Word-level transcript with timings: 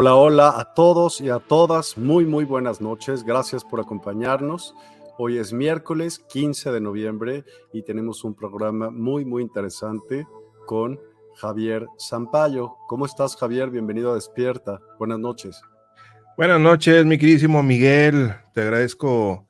Hola, 0.00 0.14
hola 0.14 0.54
a 0.56 0.74
todos 0.74 1.20
y 1.20 1.28
a 1.28 1.40
todas. 1.40 1.98
Muy, 1.98 2.24
muy 2.24 2.44
buenas 2.44 2.80
noches. 2.80 3.24
Gracias 3.24 3.64
por 3.64 3.80
acompañarnos. 3.80 4.72
Hoy 5.18 5.38
es 5.38 5.52
miércoles 5.52 6.20
15 6.20 6.70
de 6.70 6.80
noviembre 6.80 7.44
y 7.72 7.82
tenemos 7.82 8.22
un 8.22 8.32
programa 8.32 8.90
muy, 8.90 9.24
muy 9.24 9.42
interesante 9.42 10.24
con 10.66 11.00
Javier 11.34 11.88
Zampayo. 11.98 12.76
¿Cómo 12.86 13.06
estás, 13.06 13.34
Javier? 13.34 13.70
Bienvenido 13.70 14.12
a 14.12 14.14
Despierta. 14.14 14.78
Buenas 15.00 15.18
noches. 15.18 15.60
Buenas 16.36 16.60
noches, 16.60 17.04
mi 17.04 17.18
queridísimo 17.18 17.64
Miguel. 17.64 18.34
Te 18.54 18.62
agradezco 18.62 19.48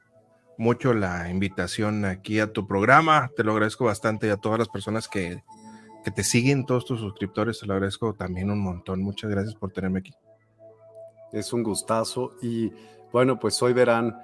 mucho 0.57 0.95
la 0.95 1.29
invitación 1.29 2.07
aquí 2.07 2.41
a 2.41 2.55
tu 2.55 2.67
programa. 2.67 3.31
Te 3.37 3.45
lo 3.45 3.53
agradezco 3.53 3.85
bastante 3.85 4.29
y 4.29 4.31
a 4.31 4.39
todas 4.39 4.59
las 4.59 4.69
personas 4.71 5.09
que, 5.09 5.45
que 6.07 6.11
te 6.11 6.25
siguen, 6.25 6.65
todos 6.65 6.87
tus 6.87 7.01
suscriptores. 7.01 7.61
Te 7.61 7.67
lo 7.67 7.75
agradezco 7.75 8.15
también 8.15 8.51
un 8.51 8.61
montón. 8.61 9.03
Muchas 9.03 9.31
gracias 9.31 9.55
por 9.55 9.73
tenerme 9.73 9.99
aquí. 9.99 10.15
Es 11.33 11.53
un 11.53 11.63
gustazo 11.63 12.33
y 12.41 12.73
bueno, 13.13 13.39
pues 13.39 13.63
hoy 13.63 13.73
verán 13.73 14.17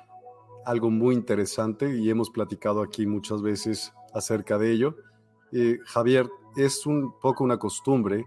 algo 0.64 0.90
muy 0.90 1.14
interesante 1.14 1.96
y 1.96 2.08
hemos 2.10 2.30
platicado 2.30 2.82
aquí 2.82 3.06
muchas 3.06 3.42
veces 3.42 3.92
acerca 4.12 4.58
de 4.58 4.70
ello. 4.70 4.96
Eh, 5.52 5.78
Javier, 5.84 6.28
es 6.56 6.86
un 6.86 7.18
poco 7.20 7.44
una 7.44 7.58
costumbre 7.58 8.24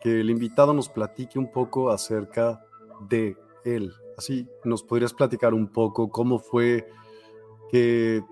que 0.00 0.20
el 0.20 0.30
invitado 0.30 0.72
nos 0.72 0.88
platique 0.88 1.38
un 1.38 1.50
poco 1.50 1.90
acerca 1.90 2.64
de 3.08 3.36
él. 3.64 3.92
Así, 4.16 4.48
¿nos 4.64 4.82
podrías 4.82 5.12
platicar 5.12 5.54
un 5.54 5.68
poco 5.68 6.10
cómo 6.10 6.38
fue 6.38 6.88
que 7.70 8.22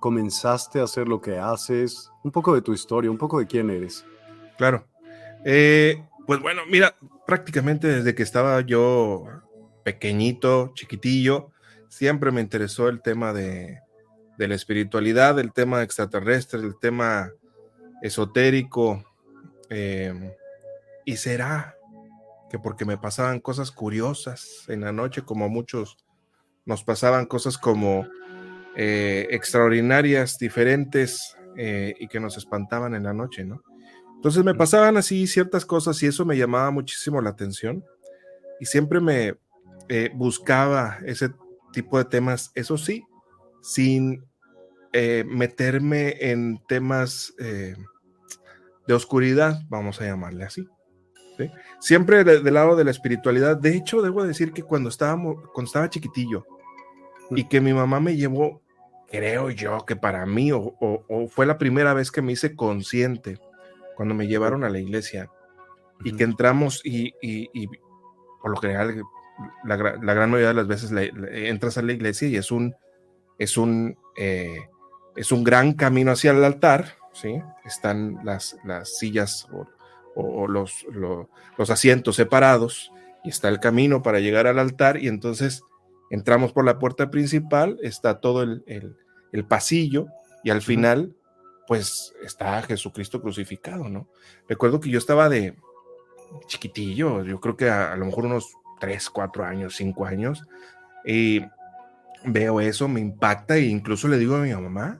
comenzaste 0.00 0.80
a 0.80 0.84
hacer 0.84 1.08
lo 1.08 1.20
que 1.20 1.38
haces? 1.38 2.10
Un 2.24 2.30
poco 2.30 2.54
de 2.54 2.62
tu 2.62 2.72
historia, 2.72 3.10
un 3.10 3.18
poco 3.18 3.38
de 3.38 3.46
quién 3.46 3.70
eres. 3.70 4.04
Claro. 4.56 4.84
Eh, 5.44 6.04
pues 6.28 6.40
bueno, 6.40 6.60
mira, 6.68 6.94
prácticamente 7.26 7.88
desde 7.88 8.14
que 8.14 8.22
estaba 8.22 8.60
yo 8.60 9.24
pequeñito, 9.82 10.72
chiquitillo, 10.74 11.52
siempre 11.88 12.30
me 12.30 12.42
interesó 12.42 12.90
el 12.90 13.00
tema 13.00 13.32
de, 13.32 13.80
la 14.36 14.54
espiritualidad, 14.54 15.38
el 15.38 15.54
tema 15.54 15.82
extraterrestre, 15.82 16.60
el 16.60 16.78
tema 16.78 17.32
esotérico. 18.02 19.02
Em, 19.70 20.30
y 21.06 21.16
será 21.16 21.74
que 22.50 22.58
porque 22.58 22.84
me 22.84 22.98
pasaban 22.98 23.40
cosas 23.40 23.70
curiosas 23.70 24.66
en 24.68 24.82
la 24.82 24.92
noche, 24.92 25.22
como 25.22 25.48
muchos 25.48 25.96
nos 26.66 26.84
pasaban 26.84 27.24
cosas 27.24 27.56
como 27.56 28.06
eh, 28.76 29.28
extraordinarias, 29.30 30.36
diferentes, 30.36 31.38
eh, 31.56 31.94
y 31.98 32.06
que 32.06 32.20
nos 32.20 32.36
espantaban 32.36 32.94
en 32.94 33.04
la 33.04 33.14
noche, 33.14 33.46
¿no? 33.46 33.62
Entonces 34.18 34.42
me 34.42 34.54
pasaban 34.54 34.96
así 34.96 35.28
ciertas 35.28 35.64
cosas 35.64 36.02
y 36.02 36.06
eso 36.06 36.24
me 36.24 36.36
llamaba 36.36 36.72
muchísimo 36.72 37.20
la 37.20 37.30
atención 37.30 37.84
y 38.58 38.66
siempre 38.66 38.98
me 39.00 39.36
eh, 39.88 40.10
buscaba 40.12 40.98
ese 41.06 41.30
tipo 41.72 41.98
de 41.98 42.04
temas, 42.04 42.50
eso 42.56 42.76
sí, 42.76 43.04
sin 43.62 44.24
eh, 44.92 45.22
meterme 45.24 46.16
en 46.32 46.60
temas 46.66 47.32
eh, 47.38 47.76
de 48.88 48.94
oscuridad, 48.94 49.62
vamos 49.68 50.00
a 50.00 50.06
llamarle 50.06 50.44
así. 50.44 50.66
Siempre 51.78 52.24
del 52.24 52.52
lado 52.52 52.74
de 52.74 52.82
la 52.82 52.90
espiritualidad. 52.90 53.56
De 53.56 53.76
hecho, 53.76 54.02
debo 54.02 54.24
decir 54.24 54.52
que 54.52 54.64
cuando, 54.64 54.88
estábamos, 54.88 55.36
cuando 55.54 55.68
estaba 55.68 55.88
chiquitillo 55.88 56.44
y 57.30 57.44
que 57.44 57.60
mi 57.60 57.72
mamá 57.72 58.00
me 58.00 58.16
llevó, 58.16 58.60
creo 59.08 59.48
yo 59.50 59.86
que 59.86 59.94
para 59.94 60.26
mí, 60.26 60.50
o 60.50 61.28
fue 61.30 61.46
la 61.46 61.56
primera 61.56 61.94
vez 61.94 62.10
que 62.10 62.22
me 62.22 62.32
hice 62.32 62.56
consciente 62.56 63.38
cuando 63.98 64.14
me 64.14 64.28
llevaron 64.28 64.62
a 64.62 64.70
la 64.70 64.78
iglesia 64.78 65.28
y 66.04 66.12
que 66.12 66.22
entramos 66.22 66.80
y, 66.84 67.10
por 68.40 68.52
lo 68.52 68.56
general 68.58 69.02
la, 69.64 69.74
gran 69.76 70.30
mayoría 70.30 70.50
de 70.50 70.54
las 70.54 70.68
veces 70.68 70.92
entras 71.32 71.78
a 71.78 71.82
la 71.82 71.92
iglesia 71.92 72.28
y 72.28 72.36
es 72.36 72.52
un 72.52 72.76
es 73.40 73.56
un 73.56 73.98
eh, 74.16 74.68
es 75.16 75.32
un 75.32 75.42
gran 75.42 75.72
camino 75.72 76.12
hacia 76.12 76.30
el 76.30 76.44
altar, 76.44 76.94
¿sí? 77.12 77.42
Están 77.64 78.20
las, 78.22 78.56
las 78.64 78.98
sillas 78.98 79.48
o, 80.14 80.46
los, 80.46 80.86
los, 80.92 81.70
asientos 81.70 82.14
separados 82.14 82.92
y 83.24 83.30
está 83.30 83.48
el 83.48 83.58
camino 83.58 84.00
para 84.00 84.20
llegar 84.20 84.46
al 84.46 84.60
altar 84.60 85.02
y 85.02 85.08
entonces 85.08 85.64
entramos 86.10 86.52
por 86.52 86.64
la 86.64 86.78
puerta 86.78 87.10
principal, 87.10 87.80
está 87.82 88.20
todo 88.20 88.44
el, 88.44 88.62
el 89.32 89.44
pasillo 89.44 90.06
y 90.44 90.50
al 90.50 90.62
final 90.62 91.16
pues 91.68 92.14
está 92.24 92.62
Jesucristo 92.62 93.20
crucificado, 93.20 93.90
¿no? 93.90 94.08
Recuerdo 94.48 94.80
que 94.80 94.88
yo 94.88 94.98
estaba 94.98 95.28
de 95.28 95.54
chiquitillo, 96.46 97.22
yo 97.24 97.40
creo 97.40 97.56
que 97.58 97.68
a, 97.68 97.94
lo 97.94 98.06
mejor 98.06 98.24
unos 98.24 98.56
3, 98.80 99.10
4 99.10 99.44
años, 99.44 99.76
5 99.76 100.06
años, 100.06 100.42
y 101.04 101.42
veo 102.24 102.60
eso, 102.62 102.88
me 102.88 103.00
impacta 103.00 103.56
e 103.56 103.66
incluso 103.66 104.08
le 104.08 104.16
digo 104.16 104.36
a 104.36 104.40
mi 104.40 104.52
mamá, 104.54 104.98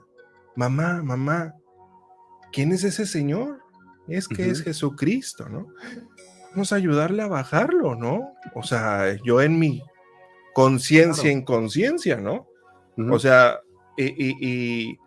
mamá, 0.55 1.01
mamá, 1.01 1.55
¿quién 2.51 2.71
es 2.71 2.83
ese 2.83 3.07
señor? 3.07 3.63
Es 4.07 4.27
que 4.27 4.49
es 4.49 4.61
Jesucristo, 4.61 5.49
¿no? 5.49 5.67
Vamos 6.51 6.71
a 6.71 6.75
ayudarle 6.75 7.23
a 7.23 7.27
bajarlo, 7.27 7.95
¿no? 7.95 8.33
O 8.53 8.61
sea, 8.61 9.15
yo 9.23 9.41
en 9.41 9.57
mi 9.57 9.81
conciencia, 10.53 11.31
inconsciencia, 11.31 12.17
¿no? 12.17 12.47
O 13.11 13.17
sea, 13.17 13.59
y, 13.97 14.35
y, 14.39 14.99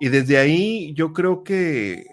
desde 0.00 0.38
ahí 0.38 0.94
yo 0.94 1.12
creo 1.12 1.42
que 1.42 2.06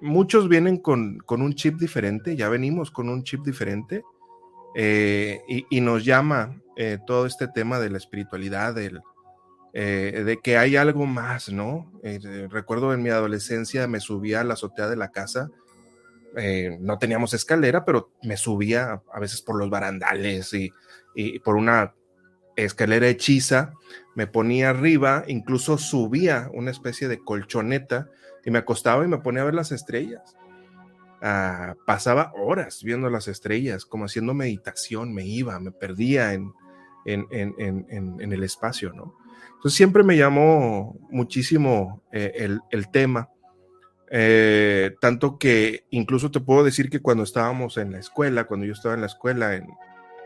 muchos 0.00 0.48
vienen 0.48 0.78
con, 0.78 1.18
con, 1.18 1.42
un 1.42 1.54
chip 1.54 1.78
diferente, 1.78 2.36
ya 2.36 2.48
venimos 2.48 2.90
con 2.90 3.08
un 3.08 3.22
chip 3.22 3.44
diferente, 3.44 4.02
eh, 4.74 5.42
y, 5.48 5.80
nos 5.80 6.04
llama 6.04 6.60
eh, 6.76 6.98
todo 7.06 7.26
este 7.26 7.48
tema 7.48 7.80
de 7.80 7.90
la 7.90 7.98
espiritualidad, 7.98 8.74
del, 8.74 9.00
eh, 9.72 10.22
de 10.24 10.38
que 10.38 10.56
hay 10.56 10.76
algo 10.76 11.06
más, 11.06 11.48
¿no? 11.48 11.90
recuerdo 12.50 12.94
en 12.94 13.02
mi 13.02 13.10
adolescencia 13.10 13.86
me 13.88 14.00
subía 14.00 14.40
a 14.40 14.44
la 14.44 14.54
azotea 14.54 14.88
de 14.88 14.96
la 14.96 15.10
casa, 15.10 15.50
no 16.78 16.98
teníamos 16.98 17.34
escalera, 17.34 17.84
pero 17.84 18.12
me 18.22 18.36
subía 18.36 19.02
a 19.12 19.20
veces 19.20 19.42
por 19.42 19.56
los 19.56 19.68
barandales 19.68 20.54
y, 20.54 20.72
y 21.14 21.40
por 21.40 21.56
una 21.56 21.92
escalera 22.64 23.08
hechiza, 23.08 23.72
me 24.14 24.26
ponía 24.26 24.70
arriba, 24.70 25.24
incluso 25.28 25.78
subía 25.78 26.50
una 26.52 26.70
especie 26.70 27.08
de 27.08 27.18
colchoneta 27.18 28.08
y 28.44 28.50
me 28.50 28.58
acostaba 28.58 29.04
y 29.04 29.08
me 29.08 29.18
ponía 29.18 29.42
a 29.42 29.46
ver 29.46 29.54
las 29.54 29.72
estrellas. 29.72 30.36
Ah, 31.22 31.74
pasaba 31.86 32.32
horas 32.34 32.82
viendo 32.82 33.10
las 33.10 33.28
estrellas, 33.28 33.84
como 33.84 34.06
haciendo 34.06 34.32
meditación, 34.32 35.12
me 35.12 35.26
iba, 35.26 35.60
me 35.60 35.70
perdía 35.70 36.32
en, 36.32 36.52
en, 37.04 38.32
el 38.32 38.42
espacio, 38.42 38.92
¿no? 38.92 39.16
Entonces 39.56 39.76
siempre 39.76 40.02
me 40.02 40.16
llamó 40.16 40.96
muchísimo 41.10 42.02
eh, 42.12 42.48
el, 42.70 42.90
tema, 42.90 43.28
eh, 44.10 44.94
tanto 45.00 45.38
que 45.38 45.84
incluso 45.90 46.30
te 46.30 46.40
puedo 46.40 46.64
decir 46.64 46.88
que 46.88 47.00
cuando 47.00 47.24
estábamos 47.24 47.76
en 47.76 47.92
la 47.92 47.98
escuela, 47.98 48.44
cuando 48.44 48.64
yo 48.64 48.72
estaba 48.72 48.94
en 48.94 49.02
la 49.02 49.06
escuela, 49.06 49.56
en, 49.56 49.66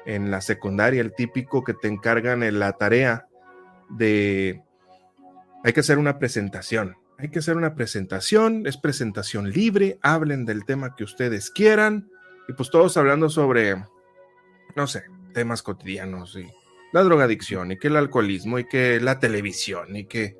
en 0.07 0.31
la 0.31 0.41
secundaria, 0.41 1.01
el 1.01 1.15
típico 1.15 1.65
que 1.65 1.75
te 1.75 1.89
encargan 1.89 2.43
en 2.43 2.59
la 2.59 2.73
tarea 2.73 3.27
de, 3.91 4.63
hay 5.63 5.73
que 5.73 5.81
hacer 5.81 5.99
una 5.99 6.19
presentación, 6.19 6.97
hay 7.19 7.31
que 7.31 7.39
hacer 7.39 7.57
una 7.57 7.75
presentación, 7.75 8.67
es 8.67 8.77
presentación 8.77 9.51
libre, 9.51 9.99
hablen 10.03 10.45
del 10.45 10.65
tema 10.65 10.95
que 10.97 11.05
ustedes 11.05 11.51
quieran 11.51 12.11
y 12.49 12.53
pues 12.53 12.71
todos 12.71 12.97
hablando 12.97 13.31
sobre, 13.31 13.77
no 14.77 14.87
sé, 14.87 15.05
temas 15.33 15.63
cotidianos 15.63 16.37
y 16.37 16.47
la 16.93 17.03
drogadicción 17.03 17.73
y 17.73 17.79
que 17.79 17.89
el 17.89 17.97
alcoholismo 17.97 18.59
y 18.59 18.67
que 18.67 19.01
la 19.01 19.19
televisión 19.19 19.97
y 19.97 20.05
que, 20.05 20.37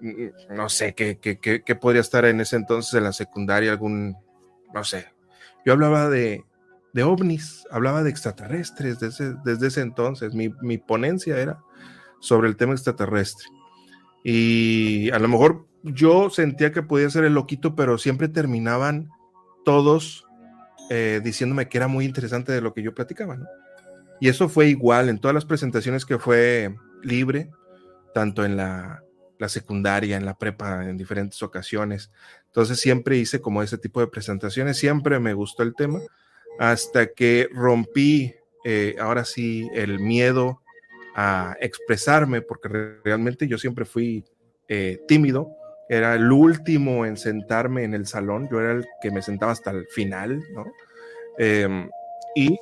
mm, 0.00 0.54
no 0.54 0.68
sé, 0.68 0.94
que, 0.94 1.18
que, 1.18 1.74
podría 1.76 2.00
estar 2.00 2.24
en 2.24 2.40
ese 2.40 2.56
entonces 2.56 2.94
en 2.94 3.04
la 3.04 3.12
secundaria 3.12 3.70
algún, 3.70 4.16
no 4.74 4.84
sé, 4.84 5.06
yo 5.64 5.72
hablaba 5.72 6.08
de, 6.08 6.44
de 6.92 7.02
ovnis, 7.02 7.64
hablaba 7.70 8.02
de 8.02 8.10
extraterrestres 8.10 8.98
desde, 8.98 9.34
desde 9.44 9.68
ese 9.68 9.80
entonces, 9.80 10.34
mi, 10.34 10.52
mi 10.60 10.78
ponencia 10.78 11.38
era 11.38 11.62
sobre 12.20 12.48
el 12.48 12.56
tema 12.56 12.72
extraterrestre. 12.72 13.46
Y 14.24 15.10
a 15.10 15.18
lo 15.18 15.28
mejor 15.28 15.66
yo 15.82 16.30
sentía 16.30 16.72
que 16.72 16.82
podía 16.82 17.08
ser 17.10 17.24
el 17.24 17.34
loquito, 17.34 17.74
pero 17.74 17.98
siempre 17.98 18.28
terminaban 18.28 19.08
todos 19.64 20.26
eh, 20.90 21.20
diciéndome 21.22 21.68
que 21.68 21.78
era 21.78 21.88
muy 21.88 22.04
interesante 22.04 22.52
de 22.52 22.60
lo 22.60 22.74
que 22.74 22.82
yo 22.82 22.94
platicaba. 22.94 23.38
Y 24.20 24.28
eso 24.28 24.48
fue 24.48 24.68
igual 24.68 25.08
en 25.08 25.18
todas 25.18 25.34
las 25.34 25.46
presentaciones 25.46 26.04
que 26.04 26.18
fue 26.18 26.74
libre, 27.02 27.50
tanto 28.12 28.44
en 28.44 28.56
la, 28.56 29.02
la 29.38 29.48
secundaria, 29.48 30.16
en 30.16 30.26
la 30.26 30.36
prepa, 30.36 30.84
en 30.84 30.98
diferentes 30.98 31.42
ocasiones. 31.42 32.10
Entonces 32.46 32.78
siempre 32.78 33.16
hice 33.16 33.40
como 33.40 33.62
ese 33.62 33.78
tipo 33.78 34.00
de 34.00 34.08
presentaciones, 34.08 34.76
siempre 34.76 35.18
me 35.18 35.32
gustó 35.32 35.62
el 35.62 35.74
tema, 35.74 36.00
hasta 36.58 37.06
que 37.12 37.48
rompí, 37.52 38.34
eh, 38.64 38.96
ahora 38.98 39.24
sí, 39.24 39.68
el 39.74 39.98
miedo 40.00 40.60
a 41.14 41.56
expresarme, 41.60 42.42
porque 42.42 42.68
realmente 43.04 43.48
yo 43.48 43.58
siempre 43.58 43.84
fui 43.84 44.24
eh, 44.68 45.00
tímido 45.08 45.56
era 45.90 46.14
el 46.14 46.30
último 46.30 47.04
en 47.04 47.16
sentarme 47.16 47.82
en 47.82 47.94
el 47.94 48.06
salón, 48.06 48.48
yo 48.48 48.60
era 48.60 48.70
el 48.70 48.86
que 49.02 49.10
me 49.10 49.22
sentaba 49.22 49.50
hasta 49.50 49.72
el 49.72 49.88
final, 49.88 50.40
¿no? 50.54 50.64
Em, 51.36 51.90
y 52.36 52.56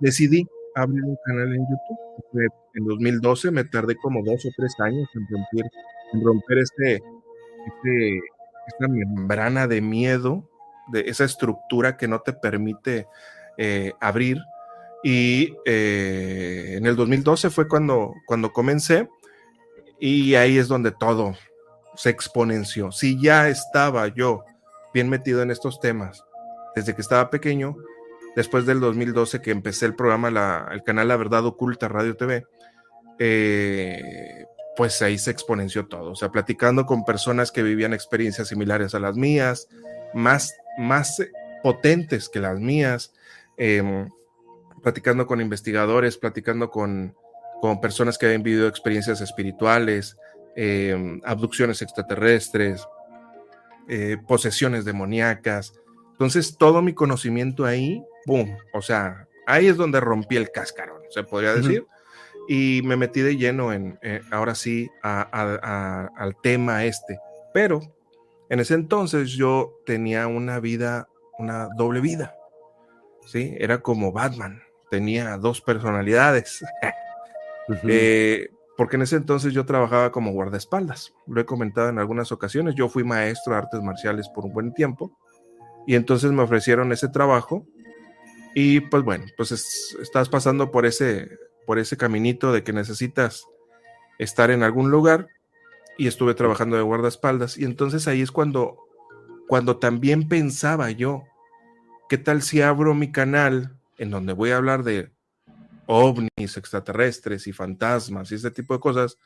decidí 0.00 0.44
abrir 0.74 1.04
un 1.04 1.16
canal 1.24 1.54
en 1.54 1.60
YouTube. 1.60 2.50
En 2.74 2.84
2012 2.84 3.52
me 3.52 3.62
tardé 3.62 3.94
como 3.94 4.24
dos 4.24 4.44
o 4.44 4.48
tres 4.56 4.74
años 4.80 5.08
en 5.14 5.28
romper, 5.30 5.70
en 6.14 6.24
romper 6.24 6.58
este, 6.58 6.94
este, 6.94 8.20
esta 8.66 8.88
membrana 8.88 9.68
de 9.68 9.80
miedo, 9.80 10.50
de 10.92 11.00
esa 11.06 11.24
estructura 11.24 11.96
que 11.96 12.08
no 12.08 12.20
te 12.20 12.32
permite 12.32 13.06
eh, 13.56 13.92
abrir. 14.00 14.38
Y 15.02 15.54
eh, 15.64 16.74
en 16.76 16.86
el 16.86 16.96
2012 16.96 17.50
fue 17.50 17.68
cuando, 17.68 18.12
cuando 18.26 18.52
comencé 18.52 19.08
y 20.00 20.34
ahí 20.34 20.58
es 20.58 20.68
donde 20.68 20.92
todo 20.92 21.34
se 21.94 22.10
exponenció. 22.10 22.92
Si 22.92 23.20
ya 23.20 23.48
estaba 23.48 24.08
yo 24.08 24.44
bien 24.94 25.08
metido 25.08 25.42
en 25.42 25.50
estos 25.50 25.80
temas 25.80 26.24
desde 26.74 26.94
que 26.94 27.02
estaba 27.02 27.30
pequeño, 27.30 27.76
después 28.36 28.66
del 28.66 28.80
2012 28.80 29.42
que 29.42 29.50
empecé 29.50 29.86
el 29.86 29.96
programa, 29.96 30.68
el 30.70 30.82
canal 30.82 31.08
La 31.08 31.16
Verdad 31.16 31.44
Oculta 31.46 31.88
Radio 31.88 32.16
TV, 32.16 32.46
eh, 33.18 34.44
pues 34.76 35.02
ahí 35.02 35.18
se 35.18 35.32
exponenció 35.32 35.88
todo. 35.88 36.12
O 36.12 36.14
sea, 36.14 36.30
platicando 36.30 36.86
con 36.86 37.04
personas 37.04 37.50
que 37.50 37.64
vivían 37.64 37.92
experiencias 37.92 38.46
similares 38.46 38.94
a 38.94 39.00
las 39.00 39.16
mías, 39.16 39.66
más, 40.14 40.54
más 40.78 41.22
potentes 41.62 42.28
que 42.28 42.40
las 42.40 42.58
mías, 42.58 43.12
em, 43.56 44.08
platicando 44.82 45.26
con 45.26 45.40
investigadores, 45.40 46.16
platicando 46.16 46.70
con, 46.70 47.14
con 47.60 47.80
personas 47.80 48.16
que 48.16 48.26
habían 48.26 48.42
vivido 48.42 48.68
experiencias 48.68 49.20
espirituales, 49.20 50.16
Em, 50.60 51.20
abducciones 51.24 51.82
extraterrestres, 51.82 52.84
eh, 53.86 54.16
posesiones 54.26 54.84
demoníacas. 54.84 55.72
Entonces, 56.10 56.56
todo 56.58 56.82
mi 56.82 56.94
conocimiento 56.94 57.64
ahí, 57.64 58.02
boom, 58.26 58.56
o 58.74 58.82
sea, 58.82 59.28
ahí 59.46 59.68
es 59.68 59.76
donde 59.76 60.00
rompí 60.00 60.36
el 60.36 60.50
cascarón, 60.50 61.00
se 61.10 61.22
podría 61.22 61.54
decir. 61.54 61.86
Y 62.48 62.80
me 62.82 62.96
metí 62.96 63.20
de 63.20 63.36
lleno 63.36 63.72
en, 63.72 64.00
eh, 64.02 64.20
ahora 64.32 64.56
sí, 64.56 64.90
al 65.02 66.36
tema 66.42 66.84
este. 66.84 67.20
Pero 67.54 67.80
en 68.48 68.60
ese 68.60 68.74
entonces 68.74 69.30
yo 69.30 69.80
tenía 69.84 70.26
una 70.26 70.60
vida, 70.60 71.08
una 71.38 71.68
doble 71.76 72.00
vida. 72.00 72.34
¿Sí? 73.26 73.54
Era 73.58 73.82
como 73.82 74.10
Batman, 74.12 74.62
tenía 74.90 75.36
dos 75.36 75.60
personalidades. 75.60 76.64
porque 78.76 78.96
en 78.96 79.02
ese 79.02 79.16
entonces 79.16 79.52
yo 79.52 79.66
trabajaba 79.66 80.12
como 80.12 80.32
guardaespaldas. 80.32 81.12
Lo 81.26 81.40
he 81.40 81.44
comentado 81.44 81.88
en 81.88 81.98
algunas 81.98 82.32
ocasiones. 82.32 82.74
Yo 82.74 82.88
fui 82.88 83.04
maestro 83.04 83.52
de 83.52 83.58
artes 83.58 83.82
marciales 83.82 84.28
por 84.28 84.44
un 84.44 84.52
buen 84.52 84.72
tiempo 84.72 85.12
y 85.86 85.94
entonces 85.94 86.30
me 86.32 86.42
ofrecieron 86.42 86.92
ese 86.92 87.08
trabajo 87.08 87.66
y 88.54 88.80
pues 88.80 89.02
bueno, 89.02 89.24
pues 89.36 89.52
estás 90.00 90.28
pasando 90.28 90.70
por 90.70 90.86
ese, 90.86 91.28
por 91.66 91.78
ese 91.78 91.96
caminito 91.96 92.52
de 92.52 92.62
que 92.62 92.72
necesitas 92.72 93.46
estar 94.18 94.50
en 94.50 94.62
algún 94.62 94.90
lugar 94.90 95.28
y 95.98 96.06
estuve 96.06 96.34
trabajando 96.34 96.76
de 96.76 96.82
guardaespaldas 96.82 97.58
y 97.58 97.64
entonces 97.64 98.08
ahí 98.08 98.22
es 98.22 98.30
cuando, 98.32 98.78
cuando 99.48 99.78
también 99.78 100.28
pensaba 100.28 100.90
yo, 100.90 101.24
¿qué 102.08 102.16
tal 102.16 102.40
si 102.40 102.62
abro 102.62 102.94
mi 102.94 103.12
canal 103.12 103.76
en 103.98 104.10
donde 104.10 104.32
voy 104.32 104.50
a 104.50 104.56
hablar 104.56 104.84
de 104.84 105.10
ovnis, 105.86 106.56
extraterrestres 106.56 107.46
y 107.46 107.52
fantasmas 107.52 108.30
y 108.30 108.36
ese 108.36 108.50
tipo 108.50 108.74
de 108.74 108.80
cosas, 108.80 109.18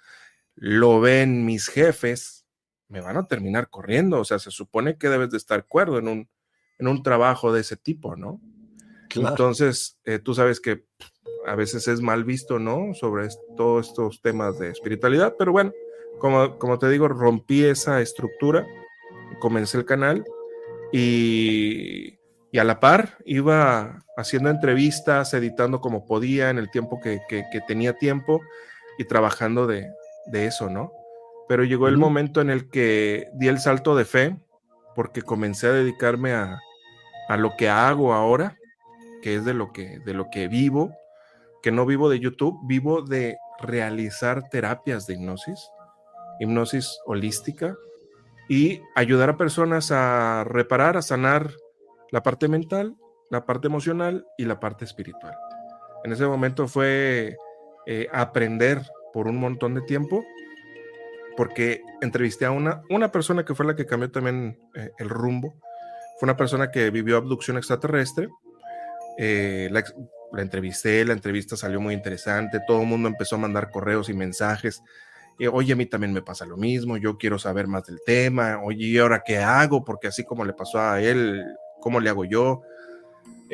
lo 0.54 1.00
ven 1.00 1.44
mis 1.44 1.68
jefes, 1.68 2.46
me 2.88 3.00
van 3.00 3.16
a 3.16 3.26
terminar 3.26 3.68
corriendo. 3.68 4.20
O 4.20 4.24
sea, 4.24 4.38
se 4.38 4.50
supone 4.50 4.96
que 4.96 5.08
debes 5.08 5.30
de 5.30 5.38
estar 5.38 5.66
cuerdo 5.66 5.98
en 5.98 6.08
un, 6.08 6.28
en 6.78 6.88
un 6.88 7.02
trabajo 7.02 7.52
de 7.52 7.62
ese 7.62 7.76
tipo, 7.76 8.16
¿no? 8.16 8.40
Entonces, 9.14 9.98
eh, 10.04 10.18
tú 10.18 10.34
sabes 10.34 10.60
que 10.60 10.86
a 11.46 11.54
veces 11.54 11.88
es 11.88 12.00
mal 12.00 12.24
visto, 12.24 12.58
¿no? 12.58 12.94
Sobre 12.94 13.28
todos 13.56 13.88
estos 13.88 14.22
temas 14.22 14.58
de 14.58 14.70
espiritualidad, 14.70 15.34
pero 15.38 15.52
bueno, 15.52 15.72
como, 16.18 16.58
como 16.58 16.78
te 16.78 16.88
digo, 16.88 17.08
rompí 17.08 17.64
esa 17.64 18.00
estructura, 18.00 18.66
comencé 19.40 19.78
el 19.78 19.84
canal 19.84 20.24
y 20.92 22.18
y 22.52 22.58
a 22.58 22.64
la 22.64 22.80
par 22.80 23.16
iba 23.24 24.04
haciendo 24.16 24.50
entrevistas, 24.50 25.32
editando 25.32 25.80
como 25.80 26.04
podía 26.04 26.50
en 26.50 26.58
el 26.58 26.70
tiempo 26.70 27.00
que, 27.00 27.18
tenía 27.66 27.94
tiempo 27.94 28.42
y 28.98 29.04
trabajando 29.06 29.66
de, 29.66 29.90
eso, 30.32 30.68
¿no? 30.68 30.92
Pero 31.48 31.64
llegó 31.64 31.88
el 31.88 31.96
momento 31.96 32.42
en 32.42 32.50
el 32.50 32.68
que 32.68 33.28
di 33.32 33.48
el 33.48 33.58
salto 33.58 33.96
de 33.96 34.04
fe 34.04 34.36
porque 34.94 35.22
comencé 35.22 35.68
a 35.68 35.72
dedicarme 35.72 36.34
a, 36.34 36.60
lo 37.38 37.56
que 37.56 37.70
hago 37.70 38.12
ahora, 38.12 38.58
que 39.22 39.36
es 39.36 39.46
de 39.46 39.54
lo 39.54 39.72
que, 39.72 39.98
de 40.00 40.12
lo 40.12 40.28
que 40.30 40.48
vivo, 40.48 40.94
que 41.62 41.72
no 41.72 41.86
vivo 41.86 42.10
de 42.10 42.20
YouTube, 42.20 42.60
vivo 42.66 43.00
de 43.00 43.38
realizar 43.60 44.50
terapias 44.50 45.06
de 45.06 45.14
hipnosis, 45.14 45.70
hipnosis 46.42 46.98
holística 47.06 47.76
y 48.48 48.82
ayudar 48.94 49.30
a 49.30 49.36
personas 49.36 49.90
a 49.92 50.44
reparar, 50.44 50.96
a 50.96 51.02
sanar 51.02 51.50
la 52.10 52.22
parte 52.22 52.48
mental, 52.48 52.96
la 53.30 53.46
parte 53.46 53.68
emocional 53.68 54.26
y 54.36 54.44
la 54.44 54.60
parte 54.60 54.84
espiritual. 54.84 55.34
En 56.04 56.12
ese 56.12 56.26
momento 56.26 56.68
fue 56.68 57.36
eh, 57.86 58.08
aprender 58.12 58.82
por 59.12 59.26
un 59.26 59.36
montón 59.36 59.74
de 59.74 59.82
tiempo 59.82 60.24
porque 61.36 61.82
entrevisté 62.00 62.44
a 62.44 62.50
una, 62.50 62.82
una 62.90 63.10
persona 63.10 63.44
que 63.44 63.54
fue 63.54 63.66
la 63.66 63.76
que 63.76 63.86
cambió 63.86 64.10
también 64.10 64.58
eh, 64.74 64.90
el 64.98 65.08
rumbo. 65.08 65.54
Fue 66.18 66.26
una 66.26 66.36
persona 66.36 66.70
que 66.70 66.90
vivió 66.90 67.16
abducción 67.16 67.56
extraterrestre. 67.56 68.28
Eh, 69.18 69.68
la, 69.70 69.82
la, 70.32 70.42
entrevisté, 70.42 71.04
la 71.04 71.12
entrevista 71.12 71.56
salió 71.56 71.80
muy 71.80 71.94
interesante, 71.94 72.60
todo 72.66 72.82
el 72.82 72.86
mundo 72.86 73.08
empezó 73.08 73.36
a 73.36 73.38
mandar 73.38 73.70
correos 73.70 74.08
y 74.08 74.14
mensajes. 74.14 74.82
Oye, 75.52 75.72
a 75.72 75.76
mí 75.76 75.86
también 75.86 76.12
me 76.12 76.22
pasa 76.22 76.46
lo 76.46 76.56
mismo, 76.56 76.96
yo 76.96 77.18
quiero 77.18 77.38
saber 77.38 77.66
más 77.66 77.84
del 77.84 78.00
tema, 78.04 78.60
oye, 78.62 78.86
¿y 78.86 78.98
ahora 78.98 79.22
qué 79.24 79.38
hago? 79.38 79.84
Porque 79.84 80.08
así 80.08 80.24
como 80.24 80.44
le 80.44 80.52
pasó 80.52 80.80
a 80.80 81.00
él, 81.00 81.44
¿cómo 81.80 82.00
le 82.00 82.10
hago 82.10 82.24
yo? 82.24 82.62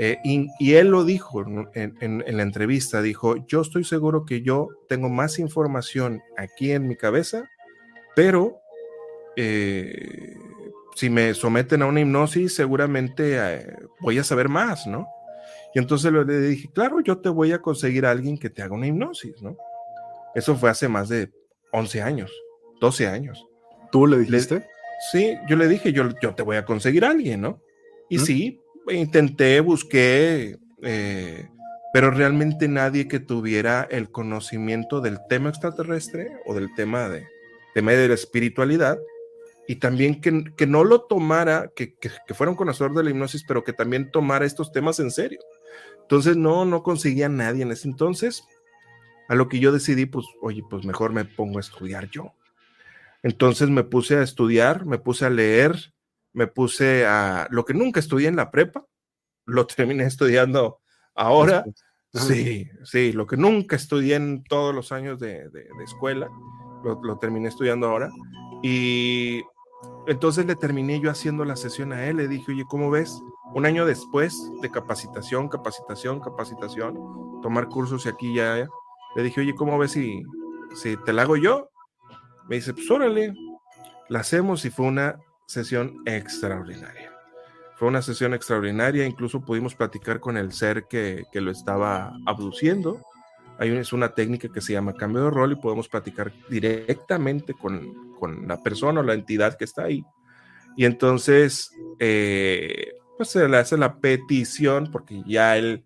Eh, 0.00 0.16
y, 0.22 0.74
él 0.74 0.90
lo 0.90 1.02
dijo 1.02 1.44
en, 1.74 2.22
la 2.24 2.42
entrevista, 2.44 3.02
dijo, 3.02 3.34
yo 3.48 3.62
estoy 3.62 3.82
seguro 3.82 4.24
que 4.24 4.42
yo 4.42 4.68
tengo 4.88 5.08
más 5.08 5.40
información 5.40 6.22
aquí 6.36 6.70
en 6.70 6.86
mi 6.86 6.94
cabeza, 6.94 7.50
pero 8.14 8.60
eh, 9.34 10.36
si 10.94 11.10
me 11.10 11.34
someten 11.34 11.82
a 11.82 11.86
una 11.86 12.00
hipnosis, 12.00 12.54
seguramente 12.54 13.38
eh, 13.38 13.76
voy 13.98 14.18
a 14.18 14.24
saber 14.24 14.48
más, 14.48 14.86
¿no? 14.86 15.08
Y 15.74 15.80
entonces 15.80 16.12
le 16.12 16.40
dije, 16.42 16.70
claro, 16.72 17.00
yo 17.00 17.18
te 17.18 17.28
voy 17.28 17.50
a 17.50 17.60
conseguir 17.60 18.06
a 18.06 18.12
alguien 18.12 18.38
que 18.38 18.50
te 18.50 18.62
haga 18.62 18.76
una 18.76 18.86
hipnosis, 18.86 19.42
¿no? 19.42 19.56
Eso 20.32 20.54
fue 20.54 20.70
hace 20.70 20.86
más 20.86 21.08
de 21.08 21.28
11 21.72 22.02
años, 22.02 22.32
12 22.80 23.06
años. 23.06 23.46
¿Tú 23.90 24.06
le 24.06 24.18
dijiste? 24.18 24.64
sí, 24.98 25.36
yo 25.48 25.56
le 25.56 25.68
dije, 25.68 25.92
yo, 25.92 26.08
yo 26.20 26.34
te 26.34 26.42
voy 26.42 26.56
a 26.56 26.64
conseguir 26.64 27.04
a 27.04 27.10
alguien, 27.10 27.40
¿no? 27.40 27.62
Y 28.08 28.18
sí, 28.18 28.60
intenté, 28.90 29.60
busqué, 29.60 30.56
eh, 30.82 31.48
pero 31.92 32.10
realmente 32.10 32.68
nadie 32.68 33.06
que 33.06 33.20
tuviera 33.20 33.86
el 33.90 34.10
conocimiento 34.10 35.00
del 35.00 35.18
tema 35.28 35.50
extraterrestre 35.50 36.32
o 36.46 36.54
del 36.54 36.74
tema 36.74 37.08
de, 37.08 37.26
tema 37.74 37.92
de 37.92 38.08
la 38.08 38.14
espiritualidad 38.14 38.98
y 39.66 39.76
también 39.76 40.20
que, 40.20 40.44
que 40.56 40.66
no 40.66 40.84
lo 40.84 41.02
tomara, 41.02 41.70
que, 41.76 41.94
que, 41.94 42.10
que, 42.26 42.34
fuera 42.34 42.50
un 42.50 42.56
conocedor 42.56 42.94
de 42.94 43.04
la 43.04 43.10
hipnosis, 43.10 43.44
pero 43.46 43.62
que 43.62 43.74
también 43.74 44.10
tomara 44.10 44.46
estos 44.46 44.72
temas 44.72 44.98
en 44.98 45.10
serio. 45.10 45.40
Entonces 46.00 46.38
no, 46.38 46.64
no 46.64 46.82
conseguía 46.82 47.28
nadie 47.28 47.62
en 47.62 47.72
ese 47.72 47.86
entonces. 47.86 48.42
A 49.28 49.34
lo 49.34 49.48
que 49.48 49.60
yo 49.60 49.72
decidí, 49.72 50.06
pues, 50.06 50.26
oye, 50.40 50.62
pues 50.68 50.84
mejor 50.84 51.12
me 51.12 51.24
pongo 51.24 51.58
a 51.58 51.60
estudiar 51.60 52.10
yo. 52.10 52.32
Entonces 53.22 53.68
me 53.68 53.84
puse 53.84 54.16
a 54.16 54.22
estudiar, 54.22 54.86
me 54.86 54.98
puse 54.98 55.26
a 55.26 55.30
leer, 55.30 55.92
me 56.32 56.46
puse 56.46 57.06
a 57.06 57.48
lo 57.50 57.64
que 57.64 57.74
nunca 57.74 58.00
estudié 58.00 58.28
en 58.28 58.36
la 58.36 58.50
prepa, 58.50 58.86
lo 59.44 59.66
terminé 59.66 60.04
estudiando 60.04 60.80
ahora. 61.14 61.64
Sí, 62.14 62.66
sí, 62.84 63.12
lo 63.12 63.26
que 63.26 63.36
nunca 63.36 63.76
estudié 63.76 64.16
en 64.16 64.42
todos 64.44 64.74
los 64.74 64.92
años 64.92 65.18
de, 65.18 65.50
escuela, 65.84 66.28
lo, 66.82 67.18
terminé 67.18 67.48
estudiando 67.48 67.86
ahora. 67.88 68.08
Y 68.62 69.42
entonces 70.06 70.46
le 70.46 70.56
terminé 70.56 71.00
yo 71.00 71.10
haciendo 71.10 71.44
la 71.44 71.54
sesión 71.54 71.92
a 71.92 72.06
él, 72.06 72.16
le 72.16 72.28
dije, 72.28 72.52
oye, 72.52 72.64
¿cómo 72.66 72.90
ves? 72.90 73.20
Un 73.54 73.66
año 73.66 73.84
después 73.84 74.50
de 74.62 74.70
capacitación, 74.70 75.48
capacitación, 75.48 76.20
capacitación, 76.20 76.94
tomar 77.42 77.68
cursos 77.68 78.06
y 78.06 78.08
aquí 78.08 78.34
ya, 78.34 78.66
le 79.16 79.22
dije, 79.22 79.40
oye, 79.40 79.54
¿cómo 79.54 79.78
ves 79.78 79.92
si, 79.92 80.22
si 80.74 80.96
te 80.96 81.12
la 81.12 81.22
hago 81.22 81.36
yo? 81.36 81.70
Me 82.48 82.56
dice, 82.56 82.72
pues 82.72 82.90
órale, 82.90 83.34
la 84.08 84.20
hacemos 84.20 84.64
y 84.64 84.70
fue 84.70 84.86
una 84.86 85.18
sesión 85.46 86.02
extraordinaria. 86.06 87.12
Fue 87.76 87.88
una 87.88 88.02
sesión 88.02 88.34
extraordinaria, 88.34 89.06
incluso 89.06 89.40
pudimos 89.40 89.74
platicar 89.74 90.18
con 90.18 90.36
el 90.36 90.52
ser 90.52 90.86
que, 90.88 91.24
lo 91.34 91.50
estaba 91.50 92.12
abduciendo. 92.26 93.02
Hay 93.58 93.70
una, 93.70 93.80
es 93.80 93.92
una 93.92 94.14
técnica 94.14 94.48
que 94.48 94.60
se 94.60 94.72
llama 94.72 94.94
cambio 94.94 95.24
de 95.24 95.30
rol 95.30 95.52
y 95.52 95.56
podemos 95.56 95.88
platicar 95.88 96.32
directamente 96.48 97.54
con, 97.54 98.08
la 98.48 98.60
persona 98.62 99.00
o 99.00 99.04
la 99.04 99.14
entidad 99.14 99.56
que 99.56 99.64
está 99.64 99.84
ahí. 99.84 100.04
Y 100.76 100.86
entonces, 100.86 101.70
eh, 102.00 102.94
pues 103.16 103.30
se 103.30 103.48
le 103.48 103.56
hace 103.56 103.76
la 103.76 103.98
petición, 104.00 104.90
porque 104.90 105.22
ya 105.24 105.56
él, 105.56 105.84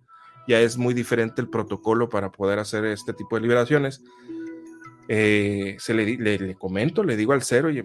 ya 0.49 0.61
es 0.61 0.77
muy 0.77 0.95
diferente 0.95 1.41
el 1.41 1.49
protocolo 1.49 2.09
para 2.09 2.31
poder 2.31 2.59
hacer 2.59 2.85
este 2.85 3.13
tipo 3.13 3.37
de 3.37 3.43
liberaciones. 3.43 4.03
Eh, 5.09 5.77
se 5.79 5.95
le, 5.95 6.17
le, 6.17 6.39
le, 6.39 6.55
comento, 6.55 7.05
le 7.05 7.17
digo 7.17 7.33
al 7.33 7.43
cero, 7.43 7.69
oye, 7.69 7.83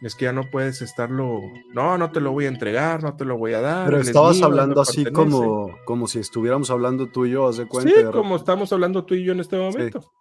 es 0.00 0.14
que 0.14 0.26
ya 0.26 0.32
no 0.32 0.44
puedes 0.50 0.80
estarlo, 0.80 1.40
no, 1.72 1.98
no 1.98 2.10
te 2.10 2.20
lo 2.20 2.32
voy 2.32 2.44
a 2.44 2.48
entregar, 2.48 3.02
no 3.02 3.16
te 3.16 3.24
lo 3.24 3.36
voy 3.36 3.54
a 3.54 3.60
dar. 3.60 3.86
Pero 3.86 4.00
estabas 4.00 4.40
hablando 4.42 4.80
así 4.80 5.04
como, 5.06 5.76
como 5.84 6.06
si 6.06 6.20
estuviéramos 6.20 6.70
hablando 6.70 7.08
tú 7.10 7.26
y 7.26 7.30
yo, 7.30 7.48
haz 7.48 7.56
de 7.56 7.66
cuenta. 7.66 7.92
Sí, 7.92 8.04
como 8.12 8.36
estamos 8.36 8.72
hablando 8.72 9.04
tú 9.04 9.14
y 9.14 9.24
yo 9.24 9.32
en 9.32 9.40
este 9.40 9.56
momento. 9.56 10.12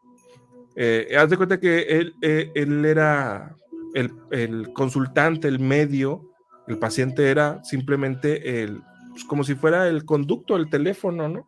Eh, 0.75 1.15
haz 1.17 1.29
de 1.29 1.37
cuenta 1.37 1.59
que 1.59 1.81
él, 1.81 2.15
eh, 2.21 2.51
él 2.53 2.85
era 2.85 3.55
el, 3.93 4.13
el, 4.31 4.73
consultante, 4.73 5.47
el 5.47 5.59
medio, 5.59 6.21
el 6.67 6.77
paciente 6.77 7.29
era 7.29 7.63
simplemente 7.63 8.61
el, 8.61 8.81
pues 9.11 9.25
como 9.25 9.43
si 9.43 9.55
fuera 9.55 9.87
el 9.87 10.05
conducto 10.05 10.55
del 10.55 10.69
teléfono, 10.69 11.29
¿no? 11.29 11.47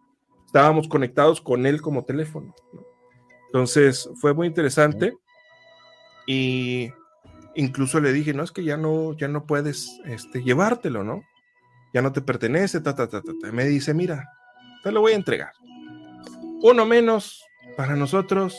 Estábamos 0.49 0.87
conectados 0.87 1.41
con 1.41 1.67
él 1.67 1.79
como 1.79 2.05
teléfono. 2.05 2.55
Entonces 3.45 4.09
fue 4.15 4.33
muy 4.33 4.47
interesante 4.47 5.15
y 6.25 6.91
incluso 7.53 7.99
le 7.99 8.11
dije, 8.11 8.33
no, 8.33 8.41
es 8.41 8.51
que 8.51 8.63
ya 8.63 8.75
no, 8.75 9.15
ya 9.15 9.27
no 9.27 9.45
puedes 9.45 10.01
este, 10.05 10.41
llevártelo, 10.41 11.03
¿no? 11.03 11.21
Ya 11.93 12.01
no 12.01 12.11
te 12.13 12.21
pertenece, 12.21 12.81
ta, 12.81 12.95
ta, 12.95 13.07
ta, 13.07 13.21
ta, 13.21 13.51
Me 13.51 13.65
dice, 13.65 13.93
mira, 13.93 14.27
te 14.81 14.91
lo 14.91 15.01
voy 15.01 15.11
a 15.11 15.17
entregar. 15.17 15.51
Uno 16.63 16.83
menos 16.83 17.45
para 17.77 17.95
nosotros, 17.95 18.57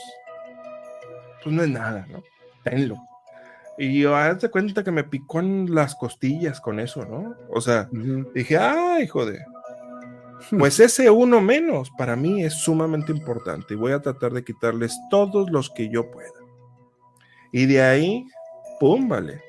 pues 1.43 1.53
no 1.53 1.65
es 1.65 1.71
nada, 1.71 2.07
¿no? 2.09 2.23
Tenlo. 2.63 2.99
Y 3.79 3.99
yo, 3.99 4.15
hazte 4.15 4.49
cuenta 4.49 4.85
que 4.85 4.93
me 4.93 5.03
picó 5.03 5.41
en 5.41 5.75
las 5.75 5.97
costillas 5.97 6.61
con 6.61 6.79
eso, 6.79 7.05
¿no? 7.05 7.35
O 7.49 7.61
sea, 7.61 7.89
dije, 8.33 8.57
ay, 8.59 9.09
joder. 9.09 9.41
Pues 10.59 10.81
ese 10.81 11.11
uno 11.11 11.41
menos 11.41 11.91
para 11.99 12.17
mí 12.17 12.43
es 12.43 12.55
sumamente 12.55 13.13
importante 13.13 13.75
y 13.75 13.77
voy 13.77 13.93
a 13.93 14.01
tratar 14.01 14.33
de 14.33 14.45
quitarles 14.45 14.97
todos 15.11 15.51
los 15.51 15.71
que 15.71 15.89
yo 15.91 16.11
pueda. 16.11 16.33
Y 17.53 17.67
de 17.67 17.83
ahí 17.83 18.27
pum, 18.81 19.09
vale, 19.09 19.43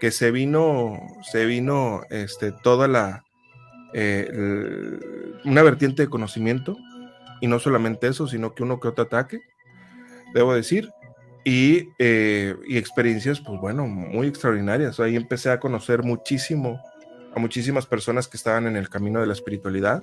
que 0.00 0.10
se 0.10 0.32
vino, 0.32 0.98
se 1.30 1.44
vino 1.44 2.00
este, 2.08 2.50
toda 2.50 2.88
la, 2.88 3.24
eh, 3.92 4.28
una 5.44 5.62
vertiente 5.62 6.02
de 6.02 6.08
conocimiento, 6.08 6.76
y 7.42 7.46
no 7.46 7.58
solamente 7.58 8.08
eso, 8.08 8.26
sino 8.26 8.54
que 8.54 8.62
uno 8.62 8.80
que 8.80 8.88
otro 8.88 9.04
ataque, 9.04 9.40
debo 10.34 10.54
decir, 10.54 10.90
y, 11.44 11.90
eh, 11.98 12.56
y, 12.66 12.78
experiencias, 12.78 13.40
pues 13.40 13.60
bueno, 13.60 13.86
muy 13.86 14.26
extraordinarias. 14.26 15.00
Ahí 15.00 15.16
empecé 15.16 15.50
a 15.50 15.60
conocer 15.60 16.02
muchísimo 16.02 16.80
a 17.34 17.38
muchísimas 17.38 17.86
personas 17.86 18.28
que 18.28 18.36
estaban 18.36 18.66
en 18.66 18.76
el 18.76 18.88
camino 18.88 19.20
de 19.20 19.26
la 19.26 19.32
espiritualidad, 19.32 20.02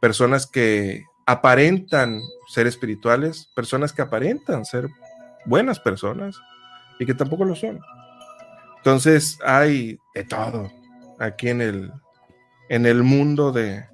personas 0.00 0.46
que 0.46 1.04
aparentan 1.26 2.22
ser 2.46 2.66
espirituales, 2.66 3.50
personas 3.54 3.92
que 3.92 4.02
aparentan 4.02 4.64
ser 4.64 4.88
buenas 5.44 5.78
personas 5.80 6.40
y 6.98 7.06
que 7.06 7.14
tampoco 7.14 7.44
lo 7.44 7.54
son. 7.54 7.80
Entonces 8.78 9.38
hay 9.44 9.98
de 10.14 10.24
todo 10.24 10.70
aquí 11.18 11.48
en 11.48 11.60
el, 11.60 11.92
en 12.68 12.86
el 12.86 13.02
mundo 13.02 13.52
de, 13.52 13.84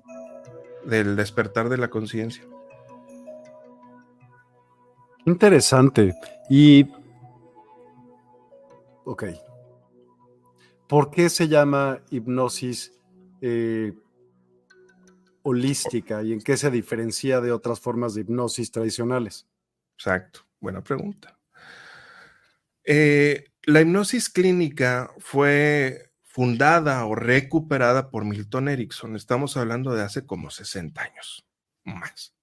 del 0.84 1.16
despertar 1.16 1.68
de 1.68 1.78
la 1.78 1.88
conciencia. 1.88 2.44
Interesante. 5.26 6.14
Y, 6.50 6.86
ok, 9.04 9.24
¿por 10.86 11.10
qué 11.10 11.30
se 11.30 11.48
llama 11.48 12.00
hipnosis 12.10 12.92
eh, 13.40 13.92
holística 15.44 16.22
y 16.22 16.32
en 16.32 16.40
qué 16.40 16.56
se 16.56 16.70
diferencia 16.70 17.40
de 17.40 17.52
otras 17.52 17.78
formas 17.78 18.14
de 18.14 18.22
hipnosis 18.22 18.70
tradicionales? 18.70 19.46
Exacto, 19.96 20.40
buena 20.58 20.82
pregunta. 20.82 21.38
Eh, 22.82 23.52
la 23.62 23.82
hipnosis 23.82 24.30
clínica 24.30 25.12
fue 25.18 26.10
fundada 26.22 27.04
o 27.04 27.14
recuperada 27.14 28.10
por 28.10 28.24
Milton 28.24 28.68
Erickson. 28.68 29.16
Estamos 29.16 29.56
hablando 29.56 29.94
de 29.94 30.02
hace 30.02 30.26
como 30.26 30.50
60 30.50 31.00
años 31.00 31.46
más. 31.84 32.34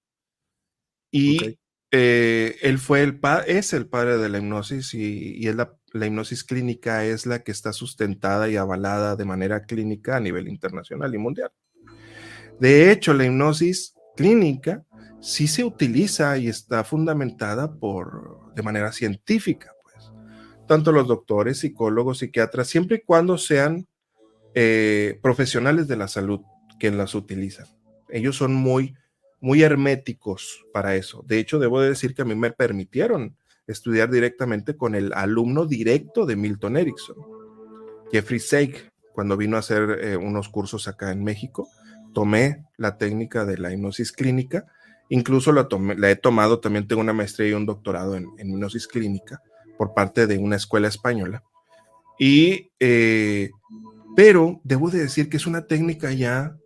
Y 1.10 1.58
eh, 1.90 2.56
él 2.62 2.78
fue 2.78 3.02
el 3.02 3.20
es 3.46 3.72
el 3.72 3.86
padre 3.88 4.16
de 4.16 4.28
la 4.28 4.38
hipnosis 4.38 4.94
y, 4.94 5.46
es 5.46 5.56
la, 5.56 5.76
la, 5.92 6.06
hipnosis 6.06 6.44
clínica 6.44 7.04
es 7.04 7.26
la 7.26 7.42
que 7.42 7.50
está 7.50 7.72
sustentada 7.72 8.48
y 8.48 8.56
avalada 8.56 9.16
de 9.16 9.24
manera 9.24 9.66
clínica 9.66 10.16
a 10.16 10.20
nivel 10.20 10.48
internacional 10.48 11.12
y 11.14 11.18
mundial. 11.18 11.52
De 12.60 12.92
hecho, 12.92 13.14
la 13.14 13.24
hipnosis 13.24 13.94
clínica 14.16 14.84
sí 15.20 15.46
se 15.46 15.64
utiliza 15.64 16.36
y 16.38 16.48
está 16.48 16.84
fundamentada 16.84 17.74
por, 17.74 18.52
de 18.54 18.62
manera 18.62 18.92
científica 18.92 19.72
tanto 20.72 20.90
los 20.90 21.06
doctores, 21.06 21.58
psicólogos, 21.58 22.18
psiquiatras, 22.18 22.66
siempre 22.66 22.96
y 22.96 23.00
cuando 23.00 23.36
sean 23.36 23.86
eh, 24.54 25.18
profesionales 25.22 25.86
de 25.86 25.96
la 25.96 26.08
salud 26.08 26.40
quien 26.78 26.96
las 26.96 27.14
utilizan. 27.14 27.66
Ellos 28.08 28.36
son 28.36 28.54
muy, 28.54 28.94
muy 29.40 29.62
herméticos 29.62 30.64
para 30.72 30.96
eso. 30.96 31.24
De 31.26 31.38
hecho, 31.38 31.58
debo 31.58 31.80
decir 31.80 32.14
que 32.14 32.22
a 32.22 32.24
mí 32.24 32.34
me 32.34 32.52
permitieron 32.52 33.36
estudiar 33.66 34.10
directamente 34.10 34.74
con 34.74 34.94
el 34.94 35.12
alumno 35.12 35.66
directo 35.66 36.24
de 36.24 36.36
Milton 36.36 36.78
Erickson, 36.78 37.16
Jeffrey 38.10 38.40
Seig, 38.40 38.90
cuando 39.12 39.36
vino 39.36 39.56
a 39.56 39.60
hacer 39.60 39.98
eh, 40.00 40.16
unos 40.16 40.48
cursos 40.48 40.88
acá 40.88 41.12
en 41.12 41.22
México. 41.22 41.68
Tomé 42.12 42.64
la 42.76 42.98
técnica 42.98 43.44
de 43.44 43.58
la 43.58 43.72
hipnosis 43.72 44.12
clínica, 44.12 44.66
incluso 45.08 45.52
la, 45.52 45.66
he 46.10 46.16
tomado, 46.16 46.60
también 46.60 46.86
tengo 46.86 47.00
una 47.00 47.12
maestría 47.12 47.48
y 47.48 47.52
un 47.52 47.66
doctorado 47.66 48.16
en, 48.16 48.28
hipnosis 48.38 48.86
clínica 48.86 49.40
por 49.78 49.94
parte 49.94 50.26
de 50.26 50.38
una 50.38 50.56
escuela 50.56 50.88
española. 50.88 51.42
Y, 52.18 52.70
eh, 52.78 53.50
pero 54.16 54.60
debo 54.64 54.90
de 54.90 55.00
decir 55.00 55.28
que 55.28 55.36
es 55.36 55.46
una 55.46 55.66
técnica 55.66 56.12
ya, 56.12 56.56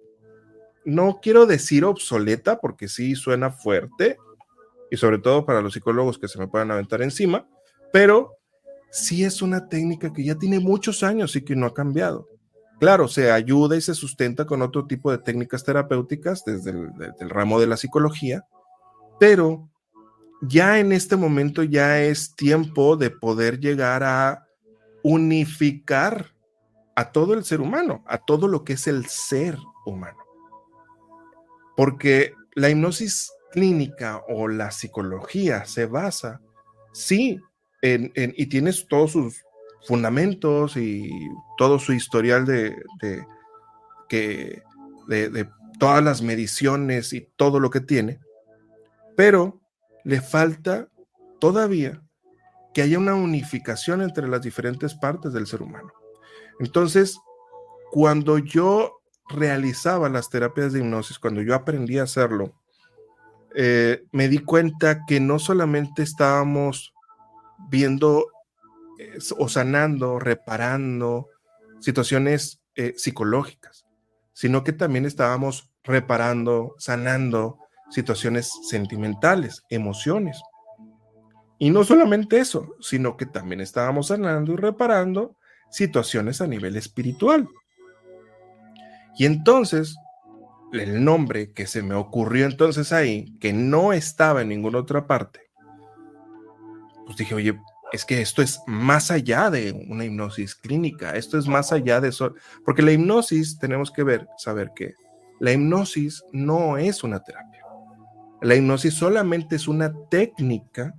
no 0.85 1.19
quiero 1.21 1.47
decir 1.47 1.85
obsoleta, 1.85 2.61
porque 2.61 2.89
sí 2.89 3.15
suena 3.15 3.51
fuerte, 3.51 4.19
y 4.91 4.97
sobre 4.97 5.19
todo 5.19 5.45
para 5.45 5.61
los 5.61 5.75
psicólogos 5.75 6.19
que 6.19 6.29
se 6.29 6.39
me 6.39 6.49
puedan 6.49 6.71
aventar 6.71 7.03
encima, 7.03 7.49
pero 7.93 8.37
sí 8.91 9.25
es 9.25 9.43
una 9.43 9.69
técnica 9.69 10.13
que 10.13 10.25
ya 10.25 10.37
tiene 10.37 10.61
muchos 10.61 11.03
años 11.03 11.35
y 11.37 11.43
que 11.45 11.57
no 11.57 11.67
ha 11.67 11.75
cambiado. 11.75 12.29
Claro, 12.79 13.09
se 13.09 13.31
ayuda 13.31 13.77
y 13.77 13.81
se 13.81 13.95
sustenta 13.95 14.45
con 14.45 14.61
otro 14.61 14.87
tipo 14.87 15.11
de 15.11 15.19
técnicas 15.19 15.65
terapéuticas 15.65 16.45
desde 16.45 16.71
el, 16.71 17.31
ramo 17.31 17.59
de 17.59 17.67
la 17.67 17.79
psicología, 17.79 18.45
pero 19.19 19.71
ya 20.43 20.79
en 20.79 20.93
este 20.93 21.17
momento 21.17 21.63
ya 21.63 22.03
es 22.03 22.35
tiempo 22.35 22.97
de 22.97 23.11
poder 23.11 23.61
llegar 23.61 24.03
a 24.05 24.47
unificar 25.03 26.35
a 26.95 27.13
todo 27.13 27.33
el 27.33 27.45
ser 27.45 27.63
humano, 27.63 28.05
a 28.07 28.19
todo 28.19 28.47
lo 28.47 28.63
que 28.63 28.75
es 28.75 28.87
el 28.87 29.07
ser 29.07 29.59
humano. 29.87 30.19
Porque 31.77 32.35
la 32.55 32.69
hipnosis 32.69 33.33
clínica 33.53 34.23
o 34.29 34.49
la 34.49 34.71
psicología 34.71 35.65
se 35.65 35.87
basa, 35.87 36.43
sí, 36.93 37.41
en, 37.81 38.13
y 38.15 38.47
tienes 38.47 38.87
todos 38.87 39.13
sus 39.13 39.46
fundamentos 39.87 40.77
y 40.77 41.11
todo 41.57 41.79
su 41.79 41.93
historial 41.93 42.45
de, 42.45 42.77
de, 44.09 45.49
todas 45.79 46.03
las 46.03 46.23
mediciones 46.23 47.13
y 47.13 47.29
todo 47.37 47.61
lo 47.61 47.71
que 47.71 47.81
tiene, 47.81 48.19
pero 49.17 49.61
le 50.05 50.21
falta 50.21 50.89
todavía 51.39 52.03
que 52.75 52.83
haya 52.83 52.99
una 52.99 53.15
unificación 53.15 54.03
entre 54.03 54.29
las 54.29 54.43
diferentes 54.43 54.95
partes 54.95 55.33
del 55.33 55.47
ser 55.47 55.63
humano. 55.63 55.93
Entonces, 56.61 57.19
cuando 57.91 58.39
yo 58.39 59.01
realizaba 59.29 60.09
las 60.09 60.31
terapias 60.31 60.73
de 60.73 60.81
hipnosis, 60.81 61.19
cuando 61.19 61.43
yo 61.43 61.55
aprendí 61.55 61.99
a 61.99 62.05
hacerlo, 62.05 62.55
eh, 63.55 64.05
me 64.13 64.29
di 64.29 64.39
cuenta 64.39 65.05
que 65.07 65.21
no 65.21 65.39
solamente 65.39 66.03
estábamos 66.03 66.93
viendo 67.71 68.27
o 69.39 69.49
sanando, 69.49 70.19
reparando 70.19 71.29
situaciones 71.81 72.61
eh, 72.75 72.95
psicológicas, 72.97 73.87
sino 74.33 74.65
que 74.65 74.73
también 74.73 75.07
estábamos 75.07 75.71
reparando, 75.83 76.75
sanando 76.79 77.59
situaciones 77.91 78.51
sentimentales, 78.69 79.63
emociones. 79.71 80.41
Y 81.59 81.71
no 81.71 81.85
solamente 81.85 82.39
eso, 82.39 82.75
sino 82.81 83.17
que 83.17 83.27
también 83.27 83.61
estábamos 83.61 84.09
sanando 84.09 84.53
y 84.53 84.57
reparando 84.57 85.37
situaciones 85.71 86.41
a 86.41 86.47
nivel 86.47 86.77
espiritual. 86.77 87.49
Y 89.19 89.25
entonces, 89.25 89.97
el 90.73 91.03
nombre 91.03 91.53
que 91.53 91.67
se 91.67 91.83
me 91.83 91.95
ocurrió 91.95 92.45
entonces 92.45 92.93
ahí, 92.93 93.37
que 93.39 93.53
no 93.53 93.93
estaba 93.93 94.43
en 94.43 94.49
ninguna 94.49 94.79
otra 94.79 95.07
parte, 95.07 95.41
pues 97.07 97.17
dije, 97.17 97.35
oye, 97.35 97.59
es 97.93 98.05
que 98.05 98.21
esto 98.21 98.43
es 98.43 98.61
más 98.67 99.11
allá 99.11 99.51
de 99.51 99.73
una 99.89 100.05
hipnosis 100.05 100.55
clínica, 100.55 101.17
esto 101.17 101.39
es 101.39 101.47
más 101.47 101.73
allá 101.73 102.01
de 102.01 102.09
eso, 102.09 102.35
porque 102.65 102.83
la 102.83 102.93
hipnosis 102.93 103.59
tenemos 103.59 103.91
que 103.91 104.03
ver, 104.03 104.27
saber 104.39 104.73
que 104.75 104.95
la 105.39 105.53
hipnosis 105.53 106.25
no 106.33 106.79
es 106.79 107.05
una 107.05 107.23
terapia. 107.23 107.63
La 108.43 108.55
hipnosis 108.55 108.95
solamente 108.95 109.57
es 109.57 109.69
una 109.69 109.93
técnica 110.11 110.95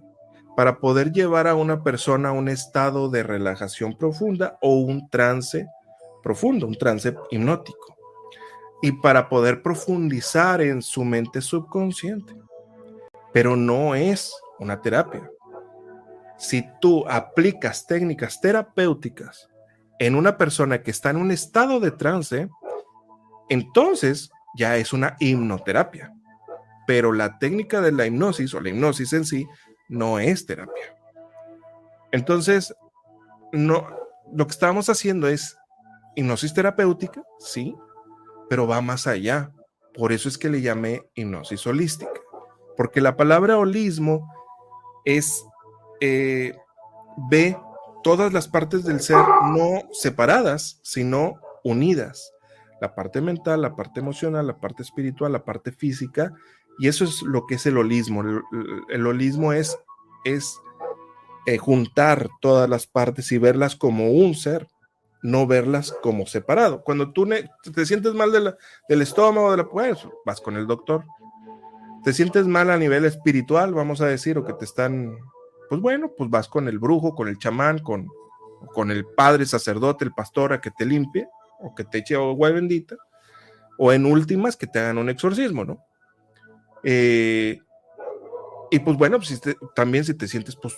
para 0.55 0.79
poder 0.79 1.11
llevar 1.11 1.47
a 1.47 1.55
una 1.55 1.83
persona 1.83 2.29
a 2.29 2.33
un 2.33 2.49
estado 2.49 3.09
de 3.09 3.23
relajación 3.23 3.95
profunda 3.97 4.57
o 4.61 4.75
un 4.77 5.09
trance 5.09 5.67
profundo, 6.23 6.67
un 6.67 6.77
trance 6.77 7.15
hipnótico. 7.31 7.95
Y 8.81 8.91
para 8.91 9.27
poder 9.27 9.61
profundizar 9.61 10.61
en 10.61 10.81
su 10.81 11.03
mente 11.03 11.41
subconsciente. 11.41 12.33
Pero 13.33 13.55
no 13.55 13.93
es 13.93 14.33
una 14.59 14.81
terapia 14.81 15.29
si 16.37 16.67
tú 16.79 17.07
aplicas 17.07 17.87
técnicas 17.87 18.39
terapéuticas 18.39 19.49
en 19.99 20.15
una 20.15 20.37
persona 20.37 20.83
que 20.83 20.91
está 20.91 21.09
en 21.09 21.17
un 21.17 21.31
estado 21.31 21.79
de 21.79 21.91
trance, 21.91 22.49
entonces 23.49 24.29
ya 24.55 24.77
es 24.77 24.93
una 24.93 25.15
hipnoterapia. 25.19 26.13
Pero 26.85 27.11
la 27.11 27.37
técnica 27.39 27.81
de 27.81 27.91
la 27.91 28.05
hipnosis 28.05 28.53
o 28.53 28.61
la 28.61 28.69
hipnosis 28.69 29.13
en 29.13 29.25
sí 29.25 29.47
no 29.89 30.19
es 30.19 30.45
terapia. 30.45 30.95
Entonces, 32.11 32.73
no, 33.51 33.87
lo 34.31 34.45
que 34.45 34.51
estamos 34.51 34.89
haciendo 34.89 35.27
es 35.27 35.57
hipnosis 36.15 36.53
terapéutica, 36.53 37.23
sí, 37.39 37.75
pero 38.49 38.67
va 38.67 38.81
más 38.81 39.07
allá. 39.07 39.51
Por 39.93 40.11
eso 40.11 40.29
es 40.29 40.37
que 40.37 40.49
le 40.49 40.61
llamé 40.61 41.03
hipnosis 41.15 41.65
holística, 41.65 42.11
porque 42.75 43.01
la 43.01 43.17
palabra 43.17 43.57
holismo 43.57 44.31
es 45.05 45.43
eh, 46.01 46.55
ve 47.29 47.57
todas 48.03 48.31
las 48.31 48.47
partes 48.47 48.83
del 48.83 49.01
ser 49.01 49.17
no 49.17 49.83
separadas, 49.91 50.79
sino 50.83 51.41
unidas. 51.63 52.33
La 52.79 52.95
parte 52.95 53.21
mental, 53.21 53.61
la 53.61 53.75
parte 53.75 53.99
emocional, 53.99 54.47
la 54.47 54.59
parte 54.59 54.83
espiritual, 54.83 55.31
la 55.31 55.43
parte 55.43 55.71
física. 55.71 56.33
Y 56.79 56.87
eso 56.87 57.03
es 57.03 57.21
lo 57.23 57.45
que 57.47 57.55
es 57.55 57.65
el 57.65 57.77
holismo. 57.77 58.23
El, 58.89 59.07
holismo 59.07 59.51
es, 59.51 59.77
es 60.23 60.59
eh, 61.47 61.57
juntar 61.57 62.29
todas 62.39 62.69
las 62.69 62.85
partes 62.85 63.31
y 63.31 63.39
verlas 63.39 63.75
como 63.75 64.11
un 64.11 64.35
ser, 64.35 64.67
no 65.23 65.47
verlas 65.47 65.93
como 66.03 66.27
separado. 66.27 66.83
Cuando 66.83 67.11
tú 67.11 67.27
te 67.73 67.85
sientes 67.85 68.13
mal 68.13 68.31
del 68.31 69.01
estómago, 69.01 69.51
de 69.51 69.57
la, 69.57 69.67
pues 69.67 70.07
vas 70.23 70.39
con 70.39 70.55
el 70.55 70.67
doctor. 70.67 71.03
Te 72.03 72.13
sientes 72.13 72.45
mal 72.45 72.69
a 72.69 72.77
nivel 72.77 73.05
espiritual, 73.05 73.73
vamos 73.73 73.99
a 74.01 74.05
decir, 74.05 74.37
o 74.37 74.45
que 74.45 74.53
te 74.53 74.65
están 74.65 75.17
pues 75.69 75.81
bueno, 75.81 76.11
pues 76.17 76.29
vas 76.29 76.47
con 76.47 76.67
el 76.67 76.79
brujo, 76.79 77.15
con 77.15 77.27
el 77.27 77.37
chamán, 77.37 77.79
con, 77.79 78.07
con 78.73 78.91
el 78.91 79.05
padre 79.05 79.45
sacerdote, 79.45 80.05
el 80.05 80.13
pastor 80.13 80.53
a 80.53 80.61
que 80.61 80.71
te 80.71 80.85
limpie 80.85 81.27
o 81.59 81.73
que 81.73 81.83
te 81.83 81.99
eche 81.99 82.15
agua 82.15 82.51
bendita, 82.51 82.95
o 83.77 83.91
en 83.91 84.05
últimas 84.05 84.55
que 84.55 84.67
te 84.67 84.79
hagan 84.79 84.97
un 84.97 85.09
exorcismo, 85.09 85.65
¿no? 85.65 85.83
Eh, 86.83 87.59
y 88.69 88.79
pues 88.79 88.97
bueno, 88.97 89.17
pues 89.17 89.41
también 89.75 90.03
si 90.03 90.13
te 90.13 90.27
sientes 90.27 90.55
pues 90.55 90.77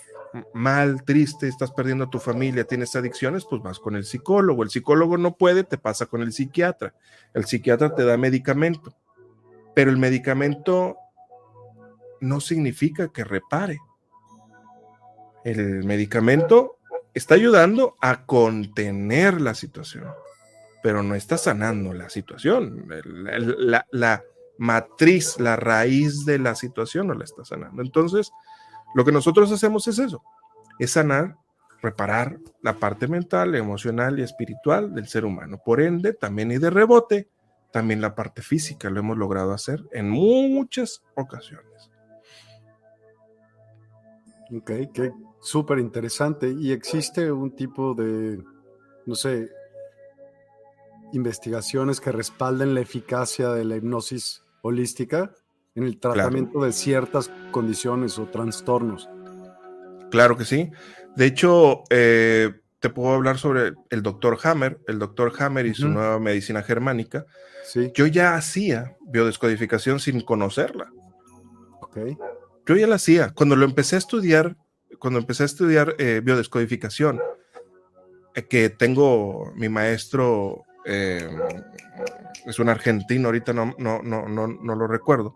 mal, 0.54 1.02
triste, 1.04 1.48
estás 1.48 1.72
perdiendo 1.72 2.04
a 2.04 2.10
tu 2.10 2.18
familia, 2.18 2.64
tienes 2.64 2.94
adicciones, 2.94 3.44
pues 3.48 3.62
vas 3.62 3.78
con 3.78 3.96
el 3.96 4.04
psicólogo. 4.04 4.62
El 4.62 4.70
psicólogo 4.70 5.16
no 5.18 5.36
puede, 5.36 5.64
te 5.64 5.78
pasa 5.78 6.06
con 6.06 6.22
el 6.22 6.32
psiquiatra. 6.32 6.94
El 7.34 7.44
psiquiatra 7.46 7.94
te 7.94 8.04
da 8.04 8.16
medicamento, 8.16 8.94
pero 9.74 9.90
el 9.90 9.98
medicamento 9.98 10.96
no 12.20 12.40
significa 12.40 13.08
que 13.08 13.24
repare 13.24 13.78
el 15.44 15.84
medicamento 15.84 16.78
está 17.14 17.34
ayudando 17.34 17.96
a 18.00 18.24
contener 18.24 19.40
la 19.40 19.54
situación, 19.54 20.06
pero 20.82 21.02
no 21.02 21.14
está 21.14 21.38
sanando 21.38 21.92
la 21.92 22.08
situación. 22.08 22.86
La, 23.90 24.24
matriz, 24.58 25.40
la 25.40 25.56
raíz 25.56 26.24
de 26.26 26.38
la 26.38 26.54
situación 26.54 27.08
no 27.08 27.14
la 27.14 27.24
está 27.24 27.44
sanando. 27.44 27.82
Entonces, 27.82 28.30
lo 28.94 29.04
que 29.04 29.12
nosotros 29.12 29.50
hacemos 29.52 29.88
es 29.88 29.98
eso, 29.98 30.22
es 30.78 30.90
sanar, 30.92 31.36
reparar 31.80 32.38
la 32.62 32.74
parte 32.74 33.08
mental, 33.08 33.54
emocional 33.54 34.18
y 34.18 34.22
espiritual 34.22 34.94
del 34.94 35.08
ser 35.08 35.24
humano. 35.24 35.60
Por 35.64 35.80
ende, 35.80 36.12
también 36.12 36.52
y 36.52 36.58
de 36.58 36.70
rebote, 36.70 37.28
también 37.72 38.00
la 38.00 38.14
parte 38.14 38.42
física 38.42 38.90
lo 38.90 39.00
hemos 39.00 39.16
logrado 39.16 39.52
hacer 39.52 39.82
en 39.92 40.10
muchas 40.10 41.02
ocasiones. 41.14 41.90
Ok, 44.52 44.72
qué, 44.92 45.12
Súper 45.40 45.78
interesante. 45.78 46.54
¿Y 46.58 46.72
existe 46.72 47.32
un 47.32 47.54
tipo 47.54 47.94
de, 47.94 48.42
no 49.06 49.14
sé, 49.14 49.48
investigaciones 51.12 52.00
que 52.00 52.12
respalden 52.12 52.74
la 52.74 52.80
eficacia 52.80 53.50
de 53.50 53.64
la 53.64 53.76
hipnosis 53.76 54.42
holística 54.62 55.32
en 55.74 55.84
el 55.84 55.98
tratamiento 55.98 56.62
de 56.62 56.72
ciertas 56.72 57.30
condiciones 57.50 58.18
o 58.18 58.26
trastornos? 58.26 59.08
Claro 60.10 60.36
que 60.36 60.44
sí. 60.44 60.70
De 61.16 61.26
hecho, 61.26 61.84
eh, 61.90 62.52
te 62.80 62.90
puedo 62.90 63.14
hablar 63.14 63.38
sobre 63.38 63.72
el 63.90 64.02
doctor 64.02 64.38
Hammer, 64.42 64.80
el 64.86 64.98
doctor 64.98 65.32
Hammer 65.38 65.66
y 65.66 65.74
su 65.74 65.88
nueva 65.88 66.18
medicina 66.18 66.62
germánica. 66.62 67.26
Sí. 67.64 67.92
Yo 67.94 68.06
ya 68.06 68.34
hacía 68.34 68.96
biodescodificación 69.06 70.00
sin 70.00 70.20
conocerla. 70.20 70.90
Ok. 71.80 71.98
Yo 72.66 72.76
ya 72.76 72.86
la 72.86 72.96
hacía. 72.96 73.30
Cuando 73.34 73.56
lo 73.56 73.64
empecé 73.64 73.96
a 73.96 73.98
estudiar, 73.98 74.56
cuando 75.00 75.18
empecé 75.18 75.42
a 75.42 75.46
estudiar 75.46 75.96
eh, 75.98 76.20
biodescodificación, 76.22 77.20
eh, 78.34 78.42
que 78.44 78.68
tengo 78.68 79.50
mi 79.56 79.68
maestro, 79.68 80.62
eh, 80.84 81.28
es 82.46 82.58
un 82.58 82.68
argentino, 82.68 83.28
ahorita 83.28 83.52
no, 83.52 83.74
no, 83.78 84.02
no, 84.02 84.28
no, 84.28 84.46
no 84.46 84.74
lo 84.76 84.86
recuerdo. 84.86 85.34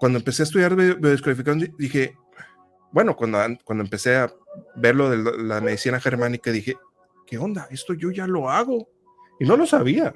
cuando 0.00 0.18
empecé 0.18 0.42
a 0.42 0.44
estudiar 0.44 0.74
biodescodificación, 0.74 1.74
dije, 1.78 2.16
bueno, 2.90 3.14
cuando, 3.16 3.38
cuando 3.64 3.84
empecé 3.84 4.16
a 4.16 4.32
ver 4.76 4.96
lo 4.96 5.10
de 5.10 5.42
la 5.42 5.60
medicina 5.60 6.00
germánica, 6.00 6.50
dije, 6.50 6.76
¿qué 7.26 7.38
onda? 7.38 7.68
Esto 7.70 7.92
yo 7.92 8.10
ya 8.10 8.26
lo 8.26 8.50
hago. 8.50 8.88
Y 9.40 9.44
no 9.44 9.56
lo 9.56 9.66
sabía. 9.66 10.14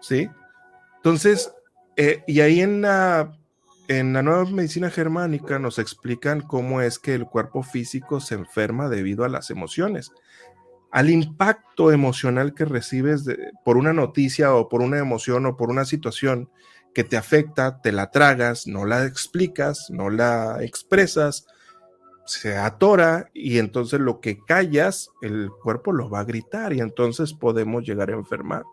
¿Sí? 0.00 0.28
Entonces, 0.98 1.52
y 2.26 2.40
ahí 2.40 2.60
en 2.60 2.82
la 2.82 3.36
en 3.88 4.12
la 4.12 4.22
nueva 4.22 4.44
medicina 4.46 4.90
germánica 4.90 5.58
nos 5.58 5.78
explican 5.78 6.40
cómo 6.40 6.80
es 6.80 6.98
que 6.98 7.14
el 7.14 7.26
cuerpo 7.26 7.62
físico 7.62 8.20
se 8.20 8.34
enferma 8.34 8.88
debido 8.88 9.24
a 9.24 9.28
las 9.28 9.50
emociones, 9.50 10.12
al 10.90 11.10
impacto 11.10 11.92
emocional 11.92 12.54
que 12.54 12.64
recibes 12.64 13.24
por 13.64 13.76
una 13.76 13.92
noticia 13.92 14.54
o 14.54 14.68
por 14.68 14.82
una 14.82 14.98
emoción 14.98 15.46
o 15.46 15.56
por 15.56 15.70
una 15.70 15.84
situación 15.84 16.50
que 16.94 17.04
te 17.04 17.16
afecta, 17.16 17.80
te 17.82 17.92
la 17.92 18.10
tragas, 18.10 18.66
no 18.66 18.86
la 18.86 19.04
explicas, 19.04 19.90
no 19.90 20.10
la 20.10 20.62
expresas, 20.62 21.46
se 22.24 22.56
atora 22.56 23.30
y 23.34 23.58
entonces 23.58 24.00
lo 24.00 24.20
que 24.20 24.38
callas, 24.44 25.10
el 25.22 25.50
cuerpo 25.62 25.92
lo 25.92 26.10
va 26.10 26.20
a 26.20 26.24
gritar 26.24 26.72
y 26.72 26.80
entonces 26.80 27.34
podemos 27.34 27.84
llegar 27.84 28.10
a 28.10 28.14
enfermar 28.14 28.64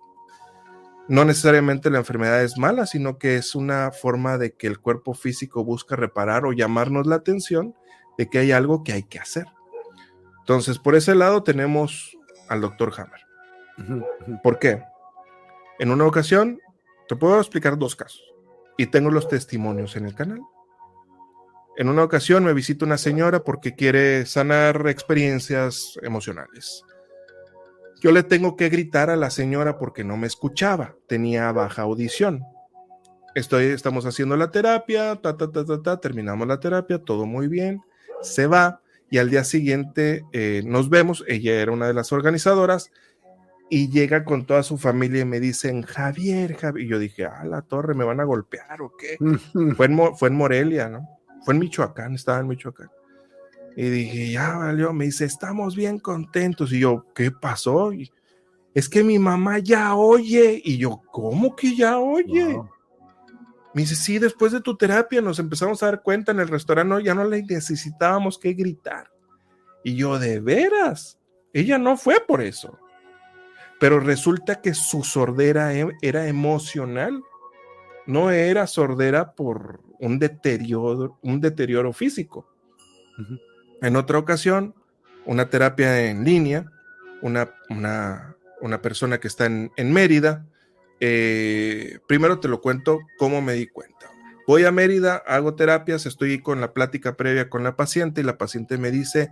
no 1.07 1.25
necesariamente 1.25 1.89
la 1.89 1.99
enfermedad 1.99 2.43
es 2.43 2.57
mala, 2.57 2.85
sino 2.85 3.17
que 3.17 3.35
es 3.35 3.55
una 3.55 3.91
forma 3.91 4.37
de 4.37 4.53
que 4.53 4.67
el 4.67 4.79
cuerpo 4.79 5.13
físico 5.13 5.63
busca 5.63 5.95
reparar 5.95 6.45
o 6.45 6.53
llamarnos 6.53 7.07
la 7.07 7.15
atención 7.15 7.75
de 8.17 8.29
que 8.29 8.39
hay 8.39 8.51
algo 8.51 8.83
que 8.83 8.93
hay 8.93 9.03
que 9.03 9.19
hacer. 9.19 9.45
Entonces, 10.39 10.79
por 10.79 10.95
ese 10.95 11.15
lado 11.15 11.43
tenemos 11.43 12.17
al 12.49 12.61
doctor 12.61 12.93
Hammer. 12.97 13.21
¿Por 14.43 14.59
qué? 14.59 14.83
En 15.79 15.91
una 15.91 16.05
ocasión, 16.05 16.59
te 17.07 17.15
puedo 17.15 17.39
explicar 17.39 17.77
dos 17.77 17.95
casos 17.95 18.23
y 18.77 18.87
tengo 18.87 19.09
los 19.11 19.27
testimonios 19.27 19.95
en 19.95 20.05
el 20.05 20.15
canal. 20.15 20.41
En 21.75 21.89
una 21.89 22.03
ocasión 22.03 22.43
me 22.43 22.53
visita 22.53 22.85
una 22.85 22.97
señora 22.97 23.43
porque 23.43 23.75
quiere 23.75 24.25
sanar 24.25 24.87
experiencias 24.87 25.97
emocionales. 26.03 26.83
Yo 28.03 28.11
le 28.11 28.23
tengo 28.23 28.57
que 28.57 28.67
gritar 28.67 29.09
a 29.09 29.15
la 29.15 29.29
señora 29.29 29.77
porque 29.77 30.03
no 30.03 30.17
me 30.17 30.27
escuchaba, 30.27 30.97
tenía 31.07 31.49
baja 31.53 31.83
audición. 31.83 32.43
Estoy, 33.33 33.67
estamos 33.67 34.05
haciendo 34.05 34.35
la 34.35 34.51
terapia, 34.51 35.15
ta, 35.15 35.37
ta, 35.37 35.49
ta, 35.49 35.81
ta, 35.81 36.01
terminamos 36.01 36.45
la 36.45 36.59
terapia, 36.59 36.99
todo 36.99 37.25
muy 37.25 37.47
bien, 37.47 37.79
se 38.21 38.45
va 38.45 38.81
y 39.09 39.19
al 39.19 39.29
día 39.29 39.45
siguiente 39.45 40.25
eh, 40.33 40.63
nos 40.65 40.89
vemos, 40.89 41.23
ella 41.29 41.61
era 41.61 41.71
una 41.71 41.87
de 41.87 41.93
las 41.93 42.11
organizadoras 42.11 42.91
y 43.69 43.89
llega 43.89 44.25
con 44.25 44.45
toda 44.45 44.63
su 44.63 44.77
familia 44.77 45.21
y 45.21 45.25
me 45.25 45.39
dicen, 45.39 45.83
Javier, 45.83 46.57
Javier, 46.57 46.85
y 46.85 46.89
yo 46.89 46.99
dije, 46.99 47.23
ah, 47.23 47.45
la 47.45 47.61
torre, 47.61 47.93
me 47.93 48.03
van 48.03 48.19
a 48.19 48.25
golpear 48.25 48.81
o 48.81 48.91
qué. 48.97 49.17
fue, 49.77 49.85
en, 49.85 50.17
fue 50.17 50.27
en 50.27 50.35
Morelia, 50.35 50.89
¿no? 50.89 51.07
Fue 51.45 51.53
en 51.53 51.61
Michoacán, 51.61 52.15
estaba 52.15 52.41
en 52.41 52.49
Michoacán. 52.49 52.89
Y 53.75 53.89
dije, 53.89 54.31
ya 54.31 54.55
valió, 54.55 54.93
me 54.93 55.05
dice, 55.05 55.25
estamos 55.25 55.75
bien 55.75 55.99
contentos. 55.99 56.71
Y 56.71 56.79
yo, 56.79 57.05
¿qué 57.15 57.31
pasó? 57.31 57.91
es 58.73 58.89
que 58.89 59.03
mi 59.03 59.19
mamá 59.19 59.59
ya 59.59 59.95
oye. 59.95 60.61
Y 60.63 60.77
yo, 60.77 61.01
¿cómo 61.11 61.55
que 61.55 61.75
ya 61.75 61.99
oye? 61.99 62.59
Me 63.73 63.81
dice, 63.81 63.95
sí, 63.95 64.19
después 64.19 64.51
de 64.51 64.61
tu 64.61 64.77
terapia 64.77 65.21
nos 65.21 65.39
empezamos 65.39 65.81
a 65.81 65.87
dar 65.87 66.03
cuenta 66.03 66.31
en 66.31 66.39
el 66.39 66.47
restaurante, 66.47 67.03
ya 67.03 67.15
no 67.15 67.25
le 67.25 67.41
necesitábamos 67.43 68.37
que 68.37 68.53
gritar. 68.53 69.11
Y 69.83 69.95
yo, 69.95 70.19
de 70.19 70.39
veras, 70.39 71.19
ella 71.53 71.77
no 71.77 71.97
fue 71.97 72.19
por 72.19 72.41
eso. 72.41 72.77
Pero 73.79 73.99
resulta 73.99 74.61
que 74.61 74.73
su 74.73 75.03
sordera 75.03 75.73
e, 75.73 75.87
era 76.01 76.27
emocional, 76.27 77.21
no 78.05 78.29
era 78.29 78.67
sordera 78.67 79.33
por 79.33 79.81
un 79.99 80.19
deterioro, 80.19 81.17
un 81.21 81.41
deterioro 81.41 81.93
físico. 81.93 82.47
En 83.81 83.95
otra 83.95 84.17
ocasión, 84.17 84.75
una 85.25 85.49
terapia 85.49 86.09
en 86.09 86.23
línea, 86.23 86.71
una, 87.21 87.55
una, 87.69 88.81
persona 88.81 89.19
que 89.19 89.27
está 89.27 89.45
en, 89.45 89.93
Mérida. 89.93 90.45
Eh, 90.99 91.99
primero 92.07 92.39
te 92.39 92.47
lo 92.47 92.61
cuento 92.61 92.99
cómo 93.17 93.41
me 93.41 93.53
di 93.53 93.67
cuenta. 93.67 94.11
Voy 94.45 94.65
a 94.65 94.71
Mérida, 94.71 95.23
hago 95.25 95.55
terapias, 95.55 96.05
estoy 96.05 96.41
con 96.41 96.59
la 96.59 96.73
plática 96.73 97.15
previa 97.15 97.49
con 97.49 97.63
la 97.63 97.75
paciente 97.75 98.21
y 98.21 98.25
la 98.25 98.37
paciente 98.37 98.77
me 98.77 98.91
dice, 98.91 99.29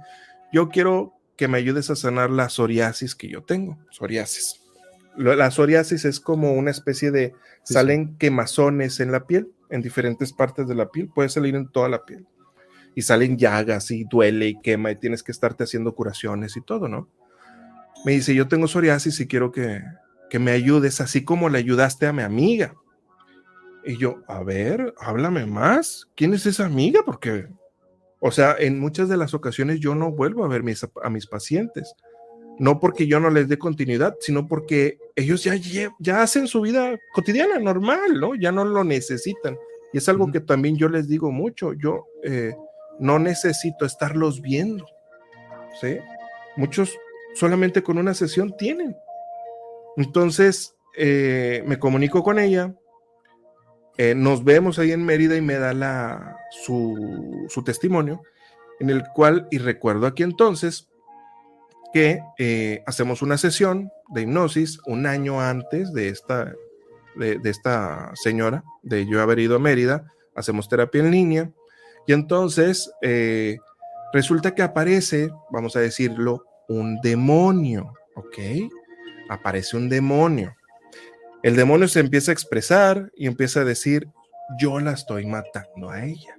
yo 0.54 0.69
quiero 0.69 1.13
que 1.36 1.47
me 1.47 1.58
ayudes 1.58 1.89
a 1.89 1.95
sanar 1.95 2.30
la 2.30 2.49
psoriasis 2.49 3.15
que 3.15 3.27
yo 3.27 3.43
tengo, 3.43 3.77
psoriasis. 3.89 4.62
La 5.17 5.51
psoriasis 5.51 6.06
es 6.06 6.21
como 6.21 6.54
una 6.54 6.71
especie 6.71 7.12
de, 7.12 7.34
salen 7.63 8.15
quemazones 8.17 9.01
en 9.01 9.12
la 9.12 9.27
piel, 9.27 9.51
en 9.69 9.82
diferentes 9.82 10.32
partes 10.32 10.67
de 10.67 10.75
la 10.75 10.89
piel, 10.89 11.10
puede 11.13 11.27
salir 11.27 11.56
en 11.56 11.69
toda 11.69 11.89
la 11.89 12.06
piel 12.06 12.25
y 12.95 13.01
salen 13.01 13.38
llagas 13.38 13.91
y 13.91 14.04
duele 14.04 14.47
y 14.47 14.60
quema 14.62 14.91
y 14.91 14.95
tienes 14.95 15.23
que 15.23 15.32
estarte 15.32 15.63
haciendo 15.63 15.95
curaciones 15.95 16.58
y 16.58 16.62
todo, 16.62 16.88
¿no? 16.88 17.08
Me 18.06 18.13
dice, 18.13 18.34
yo 18.34 18.47
tengo 18.47 18.67
psoriasis 18.67 19.19
y 19.19 19.27
quiero 19.27 19.51
que, 19.51 19.82
que 20.30 20.39
me 20.39 20.51
ayudes 20.51 21.01
así 21.01 21.23
como 21.23 21.49
le 21.49 21.60
ayudaste 21.60 22.08
a 22.08 22.13
mi 22.13 22.23
amiga. 22.23 22.73
Y 23.84 23.97
yo, 23.97 24.21
a 24.27 24.43
ver, 24.43 24.93
háblame 24.99 25.45
más. 25.45 26.08
¿Quién 26.15 26.34
es 26.34 26.45
esa 26.45 26.65
amiga? 26.65 27.01
Porque, 27.06 27.47
o 28.19 28.32
sea, 28.32 28.56
en 28.58 28.80
muchas 28.80 29.10
de 29.10 29.17
las 29.17 29.34
ocasiones 29.34 29.80
yo 29.80 29.95
no 29.95 30.12
vuelvo 30.12 30.43
a 30.43 30.47
ver 30.47 30.63
mis, 30.63 30.86
a 31.04 31.10
mis 31.10 31.27
pacientes. 31.27 31.93
No 32.60 32.80
porque 32.80 33.08
yo 33.08 33.19
no 33.19 33.30
les 33.30 33.47
dé 33.47 33.58
continuidad, 33.58 34.15
sino 34.19 34.47
porque 34.47 34.99
ellos 35.15 35.43
ya, 35.43 35.56
ya 35.99 36.21
hacen 36.21 36.47
su 36.47 36.62
vida 36.62 36.97
cotidiana, 37.13 37.60
normal, 37.60 38.19
¿no? 38.19 38.36
Ya 38.36 38.51
no 38.51 38.65
lo 38.65 38.84
necesitan. 38.84 39.58
Y 39.93 39.97
es 39.97 40.08
algo 40.10 40.32
que 40.32 40.39
también 40.39 40.77
yo 40.77 40.88
les 40.89 41.08
digo 41.08 41.32
mucho. 41.32 41.73
Yo, 41.73 42.06
eh, 42.23 42.54
no 42.99 43.19
necesito 43.19 43.86
estarlos 43.86 44.41
viendo. 44.41 44.86
¿sí? 45.80 45.97
Muchos 46.56 46.97
solamente 47.36 47.84
con 47.84 47.97
una 47.97 48.13
sesión 48.13 48.56
tienen. 48.58 48.95
Entonces, 49.97 50.75
eh, 50.97 51.63
me 51.65 51.80
comunico 51.80 52.23
con 52.23 52.39
ella, 52.39 52.73
eh, 53.97 54.15
nos 54.15 54.43
vemos 54.43 54.80
ahí 54.80 54.91
en 54.91 55.06
Mérida 55.06 55.36
y 55.36 55.41
me 55.41 55.56
da 55.56 55.73
la, 55.73 56.38
su, 56.49 57.47
testimonio, 57.65 58.21
en 58.80 58.89
el 58.89 59.04
cual, 59.13 59.47
y 59.51 59.58
recuerdo 59.58 60.08
aquí 60.08 60.23
entonces, 60.23 60.89
que 61.93 62.21
eh, 62.39 62.84
hacemos 62.88 63.21
una 63.21 63.38
sesión 63.38 63.91
de 64.10 64.21
hipnosis 64.21 64.80
un 64.86 65.06
año 65.06 65.41
antes 65.41 65.91
de 65.93 66.08
esta, 66.08 66.54
de, 67.15 67.38
de 67.38 67.49
esta 67.49 68.12
señora, 68.15 68.63
de 68.82 69.06
yo 69.06 69.21
haber 69.21 69.39
ido 69.39 69.58
a 69.58 69.60
Mérida, 69.60 70.12
hacemos 70.36 70.69
terapia 70.69 71.01
en 71.01 71.12
línea, 71.12 71.51
y 72.07 72.13
entonces 72.13 72.91
eh, 73.01 73.57
resulta 74.13 74.53
que 74.53 74.61
aparece, 74.61 75.29
vamos 75.51 75.75
a 75.75 75.79
decirlo, 75.79 76.45
un 76.67 76.99
demonio, 77.01 77.93
¿ok? 78.15 78.37
Aparece 79.29 79.77
un 79.77 79.89
demonio. 79.89 80.55
El 81.43 81.55
demonio 81.55 81.87
se 81.87 81.99
empieza 81.99 82.31
a 82.31 82.33
expresar 82.33 83.11
y 83.15 83.27
empieza 83.27 83.61
a 83.61 83.65
decir, 83.65 84.07
yo 84.59 84.79
la 84.79 84.91
estoy 84.91 85.25
matando 85.25 85.89
a 85.89 86.05
ella. 86.05 86.35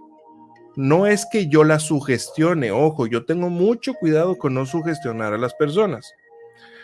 No 0.77 1.07
es 1.07 1.27
que 1.31 1.49
yo 1.49 1.65
la 1.65 1.79
sugestione, 1.79 2.71
ojo, 2.71 3.07
yo 3.07 3.25
tengo 3.25 3.51
mucho 3.51 3.95
cuidado 3.95 4.39
con 4.39 4.55
no 4.55 4.65
sugestionar 4.65 5.35
a 5.35 5.39
las 5.39 5.55
personas. 5.55 6.13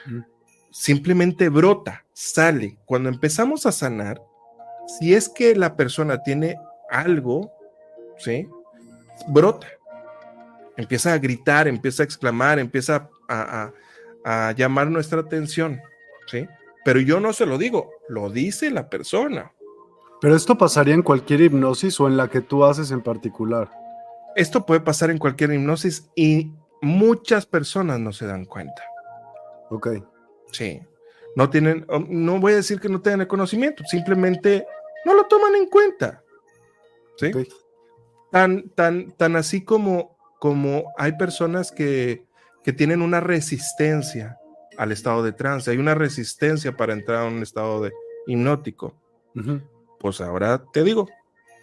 Mm. 0.07 0.21
Simplemente 0.71 1.49
brota, 1.49 2.05
sale. 2.13 2.77
Cuando 2.85 3.09
empezamos 3.09 3.65
a 3.65 3.73
sanar, 3.73 4.21
si 4.87 5.15
es 5.15 5.29
que 5.29 5.55
la 5.55 5.77
persona 5.77 6.23
tiene 6.23 6.57
algo, 6.91 7.53
¿sí? 8.19 8.47
Brota. 9.27 9.67
Empieza 10.77 11.13
a 11.13 11.19
gritar, 11.19 11.67
empieza 11.67 12.03
a 12.03 12.07
exclamar, 12.07 12.59
empieza 12.59 13.09
a, 13.29 13.73
llamar 14.57 14.89
nuestra 14.91 15.21
atención, 15.21 15.81
¿sí? 16.27 16.47
Pero 16.85 17.01
yo 17.01 17.19
no 17.19 17.33
se 17.33 17.47
lo 17.47 17.59
digo, 17.59 17.91
lo 18.09 18.31
dice 18.31 18.71
la 18.71 18.89
persona. 18.89 19.53
Pero 20.21 20.37
esto 20.37 20.59
pasaría 20.59 20.95
en 20.95 21.03
cualquier 21.03 21.41
hipnosis 21.41 21.99
o 22.01 22.07
en 22.07 22.17
la 22.17 22.29
que 22.29 22.41
tú 22.41 22.65
haces 22.65 22.91
en 22.91 23.01
particular. 23.01 23.71
Esto 24.37 24.67
puede 24.67 24.81
pasar 24.81 25.11
en 25.11 25.19
cualquier 25.19 25.53
hipnosis 25.53 26.11
y 26.15 26.53
muchas 26.83 27.47
personas 27.47 27.99
no 28.01 28.13
se 28.13 28.27
dan 28.27 28.45
cuenta. 28.45 28.83
Ok. 29.71 29.89
Sí. 30.53 30.81
No 31.37 31.51
tienen, 31.51 31.87
no 32.09 32.41
voy 32.41 32.53
a 32.53 32.57
decir 32.57 32.81
que 32.81 32.89
no 32.89 33.01
tengan 33.01 33.23
el 33.23 33.29
conocimiento, 33.29 33.85
simplemente 33.85 34.67
no 35.05 35.15
lo 35.15 35.25
toman 35.25 35.55
en 35.55 35.67
cuenta. 35.67 36.23
¿Sí? 37.17 37.33
Tan, 38.31 38.69
tan, 38.71 39.13
tan 39.13 39.37
así 39.37 39.65
como, 39.65 40.17
como 40.39 40.93
hay 40.97 41.13
personas 41.13 41.73
que, 41.73 42.27
que 42.63 42.73
tienen 42.73 43.03
una 43.03 43.21
resistencia 43.21 44.39
al 44.77 44.93
estado 44.93 45.23
de 45.23 45.33
trance, 45.33 45.71
hay 45.71 45.79
una 45.79 45.95
resistencia 45.95 46.77
para 46.77 46.93
entrar 46.93 47.25
a 47.25 47.29
un 47.29 47.43
estado 47.43 47.83
de 47.83 47.93
hipnótico. 48.27 48.95
Pues 50.01 50.21
ahora 50.21 50.63
te 50.73 50.83
digo, 50.85 51.09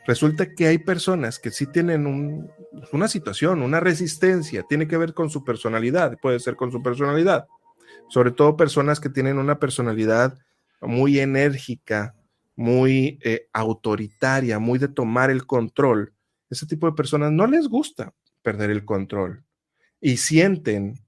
resulta 0.07 0.53
que 0.53 0.67
hay 0.67 0.77
personas 0.77 1.39
que 1.39 1.51
sí 1.51 1.67
tienen 1.67 2.49
una 2.91 3.07
situación, 3.07 3.61
una 3.61 3.79
resistencia, 3.79 4.63
tiene 4.63 4.87
que 4.87 4.97
ver 4.97 5.13
con 5.13 5.29
su 5.29 5.43
personalidad, 5.43 6.17
puede 6.21 6.39
ser 6.39 6.55
con 6.55 6.71
su 6.71 6.81
personalidad, 6.81 7.47
sobre 8.09 8.31
todo 8.31 8.57
personas 8.57 8.99
que 8.99 9.09
tienen 9.09 9.37
una 9.37 9.59
personalidad 9.59 10.37
muy 10.81 11.19
enérgica, 11.19 12.15
muy 12.55 13.19
eh, 13.23 13.47
autoritaria, 13.53 14.59
muy 14.59 14.79
de 14.79 14.87
tomar 14.87 15.29
el 15.29 15.45
control. 15.45 16.14
Ese 16.49 16.65
tipo 16.65 16.87
de 16.87 16.93
personas 16.93 17.31
no 17.31 17.47
les 17.47 17.67
gusta 17.67 18.13
perder 18.41 18.69
el 18.69 18.85
control 18.85 19.43
y 19.99 20.17
sienten 20.17 20.99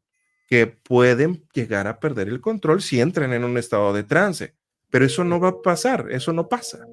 que 0.47 0.67
pueden 0.67 1.45
llegar 1.53 1.87
a 1.87 1.99
perder 1.99 2.29
el 2.29 2.41
control 2.41 2.81
si 2.81 3.01
entran 3.01 3.33
en 3.33 3.43
un 3.43 3.57
estado 3.57 3.93
de 3.93 4.03
trance. 4.03 4.55
Pero 4.89 5.05
eso 5.05 5.23
no 5.23 5.39
va 5.39 5.49
a 5.49 5.61
pasar, 5.61 6.07
eso 6.09 6.31
no 6.31 6.47
pasa 6.47 6.85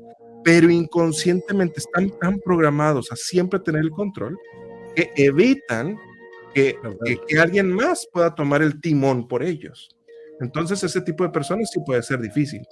pero 0.45 0.71
inconscientemente 0.71 1.81
están 1.81 2.11
tan 2.21 2.39
programados 2.39 3.11
a 3.11 3.17
siempre 3.17 3.59
tener 3.59 3.81
el 3.81 3.91
control 3.91 4.39
que 4.95 5.11
evitan 5.17 5.97
que, 6.53 6.77
que, 7.27 7.39
alguien 7.41 7.73
más 7.73 8.07
pueda 8.13 8.33
tomar 8.33 8.63
el 8.63 8.81
timón 8.81 9.27
por 9.27 9.43
ellos. 9.43 9.97
Entonces 10.39 10.85
ese 10.85 11.01
tipo 11.01 11.25
de 11.25 11.31
personas 11.31 11.71
sí 11.73 11.81
puede 11.85 12.03
ser 12.03 12.21
difícil, 12.21 12.63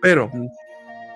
pero 0.00 0.28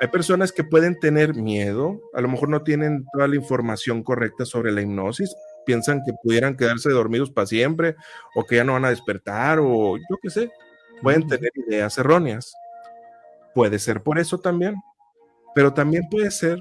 hay 0.00 0.08
personas 0.08 0.52
que 0.52 0.64
pueden 0.64 0.98
tener 0.98 1.34
miedo, 1.34 2.00
a 2.12 2.20
lo 2.20 2.28
mejor 2.28 2.48
no 2.48 2.62
tienen 2.62 3.06
toda 3.12 3.28
la 3.28 3.36
información 3.36 4.02
correcta 4.02 4.44
sobre 4.44 4.72
la 4.72 4.82
hipnosis, 4.82 5.34
piensan 5.64 6.02
que 6.04 6.12
pudieran 6.22 6.56
quedarse 6.56 6.90
dormidos 6.90 7.30
para 7.30 7.46
siempre 7.46 7.96
o 8.34 8.44
que 8.44 8.56
ya 8.56 8.64
no 8.64 8.74
van 8.74 8.84
a 8.84 8.90
despertar 8.90 9.58
o 9.60 9.96
yo 9.96 10.16
qué 10.22 10.30
sé, 10.30 10.50
pueden 11.02 11.26
tener 11.26 11.50
ideas 11.54 11.96
erróneas. 11.98 12.54
Puede 13.54 13.78
ser 13.78 14.02
por 14.02 14.18
eso 14.18 14.38
también, 14.38 14.76
pero 15.54 15.72
también 15.72 16.08
puede 16.10 16.30
ser 16.30 16.60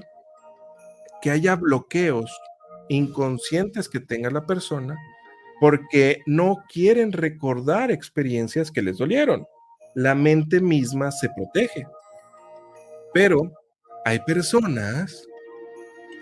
que 1.20 1.30
haya 1.30 1.56
bloqueos 1.56 2.34
inconscientes 2.88 3.88
que 3.88 4.00
tenga 4.00 4.30
la 4.30 4.46
persona 4.46 4.96
porque 5.60 6.22
no 6.26 6.64
quieren 6.72 7.12
recordar 7.12 7.90
experiencias 7.90 8.70
que 8.70 8.82
les 8.82 8.98
dolieron. 8.98 9.46
La 9.94 10.14
mente 10.14 10.60
misma 10.60 11.10
se 11.10 11.28
protege. 11.30 11.86
Pero 13.16 13.50
hay 14.04 14.18
personas 14.18 15.26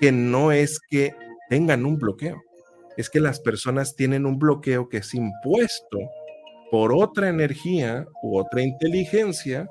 que 0.00 0.12
no 0.12 0.52
es 0.52 0.78
que 0.88 1.12
tengan 1.50 1.86
un 1.86 1.98
bloqueo, 1.98 2.40
es 2.96 3.10
que 3.10 3.18
las 3.18 3.40
personas 3.40 3.96
tienen 3.96 4.24
un 4.26 4.38
bloqueo 4.38 4.88
que 4.88 4.98
es 4.98 5.12
impuesto 5.12 5.98
por 6.70 6.94
otra 6.94 7.28
energía 7.28 8.06
u 8.22 8.38
otra 8.38 8.62
inteligencia 8.62 9.68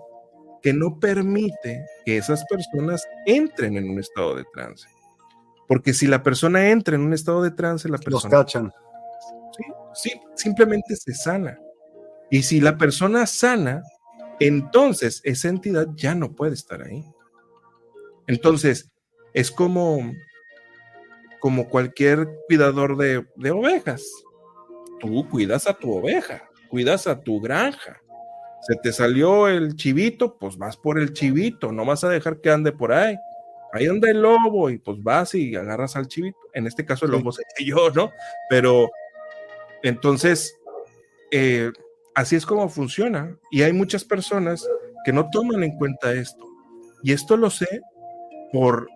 que 0.61 0.73
no 0.73 0.99
permite 0.99 1.85
que 2.05 2.17
esas 2.17 2.43
personas 2.43 3.07
entren 3.25 3.77
en 3.77 3.89
un 3.89 3.99
estado 4.01 4.35
de 4.35 4.43
trance. 4.53 4.85
Porque 5.69 5.93
si 5.93 6.07
la 6.07 6.23
persona 6.23 6.71
entra 6.71 6.95
en 6.95 7.03
un 7.03 7.13
estado 7.13 7.41
de 7.41 7.51
trance, 7.51 7.87
la 7.87 7.99
persona... 7.99 8.35
Los 8.35 8.45
cachan. 8.45 8.69
Sí, 9.55 9.63
sí, 9.93 10.21
simplemente 10.35 10.93
se 10.97 11.13
sana. 11.13 11.57
Y 12.29 12.43
si 12.43 12.59
la 12.59 12.77
persona 12.77 13.25
sana, 13.25 13.81
entonces 14.47 15.21
esa 15.23 15.49
entidad 15.49 15.87
ya 15.95 16.15
no 16.15 16.33
puede 16.33 16.53
estar 16.53 16.81
ahí. 16.81 17.03
Entonces, 18.27 18.91
es 19.33 19.51
como, 19.51 20.13
como 21.39 21.69
cualquier 21.69 22.27
cuidador 22.47 22.97
de, 22.97 23.25
de 23.35 23.51
ovejas. 23.51 24.05
Tú 24.99 25.27
cuidas 25.29 25.67
a 25.67 25.73
tu 25.73 25.91
oveja, 25.93 26.49
cuidas 26.69 27.07
a 27.07 27.19
tu 27.21 27.41
granja, 27.41 28.01
se 28.63 28.75
te 28.77 28.93
salió 28.93 29.49
el 29.49 29.75
chivito, 29.75 30.37
pues 30.37 30.57
vas 30.57 30.77
por 30.77 30.97
el 30.97 31.11
chivito, 31.11 31.73
no 31.73 31.85
vas 31.85 32.05
a 32.05 32.09
dejar 32.09 32.39
que 32.39 32.49
ande 32.49 32.71
por 32.71 32.93
ahí. 32.93 33.17
Ahí 33.73 33.87
anda 33.87 34.09
el 34.09 34.21
lobo 34.21 34.69
y 34.69 34.77
pues 34.77 35.03
vas 35.03 35.35
y 35.35 35.53
agarras 35.55 35.97
al 35.97 36.07
chivito. 36.07 36.37
En 36.53 36.65
este 36.65 36.85
caso 36.85 37.05
el 37.05 37.11
lobo 37.11 37.33
se 37.33 37.43
yo, 37.65 37.89
¿no? 37.89 38.11
Pero 38.49 38.89
entonces, 39.81 40.57
eh, 41.29 41.73
así 42.15 42.35
es 42.35 42.45
como 42.45 42.69
funciona. 42.69 43.37
Y 43.51 43.63
hay 43.63 43.73
muchas 43.73 44.03
personas 44.03 44.67
que 45.05 45.13
no 45.13 45.29
toman 45.29 45.63
en 45.63 45.77
cuenta 45.77 46.13
esto. 46.13 46.47
Y 47.03 47.11
esto 47.11 47.37
lo 47.37 47.49
sé 47.49 47.81
por, 48.51 48.87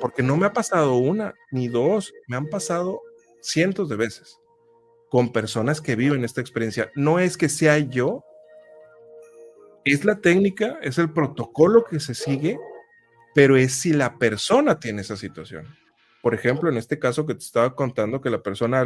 porque 0.00 0.22
no 0.22 0.36
me 0.36 0.46
ha 0.46 0.52
pasado 0.52 0.96
una 0.96 1.34
ni 1.50 1.68
dos, 1.68 2.12
me 2.28 2.36
han 2.36 2.48
pasado 2.48 3.00
cientos 3.40 3.88
de 3.88 3.96
veces 3.96 4.38
con 5.08 5.32
personas 5.32 5.80
que 5.80 5.96
viven 5.96 6.24
esta 6.24 6.40
experiencia. 6.40 6.90
No 6.94 7.18
es 7.18 7.36
que 7.36 7.48
sea 7.48 7.78
yo 7.78 8.24
es 9.84 10.04
la 10.04 10.20
técnica, 10.20 10.78
es 10.82 10.98
el 10.98 11.12
protocolo 11.12 11.84
que 11.84 12.00
se 12.00 12.14
sigue, 12.14 12.58
pero 13.34 13.56
es 13.56 13.80
si 13.80 13.92
la 13.92 14.18
persona 14.18 14.78
tiene 14.78 15.02
esa 15.02 15.16
situación. 15.16 15.66
Por 16.22 16.34
ejemplo, 16.34 16.68
en 16.68 16.76
este 16.76 16.98
caso 16.98 17.26
que 17.26 17.34
te 17.34 17.44
estaba 17.44 17.74
contando 17.74 18.20
que 18.20 18.30
la 18.30 18.42
persona 18.42 18.84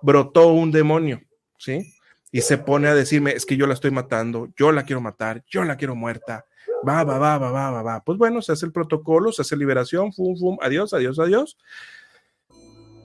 brotó 0.00 0.48
un 0.48 0.72
demonio, 0.72 1.20
¿sí? 1.58 1.94
Y 2.32 2.42
se 2.42 2.58
pone 2.58 2.88
a 2.88 2.94
decirme, 2.94 3.32
es 3.32 3.44
que 3.44 3.56
yo 3.56 3.66
la 3.66 3.74
estoy 3.74 3.90
matando, 3.90 4.48
yo 4.56 4.70
la 4.72 4.84
quiero 4.84 5.00
matar, 5.00 5.42
yo 5.48 5.64
la 5.64 5.76
quiero 5.76 5.96
muerta, 5.96 6.44
va, 6.86 7.04
va, 7.04 7.18
va, 7.18 7.38
va, 7.38 7.50
va, 7.50 7.70
va, 7.70 7.82
va. 7.82 8.04
Pues 8.04 8.18
bueno, 8.18 8.40
se 8.42 8.52
hace 8.52 8.66
el 8.66 8.72
protocolo, 8.72 9.32
se 9.32 9.42
hace 9.42 9.56
liberación, 9.56 10.12
fum, 10.12 10.36
fum, 10.36 10.58
adiós, 10.62 10.92
adiós, 10.94 11.18
adiós. 11.18 11.56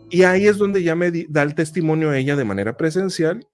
Y 0.09 0.23
ahí 0.23 0.47
es 0.47 0.57
donde 0.57 0.83
ya 0.83 0.95
me 0.95 1.11
da 1.29 1.43
el 1.43 1.55
testimonio 1.55 2.13
ella 2.13 2.35
de 2.35 2.45
manera 2.45 2.77
presencial 2.77 3.47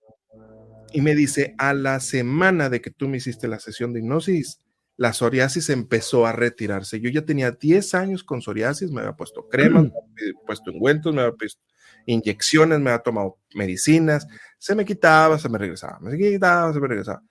y 0.93 1.01
me 1.01 1.15
dice, 1.15 1.55
a 1.57 1.73
la 1.73 1.99
semana 1.99 2.69
de 2.69 2.81
que 2.81 2.91
tú 2.91 3.07
me 3.07 3.17
hiciste 3.17 3.47
la 3.47 3.59
sesión 3.59 3.93
de 3.93 3.99
hipnosis, 3.99 4.59
la 4.97 5.13
psoriasis 5.13 5.69
empezó 5.69 6.25
a 6.25 6.33
retirarse. 6.33 6.99
Yo 6.99 7.09
ya 7.09 7.23
tenía 7.23 7.51
10 7.51 7.95
años 7.95 8.23
con 8.23 8.41
psoriasis, 8.41 8.91
me 8.91 9.01
había 9.01 9.13
puesto 9.13 9.47
cremas, 9.47 9.85
me 9.85 9.89
había 9.89 10.33
puesto 10.45 10.71
ungüentos, 10.71 11.13
me 11.15 11.21
había 11.21 11.33
puesto 11.33 11.61
inyecciones, 12.05 12.79
me 12.79 12.91
había 12.91 13.03
tomado 13.03 13.37
medicinas, 13.53 14.27
se 14.57 14.75
me 14.75 14.85
quitaba, 14.85 15.37
se 15.39 15.49
me 15.49 15.57
regresaba, 15.57 15.99
me 15.99 16.17
quitaba, 16.17 16.73
se 16.73 16.79
me 16.79 16.87
regresaba. 16.87 17.23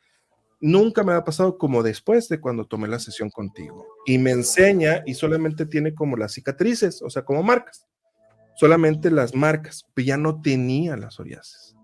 Nunca 0.60 1.02
me 1.02 1.12
había 1.12 1.24
pasado 1.24 1.56
como 1.56 1.82
después 1.82 2.28
de 2.28 2.40
cuando 2.40 2.66
tomé 2.66 2.86
la 2.88 2.98
sesión 2.98 3.30
contigo. 3.30 3.86
Y 4.04 4.18
me 4.18 4.30
enseña 4.30 5.02
y 5.06 5.14
solamente 5.14 5.64
tiene 5.64 5.94
como 5.94 6.16
las 6.16 6.32
cicatrices, 6.32 7.00
o 7.02 7.08
sea, 7.08 7.24
como 7.24 7.42
marcas. 7.42 7.86
Solamente 8.56 9.10
las 9.10 9.34
marcas, 9.34 9.86
pero 9.94 10.06
ya 10.06 10.16
no 10.18 10.42
tenía 10.42 10.96
la 10.96 11.10
psoriasis. 11.10 11.74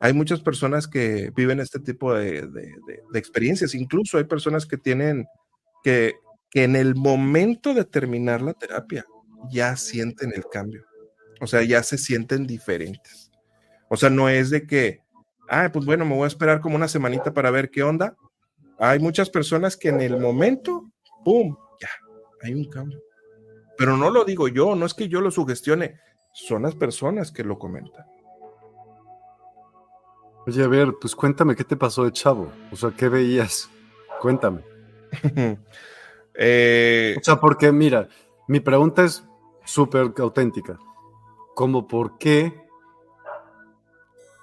Hay 0.00 0.12
muchas 0.12 0.40
personas 0.40 0.88
que 0.88 1.32
viven 1.34 1.60
este 1.60 1.80
tipo 1.80 2.14
de, 2.14 2.48
experiencias, 3.14 3.74
incluso 3.74 4.18
hay 4.18 4.24
personas 4.24 4.66
que 4.66 4.78
tienen 4.78 5.26
que, 5.82 6.14
que 6.50 6.64
en 6.64 6.76
el 6.76 6.94
momento 6.94 7.74
de 7.74 7.84
terminar 7.84 8.42
la 8.42 8.54
terapia 8.54 9.04
ya 9.50 9.76
sienten 9.76 10.32
el 10.34 10.44
cambio, 10.46 10.84
o 11.40 11.46
sea, 11.46 11.62
ya 11.62 11.82
se 11.82 11.98
sienten 11.98 12.46
diferentes. 12.46 13.30
O 13.88 13.96
sea, 13.96 14.10
no 14.10 14.28
es 14.28 14.50
de 14.50 14.66
que, 14.66 15.00
ah, 15.48 15.70
pues 15.72 15.86
bueno, 15.86 16.04
me 16.04 16.14
voy 16.14 16.24
a 16.24 16.28
esperar 16.28 16.60
como 16.60 16.76
una 16.76 16.88
semanita 16.88 17.32
para 17.32 17.50
ver 17.50 17.70
qué 17.70 17.82
onda. 17.82 18.16
Hay 18.78 18.98
muchas 18.98 19.30
personas 19.30 19.76
que 19.76 19.88
en 19.88 20.00
el 20.00 20.18
momento, 20.20 20.90
¡pum! 21.24 21.56
Ya, 21.80 21.88
hay 22.42 22.54
un 22.54 22.64
cambio. 22.68 23.00
Pero 23.76 23.96
no 23.96 24.10
lo 24.10 24.24
digo 24.24 24.48
yo, 24.48 24.74
no 24.74 24.86
es 24.86 24.94
que 24.94 25.08
yo 25.08 25.20
lo 25.20 25.30
sugestione, 25.30 25.98
son 26.32 26.62
las 26.62 26.74
personas 26.74 27.32
que 27.32 27.44
lo 27.44 27.58
comentan. 27.58 28.06
Oye, 30.46 30.64
a 30.64 30.68
ver, 30.68 30.94
pues 31.00 31.14
cuéntame 31.14 31.54
qué 31.54 31.64
te 31.64 31.76
pasó 31.76 32.04
de 32.04 32.12
chavo. 32.12 32.50
O 32.72 32.76
sea, 32.76 32.90
¿qué 32.90 33.08
veías? 33.08 33.68
Cuéntame. 34.20 34.62
Eh, 36.40 37.16
o 37.18 37.24
sea, 37.24 37.40
porque 37.40 37.72
mira, 37.72 38.08
mi 38.46 38.60
pregunta 38.60 39.04
es 39.04 39.24
súper 39.64 40.12
auténtica. 40.18 40.78
¿Cómo 41.58 41.88
por 41.88 42.18
qué? 42.18 42.54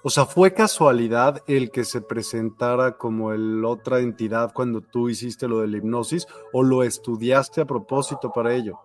O 0.03 0.09
sea, 0.09 0.25
¿fue 0.25 0.53
casualidad 0.53 1.41
el 1.47 1.71
que 1.71 1.85
se 1.85 2.01
presentara 2.01 2.97
como 2.97 3.31
el 3.31 3.63
otra 3.63 3.99
entidad 3.99 4.51
cuando 4.51 4.81
tú 4.81 5.07
hiciste 5.07 5.47
lo 5.47 5.61
de 5.61 5.69
la 5.69 5.77
hipnosis 5.77 6.27
o 6.51 6.61
lo 6.61 6.83
estudiaste 6.83 7.61
a 7.61 7.65
propósito 7.65 8.33
para 8.33 8.53
ello? 8.53 8.81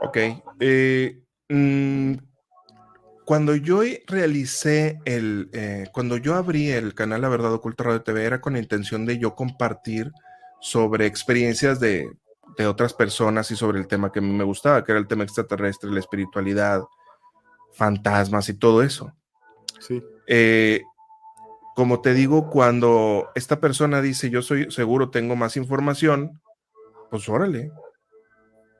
Ok. 0.00 0.16
Eh, 0.58 1.22
mm, 1.48 2.14
cuando 3.24 3.54
yo 3.54 3.82
realicé 4.08 4.98
el, 5.04 5.50
eh, 5.52 5.86
cuando 5.92 6.16
yo 6.16 6.34
abrí 6.34 6.70
el 6.72 6.92
canal 6.92 7.22
La 7.22 7.28
Verdad 7.28 7.52
Oculta 7.52 7.84
Radio 7.84 8.02
TV, 8.02 8.24
era 8.24 8.40
con 8.40 8.54
la 8.54 8.58
intención 8.58 9.06
de 9.06 9.16
yo 9.20 9.36
compartir 9.36 10.10
sobre 10.60 11.06
experiencias 11.06 11.78
de, 11.78 12.10
otras 12.66 12.94
personas 12.94 13.50
y 13.50 13.56
sobre 13.56 13.78
el 13.78 13.86
tema 13.86 14.10
que 14.10 14.18
a 14.18 14.22
mí 14.22 14.32
me 14.32 14.44
gustaba, 14.44 14.84
que 14.84 14.92
era 14.92 14.98
el 14.98 15.06
tema 15.06 15.24
extraterrestre, 15.24 15.90
la 15.90 16.00
espiritualidad, 16.00 16.82
fantasmas 17.72 18.48
y 18.48 18.54
todo 18.54 18.82
eso. 18.82 19.12
Sí. 19.78 20.02
Eh, 20.26 20.82
como 21.74 22.00
te 22.00 22.12
digo, 22.14 22.50
cuando 22.50 23.28
esta 23.36 23.60
persona 23.60 24.00
dice 24.00 24.30
yo 24.30 24.42
soy 24.42 24.70
seguro, 24.70 25.10
tengo 25.10 25.36
más 25.36 25.56
información, 25.56 26.40
pues 27.10 27.28
órale, 27.28 27.70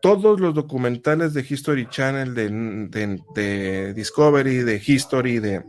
todos 0.01 0.41
los 0.41 0.55
documentales 0.55 1.35
de 1.35 1.47
History 1.49 1.89
Channel, 1.89 2.35
de, 2.35 3.93
Discovery, 3.95 4.59
de 4.59 4.83
History, 4.85 5.39
de, 5.39 5.65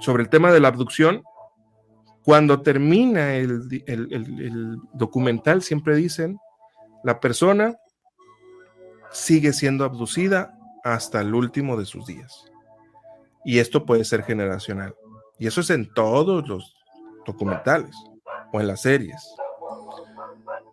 sobre 0.00 0.22
el 0.22 0.28
tema 0.28 0.52
de 0.52 0.60
la 0.60 0.68
abducción, 0.68 1.22
cuando 2.22 2.62
termina 2.62 3.34
el, 3.36 3.82
el, 3.86 4.76
documental, 4.94 5.62
siempre 5.62 5.96
dicen, 5.96 6.38
la 7.08 7.20
persona 7.20 7.74
sigue 9.10 9.54
siendo 9.54 9.86
abducida 9.86 10.58
hasta 10.84 11.22
el 11.22 11.34
último 11.34 11.78
de 11.78 11.86
sus 11.86 12.04
días. 12.04 12.44
Y 13.46 13.60
esto 13.60 13.86
puede 13.86 14.04
ser 14.04 14.24
generacional. 14.24 14.94
Y 15.38 15.46
eso 15.46 15.62
es 15.62 15.70
en 15.70 15.90
todos 15.94 16.46
los 16.46 16.76
documentales 17.24 17.96
o 18.52 18.60
en 18.60 18.66
las 18.66 18.82
series. 18.82 19.26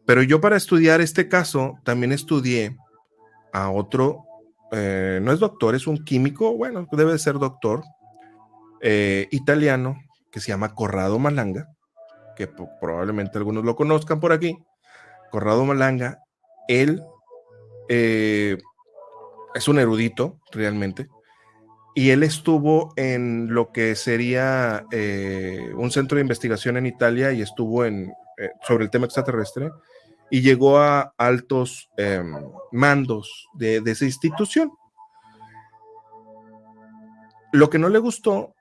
Pero 0.06 0.24
yo 0.24 0.42
para 0.42 0.58
estudiar 0.58 1.00
este 1.00 1.30
caso 1.30 1.80
también 1.86 2.12
estudié 2.12 2.76
a 3.54 3.70
otro, 3.70 4.26
eh, 4.74 5.22
no 5.22 5.32
es 5.32 5.40
doctor, 5.40 5.74
es 5.74 5.88
un 5.88 6.04
químico, 6.04 6.58
bueno, 6.58 6.86
debe 6.92 7.18
ser 7.18 7.40
doctor, 7.40 7.82
eh, 8.82 9.30
italiano, 9.32 9.96
que 10.32 10.42
se 10.42 10.50
llama 10.50 10.76
Corrado 10.76 11.18
Malanga, 11.18 11.70
que 12.36 12.50
probablemente 12.82 13.38
algunos 13.38 13.64
lo 13.64 13.78
conozcan 13.78 14.20
por 14.20 14.34
aquí. 14.34 14.58
Corrado 15.32 15.64
Malanga, 15.64 16.25
él 16.68 17.02
eh, 17.90 18.58
es 19.54 19.68
un 19.68 19.80
erudito 19.80 20.40
realmente, 20.52 21.08
y 21.96 22.10
él 22.10 22.24
estuvo 22.24 22.92
en 22.98 23.54
lo 23.54 23.72
que 23.72 23.96
sería 23.96 24.86
eh, 24.92 25.72
un 25.76 25.92
centro 25.92 26.18
de 26.18 26.24
investigación 26.24 26.76
en 26.76 26.86
Italia 26.86 27.32
y 27.32 27.42
estuvo 27.42 27.86
en, 27.86 28.12
eh, 28.38 28.50
sobre 28.68 28.84
el 28.84 28.92
tema 28.92 29.06
extraterrestre 29.06 29.72
y 30.30 30.42
llegó 30.42 30.80
a 30.80 31.14
altos 31.18 31.90
em, 31.96 32.36
mandos 32.74 33.48
de, 33.54 33.80
de, 33.80 33.92
esa 33.92 34.04
institución. 34.04 34.74
Lo 37.54 37.70
que 37.70 37.80
no 37.80 37.88
le 37.88 38.00
gustó 38.00 38.54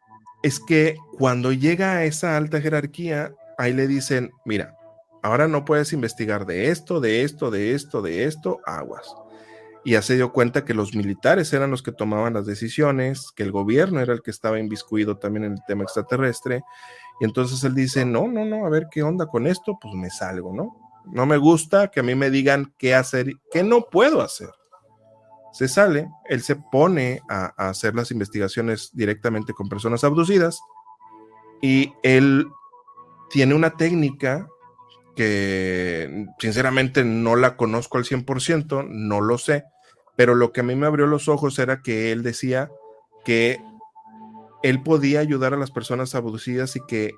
es 0.45 0.61
que 0.61 0.97
cuando 1.19 1.53
llega 1.53 1.97
a 1.97 2.05
esa 2.05 2.37
alta 2.37 2.61
jerarquía, 2.61 3.35
ahí 3.59 3.73
le 3.73 3.89
dicen, 3.89 4.31
mira, 4.45 4.77
ahora 5.25 5.49
no 5.49 5.65
puedes 5.65 5.93
investigar 5.93 6.47
de 6.47 6.71
esto, 6.71 7.01
de 7.01 7.23
esto, 7.23 7.51
de 7.51 7.75
esto, 7.75 8.01
de 8.01 8.25
esto, 8.25 8.61
aguas 8.65 9.13
y 9.85 9.93
ya 9.93 10.03
se 10.03 10.17
dio 10.17 10.33
cuenta 10.33 10.65
que 10.65 10.73
los 10.73 10.95
militares 10.95 11.53
eran 11.53 11.71
los 11.71 11.83
que 11.83 11.93
tomaban 11.93 12.33
las 12.33 12.47
decisiones, 12.47 13.31
que 13.37 13.43
el 13.43 13.53
gobierno 13.53 14.01
era 14.01 14.15
el 14.15 14.23
que 14.23 14.31
estaba 14.31 14.59
inviscuido 14.59 15.19
también 15.19 15.45
en 15.45 15.53
el 15.53 15.65
tema 15.69 15.83
extraterrestre. 15.83 16.63
Y 17.21 17.25
entonces 17.27 17.63
él 17.65 17.75
dice, 17.75 18.07
no, 18.07 18.27
no, 18.27 18.47
no, 18.47 18.65
a 18.65 18.71
ver 18.71 18.89
qué 18.91 19.03
onda 19.03 19.27
con 19.27 19.47
esto, 19.47 19.79
pues 19.81 19.95
me 19.95 20.09
salgo, 20.09 20.55
¿no? 20.55 20.75
No 21.05 21.27
me 21.27 21.37
gusta 21.37 21.89
que 21.89 22.01
a 22.01 22.03
mí 22.03 22.15
me 22.15 22.31
digan 22.31 22.73
qué 22.79 22.95
hacer, 22.95 23.35
qué 23.53 23.63
no 23.63 23.83
puedo 23.91 24.23
hacer. 24.23 24.49
Se 25.53 25.69
sale, 25.69 26.09
él 26.31 26.41
se 26.41 26.57
pone 26.57 27.21
a, 27.29 27.53
a 27.63 27.69
hacer 27.69 27.95
las 27.95 28.11
investigaciones 28.11 28.91
directamente 28.95 29.53
con 29.53 29.69
personas 29.69 30.03
abducidas 30.03 30.59
y 31.61 31.93
él 32.03 32.47
tiene 33.29 33.55
una 33.55 33.77
técnica 33.77 34.49
que 35.15 36.27
sinceramente 36.39 37.05
no 37.05 37.37
la 37.37 37.57
conozco 37.57 37.99
al 37.99 38.05
100%, 38.05 38.89
no 38.89 39.21
lo 39.21 39.39
sé, 39.39 39.65
pero 40.17 40.35
lo 40.35 40.53
que 40.53 40.61
a 40.61 40.65
mí 40.65 40.75
me 40.75 40.87
abrió 40.87 41.07
los 41.07 41.29
ojos 41.29 41.59
era 41.59 41.83
que 41.83 42.13
él 42.13 42.23
decía 42.23 42.71
que 43.25 43.61
él 44.63 44.83
podía 44.83 45.21
ayudar 45.21 45.55
a 45.55 45.59
las 45.59 45.71
personas 45.71 46.15
abducidas 46.15 46.77
y 46.77 46.81
que, 46.87 47.13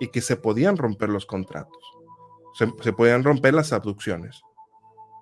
y 0.00 0.08
que 0.08 0.20
se 0.20 0.36
podían 0.36 0.76
romper 0.76 1.08
los 1.08 1.26
contratos, 1.26 1.82
se, 2.54 2.72
se 2.82 2.92
podían 2.92 3.24
romper 3.24 3.54
las 3.54 3.72
abducciones. 3.72 4.40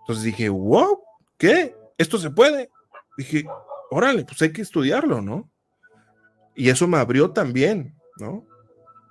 Entonces 0.00 0.24
dije, 0.24 0.48
wow, 0.48 1.00
¿qué? 1.38 1.74
¿Esto 1.96 2.18
se 2.18 2.30
puede? 2.30 2.70
Dije, 3.16 3.44
órale, 3.90 4.24
pues 4.24 4.40
hay 4.42 4.52
que 4.52 4.62
estudiarlo, 4.62 5.20
¿no? 5.20 5.50
Y 6.54 6.68
eso 6.68 6.86
me 6.88 6.98
abrió 6.98 7.30
también, 7.30 7.94
¿no? 8.18 8.46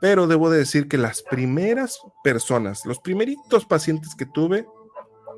Pero 0.02 0.26
debo 0.26 0.50
de 0.50 0.58
decir 0.58 0.88
que 0.88 0.98
las 0.98 1.22
primeras 1.22 2.02
personas, 2.24 2.86
los 2.88 3.00
primeritos 3.00 3.66
pacientes 3.66 4.16
que 4.16 4.26
tuve, 4.26 4.66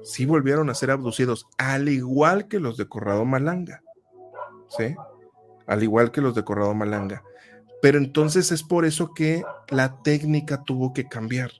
sí 0.04 0.26
volvieron 0.26 0.70
a 0.70 0.74
ser 0.74 0.90
abducidos, 0.90 1.48
al 1.58 1.90
igual 1.90 2.48
que 2.48 2.62
los 2.62 2.78
de 2.78 2.88
Corrado 2.88 3.26
Malanga. 3.26 3.84
¿Sí? 4.70 4.96
Al 5.68 5.84
igual 5.84 6.12
que 6.12 6.22
los 6.22 6.34
de 6.34 6.46
Corrado 6.46 6.74
Malanga. 6.74 7.24
Pero 7.82 7.98
entonces 7.98 8.54
es 8.54 8.64
por 8.64 8.86
eso 8.86 9.14
que 9.14 9.44
la 9.68 10.02
técnica 10.02 10.64
tuvo 10.64 10.94
que 10.94 11.10
cambiar. 11.10 11.52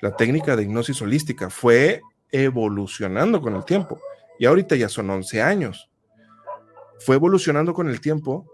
La 0.00 0.16
técnica 0.16 0.56
de 0.56 0.62
hipnosis 0.62 1.02
holística 1.02 1.50
fue 1.50 2.00
evolucionando 2.32 3.42
con 3.42 3.54
el 3.54 3.66
tiempo. 3.66 4.00
Y 4.38 4.46
ahorita 4.46 4.76
ya 4.76 4.88
son 4.88 5.10
11 5.10 5.42
años. 5.42 5.90
Fue 7.00 7.16
evolucionando 7.16 7.74
con 7.74 7.90
el 7.90 8.00
tiempo 8.00 8.50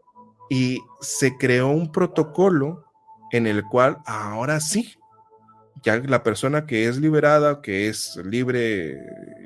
y 0.49 0.81
se 1.01 1.37
creó 1.37 1.69
un 1.69 1.93
protocolo 1.93 2.90
en 3.33 3.47
el 3.47 3.65
cual 3.65 3.99
ahora 4.07 4.61
sí 4.61 4.95
ya 5.83 5.97
la 5.99 6.23
persona 6.23 6.67
que 6.67 6.87
es 6.89 6.99
liberada, 6.99 7.63
que 7.63 7.89
es 7.89 8.17
libre, 8.17 8.99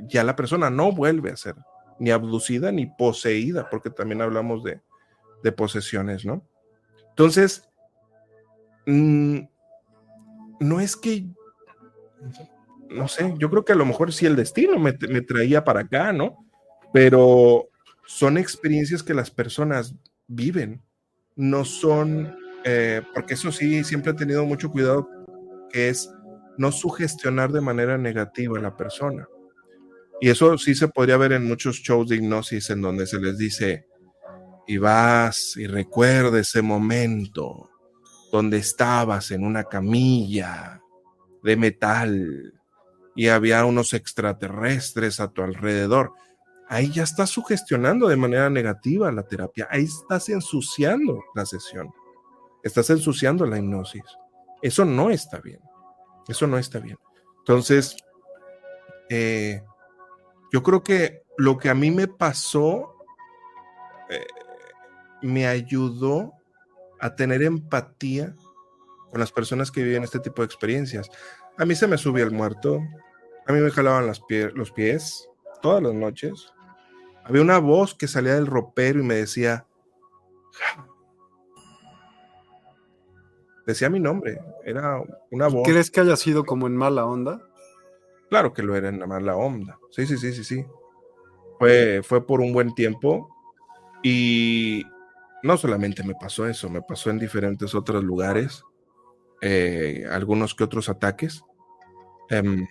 ya 0.06 0.24
la 0.24 0.36
persona 0.36 0.70
no 0.70 0.92
vuelve 0.92 1.30
a 1.30 1.36
ser 1.36 1.54
ni 1.98 2.10
abducida 2.10 2.72
ni 2.72 2.86
poseída, 2.86 3.68
porque 3.70 3.90
también 3.90 4.20
hablamos 4.20 4.64
de, 4.64 4.80
posesiones, 5.52 6.24
¿no? 6.24 6.42
Entonces, 7.10 7.68
mm, 8.86 9.40
no 10.60 10.80
es 10.80 10.96
que, 10.96 11.26
no 12.88 13.08
sé, 13.08 13.34
yo 13.36 13.50
creo 13.50 13.64
que 13.64 13.74
a 13.74 13.76
lo 13.76 13.84
mejor 13.84 14.12
sí 14.12 14.24
el 14.24 14.36
destino 14.36 14.78
me, 14.78 14.96
me 15.08 15.20
traía 15.20 15.62
para 15.62 15.80
acá, 15.80 16.14
¿no? 16.14 16.46
Pero 16.94 17.68
son 18.06 18.38
experiencias 18.38 19.02
que 19.02 19.12
las 19.12 19.30
personas 19.30 19.94
viven, 20.26 20.82
no 21.36 21.66
son, 21.66 22.34
eh, 22.64 23.02
porque 23.12 23.34
eso 23.34 23.52
sí, 23.52 23.84
siempre 23.84 24.12
he 24.12 24.14
tenido 24.14 24.44
mucho 24.44 24.70
cuidado, 24.70 25.08
que 25.70 25.90
es 25.90 26.10
no 26.56 26.72
sugestionar 26.72 27.52
de 27.52 27.60
manera 27.60 27.98
negativa 27.98 28.58
a 28.58 28.62
la 28.62 28.76
persona. 28.76 29.28
Y 30.20 30.30
eso 30.30 30.56
sí 30.56 30.74
se 30.74 30.88
podría 30.88 31.16
ver 31.16 31.32
en 31.32 31.46
muchos 31.46 31.76
shows 31.76 32.08
de 32.08 32.16
hipnosis 32.16 32.70
en 32.70 32.80
donde 32.80 33.06
se 33.06 33.20
les 33.20 33.36
dice, 33.36 33.86
y 34.66 34.78
vas 34.78 35.56
y 35.56 35.66
recuerda 35.66 36.38
ese 36.40 36.62
momento 36.62 37.70
donde 38.32 38.58
estabas 38.58 39.30
en 39.30 39.44
una 39.44 39.64
camilla 39.64 40.80
de 41.42 41.56
metal 41.56 42.54
y 43.14 43.28
había 43.28 43.64
unos 43.64 43.92
extraterrestres 43.92 45.20
a 45.20 45.28
tu 45.28 45.42
alrededor. 45.42 46.12
Ahí 46.68 46.90
ya 46.90 47.02
estás 47.02 47.30
sugestionando 47.30 48.08
de 48.08 48.16
manera 48.16 48.48
negativa 48.48 49.12
la 49.12 49.22
terapia. 49.24 49.68
Ahí 49.70 49.84
estás 49.84 50.28
ensuciando 50.30 51.22
la 51.34 51.44
sesión. 51.44 51.90
Estás 52.64 52.90
ensuciando 52.90 53.46
la 53.46 53.58
hipnosis. 53.58 54.02
Eso 54.62 54.84
no 54.84 55.10
está 55.10 55.38
bien. 55.38 55.60
Eso 56.26 56.46
no 56.46 56.58
está 56.58 56.80
bien. 56.80 56.98
Entonces, 57.38 57.96
eh, 59.10 59.62
yo 60.52 60.62
creo 60.62 60.82
que 60.82 61.22
lo 61.36 61.58
que 61.58 61.68
a 61.68 61.74
mí 61.74 61.90
me 61.90 62.08
pasó 62.08 62.94
eh, 64.08 64.26
me 65.22 65.46
ayudó 65.46 66.32
a 67.00 67.14
tener 67.14 67.42
empatía 67.42 68.34
con 69.10 69.20
las 69.20 69.30
personas 69.30 69.70
que 69.70 69.82
viven 69.82 70.02
este 70.02 70.20
tipo 70.20 70.42
de 70.42 70.46
experiencias. 70.46 71.10
A 71.58 71.64
mí 71.64 71.74
se 71.74 71.86
me 71.86 71.98
subía 71.98 72.24
el 72.24 72.30
muerto, 72.30 72.80
a 73.46 73.52
mí 73.52 73.60
me 73.60 73.70
jalaban 73.70 74.06
los 74.06 74.72
pies 74.72 75.28
todas 75.60 75.82
las 75.82 75.94
noches. 75.94 76.52
Había 77.24 77.42
una 77.42 77.58
voz 77.58 77.94
que 77.94 78.08
salía 78.08 78.34
del 78.34 78.46
ropero 78.46 79.00
y 79.00 79.02
me 79.02 79.14
decía, 79.14 79.66
decía 83.66 83.90
mi 83.90 84.00
nombre, 84.00 84.38
era 84.64 85.02
una 85.30 85.48
voz. 85.48 85.66
¿Crees 85.66 85.90
que 85.90 86.00
haya 86.00 86.16
sido 86.16 86.44
como 86.44 86.66
en 86.66 86.76
mala 86.76 87.06
onda? 87.06 87.40
Claro 88.28 88.52
que 88.52 88.62
lo 88.62 88.76
era 88.76 88.88
en 88.88 88.98
mala 89.08 89.36
onda. 89.36 89.78
Sí, 89.90 90.06
sí, 90.06 90.16
sí, 90.16 90.32
sí, 90.32 90.44
sí. 90.44 90.64
Fue, 91.58 92.02
fue 92.02 92.26
por 92.26 92.40
un 92.40 92.52
buen 92.52 92.74
tiempo 92.74 93.28
y 94.02 94.84
no 95.42 95.56
solamente 95.56 96.02
me 96.02 96.14
pasó 96.14 96.46
eso, 96.46 96.68
me 96.68 96.82
pasó 96.82 97.10
en 97.10 97.18
diferentes 97.18 97.74
otros 97.74 98.02
lugares, 98.02 98.64
eh, 99.40 100.04
algunos 100.10 100.54
que 100.54 100.64
otros 100.64 100.88
ataques. 100.88 101.42
Em, 102.30 102.66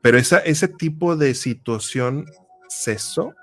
pero 0.00 0.18
esa, 0.18 0.38
ese 0.38 0.68
tipo 0.68 1.16
de 1.16 1.34
situación 1.34 2.26
cesó 2.68 3.34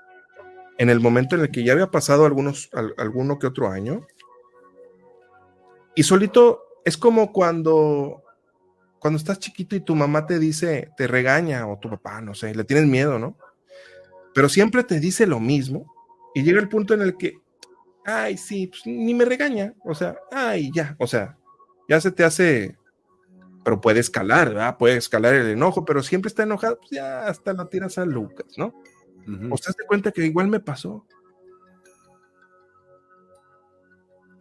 en 0.78 0.90
el 0.90 1.00
momento 1.00 1.36
en 1.36 1.42
el 1.42 1.50
que 1.50 1.64
ya 1.64 1.74
había 1.74 1.90
pasado 1.90 2.24
algunos, 2.24 2.70
alguno 2.96 3.38
que 3.38 3.46
otro 3.46 3.68
año. 3.68 4.06
Y 5.94 6.02
solito 6.02 6.62
es 6.84 6.96
como 6.96 7.32
cuando, 7.32 8.22
cuando 8.98 9.18
estás 9.18 9.38
chiquito 9.38 9.76
y 9.76 9.80
tu 9.80 9.94
mamá 9.94 10.26
te 10.26 10.38
dice, 10.38 10.90
te 10.96 11.06
regaña, 11.06 11.66
o 11.66 11.78
tu 11.78 11.90
papá, 11.90 12.20
no 12.20 12.34
sé, 12.34 12.54
le 12.54 12.64
tienes 12.64 12.86
miedo, 12.86 13.18
¿no? 13.18 13.36
Pero 14.34 14.48
siempre 14.48 14.84
te 14.84 15.00
dice 15.00 15.26
lo 15.26 15.40
mismo 15.40 15.92
y 16.34 16.42
llega 16.42 16.60
el 16.60 16.68
punto 16.68 16.94
en 16.94 17.02
el 17.02 17.16
que, 17.16 17.38
ay, 18.04 18.36
sí, 18.36 18.68
pues 18.68 18.86
ni 18.86 19.14
me 19.14 19.24
regaña, 19.24 19.74
o 19.84 19.94
sea, 19.94 20.16
ay, 20.30 20.70
ya, 20.74 20.96
o 20.98 21.06
sea, 21.06 21.38
ya 21.88 22.00
se 22.00 22.10
te 22.10 22.24
hace, 22.24 22.76
pero 23.64 23.80
puede 23.80 24.00
escalar, 24.00 24.48
¿verdad? 24.48 24.78
Puede 24.78 24.96
escalar 24.96 25.34
el 25.34 25.50
enojo, 25.50 25.84
pero 25.84 26.02
siempre 26.02 26.28
está 26.28 26.42
enojado, 26.42 26.78
pues 26.78 26.90
ya 26.90 27.26
hasta 27.26 27.52
la 27.52 27.68
tiras 27.68 27.98
a 27.98 28.04
Lucas, 28.04 28.46
¿no? 28.56 28.74
O 29.50 29.56
te 29.56 29.66
das 29.66 29.76
cuenta 29.86 30.10
que 30.10 30.24
igual 30.24 30.48
me 30.48 30.58
pasó. 30.58 31.06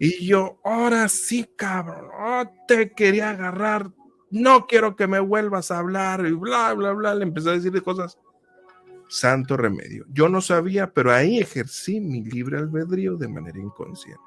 Y 0.03 0.25
yo, 0.25 0.59
ahora 0.63 1.07
sí, 1.09 1.47
cabrón, 1.55 2.49
te 2.67 2.91
quería 2.91 3.29
agarrar, 3.29 3.91
no 4.31 4.65
quiero 4.65 4.95
que 4.95 5.05
me 5.05 5.19
vuelvas 5.19 5.69
a 5.69 5.77
hablar, 5.77 6.25
y 6.25 6.31
bla, 6.31 6.73
bla, 6.73 6.91
bla, 6.91 7.13
le 7.13 7.21
empecé 7.21 7.49
a 7.49 7.53
decir 7.53 7.71
de 7.71 7.81
cosas. 7.81 8.17
santo 9.09 9.57
remedio. 9.57 10.05
Yo 10.09 10.27
no 10.27 10.41
sabía, 10.41 10.91
pero 10.91 11.11
ahí 11.11 11.37
ejercí 11.37 11.99
mi 12.01 12.23
libre 12.23 12.57
albedrío 12.57 13.15
de 13.15 13.27
manera 13.27 13.59
inconsciente. 13.59 14.23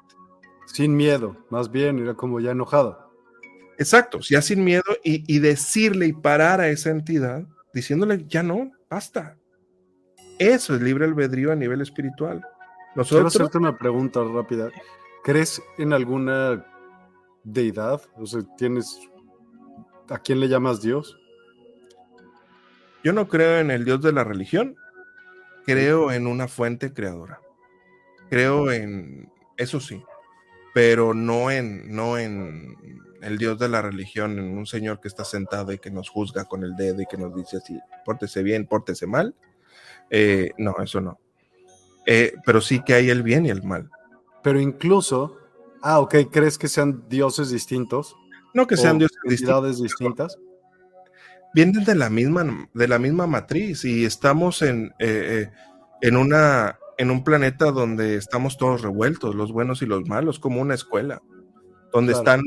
Sin 0.65 0.95
miedo, 0.95 1.35
más 1.49 1.69
bien, 1.69 1.99
era 1.99 2.13
como 2.13 2.39
ya 2.39 2.51
enojado. 2.51 3.11
Exacto, 3.77 4.19
ya 4.21 4.41
sin 4.41 4.63
miedo 4.63 4.85
y, 5.03 5.39
decirle 5.39 6.07
y 6.07 6.13
parar 6.13 6.61
a 6.61 6.69
esa 6.69 6.89
entidad 6.89 7.45
diciéndole, 7.73 8.23
ya 8.29 8.43
no, 8.43 8.71
basta. 8.89 9.37
Eso 10.39 10.73
es 10.73 10.81
libre 10.81 11.03
albedrío 11.03 11.51
a 11.51 11.55
nivel 11.55 11.81
espiritual. 11.81 12.45
Quiero 13.09 13.27
hacerte 13.27 13.57
una 13.57 13.77
pregunta 13.77 14.23
rápida. 14.23 14.71
¿Crees 15.25 15.59
en 15.79 15.91
alguna 15.91 16.63
deidad? 17.43 17.99
O 18.15 18.27
sea, 18.27 18.41
¿tienes... 18.57 18.99
¿A 20.07 20.19
quién 20.19 20.39
le 20.39 20.47
llamas 20.47 20.83
Dios? 20.83 21.17
Yo 23.03 23.11
no 23.11 23.27
creo 23.27 23.57
en 23.57 23.71
el 23.71 23.85
Dios 23.85 24.03
de 24.03 24.13
la 24.13 24.23
religión, 24.23 24.75
creo 25.65 26.11
en 26.11 26.27
una 26.27 26.47
fuente 26.47 26.93
creadora. 26.93 27.41
Creo 28.29 28.71
en, 28.71 29.31
eso 29.57 29.79
sí, 29.79 30.03
pero 30.75 31.15
no 31.15 31.49
en, 31.49 31.95
no 31.95 32.19
en 32.19 32.77
el 33.23 33.39
Dios 33.39 33.57
de 33.57 33.69
la 33.69 33.81
religión, 33.81 34.37
en 34.37 34.55
un 34.55 34.67
Señor 34.67 35.01
que 35.01 35.07
está 35.07 35.25
sentado 35.25 35.71
y 35.71 35.79
que 35.79 35.89
nos 35.89 36.07
juzga 36.07 36.45
con 36.45 36.63
el 36.63 36.75
dedo 36.75 37.01
y 37.01 37.07
que 37.07 37.17
nos 37.17 37.35
dice 37.35 37.57
así, 37.57 37.79
pórtese 38.05 38.43
bien, 38.43 38.67
pórtese 38.67 39.07
mal. 39.07 39.33
Eh, 40.11 40.51
no, 40.59 40.75
eso 40.83 41.01
no. 41.01 41.19
Eh, 42.05 42.33
pero 42.45 42.61
sí 42.61 42.83
que 42.83 42.93
hay 42.93 43.09
el 43.09 43.23
bien 43.23 43.47
y 43.47 43.49
el 43.49 43.63
mal. 43.63 43.89
Pero 44.45 44.61
incluso, 44.61 45.35
ah, 45.81 45.99
ok, 45.99 46.15
¿crees 46.31 46.57
que 46.57 46.67
sean 46.67 47.03
dioses 47.09 47.49
distintos? 47.49 48.15
No 48.53 48.67
que 48.67 48.77
sean 48.77 48.99
dioses 48.99 49.17
distintas 49.27 50.37
vienen 51.55 51.85
de 51.85 51.95
la 51.95 52.09
misma, 52.09 52.69
de 52.73 52.87
la 52.89 52.99
misma 52.99 53.25
matriz 53.27 53.85
y 53.85 54.03
estamos 54.03 54.61
en, 54.61 54.93
eh, 54.99 55.47
eh, 55.47 55.51
en, 56.01 56.17
una, 56.17 56.77
en 56.97 57.11
un 57.11 57.23
planeta 57.23 57.71
donde 57.71 58.17
estamos 58.17 58.57
todos 58.57 58.81
revueltos, 58.81 59.35
los 59.35 59.53
buenos 59.53 59.81
y 59.81 59.85
los 59.85 60.05
malos, 60.05 60.37
como 60.37 60.61
una 60.61 60.75
escuela, 60.75 61.21
donde 61.93 62.11
están 62.11 62.41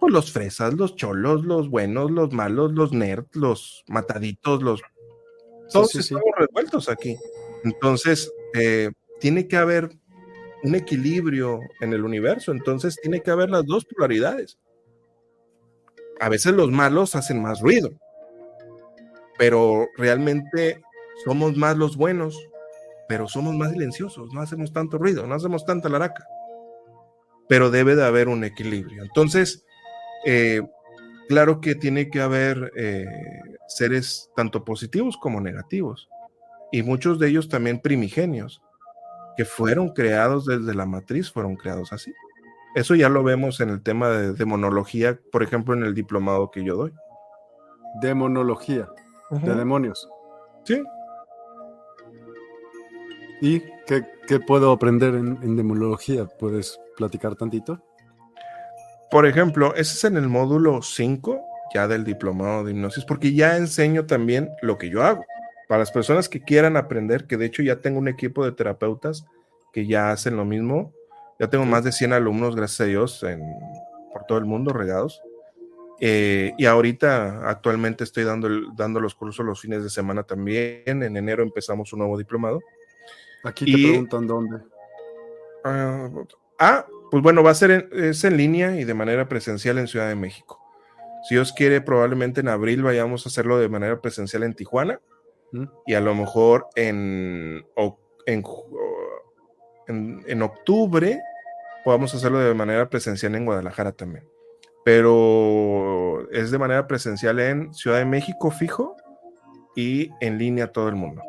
pues, 0.00 0.12
los 0.12 0.32
fresas, 0.32 0.74
los 0.74 0.96
cholos, 0.96 1.44
los 1.44 1.70
buenos, 1.70 2.10
los 2.10 2.32
malos, 2.32 2.72
los 2.72 2.92
nerds, 2.92 3.36
los 3.36 3.84
mataditos, 3.86 4.64
los... 4.64 4.82
Todos 5.72 5.94
estamos 5.94 6.24
revueltos 6.36 6.88
aquí. 6.88 7.16
Entonces, 7.62 8.32
eh, 8.54 8.90
tiene 9.20 9.46
que 9.46 9.56
haber 9.56 9.90
un 10.64 10.74
equilibrio 10.74 11.60
en 11.80 11.92
el 11.92 12.04
universo, 12.04 12.50
entonces 12.50 12.96
tiene 13.00 13.20
que 13.20 13.30
haber 13.30 13.50
las 13.50 13.66
dos 13.66 13.84
polaridades. 13.84 14.58
A 16.20 16.30
veces 16.30 16.54
los 16.54 16.70
malos 16.70 17.14
hacen 17.14 17.42
más 17.42 17.60
ruido, 17.60 17.90
pero 19.38 19.86
realmente 19.96 20.82
somos 21.24 21.56
más 21.56 21.76
los 21.76 21.96
buenos, 21.96 22.48
pero 23.08 23.28
somos 23.28 23.54
más 23.54 23.72
silenciosos, 23.72 24.32
no 24.32 24.40
hacemos 24.40 24.72
tanto 24.72 24.96
ruido, 24.96 25.26
no 25.26 25.34
hacemos 25.34 25.66
tanta 25.66 25.90
laraca. 25.90 26.26
Pero 27.46 27.70
debe 27.70 27.94
de 27.94 28.06
haber 28.06 28.28
un 28.28 28.42
equilibrio. 28.42 29.02
Entonces, 29.02 29.66
eh, 30.24 30.62
claro 31.28 31.60
que 31.60 31.74
tiene 31.74 32.08
que 32.08 32.22
haber 32.22 32.72
eh, 32.74 33.04
seres 33.68 34.30
tanto 34.34 34.64
positivos 34.64 35.18
como 35.18 35.42
negativos, 35.42 36.08
y 36.72 36.82
muchos 36.82 37.18
de 37.18 37.28
ellos 37.28 37.50
también 37.50 37.80
primigenios, 37.80 38.62
que 39.36 39.44
fueron 39.44 39.90
creados 39.90 40.46
desde 40.46 40.74
la 40.74 40.86
matriz, 40.86 41.30
fueron 41.30 41.56
creados 41.56 41.92
así. 41.92 42.12
Eso 42.74 42.94
ya 42.94 43.08
lo 43.08 43.22
vemos 43.22 43.60
en 43.60 43.70
el 43.70 43.82
tema 43.82 44.08
de 44.08 44.32
demonología, 44.32 45.18
por 45.30 45.42
ejemplo, 45.42 45.74
en 45.74 45.84
el 45.84 45.94
diplomado 45.94 46.50
que 46.50 46.64
yo 46.64 46.76
doy. 46.76 46.92
Demonología 48.00 48.88
de 49.30 49.54
demonios. 49.54 50.08
Sí. 50.64 50.82
¿Y 53.40 53.62
qué, 53.86 54.40
puedo 54.40 54.72
aprender 54.72 55.14
en, 55.14 55.56
demonología? 55.56 56.26
¿Puedes 56.26 56.80
platicar 56.96 57.36
tantito? 57.36 57.80
Por 59.10 59.26
ejemplo, 59.26 59.74
ese 59.74 59.94
es 59.94 60.04
en 60.04 60.16
el 60.16 60.28
módulo 60.28 60.82
5 60.82 61.40
ya 61.74 61.88
del 61.88 62.04
diplomado 62.04 62.64
de 62.64 62.72
hipnosis, 62.72 63.04
porque 63.04 63.34
ya 63.34 63.56
enseño 63.56 64.06
también 64.06 64.48
lo 64.62 64.78
que 64.78 64.88
yo 64.88 65.02
hago. 65.02 65.24
Para 65.74 65.82
las 65.82 65.90
personas 65.90 66.28
que 66.28 66.40
quieran 66.40 66.76
aprender, 66.76 67.26
que 67.26 67.36
de 67.36 67.46
hecho 67.46 67.60
ya 67.60 67.80
tengo 67.80 67.98
un 67.98 68.06
equipo 68.06 68.44
de 68.44 68.52
terapeutas 68.52 69.26
que 69.72 69.88
ya 69.88 70.12
hacen 70.12 70.36
lo 70.36 70.44
mismo. 70.44 70.94
Ya 71.40 71.50
tengo 71.50 71.64
más 71.64 71.82
de 71.82 71.90
100 71.90 72.12
alumnos, 72.12 72.54
gracias 72.54 72.82
a 72.82 72.84
Dios, 72.84 73.24
en, 73.24 73.42
por 74.12 74.22
todo 74.22 74.38
el 74.38 74.44
mundo 74.44 74.72
regados. 74.72 75.20
Eh, 75.98 76.52
y 76.58 76.66
ahorita 76.66 77.50
actualmente 77.50 78.04
estoy 78.04 78.22
dando, 78.22 78.48
dando 78.76 79.00
los 79.00 79.16
cursos 79.16 79.44
los 79.44 79.60
fines 79.60 79.82
de 79.82 79.90
semana 79.90 80.22
también. 80.22 81.02
En 81.02 81.16
enero 81.16 81.42
empezamos 81.42 81.92
un 81.92 81.98
nuevo 81.98 82.16
diplomado. 82.16 82.60
Aquí 83.42 83.64
te 83.64 83.72
preguntan 83.72 84.28
dónde. 84.28 84.58
Ah, 85.64 86.08
ah, 86.60 86.86
pues 87.10 87.20
bueno, 87.20 87.42
va 87.42 87.50
a 87.50 87.54
ser 87.56 87.72
en, 87.72 87.88
es 87.90 88.22
en 88.22 88.36
línea 88.36 88.78
y 88.78 88.84
de 88.84 88.94
manera 88.94 89.28
presencial 89.28 89.78
en 89.78 89.88
Ciudad 89.88 90.06
de 90.06 90.14
México. 90.14 90.60
Si 91.28 91.34
Dios 91.34 91.52
quiere, 91.52 91.80
probablemente 91.80 92.42
en 92.42 92.48
abril 92.48 92.84
vayamos 92.84 93.26
a 93.26 93.28
hacerlo 93.28 93.58
de 93.58 93.68
manera 93.68 94.00
presencial 94.00 94.44
en 94.44 94.54
Tijuana 94.54 95.00
¿Mm? 95.54 95.64
y 95.86 95.94
a 95.94 96.00
lo 96.00 96.14
mejor 96.14 96.66
en, 96.74 97.64
en, 98.26 98.44
en 100.26 100.42
octubre 100.42 101.20
podamos 101.84 102.14
hacerlo 102.14 102.38
de 102.38 102.54
manera 102.54 102.88
presencial 102.88 103.34
en 103.34 103.44
Guadalajara 103.44 103.92
también 103.92 104.24
pero 104.84 106.30
es 106.30 106.50
de 106.50 106.58
manera 106.58 106.86
presencial 106.86 107.40
en 107.40 107.74
Ciudad 107.74 107.98
de 107.98 108.04
México 108.04 108.50
fijo 108.50 108.96
y 109.74 110.10
en 110.20 110.38
línea 110.38 110.70
todo 110.70 110.88
el 110.88 110.94
mundo. 110.94 111.22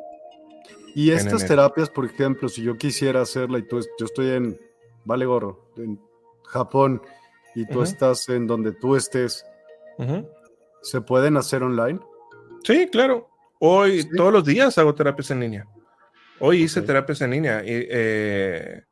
Y 0.94 1.12
estas 1.12 1.46
terapias, 1.46 1.90
por 1.90 2.06
ejemplo, 2.06 2.48
si 2.48 2.62
yo 2.62 2.78
quisiera 2.78 3.22
hacerla 3.22 3.58
y 3.60 3.64
tú, 3.64 3.80
yo 3.98 4.06
estoy 4.06 4.30
en, 4.30 4.60
vale 5.06 5.26
gorro, 5.26 5.70
en 5.78 6.00
Japón 6.44 7.02
y 7.56 7.66
tú 7.66 7.82
estás 7.82 8.30
en 8.30 8.46
donde 8.46 8.74
tú 8.74 8.96
estés, 8.96 9.46
¿se 10.82 11.02
pueden 11.02 11.38
hacer 11.38 11.64
online? 11.64 12.00
Sí, 12.64 12.88
claro. 12.92 13.30
Hoy, 13.68 14.08
todos 14.16 14.32
los 14.32 14.46
días 14.46 14.78
hago 14.78 14.94
terapias 14.94 15.32
en 15.32 15.40
línea. 15.40 15.68
Hoy 16.40 16.62
hice 16.62 16.84
terapias 16.84 17.20
en 17.22 17.32
línea 17.32 17.64
y 17.64 17.88
eh, 17.90 18.84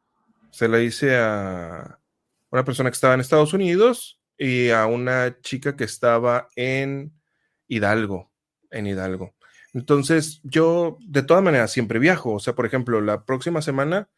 se 0.49 0.67
la 0.67 0.80
hice 0.80 1.15
a 1.15 1.99
una 2.49 2.65
persona 2.65 2.89
que 2.89 2.95
estaba 2.95 3.13
en 3.13 3.19
Estados 3.19 3.53
Unidos 3.53 4.19
y 4.36 4.71
a 4.71 4.88
una 4.88 5.39
chica 5.41 5.76
que 5.76 5.84
estaba 5.84 6.47
en 6.55 7.13
Hidalgo, 7.67 8.32
en 8.71 8.88
Hidalgo. 8.88 9.36
Entonces, 9.76 10.41
yo 10.43 10.97
de 11.05 11.21
todas 11.21 11.43
maneras 11.43 11.71
siempre 11.71 11.99
viajo. 11.99 12.34
O 12.34 12.39
sea, 12.39 12.55
por 12.55 12.65
ejemplo, 12.65 12.99
la 12.99 13.26
próxima 13.26 13.61
semana 13.61 14.09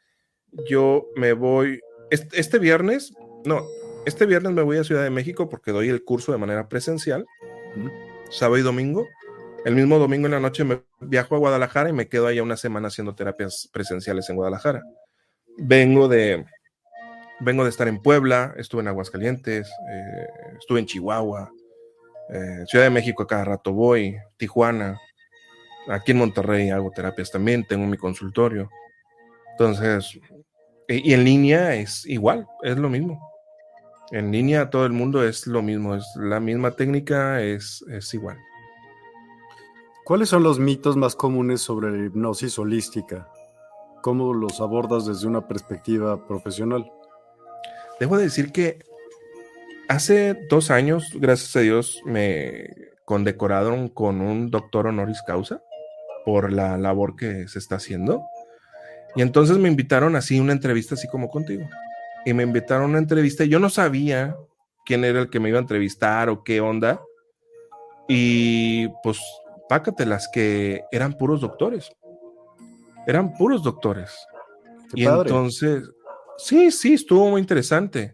yo 0.70 1.06
me 1.18 1.34
voy, 1.34 1.82
este, 2.12 2.60
viernes, 2.60 3.12
no, 3.44 3.62
este 4.06 4.26
viernes 4.26 4.54
me 4.54 4.62
voy 4.62 4.78
a 4.78 4.86
Ciudad 4.86 5.04
de 5.04 5.10
México 5.10 5.50
porque 5.50 5.72
doy 5.72 5.90
el 5.90 6.06
curso 6.06 6.32
de 6.32 6.38
manera 6.38 6.70
presencial, 6.70 7.26
sábado 8.32 8.58
y 8.58 8.62
domingo. 8.62 9.06
El 9.66 9.74
mismo 9.74 9.98
domingo 9.98 10.28
en 10.28 10.34
la 10.34 10.40
noche 10.40 10.64
me 10.64 10.84
viajo 11.00 11.34
a 11.34 11.40
Guadalajara 11.40 11.90
y 11.90 11.94
me 11.94 12.08
quedo 12.08 12.28
allá 12.28 12.44
una 12.44 12.56
semana 12.56 12.90
haciendo 12.90 13.16
terapias 13.16 13.68
presenciales 13.74 14.30
en 14.30 14.36
Guadalajara. 14.36 14.84
Vengo 15.58 16.08
de, 16.08 16.46
vengo 17.40 17.64
de 17.64 17.72
estar 17.72 17.88
en 17.88 18.00
Puebla, 18.00 18.54
estuve 18.58 18.84
en 18.84 18.90
Aguascalientes, 18.90 19.68
eh, 19.68 20.28
estuve 20.60 20.82
en 20.82 20.86
Chihuahua, 20.86 21.52
eh, 22.30 22.64
Ciudad 22.68 22.86
de 22.86 22.92
México 22.92 23.26
cada 23.26 23.44
rato 23.44 23.74
voy, 23.74 24.16
Tijuana, 24.38 25.02
aquí 25.88 26.12
en 26.12 26.20
Monterrey 26.20 26.70
hago 26.70 26.92
terapias 26.92 27.32
también, 27.32 27.66
tengo 27.66 27.88
mi 27.88 27.98
consultorio. 27.98 28.70
Entonces, 29.54 30.20
y, 30.88 31.12
en 31.12 31.24
línea 31.24 31.74
es 31.74 32.06
igual, 32.06 32.46
es 32.62 32.78
lo 32.78 32.88
mismo. 32.88 33.20
En 34.12 34.32
línea 34.32 34.70
todo 34.70 34.86
el 34.86 34.94
mundo 34.94 35.28
es 35.28 35.48
lo 35.48 35.64
mismo, 35.64 35.96
es 35.96 36.06
la 36.18 36.40
misma 36.40 36.70
técnica, 36.70 37.42
es, 37.42 37.84
es 37.90 38.14
igual. 38.14 38.38
¿Cuáles 40.06 40.30
son 40.30 40.44
los 40.44 40.60
mitos 40.60 40.96
más 40.96 41.16
comunes 41.16 41.62
sobre 41.62 41.90
la 41.90 42.06
hipnosis 42.06 42.60
holística? 42.60 43.28
¿Cómo 44.04 44.36
los 44.36 44.62
abordas 44.62 45.08
desde 45.08 45.26
una 45.26 45.48
perspectiva 45.48 46.28
profesional? 46.28 46.92
Debo 48.00 48.16
decir 48.16 48.52
que 48.52 48.78
hace 49.90 50.38
dos 50.48 50.70
años, 50.70 51.10
gracias 51.16 51.56
a 51.56 51.62
Dios, 51.62 52.04
me 52.06 52.70
condecoraron 53.04 53.90
con 53.90 54.22
un 54.22 54.52
doctor 54.52 54.86
honoris 54.86 55.24
causa 55.26 55.64
por 56.24 56.54
la 56.54 56.78
labor 56.78 57.16
que 57.16 57.48
se 57.48 57.58
está 57.58 57.78
haciendo. 57.78 58.22
Y 59.16 59.24
entonces 59.24 59.58
me 59.58 59.70
invitaron 59.70 60.16
así 60.16 60.40
una 60.40 60.54
entrevista 60.54 60.94
así 60.94 61.08
como 61.08 61.30
contigo. 61.30 61.68
Y 62.28 62.34
me 62.34 62.44
invitaron 62.44 62.84
a 62.84 62.90
una 62.90 63.00
entrevista 63.00 63.44
y 63.44 63.50
yo 63.50 63.58
no 63.58 63.72
sabía 63.72 64.38
quién 64.86 65.04
era 65.04 65.22
el 65.22 65.32
que 65.32 65.40
me 65.40 65.50
iba 65.50 65.58
a 65.58 65.62
entrevistar 65.62 66.30
o 66.30 66.44
qué 66.44 66.62
onda. 66.62 67.02
Y 68.08 68.88
pues, 69.02 69.20
pácatelas 69.68 70.30
que 70.32 70.84
eran 70.92 71.14
puros 71.14 71.42
doctores. 71.42 71.92
Eran 73.08 73.34
puros 73.34 73.64
doctores. 73.64 74.12
y 74.94 75.06
entonces, 75.06 75.84
Sí, 76.38 76.72
sí, 76.72 76.94
estuvo 76.94 77.30
muy 77.30 77.42
interesante. 77.42 78.14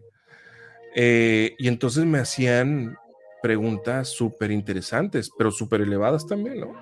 Eh, 0.94 1.54
y 1.58 1.68
entonces 1.68 2.04
me 2.04 2.18
hacían 2.18 2.96
preguntas 3.42 4.08
súper 4.08 4.50
interesantes, 4.50 5.30
pero 5.36 5.50
súper 5.50 5.80
elevadas 5.80 6.26
también, 6.26 6.60
¿no? 6.60 6.72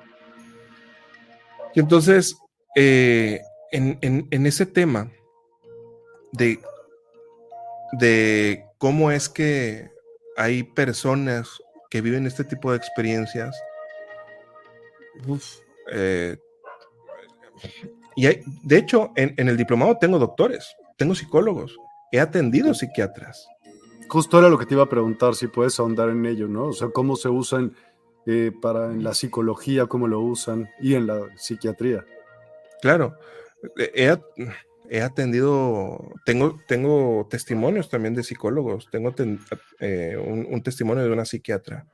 Y 1.74 1.80
entonces, 1.80 2.36
eh, 2.76 3.40
en, 3.70 4.46
ese 4.46 4.66
tema 4.66 5.10
de, 6.32 6.58
de 7.92 8.64
cómo 8.78 9.10
es 9.10 9.28
que 9.28 9.88
hay 10.36 10.64
personas 10.64 11.48
que 11.88 12.00
viven 12.00 12.26
este 12.26 12.44
tipo 12.44 12.72
de 12.72 12.76
experiencias, 12.76 13.56
eh, 15.92 16.36
y 18.16 18.26
de 18.26 18.76
hecho, 18.76 19.10
en, 19.16 19.34
en, 19.36 19.48
el 19.48 19.56
diplomado 19.56 19.96
tengo 19.98 20.18
doctores, 20.18 20.76
tengo 20.96 21.14
psicólogos, 21.14 21.76
he 22.12 22.20
atendido 22.20 22.74
psiquiatras. 22.74 23.46
Justo 24.08 24.38
era 24.38 24.48
lo 24.48 24.58
que 24.58 24.66
te 24.66 24.74
iba 24.74 24.82
a 24.82 24.88
preguntar, 24.88 25.34
si 25.34 25.46
puedes 25.46 25.78
ahondar 25.78 26.10
en 26.10 26.26
ello, 26.26 26.48
¿no? 26.48 26.66
O 26.66 26.72
sea, 26.72 26.88
cómo 26.88 27.16
se 27.16 27.28
usan 27.28 27.76
eh, 28.26 28.52
para 28.60 28.86
en 28.86 29.04
la 29.04 29.14
psicología, 29.14 29.86
cómo 29.86 30.08
lo 30.08 30.20
usan 30.20 30.68
y 30.80 30.94
en 30.94 31.06
la 31.06 31.20
psiquiatría. 31.36 32.04
Claro, 32.82 33.16
he, 33.76 34.16
he 34.90 35.02
atendido, 35.02 36.12
tengo, 36.26 36.58
tengo 36.66 37.26
testimonios 37.30 37.88
también 37.88 38.14
de 38.14 38.24
psicólogos, 38.24 38.88
tengo 38.90 39.14
eh, 39.78 40.16
un, 40.16 40.62
testimonio 40.62 41.04
de 41.04 41.12
una 41.12 41.24
psiquiatra. 41.24 41.86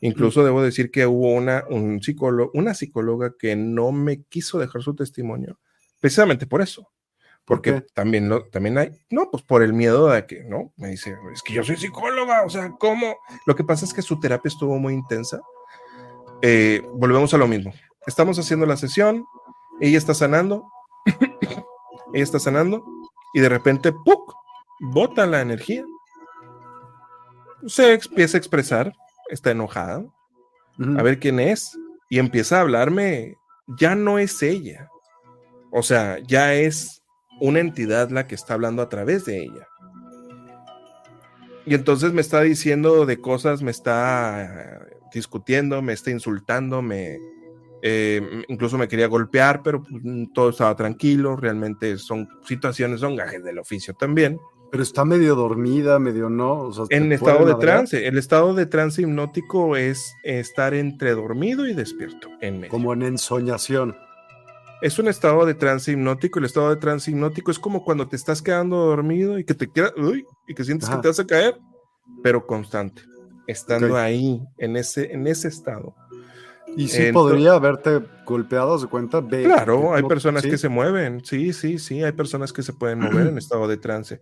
Incluso 0.00 0.44
debo 0.44 0.62
decir 0.62 0.90
que 0.90 1.06
hubo 1.06 1.32
una, 1.32 1.64
un 1.68 2.00
psicólogo, 2.02 2.50
una 2.54 2.74
psicóloga 2.74 3.34
que 3.38 3.56
no 3.56 3.90
me 3.92 4.22
quiso 4.22 4.58
dejar 4.58 4.82
su 4.82 4.94
testimonio, 4.94 5.58
precisamente 6.00 6.46
por 6.46 6.62
eso. 6.62 6.90
Porque 7.44 7.80
también, 7.94 8.28
lo, 8.28 8.44
también 8.44 8.76
hay, 8.76 8.90
no, 9.08 9.30
pues 9.30 9.42
por 9.42 9.62
el 9.62 9.72
miedo 9.72 10.08
de 10.08 10.26
que, 10.26 10.44
¿no? 10.44 10.74
Me 10.76 10.88
dice, 10.88 11.16
es 11.32 11.42
que 11.42 11.54
yo 11.54 11.64
soy 11.64 11.76
psicóloga, 11.76 12.44
o 12.44 12.50
sea, 12.50 12.72
¿cómo? 12.78 13.16
Lo 13.46 13.56
que 13.56 13.64
pasa 13.64 13.86
es 13.86 13.94
que 13.94 14.02
su 14.02 14.20
terapia 14.20 14.48
estuvo 14.50 14.78
muy 14.78 14.92
intensa. 14.92 15.40
Eh, 16.42 16.82
volvemos 16.92 17.32
a 17.32 17.38
lo 17.38 17.48
mismo. 17.48 17.72
Estamos 18.06 18.38
haciendo 18.38 18.66
la 18.66 18.76
sesión, 18.76 19.24
ella 19.80 19.96
está 19.96 20.12
sanando, 20.12 20.70
ella 22.12 22.22
está 22.22 22.38
sanando, 22.38 22.84
y 23.32 23.40
de 23.40 23.48
repente, 23.48 23.92
¡puc! 23.92 24.34
Bota 24.80 25.26
la 25.26 25.40
energía. 25.40 25.84
Se 27.66 27.94
empieza 27.94 28.36
a 28.36 28.40
expresar, 28.40 28.92
está 29.28 29.50
enojada, 29.50 30.04
a 30.96 31.02
ver 31.02 31.18
quién 31.18 31.40
es, 31.40 31.76
y 32.08 32.18
empieza 32.18 32.58
a 32.58 32.60
hablarme, 32.60 33.36
ya 33.78 33.94
no 33.94 34.18
es 34.18 34.42
ella. 34.42 34.88
O 35.70 35.82
sea, 35.82 36.18
ya 36.20 36.54
es 36.54 37.02
una 37.40 37.60
entidad 37.60 38.10
la 38.10 38.26
que 38.26 38.34
está 38.34 38.54
hablando 38.54 38.82
a 38.82 38.88
través 38.88 39.24
de 39.24 39.42
ella. 39.42 39.68
Y 41.66 41.74
entonces 41.74 42.12
me 42.12 42.22
está 42.22 42.40
diciendo 42.40 43.04
de 43.04 43.20
cosas, 43.20 43.62
me 43.62 43.70
está 43.70 44.86
discutiendo, 45.12 45.82
me 45.82 45.92
está 45.92 46.10
insultando, 46.10 46.80
me, 46.80 47.18
eh, 47.82 48.22
incluso 48.48 48.78
me 48.78 48.88
quería 48.88 49.06
golpear, 49.06 49.62
pero 49.62 49.82
pues, 49.82 50.02
todo 50.32 50.50
estaba 50.50 50.74
tranquilo. 50.76 51.36
Realmente 51.36 51.98
son 51.98 52.28
situaciones, 52.46 53.00
son 53.00 53.16
gajes 53.16 53.44
del 53.44 53.58
oficio 53.58 53.94
también. 53.94 54.38
Pero 54.70 54.82
está 54.82 55.04
medio 55.04 55.34
dormida, 55.34 55.98
medio 55.98 56.28
no. 56.28 56.70
en 56.90 57.12
estado 57.12 57.46
de 57.46 57.54
trance. 57.54 58.06
El 58.06 58.18
estado 58.18 58.52
de 58.54 58.66
trance 58.66 59.00
hipnótico 59.00 59.76
es 59.76 60.14
estar 60.24 60.74
entre 60.74 61.14
dormido 61.14 61.66
y 61.66 61.74
despierto. 61.74 62.28
En 62.40 62.68
Como 62.68 62.92
en 62.92 63.02
ensoñación 63.02 63.96
es 64.80 64.98
un 64.98 65.08
estado 65.08 65.44
de 65.44 65.54
trance 65.54 65.92
hipnótico. 65.92 66.38
El 66.38 66.44
estado 66.44 66.70
de 66.70 66.76
trance 66.76 67.10
hipnótico 67.10 67.50
es 67.50 67.58
como 67.58 67.84
cuando 67.84 68.08
te 68.08 68.16
estás 68.16 68.42
quedando 68.42 68.76
dormido 68.76 69.38
y 69.38 69.44
que 69.44 69.54
te 69.54 69.70
queda, 69.70 69.92
y 70.46 70.54
que 70.54 70.64
sientes 70.64 70.88
que 70.88 70.96
te 70.96 71.08
vas 71.08 71.20
a 71.20 71.26
caer, 71.26 71.58
pero 72.22 72.46
constante, 72.46 73.02
estando 73.46 73.96
ahí, 73.96 74.40
en 74.58 74.76
ese, 74.76 75.12
en 75.12 75.26
ese 75.26 75.48
estado. 75.48 75.94
Y 76.76 76.88
sí 76.88 77.10
podría 77.12 77.54
haberte 77.54 78.02
golpeado, 78.26 78.78
¿se 78.78 78.86
cuenta? 78.86 79.26
claro, 79.26 79.94
hay 79.94 80.02
personas 80.02 80.42
que 80.42 80.58
se 80.58 80.68
mueven, 80.68 81.24
sí, 81.24 81.52
sí, 81.52 81.78
sí, 81.78 82.04
hay 82.04 82.12
personas 82.12 82.52
que 82.52 82.62
se 82.62 82.72
pueden 82.72 83.00
mover 83.00 83.26
en 83.26 83.38
estado 83.38 83.66
de 83.66 83.78
trance, 83.78 84.20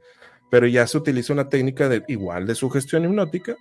pero 0.51 0.66
ya 0.66 0.86
se 0.86 0.99
utiliza 0.99 1.32
una 1.32 1.49
técnica 1.49 1.90
igual 2.09 2.47
de 2.47 2.55
sugestión 2.55 3.05
hipnótica, 3.05 3.57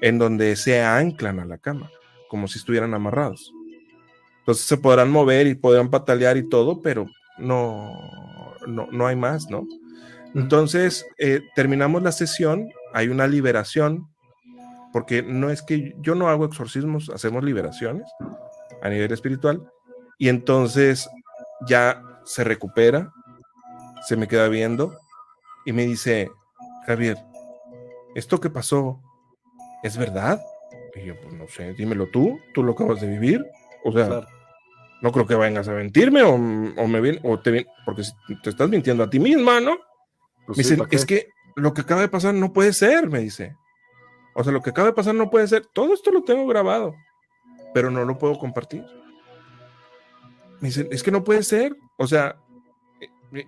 en 0.00 0.18
donde 0.18 0.56
se 0.56 0.82
anclan 0.82 1.40
a 1.40 1.44
la 1.44 1.58
cama, 1.58 1.90
como 2.28 2.48
si 2.48 2.58
estuvieran 2.58 2.94
amarrados. 2.94 3.52
Entonces 4.40 4.66
se 4.66 4.76
podrán 4.76 5.10
mover 5.10 5.46
y 5.46 5.54
podrán 5.54 5.90
patalear 5.90 6.36
y 6.36 6.48
todo, 6.48 6.82
pero 6.82 7.06
no, 7.38 7.90
no, 8.66 9.06
hay 9.06 9.16
más, 9.16 9.48
¿no? 9.48 9.66
Entonces, 10.34 11.06
eh, 11.18 11.40
terminamos 11.54 12.02
la 12.02 12.12
sesión, 12.12 12.68
hay 12.92 13.08
una 13.08 13.26
liberación, 13.26 14.08
porque 14.92 15.22
no 15.22 15.50
es 15.50 15.62
que 15.62 15.94
yo 16.00 16.14
no 16.14 16.28
hago 16.28 16.44
exorcismos, 16.44 17.10
hacemos 17.10 17.42
liberaciones 17.42 18.04
a 18.82 18.88
nivel 18.88 19.12
espiritual, 19.12 19.62
y 20.18 20.28
entonces 20.28 21.08
ya 21.66 22.02
se 22.24 22.44
recupera, 22.44 23.12
se 24.06 24.16
me 24.16 24.28
queda 24.28 24.48
viendo 24.48 24.98
y 25.64 25.72
me 25.72 25.86
dice, 25.86 26.30
Javier, 26.86 27.18
¿esto 28.14 28.40
que 28.40 28.50
pasó 28.50 29.00
es 29.82 29.96
verdad? 29.96 30.40
Y 30.94 31.06
yo, 31.06 31.20
pues 31.20 31.34
no 31.34 31.48
sé, 31.48 31.74
dímelo 31.74 32.08
tú, 32.08 32.38
tú 32.52 32.62
lo 32.62 32.72
acabas 32.72 33.00
de 33.00 33.08
vivir. 33.08 33.44
O 33.84 33.92
sea, 33.92 34.26
no 35.02 35.12
creo 35.12 35.26
que 35.26 35.34
vengas 35.34 35.68
a 35.68 35.72
mentirme 35.72 36.22
o, 36.22 36.38
me 36.38 37.00
viene, 37.00 37.20
o 37.22 37.38
te 37.40 37.66
porque 37.84 38.02
te 38.42 38.50
estás 38.50 38.68
mintiendo 38.68 39.04
a 39.04 39.10
ti 39.10 39.18
misma, 39.18 39.60
¿no? 39.60 39.76
Pues 40.46 40.58
me 40.58 40.62
dice, 40.64 40.82
es 40.90 41.04
que 41.04 41.28
lo 41.56 41.74
que 41.74 41.82
acaba 41.82 42.00
de 42.00 42.08
pasar 42.08 42.34
no 42.34 42.52
puede 42.52 42.72
ser, 42.72 43.08
me 43.08 43.20
dice. 43.20 43.56
O 44.34 44.42
sea, 44.42 44.52
lo 44.52 44.62
que 44.62 44.70
acaba 44.70 44.88
de 44.88 44.94
pasar 44.94 45.14
no 45.14 45.30
puede 45.30 45.46
ser. 45.46 45.66
Todo 45.66 45.94
esto 45.94 46.10
lo 46.10 46.22
tengo 46.22 46.46
grabado, 46.46 46.94
pero 47.72 47.90
no 47.90 48.04
lo 48.04 48.18
puedo 48.18 48.38
compartir. 48.38 48.84
Me 50.60 50.68
dice, 50.68 50.88
es 50.90 51.02
que 51.02 51.10
no 51.10 51.24
puede 51.24 51.42
ser. 51.42 51.76
O 51.96 52.06
sea, 52.06 52.36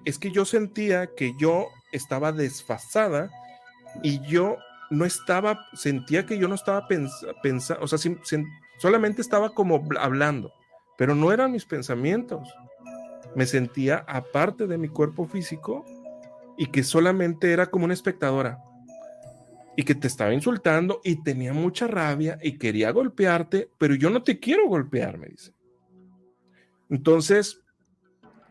es 0.04 0.18
que 0.18 0.30
yo 0.30 0.44
sentía 0.44 1.08
que 1.14 1.34
yo 1.38 1.68
estaba 1.92 2.32
desfasada 2.32 3.30
y 4.02 4.20
yo 4.26 4.56
no 4.90 5.04
estaba, 5.04 5.66
sentía 5.74 6.26
que 6.26 6.38
yo 6.38 6.48
no 6.48 6.54
estaba 6.54 6.86
pensando, 7.42 7.82
o 7.82 7.88
sea, 7.88 7.98
solamente 8.78 9.22
estaba 9.22 9.50
como 9.50 9.82
hablando 9.98 10.52
pero 10.96 11.14
no 11.14 11.32
eran 11.32 11.52
mis 11.52 11.64
pensamientos. 11.64 12.54
Me 13.34 13.46
sentía 13.46 14.04
aparte 14.08 14.66
de 14.66 14.78
mi 14.78 14.88
cuerpo 14.88 15.26
físico 15.26 15.84
y 16.56 16.66
que 16.66 16.82
solamente 16.82 17.52
era 17.52 17.66
como 17.66 17.84
una 17.84 17.94
espectadora 17.94 18.62
y 19.76 19.82
que 19.84 19.94
te 19.94 20.06
estaba 20.06 20.32
insultando 20.32 21.02
y 21.04 21.22
tenía 21.22 21.52
mucha 21.52 21.86
rabia 21.86 22.38
y 22.42 22.56
quería 22.56 22.90
golpearte, 22.92 23.68
pero 23.76 23.94
yo 23.94 24.08
no 24.08 24.22
te 24.22 24.38
quiero 24.40 24.66
golpear, 24.68 25.18
me 25.18 25.26
dice. 25.26 25.52
Entonces, 26.88 27.60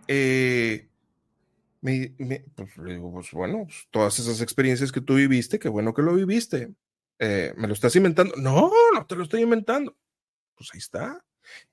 eh, 0.07 0.87
me, 1.85 2.45
pues, 2.55 2.77
le 2.77 2.93
digo, 2.93 3.11
pues 3.13 3.31
bueno, 3.31 3.65
pues, 3.65 3.87
todas 3.91 4.17
esas 4.19 4.41
experiencias 4.41 4.91
que 4.91 5.01
tú 5.01 5.15
viviste, 5.15 5.59
qué 5.59 5.69
bueno 5.69 5.93
que 5.93 6.01
lo 6.01 6.13
viviste. 6.15 6.73
Eh, 7.19 7.53
¿Me 7.57 7.67
lo 7.67 7.73
estás 7.73 7.95
inventando? 7.95 8.35
No, 8.37 8.71
no 8.93 9.05
te 9.05 9.15
lo 9.15 9.23
estoy 9.23 9.41
inventando. 9.41 9.95
Pues 10.55 10.69
ahí 10.73 10.79
está 10.79 11.23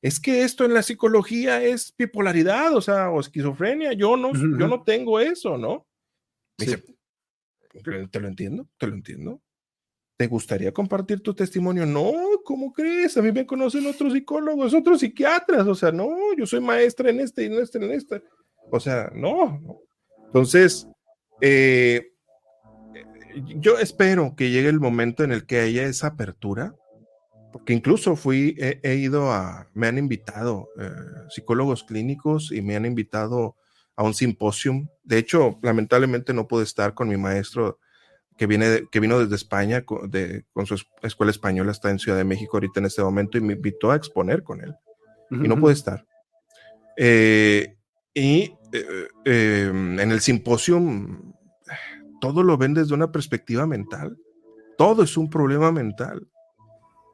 es 0.01 0.21
que 0.21 0.43
esto 0.43 0.65
en 0.65 0.75
la 0.75 0.83
psicología 0.83 1.63
es 1.63 1.95
bipolaridad, 1.97 2.75
o 2.75 2.81
sea, 2.81 3.11
o 3.11 3.21
esquizofrenia, 3.21 3.93
yo 3.93 4.17
no, 4.17 4.33
yo 4.33 4.69
no 4.69 4.83
tengo 4.83 5.21
eso, 5.21 5.59
¿no? 5.59 5.87
dice, 6.59 6.83
te 8.11 8.21
lo 8.21 8.29
entiendo, 8.29 8.69
te 8.79 8.87
lo 8.87 8.95
entiendo. 8.95 9.41
¿Te 10.17 10.27
gustaría 10.29 10.73
compartir 10.73 11.21
tu 11.21 11.35
testimonio? 11.35 11.85
No, 11.87 12.13
¿cómo 12.45 12.73
crees? 12.73 13.17
A 13.17 13.23
mí 13.23 13.33
me 13.33 13.47
conocen 13.47 13.87
otros 13.87 14.13
psicólogos, 14.13 14.75
otros 14.75 15.01
psiquiatras, 15.01 15.67
o 15.67 15.75
sea, 15.75 15.91
no, 15.91 16.15
yo 16.37 16.47
soy 16.47 16.61
maestra 16.61 17.11
en 17.11 17.21
este 17.21 17.43
y 17.43 17.47
en 17.47 17.55
este, 17.55 17.79
en 17.79 17.91
este. 17.91 18.23
O 18.71 18.79
sea, 18.79 19.11
no. 19.15 19.81
Entonces, 20.33 20.89
eh, 21.41 22.13
yo 23.59 23.79
espero 23.79 24.35
que 24.37 24.51
llegue 24.51 24.69
el 24.69 24.81
momento 24.81 25.25
en 25.25 25.33
el 25.33 25.47
que 25.47 25.61
haya 25.61 25.85
esa 25.85 26.09
apertura 26.09 26.75
porque 27.53 27.75
incluso 27.75 28.17
fui, 28.17 28.57
he, 28.59 28.95
ido 28.95 29.31
a, 29.31 29.69
me 29.75 29.87
han 29.87 29.99
invitado 29.99 30.71
eh, 30.81 30.89
psicólogos 31.29 31.85
clínicos 31.85 32.51
y 32.51 32.63
me 32.63 32.75
han 32.77 32.87
invitado 32.87 33.57
a 33.95 34.03
un 34.03 34.15
simposium. 34.15 34.89
De 35.05 35.19
hecho, 35.19 35.59
lamentablemente 35.63 36.33
no 36.33 36.49
pude 36.49 36.65
estar 36.65 36.95
con 36.95 37.09
mi 37.09 37.19
maestro 37.19 37.79
que, 38.39 38.47
viene 38.47 38.85
que 38.91 39.01
vino 39.01 39.19
desde 39.19 39.37
España 39.37 39.83
con, 39.83 40.11
de, 40.11 40.47
con 40.55 40.65
su 40.65 40.83
escuela 41.03 41.31
española, 41.31 41.73
está 41.73 41.91
en 41.91 41.99
Ciudad 41.99 42.17
de 42.17 42.25
México 42.25 42.57
ahorita 42.57 42.81
en 42.81 42.87
este 42.87 43.03
momento 43.03 43.37
y 43.37 43.43
me 43.43 43.53
invitó 43.53 43.91
a 43.91 43.97
exponer 43.97 44.43
con 44.43 44.63
él. 44.63 44.75
Y 45.31 45.49
no 45.49 45.59
pude 45.59 45.73
estar. 45.73 46.05
Eh, 46.97 47.77
y 48.13 48.55
eh, 48.73 49.09
em, 49.25 50.01
en 50.01 50.11
el 50.11 50.21
simposium, 50.21 51.33
todo 52.21 52.43
lo 52.43 52.57
ven 52.57 52.75
desde 52.75 52.95
una 52.95 53.13
perspectiva 53.13 53.67
mental. 53.67 54.17
Todo 54.79 55.03
es 55.03 55.17
un 55.17 55.29
problema 55.29 55.73
mental. 55.73 56.27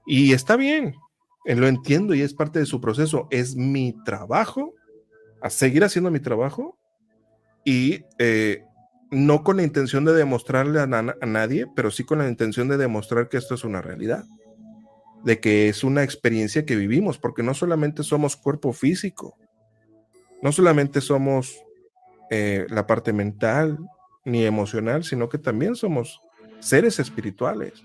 Y 0.06 0.32
está 0.32 0.56
bien, 0.56 0.94
eh, 1.44 1.54
lo 1.54 1.66
entiendo 1.66 2.14
y 2.14 2.22
es 2.22 2.34
parte 2.34 2.58
de 2.58 2.66
su 2.66 2.80
proceso. 2.80 3.26
Es 3.30 3.56
mi 3.56 3.94
trabajo, 4.04 4.74
a 5.40 5.50
seguir 5.50 5.84
haciendo 5.84 6.10
mi 6.10 6.20
trabajo 6.20 6.78
y 7.64 8.04
eh, 8.18 8.64
no 9.10 9.42
con 9.42 9.58
la 9.58 9.62
intención 9.62 10.04
de 10.04 10.12
demostrarle 10.12 10.80
a, 10.80 10.86
nadie, 10.86 11.66
pero 11.74 11.90
sí 11.90 12.04
con 12.04 12.18
la 12.18 12.28
intención 12.28 12.68
de 12.68 12.76
demostrar 12.76 13.28
que 13.28 13.36
esto 13.36 13.54
es 13.54 13.64
una 13.64 13.80
realidad, 13.80 14.24
de 15.24 15.40
que 15.40 15.68
es 15.68 15.84
una 15.84 16.02
experiencia 16.02 16.66
que 16.66 16.76
vivimos, 16.76 17.18
porque 17.18 17.42
no 17.42 17.54
solamente 17.54 18.02
somos 18.02 18.36
cuerpo 18.36 18.72
físico, 18.72 19.36
no 20.42 20.52
solamente 20.52 21.00
somos 21.00 21.62
eh, 22.30 22.66
la 22.68 22.86
parte 22.86 23.12
mental 23.12 23.78
ni 24.24 24.44
emocional, 24.44 25.04
sino 25.04 25.28
que 25.28 25.38
también 25.38 25.74
somos 25.74 26.20
seres 26.60 26.98
espirituales. 26.98 27.82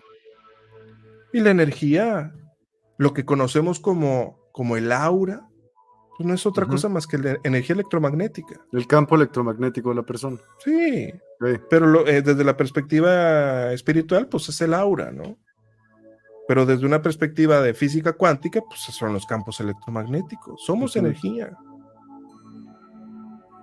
Y 1.32 1.40
la 1.40 1.52
energía, 1.52 2.34
lo 2.98 3.14
que 3.14 3.26
conocemos 3.26 3.80
como, 3.80 4.40
como 4.52 4.78
el 4.78 4.92
aura, 4.92 5.48
pues 6.18 6.28
no 6.28 6.36
es 6.36 6.46
otra 6.46 6.68
cosa 6.68 6.90
más 6.90 7.08
que 7.08 7.18
la 7.18 7.38
energía 7.44 7.74
electromagnética. 7.74 8.62
El 8.72 8.86
campo 8.86 9.16
electromagnético 9.16 9.90
de 9.90 9.96
la 9.96 10.04
persona. 10.04 10.38
Sí, 10.60 11.12
pero 11.70 12.06
eh, 12.08 12.22
desde 12.22 12.44
la 12.44 12.56
perspectiva 12.56 13.74
espiritual, 13.74 14.28
pues 14.28 14.48
es 14.50 14.62
el 14.62 14.76
aura, 14.76 15.12
¿no? 15.12 15.38
Pero 16.48 16.66
desde 16.66 16.86
una 16.86 17.02
perspectiva 17.02 17.62
de 17.62 17.74
física 17.74 18.14
cuántica, 18.14 18.62
pues 18.62 18.82
son 18.82 19.14
los 19.14 19.26
campos 19.26 19.60
electromagnéticos. 19.60 20.64
Somos 20.64 20.96
energía. 20.96 21.58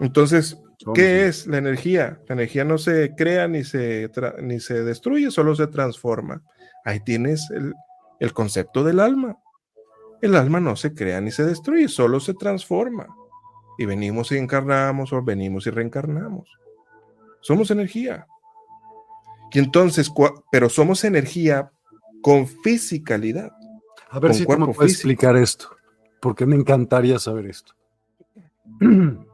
Entonces, 0.00 0.58
¿qué 0.94 1.26
es 1.26 1.46
la 1.46 1.58
energía? 1.58 2.20
La 2.26 2.34
energía 2.34 2.64
no 2.64 2.78
se 2.78 3.14
crea 3.14 3.46
ni 3.48 3.64
se, 3.64 4.10
ni 4.42 4.60
se 4.60 4.82
destruye, 4.82 5.30
solo 5.30 5.54
se 5.54 5.66
transforma. 5.66 6.42
Ahí 6.84 7.00
tienes 7.00 7.50
el, 7.50 7.74
el 8.18 8.32
concepto 8.32 8.82
del 8.82 9.00
alma. 9.00 9.38
El 10.22 10.34
alma 10.36 10.60
no 10.60 10.76
se 10.76 10.94
crea 10.94 11.20
ni 11.20 11.30
se 11.30 11.44
destruye, 11.44 11.88
solo 11.88 12.18
se 12.20 12.34
transforma. 12.34 13.08
Y 13.78 13.86
venimos 13.86 14.32
y 14.32 14.38
encarnamos 14.38 15.12
o 15.12 15.22
venimos 15.22 15.66
y 15.66 15.70
reencarnamos. 15.70 16.48
Somos 17.40 17.70
energía. 17.70 18.26
Y 19.52 19.58
entonces, 19.58 20.10
pero 20.50 20.68
somos 20.68 21.04
energía 21.04 21.70
con 22.22 22.46
fisicalidad. 22.46 23.50
A 24.10 24.18
ver 24.18 24.34
si 24.34 24.46
tú 24.46 24.58
me 24.58 24.72
puedes 24.72 24.92
explicar 24.92 25.36
esto, 25.36 25.76
porque 26.20 26.46
me 26.46 26.56
encantaría 26.56 27.18
saber 27.18 27.46
esto. 27.46 27.74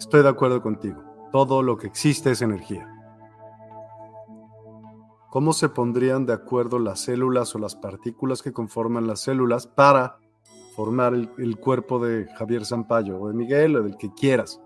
Estoy 0.00 0.22
de 0.22 0.30
acuerdo 0.30 0.62
contigo. 0.62 1.04
Todo 1.30 1.62
lo 1.62 1.76
que 1.76 1.86
existe 1.86 2.30
es 2.30 2.40
energía. 2.40 2.88
¿Cómo 5.28 5.52
se 5.52 5.68
pondrían 5.68 6.24
de 6.24 6.32
acuerdo 6.32 6.78
las 6.78 7.00
células 7.00 7.54
o 7.54 7.58
las 7.58 7.76
partículas 7.76 8.40
que 8.42 8.50
conforman 8.50 9.06
las 9.06 9.20
células 9.20 9.66
para 9.66 10.16
formar 10.74 11.12
el, 11.12 11.58
cuerpo 11.58 12.04
de 12.04 12.26
Javier 12.34 12.64
Zampayo 12.64 13.20
o 13.20 13.28
de 13.28 13.34
Miguel 13.34 13.76
o 13.76 13.82
del 13.82 13.98
que 13.98 14.10
quieras? 14.14 14.60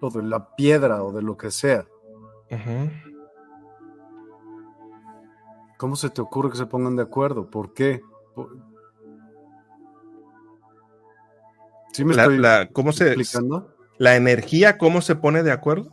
O 0.00 0.10
de 0.10 0.24
la 0.24 0.54
piedra 0.56 1.04
o 1.04 1.12
de 1.12 1.22
lo 1.22 1.36
que 1.36 1.52
sea. 1.52 1.86
¿Cómo 5.78 5.94
se 5.94 6.10
te 6.10 6.20
ocurre 6.20 6.50
que 6.50 6.56
se 6.56 6.66
pongan 6.66 6.96
de 6.96 7.02
acuerdo? 7.02 7.48
¿Por 7.48 7.72
qué? 7.72 8.02
¿Sí 11.92 12.04
me 12.04 12.14
estoy 12.14 12.42
¿cómo 12.72 12.90
explicando? 12.90 13.73
La 13.98 14.16
energía, 14.16 14.78
¿cómo 14.78 15.00
se 15.00 15.14
pone 15.14 15.42
de 15.42 15.52
acuerdo? 15.52 15.90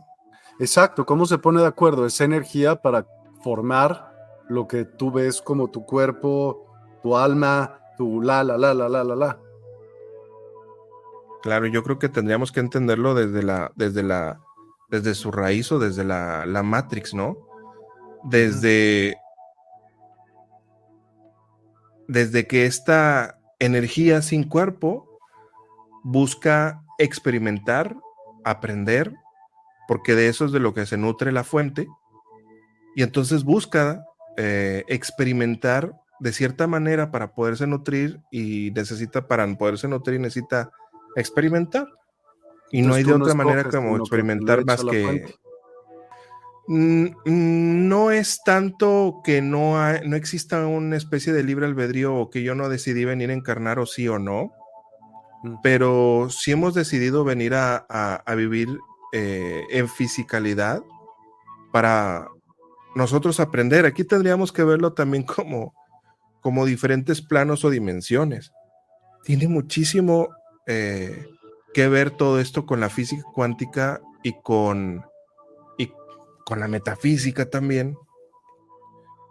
Exacto, 0.58 1.06
¿cómo 1.06 1.26
se 1.26 1.38
pone 1.38 1.60
de 1.60 1.66
acuerdo? 1.66 2.06
Esa 2.06 2.24
energía 2.24 2.76
para 2.76 3.06
formar 3.42 4.12
lo 4.48 4.68
que 4.68 4.84
tú 4.84 5.10
ves 5.10 5.40
como 5.40 5.70
tu 5.70 5.84
cuerpo, 5.84 6.66
tu 7.02 7.16
alma, 7.16 7.80
tu 7.96 8.20
la, 8.20 8.44
la, 8.44 8.58
la, 8.58 8.74
la, 8.74 8.88
la, 8.88 9.04
la, 9.04 9.16
la. 9.16 9.38
Claro, 11.42 11.66
yo 11.66 11.82
creo 11.82 11.98
que 11.98 12.08
tendríamos 12.08 12.52
que 12.52 12.60
entenderlo 12.60 13.14
desde 13.14 13.42
la, 13.42 13.72
desde 13.74 14.02
la, 14.02 14.40
desde 14.90 15.14
su 15.14 15.32
raíz 15.32 15.72
o 15.72 15.78
desde 15.78 16.04
la, 16.04 16.46
la 16.46 16.62
Matrix, 16.62 17.14
¿no? 17.14 17.36
Desde, 18.24 19.16
desde 22.06 22.46
que 22.46 22.66
esta 22.66 23.38
energía 23.58 24.22
sin 24.22 24.48
cuerpo 24.48 25.18
busca 26.04 26.82
experimentar, 27.02 27.96
aprender, 28.44 29.14
porque 29.88 30.14
de 30.14 30.28
eso 30.28 30.44
es 30.44 30.52
de 30.52 30.60
lo 30.60 30.74
que 30.74 30.86
se 30.86 30.96
nutre 30.96 31.32
la 31.32 31.44
fuente, 31.44 31.88
y 32.94 33.02
entonces 33.02 33.44
busca 33.44 34.04
eh, 34.36 34.84
experimentar 34.88 35.94
de 36.20 36.32
cierta 36.32 36.66
manera 36.66 37.10
para 37.10 37.34
poderse 37.34 37.66
nutrir 37.66 38.20
y 38.30 38.70
necesita, 38.74 39.26
para 39.26 39.46
poderse 39.56 39.88
nutrir, 39.88 40.20
necesita 40.20 40.70
experimentar. 41.16 41.88
Y 42.70 42.82
no 42.82 42.94
hay 42.94 43.02
de 43.02 43.12
otra 43.12 43.34
manera 43.34 43.64
como 43.64 43.96
experimentar 43.96 44.64
más 44.64 44.84
que... 44.84 45.34
No 46.68 48.10
es 48.12 48.40
tanto 48.44 49.20
que 49.24 49.42
no, 49.42 49.76
no 50.04 50.16
exista 50.16 50.64
una 50.66 50.96
especie 50.96 51.32
de 51.32 51.42
libre 51.42 51.66
albedrío 51.66 52.14
o 52.14 52.30
que 52.30 52.42
yo 52.42 52.54
no 52.54 52.68
decidí 52.68 53.04
venir 53.04 53.30
a 53.30 53.34
encarnar 53.34 53.78
o 53.80 53.84
sí 53.84 54.06
o 54.08 54.18
no, 54.18 54.52
pero 55.62 56.28
sí 56.30 56.52
hemos 56.52 56.74
decidido 56.74 57.24
venir 57.24 57.54
a, 57.54 58.24
vivir 58.36 58.78
eh, 59.12 59.64
en 59.70 59.88
fisicalidad 59.88 60.82
para 61.72 62.28
nosotros 62.94 63.40
aprender. 63.40 63.86
Aquí 63.86 64.04
tendríamos 64.04 64.52
que 64.52 64.64
verlo 64.64 64.92
también 64.92 65.24
como, 65.24 65.74
como 66.40 66.64
diferentes 66.64 67.22
planos 67.22 67.64
o 67.64 67.70
dimensiones. 67.70 68.52
Tiene 69.24 69.48
muchísimo 69.48 70.28
eh, 70.66 71.26
que 71.74 71.88
ver 71.88 72.10
todo 72.10 72.38
esto 72.40 72.66
con 72.66 72.80
la 72.80 72.90
física 72.90 73.22
cuántica 73.32 74.00
y 74.22 74.34
con, 74.42 75.04
y 75.78 75.90
con 76.44 76.60
la 76.60 76.68
metafísica 76.68 77.50
también. 77.50 77.96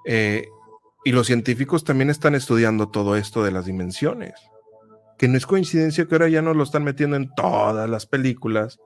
Eh, 0.05 0.47
y 1.03 1.11
los 1.11 1.27
científicos 1.27 1.83
también 1.83 2.09
están 2.09 2.35
estudiando 2.35 2.89
todo 2.89 3.15
esto 3.15 3.43
de 3.43 3.51
las 3.51 3.65
dimensiones. 3.65 4.33
Que 5.21 5.27
no 5.27 5.37
es 5.37 5.45
coincidencia 5.45 6.07
que 6.07 6.15
ahora 6.15 6.29
ya 6.29 6.41
nos 6.41 6.55
lo 6.55 6.63
están 6.63 6.83
metiendo 6.83 7.15
en 7.15 7.29
todas 7.35 7.87
las 7.87 8.07
películas. 8.07 8.79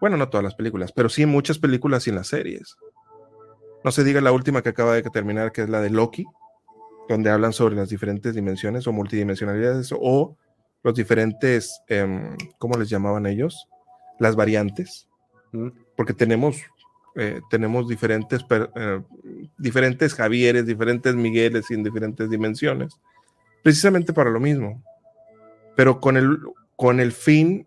Bueno, 0.00 0.16
no 0.16 0.30
todas 0.30 0.42
las 0.42 0.54
películas, 0.54 0.92
pero 0.92 1.10
sí 1.10 1.24
en 1.24 1.28
muchas 1.28 1.58
películas 1.58 2.06
y 2.06 2.10
en 2.10 2.16
las 2.16 2.28
series. 2.28 2.78
No 3.84 3.92
se 3.92 4.02
diga 4.02 4.22
la 4.22 4.32
última 4.32 4.62
que 4.62 4.70
acaba 4.70 4.94
de 4.94 5.02
terminar, 5.02 5.52
que 5.52 5.60
es 5.60 5.68
la 5.68 5.82
de 5.82 5.90
Loki, 5.90 6.24
donde 7.06 7.28
hablan 7.28 7.52
sobre 7.52 7.76
las 7.76 7.90
diferentes 7.90 8.34
dimensiones 8.34 8.86
o 8.86 8.92
multidimensionalidades 8.92 9.92
o 9.92 10.38
los 10.82 10.94
diferentes, 10.94 11.82
em, 11.88 12.34
¿cómo 12.56 12.78
les 12.78 12.88
llamaban 12.88 13.26
ellos? 13.26 13.68
Las 14.18 14.36
variantes. 14.36 15.06
Porque 15.98 16.14
tenemos, 16.14 16.62
eh, 17.14 17.42
tenemos 17.50 17.86
diferentes, 17.86 18.42
eh, 18.74 19.02
diferentes 19.58 20.14
Javieres, 20.14 20.64
diferentes 20.64 21.14
Migueles 21.14 21.70
en 21.70 21.82
diferentes 21.82 22.30
dimensiones, 22.30 22.98
precisamente 23.62 24.14
para 24.14 24.30
lo 24.30 24.40
mismo, 24.40 24.82
pero 25.78 26.00
con 26.00 26.16
el, 26.16 26.40
con 26.74 26.98
el 26.98 27.12
fin 27.12 27.64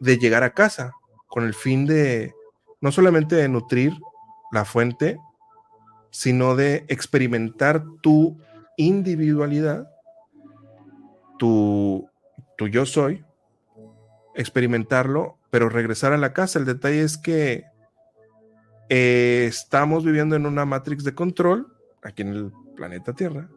de 0.00 0.18
llegar 0.18 0.42
a 0.42 0.54
casa, 0.54 0.94
con 1.28 1.44
el 1.44 1.54
fin 1.54 1.86
de 1.86 2.34
no 2.80 2.90
solamente 2.90 3.36
de 3.36 3.48
nutrir 3.48 3.92
la 4.50 4.64
fuente, 4.64 5.20
sino 6.10 6.56
de 6.56 6.84
experimentar 6.88 7.84
tu 8.02 8.40
individualidad, 8.76 9.88
tu, 11.38 12.10
tu 12.56 12.66
yo 12.66 12.84
soy, 12.84 13.24
experimentarlo, 14.34 15.38
pero 15.50 15.68
regresar 15.68 16.12
a 16.12 16.18
la 16.18 16.32
casa. 16.32 16.58
El 16.58 16.64
detalle 16.64 17.02
es 17.02 17.18
que 17.18 17.66
eh, 18.88 19.46
estamos 19.48 20.04
viviendo 20.04 20.34
en 20.34 20.44
una 20.44 20.64
matrix 20.64 21.04
de 21.04 21.14
control 21.14 21.72
aquí 22.02 22.22
en 22.22 22.30
el 22.30 22.52
planeta 22.74 23.12
Tierra. 23.12 23.48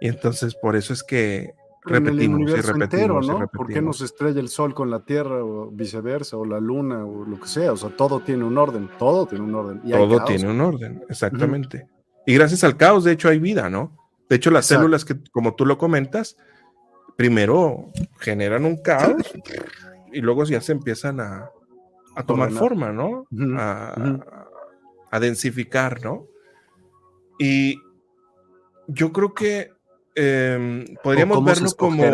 Y 0.00 0.08
entonces 0.08 0.54
por 0.54 0.74
eso 0.74 0.94
es 0.94 1.02
que 1.02 1.52
repetimos 1.84 2.50
y 2.50 2.54
repetimos, 2.54 3.28
¿no? 3.28 3.46
¿Por 3.48 3.66
qué 3.66 3.82
nos 3.82 4.00
estrella 4.00 4.40
el 4.40 4.48
sol 4.48 4.74
con 4.74 4.90
la 4.90 5.04
Tierra 5.04 5.44
o 5.44 5.70
viceversa 5.70 6.36
o 6.36 6.44
la 6.44 6.60
luna 6.60 7.04
o 7.04 7.24
lo 7.24 7.38
que 7.38 7.48
sea? 7.48 7.72
O 7.72 7.76
sea, 7.76 7.90
todo 7.90 8.20
tiene 8.20 8.44
un 8.44 8.56
orden, 8.56 8.88
todo 8.98 9.26
tiene 9.26 9.44
un 9.44 9.54
orden. 9.54 9.82
todo 9.82 10.24
tiene 10.24 10.50
un 10.50 10.60
orden, 10.60 11.04
exactamente. 11.08 11.88
Y 12.26 12.34
gracias 12.34 12.64
al 12.64 12.76
caos, 12.76 13.04
de 13.04 13.12
hecho, 13.12 13.28
hay 13.28 13.38
vida, 13.38 13.68
¿no? 13.68 13.96
De 14.28 14.36
hecho, 14.36 14.50
las 14.50 14.66
células 14.66 15.04
que, 15.04 15.16
como 15.30 15.54
tú 15.54 15.66
lo 15.66 15.76
comentas, 15.76 16.36
primero 17.16 17.90
generan 18.18 18.64
un 18.64 18.80
caos 18.82 19.22
y 20.12 20.20
luego 20.20 20.44
ya 20.44 20.60
se 20.60 20.72
empiezan 20.72 21.20
a, 21.20 21.50
tomar 22.26 22.50
forma, 22.50 22.92
¿no? 22.92 23.26
a, 23.58 25.20
densificar, 25.20 26.02
¿no? 26.02 26.26
Y 27.38 27.76
yo 28.88 29.12
creo 29.12 29.34
que 29.34 29.73
eh, 30.14 30.84
podríamos 31.02 31.44
verlo 31.44 31.70
como. 31.76 32.04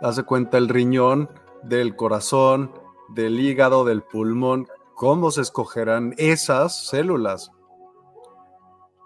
Hace 0.00 0.22
cuenta 0.22 0.58
el 0.58 0.68
riñón, 0.68 1.28
del 1.64 1.96
corazón, 1.96 2.72
del 3.08 3.40
hígado, 3.40 3.84
del 3.84 4.02
pulmón. 4.02 4.68
¿Cómo 4.94 5.30
se 5.30 5.42
escogerán 5.42 6.14
esas 6.18 6.86
células? 6.88 7.50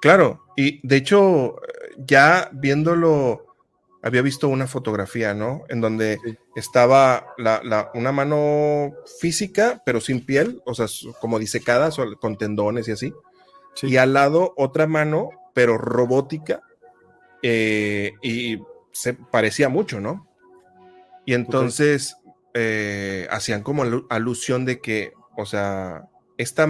Claro, 0.03 0.45
y 0.57 0.87
de 0.87 0.97
hecho, 0.97 1.57
ya 1.97 2.51
viéndolo, 2.53 3.47
había 4.03 4.21
visto 4.21 4.49
una 4.49 4.67
fotografía, 4.67 5.33
¿no? 5.33 5.63
En 5.69 5.81
donde 5.81 6.19
estaba 6.57 7.27
la, 7.39 7.91
una 7.95 8.11
mano 8.11 8.93
física, 9.21 9.83
pero 9.87 10.01
sin 10.01 10.27
piel, 10.27 10.61
o 10.67 10.75
sea, 10.75 10.87
como 11.21 11.39
disecada, 11.39 11.91
con 12.21 12.37
tendones 12.37 12.89
y 12.89 12.93
así. 12.93 13.15
Y 13.83 13.97
al 13.97 14.13
lado 14.13 14.55
otra 14.57 14.87
mano, 14.87 15.31
pero 15.55 15.79
robótica, 15.79 16.63
eh, 17.43 18.12
y 18.22 18.61
se 18.93 19.14
parecía 19.14 19.68
mucho, 19.68 20.01
¿no? 20.01 20.28
Y 21.24 21.34
entonces 21.34 22.16
eh, 22.55 23.26
hacían 23.30 23.62
como 23.62 23.84
alusión 24.11 24.64
de 24.64 24.80
que, 24.80 25.12
o 25.36 25.47
sea, 25.47 26.09
esta 26.36 26.66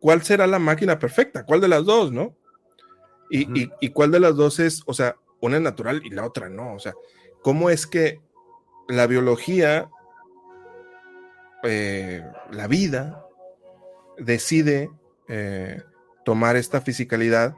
¿cuál 0.00 0.22
será 0.22 0.46
la 0.46 0.58
máquina 0.58 0.98
perfecta? 0.98 1.44
¿Cuál 1.44 1.60
de 1.60 1.68
las 1.68 1.84
dos, 1.84 2.12
no? 2.12 2.36
Y, 3.28 3.68
y, 3.80 3.88
cuál 3.90 4.12
de 4.12 4.20
las 4.20 4.36
dos 4.36 4.60
es, 4.60 4.82
o 4.86 4.94
sea, 4.94 5.16
una 5.40 5.56
es 5.56 5.62
natural 5.62 6.00
y 6.04 6.10
la 6.10 6.24
otra 6.24 6.48
no. 6.48 6.74
O 6.74 6.78
sea, 6.78 6.94
¿cómo 7.42 7.70
es 7.70 7.88
que 7.88 8.20
la 8.88 9.06
biología, 9.06 9.90
eh, 11.64 12.24
la 12.52 12.68
vida, 12.68 13.26
decide 14.18 14.90
eh, 15.28 15.82
tomar 16.24 16.56
esta 16.56 16.80
fisicalidad 16.80 17.54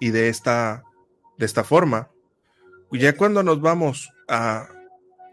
y 0.00 0.10
de 0.10 0.28
esta, 0.28 0.84
de 1.42 1.46
esta 1.46 1.64
forma? 1.64 2.08
Ya 2.92 3.16
cuando 3.16 3.42
nos 3.42 3.60
vamos 3.60 4.12
a 4.28 4.68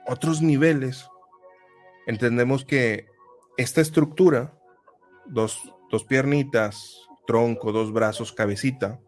otros 0.07 0.41
niveles, 0.41 1.05
entendemos 2.07 2.65
que 2.65 3.05
esta 3.57 3.79
estructura, 3.79 4.57
dos, 5.27 5.71
dos 5.91 6.05
piernitas, 6.05 7.07
tronco, 7.27 7.71
dos 7.71 7.93
brazos, 7.93 8.33
cabecita, 8.33 8.99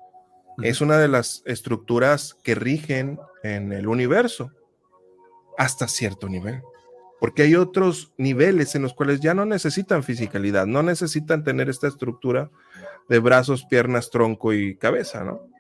es 0.62 0.80
una 0.80 0.99
de 0.99 1.08
las 1.08 1.41
estructuras 1.47 2.38
que 2.43 2.54
rigen 2.54 3.20
en 3.41 3.74
el 3.74 3.88
universo 3.88 4.52
hasta 5.58 5.88
cierto 5.88 6.30
nivel. 6.30 6.62
Porque 7.20 7.41
hay 7.41 7.56
otros 7.56 8.14
niveles 8.18 8.76
en 8.76 8.84
los 8.84 8.93
cuales 8.93 9.22
ya 9.22 9.34
no 9.34 9.45
necesitan 9.45 10.04
fisicalidad, 10.04 10.68
no 10.68 10.84
necesitan 10.84 11.43
tener 11.43 11.68
esta 11.68 11.88
estructura 11.88 12.52
de 13.10 13.18
brazos, 13.18 13.66
piernas, 13.66 14.12
tronco 14.12 14.54
y 14.54 14.76
cabeza, 14.76 15.24
¿no? 15.24 15.51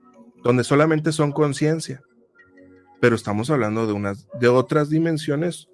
Donde 0.43 0.63
solamente 0.63 1.11
son 1.11 1.31
conciencia. 1.31 2.01
Pero 2.99 3.15
estamos 3.15 3.49
hablando 3.49 3.87
de, 3.87 3.93
unas, 3.93 4.27
de 4.39 4.47
otras 4.47 4.89
dimensiones 4.89 5.69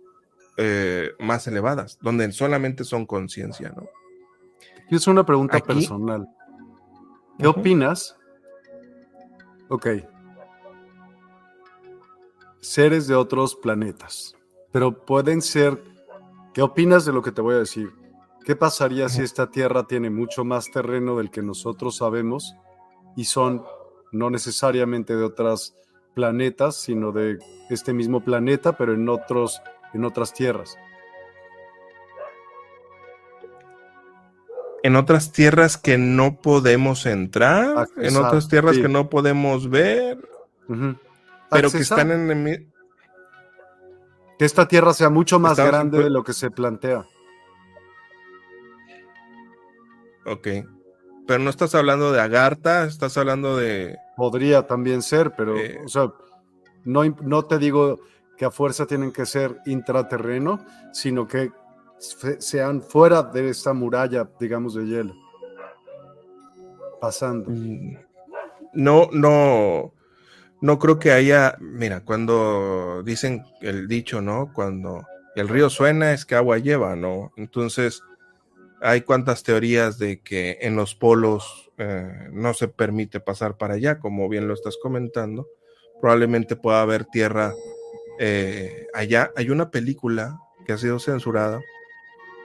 eh, 0.57 1.11
más 1.19 1.47
elevadas, 1.47 1.97
donde 2.01 2.31
solamente 2.31 2.83
son 2.83 3.05
conciencia, 3.05 3.73
¿no? 3.75 3.87
Es 4.89 5.07
una 5.07 5.25
pregunta 5.25 5.59
personal. 5.59 6.27
¿Qué 7.37 7.47
opinas 7.47 8.17
Ok. 9.69 9.87
Seres 12.61 13.07
de 13.07 13.15
otros 13.15 13.55
planetas. 13.55 14.35
Pero 14.71 15.05
pueden 15.05 15.41
ser... 15.41 15.81
¿Qué 16.53 16.61
opinas 16.61 17.05
de 17.05 17.13
lo 17.13 17.21
que 17.21 17.31
te 17.31 17.41
voy 17.41 17.55
a 17.55 17.59
decir? 17.59 17.91
¿Qué 18.43 18.55
pasaría 18.55 19.09
si 19.09 19.21
esta 19.21 19.51
Tierra 19.51 19.85
tiene 19.85 20.09
mucho 20.09 20.43
más 20.43 20.71
terreno 20.71 21.17
del 21.17 21.29
que 21.29 21.41
nosotros 21.41 21.97
sabemos 21.97 22.55
y 23.15 23.25
son 23.25 23.63
no 24.17 24.29
necesariamente 24.29 25.15
de 25.15 25.23
otros 25.23 25.75
planetas, 26.13 26.75
sino 26.75 27.11
de 27.11 27.39
este 27.69 27.93
mismo 27.93 28.23
planeta, 28.23 28.75
pero 28.75 28.93
en 28.93 29.07
otros 29.09 29.61
en 29.93 30.03
otras 30.03 30.33
tierras? 30.33 30.77
en 34.87 34.95
otras 34.95 35.33
tierras 35.33 35.77
que 35.77 35.97
no 35.97 36.39
podemos 36.39 37.05
entrar, 37.05 37.89
en 37.97 38.15
otras 38.15 38.47
tierras 38.47 38.77
que 38.77 38.87
no 38.87 39.09
podemos 39.09 39.69
ver, 39.69 40.17
pero 41.49 41.71
que 41.71 41.79
están 41.79 42.11
en 42.11 42.47
el... 42.47 42.67
Que 44.39 44.45
esta 44.45 44.67
tierra 44.67 44.93
sea 44.93 45.09
mucho 45.09 45.39
más 45.39 45.57
grande 45.57 46.03
de 46.03 46.09
lo 46.09 46.23
que 46.23 46.31
se 46.31 46.51
plantea. 46.51 47.05
Ok. 50.25 50.47
Pero 51.27 51.39
no 51.39 51.49
estás 51.49 51.75
hablando 51.75 52.13
de 52.13 52.21
Agartha, 52.21 52.85
estás 52.85 53.17
hablando 53.17 53.57
de... 53.57 53.97
Podría 54.17 54.67
también 54.67 55.01
ser, 55.01 55.33
pero, 55.37 55.55
eh. 55.55 55.79
o 55.85 55.87
sea, 55.87 56.11
no, 56.83 57.03
no 57.21 57.45
te 57.45 57.57
digo 57.59 57.99
que 58.35 58.45
a 58.45 58.51
fuerza 58.51 58.85
tienen 58.85 59.11
que 59.11 59.25
ser 59.25 59.57
intraterreno, 59.65 60.65
sino 60.91 61.27
que 61.27 61.51
sean 61.99 62.81
fuera 62.81 63.23
de 63.23 63.49
esta 63.49 63.73
muralla, 63.73 64.29
digamos, 64.39 64.73
de 64.73 64.85
hielo. 64.85 65.13
Pasando. 66.99 67.49
Mm, 67.49 67.97
no, 68.73 69.09
no, 69.11 69.93
no 70.61 70.79
creo 70.79 70.97
que 70.97 71.11
haya, 71.11 71.55
mira, 71.59 72.03
cuando 72.03 73.03
dicen 73.03 73.43
el 73.61 73.87
dicho, 73.87 74.21
¿no? 74.21 74.51
Cuando 74.51 75.05
el 75.35 75.47
río 75.47 75.69
suena 75.69 76.13
es 76.13 76.25
que 76.25 76.33
agua 76.33 76.57
lleva, 76.57 76.95
¿no? 76.95 77.31
Entonces, 77.37 78.01
hay 78.81 79.01
cuantas 79.01 79.43
teorías 79.43 79.99
de 79.99 80.21
que 80.21 80.57
en 80.61 80.75
los 80.75 80.95
polos 80.95 81.66
eh, 81.77 82.29
no 82.31 82.55
se 82.55 82.67
permite 82.67 83.19
pasar 83.19 83.57
para 83.57 83.75
allá, 83.75 83.99
como 83.99 84.27
bien 84.29 84.47
lo 84.47 84.53
estás 84.53 84.77
comentando. 84.81 85.47
Probablemente 86.01 86.55
pueda 86.55 86.81
haber 86.81 87.05
tierra 87.05 87.53
eh, 88.19 88.87
allá. 88.93 89.31
Hay 89.35 89.51
una 89.51 89.69
película 89.69 90.39
que 90.65 90.73
ha 90.73 90.77
sido 90.77 90.99
censurada 90.99 91.61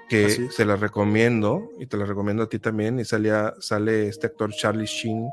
que 0.08 0.28
se 0.50 0.66
la 0.66 0.76
recomiendo 0.76 1.70
y 1.78 1.86
te 1.86 1.96
la 1.96 2.04
recomiendo 2.04 2.42
a 2.42 2.48
ti 2.48 2.58
también. 2.58 2.98
Y 2.98 3.06
salía, 3.06 3.54
sale 3.60 4.08
este 4.08 4.26
actor 4.26 4.52
Charlie 4.52 4.84
Sheen, 4.84 5.26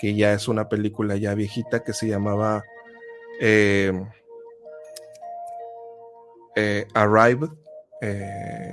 que 0.00 0.16
ya 0.16 0.32
es 0.32 0.48
una 0.48 0.68
película 0.68 1.14
ya 1.14 1.34
viejita 1.34 1.84
que 1.84 1.92
se 1.92 2.08
llamaba 2.08 2.64
eh, 3.40 3.92
Arrived, 6.94 7.50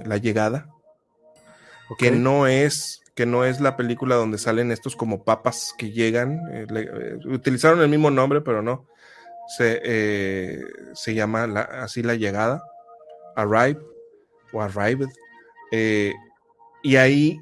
La 0.06 0.18
Llegada, 0.18 0.68
que 2.00 2.10
no 2.10 2.48
es 2.48 3.03
que 3.16 3.26
no 3.26 3.46
es 3.46 3.62
la 3.62 3.78
película 3.78 4.16
donde 4.16 4.38
salen 4.38 4.72
estos 4.72 4.96
como 4.96 5.24
papas 5.24 5.74
que 5.78 5.92
llegan. 5.92 6.40
utilizaron 7.26 7.82
el 7.82 7.90
mismo 7.90 8.10
nombre, 8.12 8.42
pero 8.42 8.62
no. 8.62 8.88
Se, 9.58 10.62
se 10.94 11.14
llama 11.14 11.44
así 11.44 12.02
la 12.02 12.16
llegada, 12.16 12.64
Arrived 13.36 13.82
o 14.52 14.62
Arrived. 14.62 15.10
Eh, 15.72 16.14
y 16.84 16.98
ahí 16.98 17.42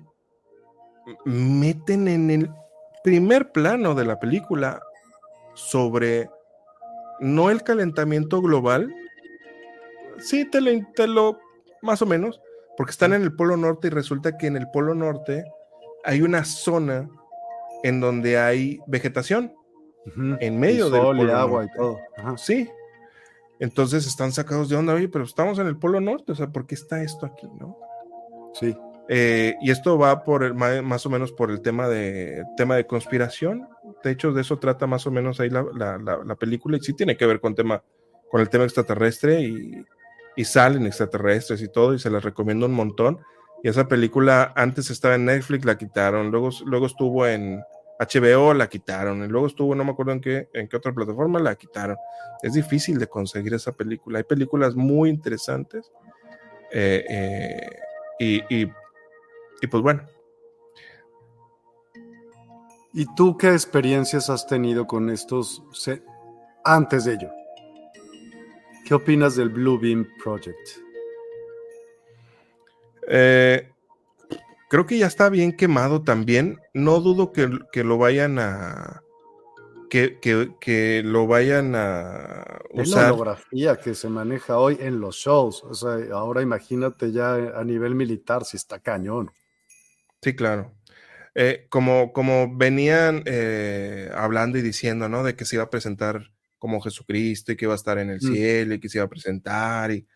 meten 1.26 2.08
en 2.08 2.30
el 2.30 2.50
primer 3.04 3.52
plano 3.52 3.94
de 3.94 4.06
la 4.06 4.20
película 4.20 4.82
sobre 5.54 6.30
no 7.20 7.50
el 7.50 7.64
calentamiento 7.64 8.42
global, 8.42 8.94
sí 10.20 10.50
te 10.50 11.08
lo, 11.08 11.40
más 11.82 12.02
o 12.02 12.06
menos, 12.06 12.40
porque 12.78 12.92
están 12.92 13.14
en 13.14 13.24
el 13.24 13.36
Polo 13.36 13.58
Norte 13.58 13.88
y 13.88 13.92
resulta 13.92 14.38
que 14.38 14.48
en 14.48 14.56
el 14.56 14.70
Polo 14.72 14.96
Norte 14.96 15.44
hay 16.04 16.22
una 16.22 16.46
zona 16.46 17.10
en 17.84 18.00
donde 18.00 18.38
hay 18.38 18.80
vegetación 18.88 19.54
en 20.40 20.60
medio 20.60 20.90
del 20.90 21.02
Polo 21.02 21.36
agua 21.36 21.66
y 21.66 21.78
todo. 21.78 22.00
Sí. 22.38 22.70
Entonces 23.60 24.08
están 24.08 24.32
sacados 24.32 24.70
de 24.70 24.76
onda, 24.76 24.94
oye, 24.94 25.08
pero 25.08 25.24
estamos 25.24 25.60
en 25.60 25.68
el 25.68 25.78
Polo 25.78 26.02
Norte, 26.02 26.32
o 26.32 26.36
sea, 26.36 26.48
¿por 26.48 26.66
qué 26.66 26.76
está 26.76 27.04
esto 27.04 27.28
aquí, 27.28 27.48
no? 27.60 27.78
Sí. 28.54 28.76
Eh, 29.08 29.56
y 29.62 29.72
esto 29.72 29.98
va 29.98 30.24
por 30.24 30.44
el, 30.44 30.54
más 30.54 31.06
o 31.06 31.10
menos 31.10 31.32
por 31.32 31.52
el 31.52 31.62
tema 31.62 31.88
de, 31.88 32.44
tema 32.58 32.76
de 32.76 32.88
conspiración. 32.88 33.68
De 34.04 34.12
hecho, 34.12 34.32
de 34.32 34.42
eso 34.42 34.58
trata 34.58 34.88
más 34.88 35.06
o 35.06 35.12
menos 35.12 35.40
ahí 35.40 35.50
la, 35.50 35.66
la, 35.74 36.36
película 36.36 36.78
y 36.78 36.80
sí 36.80 36.94
tiene 36.94 37.18
que 37.18 37.26
ver 37.26 37.40
con, 37.40 37.54
tema, 37.54 37.84
con 38.30 38.42
el 38.42 38.50
tema 38.50 38.64
extraterrestre 38.64 39.42
y, 39.42 39.86
y, 40.36 40.46
salen 40.46 40.86
extraterrestres 40.88 41.62
y 41.62 41.68
todo 41.68 41.94
y 41.94 42.00
se 42.00 42.10
las 42.10 42.24
recomiendo 42.24 42.66
un 42.66 42.74
montón. 42.74 43.20
Y 43.64 43.70
esa 43.70 43.88
película 43.88 44.54
antes 44.56 44.90
estaba 44.90 45.16
en 45.16 45.26
Netflix, 45.26 45.66
la 45.66 45.78
quitaron, 45.78 46.32
luego, 46.32 46.50
luego 46.66 46.88
estuvo 46.88 47.28
en 47.28 47.64
HBO, 48.00 48.54
la 48.56 48.68
quitaron, 48.68 49.24
y 49.24 49.28
luego 49.28 49.46
estuvo, 49.46 49.76
no 49.76 49.84
me 49.84 49.92
acuerdo 49.92 50.14
en 50.14 50.22
qué, 50.22 50.50
en 50.54 50.68
qué 50.68 50.78
otra 50.78 50.94
plataforma, 50.94 51.40
la 51.40 51.56
quitaron. 51.56 51.98
Es 52.42 52.54
difícil 52.54 52.98
de 52.98 53.08
conseguir 53.08 53.54
esa 53.54 53.72
película. 53.72 54.18
Hay 54.18 54.24
películas 54.24 54.76
muy 54.76 55.10
interesantes. 55.10 55.92
Eh, 56.72 57.06
eh, 58.20 58.42
y, 58.50 58.66
pues 59.68 59.84
bueno. 59.84 60.04
¿Y 62.94 63.06
tú 63.16 63.38
qué 63.38 63.52
experiencias 63.52 64.30
has 64.30 64.48
tenido 64.48 64.86
con 64.88 65.10
estos 65.10 65.64
antes 66.66 67.06
de 67.06 67.14
ello? 67.14 67.30
¿Qué 68.86 68.96
opinas 68.96 69.36
del 69.36 69.50
Blue 69.50 69.80
Beam 69.80 70.08
Project? 70.24 70.91
Eh, 73.12 73.70
creo 74.70 74.86
que 74.86 74.98
ya 74.98 75.08
está 75.08 75.30
bien 75.30 75.56
quemado 75.56 76.04
también. 76.04 76.60
No 76.74 77.00
dudo 77.02 77.32
que, 77.32 77.50
que 77.72 77.84
lo 77.84 77.98
vayan 77.98 78.40
a, 78.40 79.04
que, 79.92 81.02
lo 81.04 81.28
vayan 81.28 81.76
a 81.76 82.62
usar. 82.72 83.04
la 83.04 83.14
holografía 83.14 83.76
que 83.76 83.94
se 83.94 84.08
maneja 84.08 84.58
hoy 84.58 84.78
en 84.80 85.02
los 85.02 85.18
shows. 85.18 85.64
O 85.64 85.74
sea, 85.74 85.98
ahora 86.14 86.42
imagínate 86.42 87.12
ya 87.12 87.34
a 87.34 87.64
nivel 87.64 87.96
militar 87.96 88.46
si 88.46 88.58
está 88.58 88.80
cañón. 88.80 89.32
Sí, 90.22 90.36
claro. 90.36 90.74
Eh, 91.36 91.66
como, 91.70 92.14
como 92.14 92.56
venían 92.56 93.24
eh, 93.26 94.10
hablando 94.14 94.58
y 94.58 94.62
diciendo, 94.62 95.10
¿no? 95.10 95.24
De 95.24 95.36
que 95.36 95.46
se 95.46 95.58
iba 95.58 95.64
a 95.64 95.70
presentar 95.70 96.32
como 96.58 96.82
Jesucristo 96.82 97.52
y 97.52 97.58
que 97.58 97.66
iba 97.66 97.74
a 97.74 97.76
estar 97.76 97.98
en 97.98 98.12
el 98.12 98.18
mm. 98.18 98.34
cielo 98.34 98.74
y 98.76 98.80
que 98.80 98.88
se 98.88 98.98
iba 99.00 99.06
a 99.06 99.10
presentar 99.10 99.92
y 99.92 100.08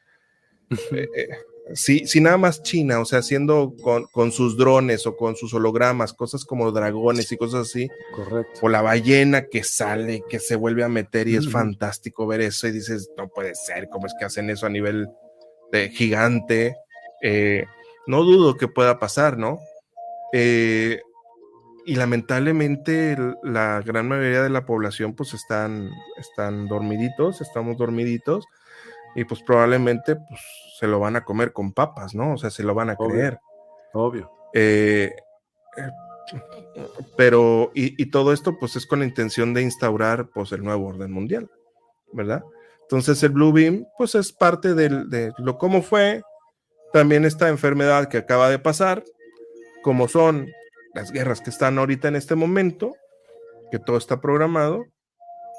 eh, 0.92 1.28
si, 1.74 2.06
si 2.06 2.22
nada 2.22 2.38
más 2.38 2.62
China, 2.62 3.00
o 3.00 3.06
sea, 3.06 3.20
haciendo 3.20 3.74
con, 3.82 4.32
sus 4.32 4.58
drones 4.58 5.08
o 5.08 5.18
con 5.18 5.36
sus 5.36 5.54
hologramas, 5.54 6.14
cosas 6.14 6.46
como 6.46 6.72
dragones 6.72 7.32
y 7.32 7.38
cosas 7.38 7.68
así. 7.68 7.88
Correcto. 8.16 8.60
O 8.62 8.70
la 8.70 8.82
ballena 8.82 9.48
que 9.48 9.64
sale, 9.64 10.24
que 10.30 10.40
se 10.40 10.56
vuelve 10.56 10.84
a 10.84 10.90
meter 10.90 11.28
y 11.28 11.36
es 11.36 11.50
fantástico 11.50 12.28
ver 12.28 12.42
eso 12.42 12.68
y 12.68 12.72
dices, 12.72 13.10
no 13.18 13.28
puede 13.30 13.56
ser, 13.56 13.90
¿cómo 13.90 14.06
es 14.06 14.14
que 14.18 14.26
hacen 14.26 14.50
eso 14.50 14.66
a 14.66 14.70
nivel 14.70 15.08
de 15.72 15.90
gigante. 15.90 16.76
Eh, 17.22 17.66
no 18.08 18.24
dudo 18.24 18.56
que 18.56 18.68
pueda 18.68 19.00
pasar, 19.00 19.38
¿no? 19.38 19.60
Eh, 20.34 21.02
y 21.86 21.96
lamentablemente 21.96 23.18
la 23.44 23.82
gran 23.82 24.08
mayoría 24.08 24.44
de 24.44 24.50
la 24.50 24.66
población 24.66 25.14
pues 25.16 25.34
están, 25.34 25.90
están 26.18 26.68
dormiditos, 26.68 27.42
estamos 27.42 27.78
dormiditos 27.78 28.46
y 29.16 29.24
pues 29.24 29.42
probablemente 29.42 30.16
pues 30.16 30.42
se 30.78 30.88
lo 30.88 31.00
van 31.00 31.16
a 31.16 31.24
comer 31.24 31.54
con 31.54 31.74
papas, 31.74 32.14
¿no? 32.14 32.34
O 32.34 32.38
sea, 32.38 32.50
se 32.50 32.64
lo 32.64 32.76
van 32.76 32.90
a 32.90 32.96
creer. 32.96 33.40
Obvio. 33.94 34.30
Eh, 34.54 35.16
pero, 37.16 37.72
y, 37.74 38.06
todo 38.08 38.34
esto 38.34 38.58
pues 38.60 38.76
es 38.76 38.86
con 38.86 39.00
la 39.00 39.06
intención 39.06 39.54
de 39.54 39.62
instaurar 39.62 40.30
pues 40.34 40.52
el 40.52 40.64
nuevo 40.64 40.88
orden 40.88 41.12
mundial, 41.12 41.50
¿verdad? 42.12 42.44
Entonces 42.82 43.22
el 43.24 43.30
Blue 43.30 43.54
Beam 43.54 43.88
pues 43.98 44.16
es 44.16 44.34
parte 44.34 44.74
de 44.74 45.32
lo 45.38 45.58
como 45.58 45.82
fue, 45.82 46.22
también 46.92 47.26
esta 47.26 47.50
enfermedad 47.50 48.08
que 48.08 48.18
acaba 48.18 48.50
de 48.50 48.60
pasar, 48.60 49.04
como 49.82 50.08
son 50.08 50.50
las 50.94 51.12
guerras 51.12 51.42
que 51.42 51.50
están 51.50 51.78
ahorita 51.78 52.08
en 52.08 52.16
este 52.16 52.36
momento, 52.36 52.96
que 53.70 53.80
todo 53.80 53.98
está 53.98 54.22
programado, 54.22 54.86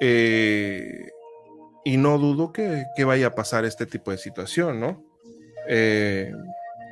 eh, 0.01 1.11
y 1.87 1.99
no 1.99 2.19
dudo 2.19 2.53
que, 2.53 2.85
vaya 3.05 3.29
a 3.29 3.35
pasar 3.37 3.65
este 3.65 3.87
tipo 3.87 4.11
de 4.11 4.19
situación, 4.19 4.81
¿no? 4.81 5.05
Eh, 5.69 6.33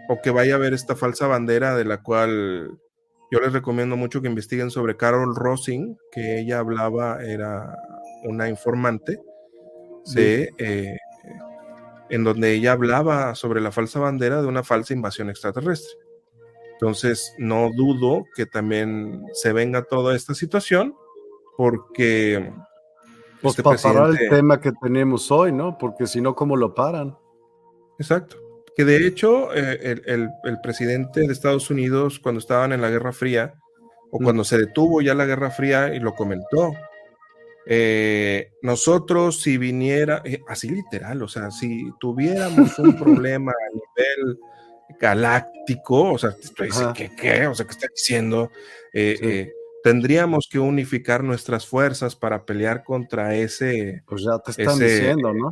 o 0.09 0.23
que 0.23 0.31
vaya 0.31 0.55
a 0.55 0.57
haber 0.57 0.73
esta 0.73 0.95
falsa 0.95 1.27
bandera 1.27 1.75
de 1.75 1.85
la 1.85 2.01
cual 2.01 2.79
yo 3.29 3.41
les 3.41 3.53
recomiendo 3.53 3.97
mucho 3.97 4.23
que 4.23 4.29
investiguen 4.29 4.71
sobre 4.71 4.97
Carol 4.97 5.35
Rossing, 5.35 5.99
que 6.13 6.39
ella 6.39 6.61
hablaba, 6.61 7.25
era 7.25 7.77
una 8.23 8.49
informante 8.49 9.21
de 10.15 10.51
eh, 10.59 10.97
en 12.09 12.23
donde 12.23 12.53
ella 12.53 12.71
hablaba 12.71 13.35
sobre 13.35 13.61
la 13.61 13.73
falsa 13.73 13.99
bandera 13.99 14.43
de 14.43 14.47
una 14.47 14.63
falsa 14.63 14.95
invasión 14.95 15.29
extraterrestre. 15.29 15.91
Entonces, 16.75 17.35
no 17.37 17.69
dudo 17.75 18.27
que 18.37 18.47
también 18.47 19.25
se 19.33 19.53
venga 19.53 19.83
toda 19.83 20.15
esta 20.15 20.37
situación, 20.37 20.95
porque... 21.57 22.53
Pues 23.43 23.53
este 23.53 23.63
para 23.63 23.77
parar 23.79 24.11
el 24.11 24.29
tema 24.29 24.61
que 24.61 24.73
tenemos 24.73 25.31
hoy, 25.31 25.53
¿no? 25.53 25.77
Porque 25.79 26.07
si 26.07 26.21
no, 26.21 26.35
¿cómo 26.35 26.57
lo 26.57 26.75
paran? 26.75 27.17
Exacto 27.99 28.45
que 28.77 28.85
de 28.85 29.07
hecho 29.07 29.55
eh, 29.55 30.01
el, 30.07 30.31
presidente 30.63 31.21
de 31.21 31.33
Estados 31.33 31.71
Unidos 31.71 32.19
cuando 32.19 32.41
estaban 32.41 32.73
en 32.73 32.81
la 32.81 32.91
Guerra 32.91 33.13
Fría, 33.13 33.55
o 34.11 34.19
cuando 34.19 34.45
se 34.45 34.59
detuvo 34.59 35.01
ya 35.01 35.15
la 35.15 35.27
Guerra 35.27 35.51
Fría 35.51 35.95
y 35.95 36.01
lo 36.01 36.15
comentó, 36.15 36.73
eh, 37.67 38.53
nosotros 38.63 39.41
si 39.41 39.59
viniera, 39.59 40.23
eh, 40.25 40.41
así 40.49 40.69
literal, 40.69 41.23
o 41.23 41.29
sea, 41.29 41.51
si 41.51 41.91
tuviéramos 42.01 42.79
un 42.79 42.97
problema 42.99 43.53
a 43.53 43.73
nivel 43.73 44.39
galáctico, 45.01 46.13
o 46.13 46.19
sea, 46.19 46.35
¿qué, 46.95 47.11
¿qué? 47.17 47.47
O 47.47 47.55
sea, 47.55 47.67
¿qué 47.67 47.73
está 47.73 47.89
diciendo? 47.89 48.51
Tendríamos 49.85 50.49
que 50.51 50.59
unificar 50.59 51.23
nuestras 51.23 51.67
fuerzas 51.67 52.17
para 52.17 52.47
pelear 52.47 52.85
contra 52.85 53.37
ese... 53.37 54.03
Pues 54.07 54.25
ya 54.25 54.39
te 54.39 54.53
están 54.53 54.79
diciendo, 54.79 55.35
¿no? 55.35 55.51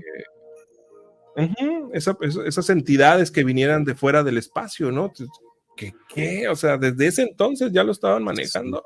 esas 1.93 2.71
entidades 2.71 3.31
que 3.31 3.45
vinieran 3.45 3.85
de 3.85 3.95
fuera 3.95 4.23
del 4.23 4.39
espacio, 4.39 4.91
¿no? 4.91 5.13
¿Qué, 5.77 5.93
¿Qué? 6.09 6.49
O 6.49 6.57
sea, 6.57 6.79
desde 6.79 7.09
ese 7.09 7.23
entonces 7.23 7.73
ya 7.73 7.85
lo 7.85 7.93
estaban 7.93 8.25
manejando. 8.25 8.83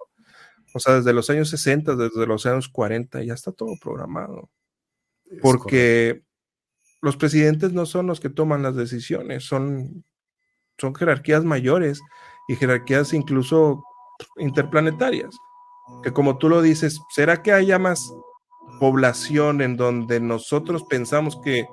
O 0.74 0.80
sea, 0.80 0.96
desde 0.96 1.12
los 1.12 1.30
años 1.30 1.48
60, 1.48 1.94
desde 1.94 2.26
los 2.26 2.44
años 2.44 2.68
40, 2.68 3.22
ya 3.22 3.34
está 3.34 3.52
todo 3.52 3.74
programado. 3.80 4.50
Porque 5.40 6.22
los 7.02 7.16
presidentes 7.16 7.72
no 7.72 7.86
son 7.86 8.08
los 8.08 8.18
que 8.18 8.30
toman 8.30 8.64
las 8.64 8.74
decisiones, 8.74 9.44
son, 9.44 10.04
son 10.76 10.92
jerarquías 10.92 11.44
mayores 11.44 12.00
y 12.48 12.56
jerarquías 12.56 13.12
incluso 13.12 13.84
interplanetarias. 14.38 15.36
Que 16.02 16.12
como 16.12 16.38
tú 16.38 16.48
lo 16.48 16.62
dices, 16.62 17.00
¿será 17.10 17.42
que 17.42 17.52
haya 17.52 17.78
más 17.78 18.12
población 18.80 19.62
en 19.62 19.76
donde 19.76 20.20
nosotros 20.20 20.84
pensamos 20.84 21.40
que 21.42 21.66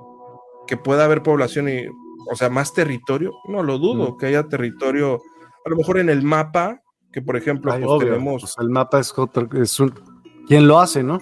que 0.66 0.76
pueda 0.76 1.04
haber 1.04 1.22
población 1.22 1.68
y, 1.68 1.86
o 2.30 2.36
sea, 2.36 2.50
más 2.50 2.72
territorio, 2.72 3.32
no 3.46 3.62
lo 3.62 3.78
dudo, 3.78 4.16
que 4.16 4.26
haya 4.26 4.44
territorio, 4.44 5.20
a 5.64 5.70
lo 5.70 5.76
mejor 5.76 5.98
en 5.98 6.08
el 6.08 6.22
mapa, 6.22 6.80
que 7.12 7.22
por 7.22 7.36
ejemplo, 7.36 7.72
pues, 7.78 8.04
tenemos... 8.04 8.42
Pues, 8.42 8.54
el 8.58 8.70
mapa 8.70 9.00
es, 9.00 9.14
es 9.60 9.80
un... 9.80 9.94
¿Quién 10.46 10.66
lo 10.66 10.78
hace, 10.78 11.02
no? 11.02 11.20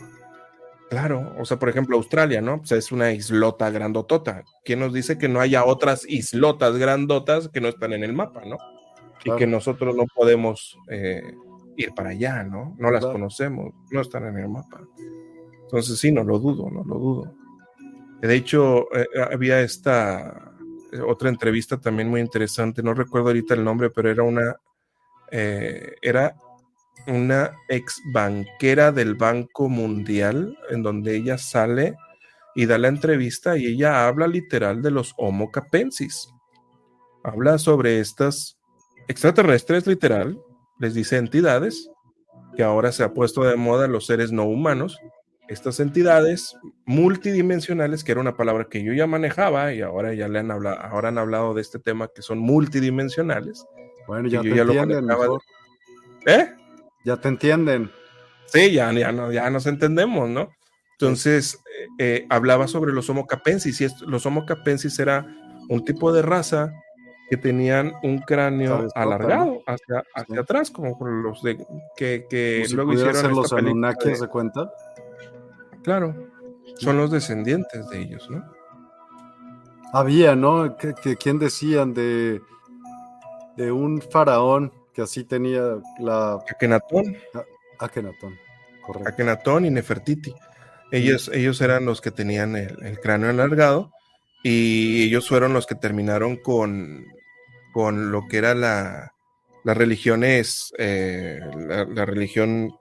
Claro, 0.90 1.32
o 1.38 1.44
sea, 1.44 1.58
por 1.58 1.68
ejemplo, 1.68 1.96
Australia, 1.96 2.40
¿no? 2.40 2.58
Pues 2.58 2.72
es 2.72 2.92
una 2.92 3.12
islota 3.12 3.70
grandotota. 3.70 4.42
¿Quién 4.64 4.80
nos 4.80 4.92
dice 4.92 5.16
que 5.16 5.28
no 5.28 5.40
haya 5.40 5.64
otras 5.64 6.04
islotas 6.06 6.76
grandotas 6.76 7.48
que 7.48 7.60
no 7.60 7.68
están 7.68 7.92
en 7.94 8.04
el 8.04 8.12
mapa, 8.12 8.42
¿no? 8.44 8.58
Y 9.24 9.36
que 9.36 9.46
nosotros 9.46 9.94
no 9.94 10.04
podemos 10.14 10.78
eh, 10.88 11.22
ir 11.76 11.94
para 11.94 12.10
allá, 12.10 12.42
¿no? 12.42 12.74
No 12.78 12.90
las 12.90 13.04
conocemos, 13.04 13.72
no 13.90 14.00
están 14.00 14.26
en 14.26 14.38
el 14.38 14.48
mapa. 14.48 14.80
Entonces 15.62 15.98
sí, 15.98 16.10
no 16.12 16.24
lo 16.24 16.38
dudo, 16.38 16.70
no 16.70 16.84
lo 16.84 16.98
dudo. 16.98 17.34
De 18.20 18.34
hecho, 18.34 18.94
eh, 18.96 19.06
había 19.32 19.60
esta 19.60 20.52
eh, 20.92 21.00
otra 21.00 21.30
entrevista 21.30 21.80
también 21.80 22.08
muy 22.08 22.20
interesante, 22.20 22.82
no 22.82 22.92
recuerdo 22.92 23.28
ahorita 23.28 23.54
el 23.54 23.64
nombre, 23.64 23.90
pero 23.90 24.10
era 24.10 24.22
una, 24.22 24.56
eh, 25.30 25.94
era 26.02 26.36
una 27.06 27.52
ex 27.68 28.00
banquera 28.12 28.92
del 28.92 29.14
Banco 29.14 29.68
Mundial, 29.68 30.56
en 30.70 30.82
donde 30.82 31.16
ella 31.16 31.38
sale 31.38 31.96
y 32.54 32.66
da 32.66 32.76
la 32.76 32.88
entrevista 32.88 33.56
y 33.56 33.66
ella 33.66 34.06
habla 34.06 34.26
literal 34.26 34.82
de 34.82 34.90
los 34.90 35.14
Homo 35.16 35.50
capensis. 35.50 36.28
Habla 37.24 37.56
sobre 37.56 38.00
estas 38.00 38.58
extraterrestres, 39.08 39.86
literal, 39.86 40.38
les 40.78 40.94
dice 40.94 41.16
entidades, 41.16 41.90
que 42.56 42.62
ahora 42.62 42.92
se 42.92 43.02
ha 43.02 43.14
puesto 43.14 43.44
de 43.44 43.56
moda 43.56 43.88
los 43.88 44.06
seres 44.06 44.32
no 44.32 44.44
humanos, 44.44 44.98
estas 45.48 45.80
entidades 45.80 46.56
multidimensionales, 46.86 48.04
que 48.04 48.12
era 48.12 48.20
una 48.20 48.36
palabra 48.36 48.68
que 48.70 48.82
yo 48.82 48.92
ya 48.92 49.06
manejaba 49.06 49.74
y 49.74 49.82
ahora 49.82 50.14
ya 50.14 50.28
le 50.28 50.38
han 50.38 50.50
hablado, 50.50 50.80
ahora 50.80 51.08
han 51.08 51.18
hablado 51.18 51.54
de 51.54 51.60
este 51.60 51.78
tema 51.78 52.08
que 52.14 52.22
son 52.22 52.38
multidimensionales. 52.38 53.64
Bueno, 54.06 54.28
ya 54.28 54.40
te 54.40 54.48
entienden. 54.48 55.08
¿Eh? 56.26 56.48
Ya 57.04 57.16
te 57.16 57.28
entienden. 57.28 57.90
Sí, 58.46 58.72
ya, 58.72 58.92
ya, 58.92 59.12
no, 59.12 59.32
ya 59.32 59.50
nos 59.50 59.66
entendemos, 59.66 60.28
¿no? 60.28 60.50
Entonces, 60.92 61.58
eh, 61.66 61.86
eh, 61.98 62.26
hablaba 62.30 62.68
sobre 62.68 62.92
los 62.92 63.08
Homo 63.10 63.26
capensis 63.26 63.80
y 63.80 63.88
los 64.06 64.24
Homo 64.24 64.46
capensis 64.46 64.98
era 64.98 65.26
un 65.68 65.84
tipo 65.84 66.12
de 66.12 66.22
raza 66.22 66.72
que 67.32 67.38
tenían 67.38 67.94
un 68.02 68.18
cráneo 68.18 68.88
alargado 68.94 69.62
hacia, 69.66 70.04
hacia 70.14 70.40
atrás, 70.40 70.70
como 70.70 70.98
los 71.08 71.42
de 71.42 71.64
que, 71.96 72.26
que 72.28 72.66
luego 72.74 72.92
hicieron 72.92 73.34
los 73.34 73.54
Anunnakis, 73.54 74.18
¿se 74.18 74.26
cuenta? 74.26 74.70
Claro, 75.82 76.14
son 76.76 76.98
los 76.98 77.10
descendientes 77.10 77.88
de 77.88 78.00
ellos, 78.02 78.28
¿no? 78.30 78.44
Había, 79.94 80.36
¿no? 80.36 80.76
Que, 80.76 81.16
¿Quién 81.16 81.38
decían 81.38 81.94
de, 81.94 82.42
de 83.56 83.72
un 83.72 84.02
faraón 84.02 84.70
que 84.92 85.00
así 85.00 85.24
tenía 85.24 85.78
la... 86.00 86.34
Akenatón. 86.50 87.16
Akenatón, 87.78 88.38
correcto. 88.82 89.08
Akenatón 89.08 89.64
y 89.64 89.70
Nefertiti. 89.70 90.34
Ellos, 90.90 91.30
ellos 91.32 91.62
eran 91.62 91.86
los 91.86 92.02
que 92.02 92.10
tenían 92.10 92.56
el, 92.56 93.00
cráneo 93.00 93.30
alargado 93.30 93.90
y 94.42 95.04
ellos 95.04 95.26
fueron 95.26 95.54
los 95.54 95.66
que 95.66 95.76
terminaron 95.76 96.36
con, 96.36 97.06
con 97.72 98.12
lo 98.12 98.28
que 98.28 98.38
era 98.38 98.54
la, 98.54 99.12
las 99.64 99.76
religiones, 99.76 100.72
eh, 100.78 101.40
la, 101.56 102.04
religión 102.04 102.74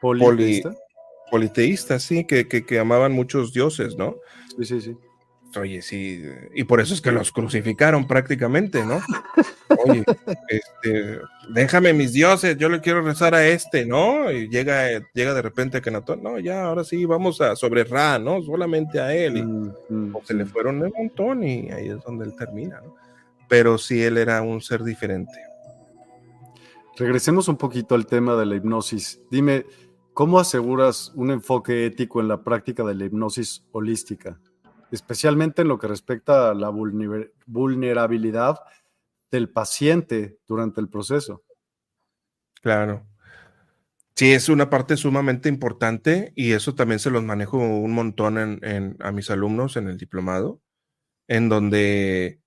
politeísta 0.00 1.98
sí, 1.98 2.24
que, 2.24 2.48
que, 2.48 2.78
amaban 2.78 3.12
muchos 3.12 3.52
dioses, 3.52 3.96
¿no? 3.96 4.16
Sí, 4.56 4.64
sí, 4.64 4.80
sí. 4.80 4.96
Oye, 5.56 5.82
sí, 5.82 6.22
y 6.54 6.62
por 6.62 6.80
eso 6.80 6.94
es 6.94 7.00
que 7.00 7.10
los 7.10 7.32
crucificaron 7.32 8.06
prácticamente, 8.06 8.86
¿no? 8.86 9.00
Oye, 9.84 10.04
este, 10.48 11.18
déjame 11.48 11.92
mis 11.92 12.12
dioses, 12.12 12.56
yo 12.56 12.68
le 12.68 12.80
quiero 12.80 13.02
rezar 13.02 13.34
a 13.34 13.44
este, 13.44 13.84
¿no? 13.84 14.30
Y 14.30 14.48
llega, 14.48 14.88
llega 15.12 15.34
de 15.34 15.42
repente 15.42 15.78
a 15.78 15.80
Kenatón, 15.80 16.22
no, 16.22 16.38
ya, 16.38 16.66
ahora 16.66 16.84
sí, 16.84 17.04
vamos 17.04 17.40
a 17.40 17.56
sobre 17.56 17.82
Ra, 17.82 18.20
¿no? 18.20 18.40
Solamente 18.42 19.00
a 19.00 19.12
él. 19.12 19.38
Y 19.38 19.42
mm, 19.42 19.72
mm, 19.88 20.16
se 20.22 20.34
le 20.34 20.46
fueron 20.46 20.82
un 20.82 20.92
montón 20.96 21.42
y 21.42 21.68
ahí 21.72 21.88
es 21.88 22.00
donde 22.04 22.26
él 22.26 22.36
termina, 22.36 22.80
¿no? 22.80 22.94
Pero 23.50 23.76
sí, 23.76 24.02
él 24.02 24.16
era 24.16 24.40
un 24.40 24.62
ser 24.62 24.82
diferente. 24.82 25.38
Regresemos 26.96 27.48
un 27.48 27.58
poquito 27.58 27.94
al 27.94 28.06
tema 28.06 28.34
de 28.36 28.46
la 28.46 28.56
hipnosis. 28.56 29.20
Dime, 29.30 29.66
¿Cómo 30.20 30.38
aseguras 30.38 31.12
un 31.14 31.30
enfoque 31.30 31.86
ético 31.86 32.20
en 32.20 32.28
la 32.28 32.42
práctica 32.42 32.84
de 32.84 32.94
la 32.94 33.06
hipnosis 33.06 33.64
holística, 33.72 34.38
especialmente 34.90 35.62
en 35.62 35.68
lo 35.68 35.78
que 35.78 35.86
respecta 35.86 36.50
a 36.50 36.54
la 36.54 36.70
vulnerabilidad 37.46 38.58
del 39.30 39.48
paciente 39.48 40.38
durante 40.46 40.80
el 40.80 40.88
proceso? 40.88 41.42
Claro. 42.60 43.06
Sí, 44.14 44.32
es 44.32 44.48
una 44.50 44.68
parte 44.68 44.98
sumamente 44.98 45.48
importante 45.48 46.34
y 46.36 46.52
eso 46.52 46.74
también 46.74 46.98
se 46.98 47.10
los 47.10 47.22
manejo 47.22 47.56
un 47.56 47.92
montón 47.92 48.36
en, 48.36 48.96
a 49.00 49.12
mis 49.12 49.30
alumnos 49.30 49.76
en 49.76 49.88
el 49.88 49.96
diplomado, 49.96 50.60
en 51.28 51.48
donde 51.48 52.39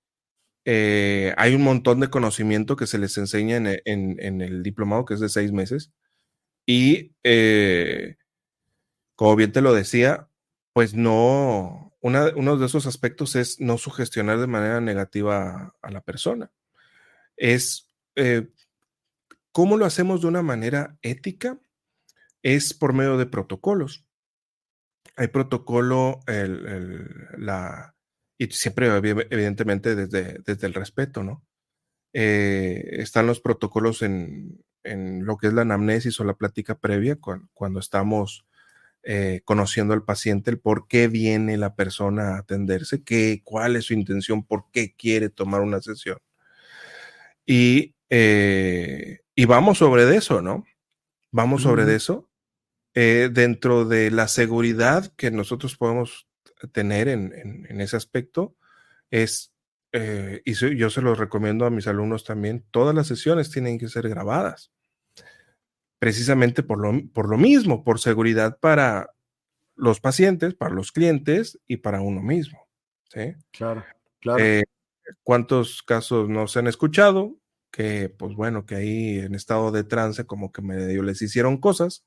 eh, 0.65 1.33
hay 1.37 1.55
un 1.55 1.63
montón 1.63 1.99
de 1.99 2.09
conocimiento 2.09 2.75
que 2.75 2.87
se 2.87 2.97
les 2.97 3.17
enseña 3.17 3.57
en, 3.57 4.41
el 4.41 4.63
diplomado, 4.63 5.05
que 5.05 5.15
es 5.15 5.19
de 5.19 5.29
seis 5.29 5.51
meses. 5.51 5.91
Y, 6.65 7.15
eh, 7.23 8.15
como 9.15 9.35
bien 9.35 9.51
te 9.51 9.61
lo 9.61 9.73
decía, 9.73 10.29
pues 10.73 10.93
no, 10.93 11.93
uno 12.01 12.57
de 12.57 12.65
esos 12.65 12.85
aspectos 12.85 13.35
es 13.35 13.59
no 13.59 13.77
sugestionar 13.77 14.39
de 14.39 14.47
manera 14.47 14.81
negativa 14.81 15.75
a, 15.81 15.91
la 15.91 16.01
persona. 16.01 16.51
Es, 17.37 17.89
eh, 18.15 18.49
¿cómo 19.51 19.77
lo 19.77 19.85
hacemos 19.85 20.21
de 20.21 20.27
una 20.27 20.41
manera 20.41 20.97
ética? 21.01 21.59
Es 22.41 22.73
por 22.73 22.93
medio 22.93 23.17
de 23.17 23.25
protocolos. 23.25 24.05
Hay 25.15 25.27
protocolo, 25.27 26.21
la, 26.25 27.92
y 28.43 28.51
siempre, 28.51 28.87
evidentemente, 28.87 29.95
desde, 29.95 30.39
desde 30.45 30.67
el 30.67 30.73
respeto, 30.73 31.23
¿no? 31.23 31.45
Eh, 32.11 32.97
están 32.99 33.25
los 33.25 33.39
protocolos 33.39 34.01
en, 34.01 34.59
lo 34.83 35.37
que 35.37 35.47
es 35.47 35.53
la 35.53 35.61
anamnesis 35.61 36.19
o 36.19 36.25
la 36.25 36.33
plática 36.33 36.77
previa, 36.77 37.17
cuando, 37.53 37.79
estamos 37.79 38.45
eh, 39.03 39.41
conociendo 39.45 39.93
al 39.93 40.03
paciente, 40.03 40.51
el 40.51 40.59
por 40.59 40.89
qué 40.89 41.07
viene 41.07 41.55
la 41.55 41.75
persona 41.75 42.35
a 42.35 42.39
atenderse, 42.39 43.01
qué, 43.03 43.41
cuál 43.45 43.77
es 43.77 43.85
su 43.85 43.93
intención, 43.93 44.43
por 44.43 44.65
qué 44.73 44.93
quiere 44.93 45.29
tomar 45.29 45.61
una 45.61 45.81
sesión. 45.81 46.17
Y, 47.45 47.95
eh, 48.09 49.21
y 49.35 49.45
vamos 49.45 49.77
sobre 49.77 50.13
eso, 50.15 50.41
¿no? 50.41 50.65
Vamos 51.31 51.63
sobre 51.63 51.95
eso. 51.95 52.29
dentro 52.93 53.85
de 53.85 54.11
la 54.11 54.27
seguridad 54.27 55.11
que 55.15 55.31
nosotros 55.31 55.77
podemos 55.77 56.27
tener 56.67 57.07
en, 57.07 57.81
ese 57.81 57.95
aspecto 57.95 58.55
es, 59.11 59.53
eh, 59.91 60.41
y 60.45 60.53
yo 60.53 60.89
se 60.89 61.01
lo 61.01 61.15
recomiendo 61.15 61.65
a 61.65 61.69
mis 61.69 61.87
alumnos 61.87 62.23
también, 62.23 62.65
todas 62.71 62.95
las 62.95 63.07
sesiones 63.07 63.51
tienen 63.51 63.77
que 63.77 63.89
ser 63.89 64.09
grabadas, 64.09 64.71
precisamente 65.99 66.63
por 66.63 66.79
lo, 66.79 67.07
por 67.13 67.29
lo 67.29 67.37
mismo, 67.37 67.83
por 67.83 67.99
seguridad 67.99 68.59
para 68.59 69.13
los 69.75 69.99
pacientes, 69.99 70.53
para 70.53 70.73
los 70.73 70.91
clientes 70.91 71.59
y 71.67 71.77
para 71.77 72.01
uno 72.01 72.21
mismo. 72.21 72.67
¿sí? 73.09 73.35
Claro, 73.51 73.83
claro. 74.19 74.43
Eh, 74.43 74.63
¿Cuántos 75.23 75.83
casos 75.83 76.29
nos 76.29 76.55
han 76.57 76.67
escuchado? 76.67 77.37
Que, 77.71 78.09
pues 78.09 78.35
bueno, 78.35 78.65
que 78.65 78.75
ahí 78.75 79.19
en 79.19 79.35
estado 79.35 79.71
de 79.71 79.83
trance 79.83 80.25
como 80.25 80.51
que 80.51 80.61
medio 80.61 81.03
les 81.03 81.21
hicieron 81.21 81.57
cosas, 81.57 82.05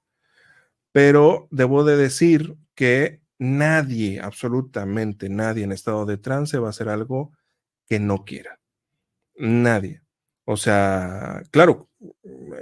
pero 0.93 1.49
debo 1.51 1.85
de 1.85 1.97
decir 1.97 2.57
que 2.75 3.21
nadie, 3.39 4.21
absolutamente 4.21 5.29
nadie 5.29 5.65
en 5.65 5.73
estado 5.73 6.07
de 6.07 6.19
trance 6.19 6.59
va 6.59 6.69
a 6.69 6.71
hacer 6.71 6.89
algo 6.89 7.33
que 7.89 8.01
no 8.01 8.25
quiera. 8.25 8.59
Nadie. 9.37 10.03
O 10.45 10.57
sea, 10.57 11.43
claro, 11.51 11.89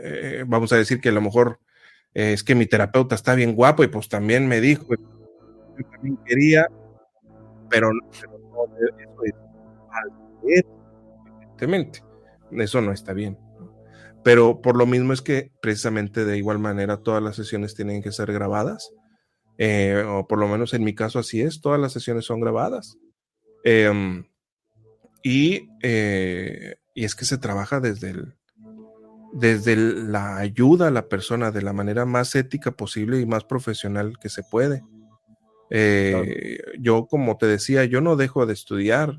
eh, 0.01 0.45
vamos 0.47 0.72
a 0.72 0.77
decir 0.77 1.01
que 1.01 1.11
a 1.11 1.12
lo 1.12 1.20
mejor 1.20 1.61
eh, 2.14 2.33
es 2.33 2.43
que 2.43 2.55
mi 2.55 2.66
terapeuta 2.66 3.14
está 3.14 3.35
bien 3.35 3.55
guapo 3.55 3.85
y 3.85 3.89
pues 3.89 4.09
también 4.09 4.49
me 4.49 4.61
dijo, 4.61 4.87
yo 4.89 5.87
también 5.93 6.16
quería, 6.25 6.66
pero, 7.68 7.93
no, 7.93 8.01
eso 8.11 8.27
es 10.47 10.64
evidentemente, 11.39 12.03
eso 12.53 12.81
no 12.81 12.93
está 12.93 13.12
bien. 13.12 13.39
Pero 14.22 14.62
por 14.62 14.77
lo 14.77 14.87
mismo 14.87 15.12
es 15.12 15.20
que 15.20 15.53
precisamente 15.61 16.25
de 16.25 16.39
igual 16.39 16.59
manera 16.59 16.99
todas 16.99 17.22
las 17.22 17.37
sesiones 17.37 17.75
tienen 17.75 18.03
que 18.03 18.12
ser 18.12 18.33
grabadas 18.33 18.91
eh, 19.57 20.05
o 20.07 20.27
por 20.27 20.39
lo 20.39 20.49
menos 20.49 20.75
en 20.75 20.85
mi 20.85 20.95
caso 20.95 21.19
así 21.19 21.41
es, 21.41 21.61
todas 21.61 21.81
las 21.81 21.93
sesiones 21.93 22.25
son 22.25 22.41
grabadas. 22.41 22.99
Em, 23.63 24.25
y, 25.23 25.69
eh, 25.83 26.77
y, 26.95 27.05
es 27.05 27.15
que 27.15 27.25
se 27.25 27.39
trabaja 27.39 27.81
desde, 27.81 28.11
el, 28.11 28.35
desde 29.33 29.77
la 29.77 30.39
ayuda 30.39 30.89
a 30.89 30.91
la 30.91 31.09
persona 31.09 31.51
de 31.51 31.63
la 31.63 31.73
manera 31.73 32.05
más 32.05 32.35
ética 32.35 32.73
posible 32.73 33.21
y 33.21 33.27
más 33.27 33.45
profesional 33.45 34.19
que 34.21 34.29
se 34.29 34.43
puede. 34.43 34.83
Eh, 35.71 36.59
yo, 36.79 37.07
como 37.07 37.39
te 37.39 37.47
decía, 37.47 37.85
yo 37.85 38.01
no 38.01 38.17
dejo 38.17 38.45
de 38.47 38.53
estudiar. 38.53 39.19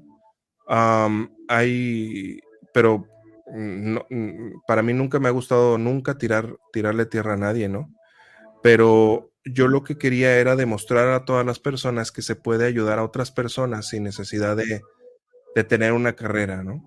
hay, 0.68 2.40
pero 2.74 3.08
mm, 3.48 3.98
para 4.68 4.84
mí 4.84 4.94
nunca 4.94 5.20
me 5.20 5.30
ha 5.30 5.32
gustado 5.32 5.78
nunca 5.78 6.18
tirar, 6.18 6.56
tirarle 6.72 7.06
tierra 7.06 7.34
a 7.34 7.38
nadie, 7.38 7.68
¿no? 7.68 7.90
Pero 8.62 9.32
yo 9.46 9.68
lo 9.68 9.84
que 9.84 9.98
quería 9.98 10.38
era 10.40 10.56
demostrar 10.56 11.10
a 11.10 11.24
todas 11.24 11.46
las 11.46 11.60
personas 11.60 12.12
que 12.12 12.24
se 12.24 12.36
puede 12.36 12.66
ayudar 12.66 12.98
a 12.98 13.04
otras 13.04 13.32
personas 13.32 13.88
sin 13.88 14.04
necesidad 14.04 14.58
de, 14.58 14.82
tener 15.64 15.94
una 15.94 16.14
carrera, 16.14 16.64
¿no? 16.64 16.84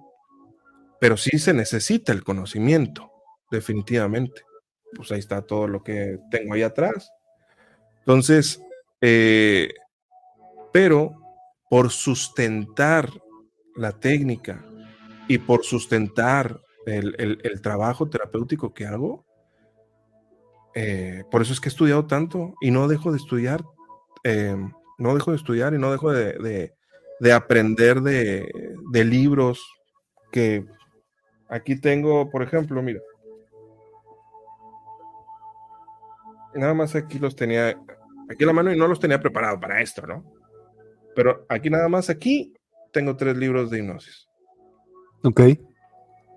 Pero 1.00 1.16
sí 1.16 1.38
se 1.38 1.54
necesita 1.54 2.12
el 2.12 2.22
conocimiento, 2.22 3.10
definitivamente. 3.50 4.42
Pues 4.94 5.10
ahí 5.12 5.20
está 5.20 5.42
todo 5.42 5.68
lo 5.68 5.82
que 5.82 6.18
tengo 6.30 6.54
ahí 6.54 6.62
atrás. 6.62 7.10
Entonces, 8.00 8.60
eh, 9.00 9.70
pero 10.72 11.14
por 11.70 11.90
sustentar 11.90 13.08
la 13.76 13.92
técnica 13.92 14.64
y 15.28 15.38
por 15.38 15.64
sustentar 15.64 16.60
el 16.86 17.60
trabajo 17.62 18.08
terapéutico 18.08 18.72
que 18.74 18.86
hago, 18.86 19.27
eh, 20.80 21.24
por 21.28 21.42
eso 21.42 21.52
es 21.52 21.60
que 21.60 21.68
he 21.68 21.74
estudiado 21.74 22.06
tanto 22.06 22.54
y 22.60 22.70
no 22.70 22.86
dejo 22.86 23.10
de 23.10 23.16
estudiar, 23.16 23.64
eh, 24.22 24.54
no 24.96 25.12
dejo 25.12 25.32
de 25.32 25.36
estudiar 25.36 25.74
y 25.74 25.78
no 25.78 25.90
dejo 25.90 26.12
de, 26.12 26.72
aprender 27.34 28.00
de, 28.00 29.04
libros 29.04 29.60
que 30.30 30.64
aquí 31.48 31.80
tengo, 31.80 32.30
por 32.30 32.44
ejemplo, 32.44 32.80
mira. 32.80 33.00
Nada 36.54 36.74
más 36.74 36.94
aquí 36.94 37.18
los 37.18 37.34
tenía, 37.34 37.76
aquí 38.30 38.44
la 38.44 38.52
mano 38.52 38.72
y 38.72 38.78
no 38.78 38.86
los 38.86 39.00
tenía 39.00 39.18
preparado 39.18 39.58
para 39.58 39.80
esto, 39.80 40.06
¿no? 40.06 40.32
Pero 41.16 41.44
aquí 41.48 41.70
nada 41.70 41.88
más, 41.88 42.08
aquí 42.08 42.54
tengo 42.92 43.16
tres 43.16 43.36
libros 43.36 43.68
de 43.68 43.80
hipnosis. 43.80 44.28
Ok. 45.24 45.40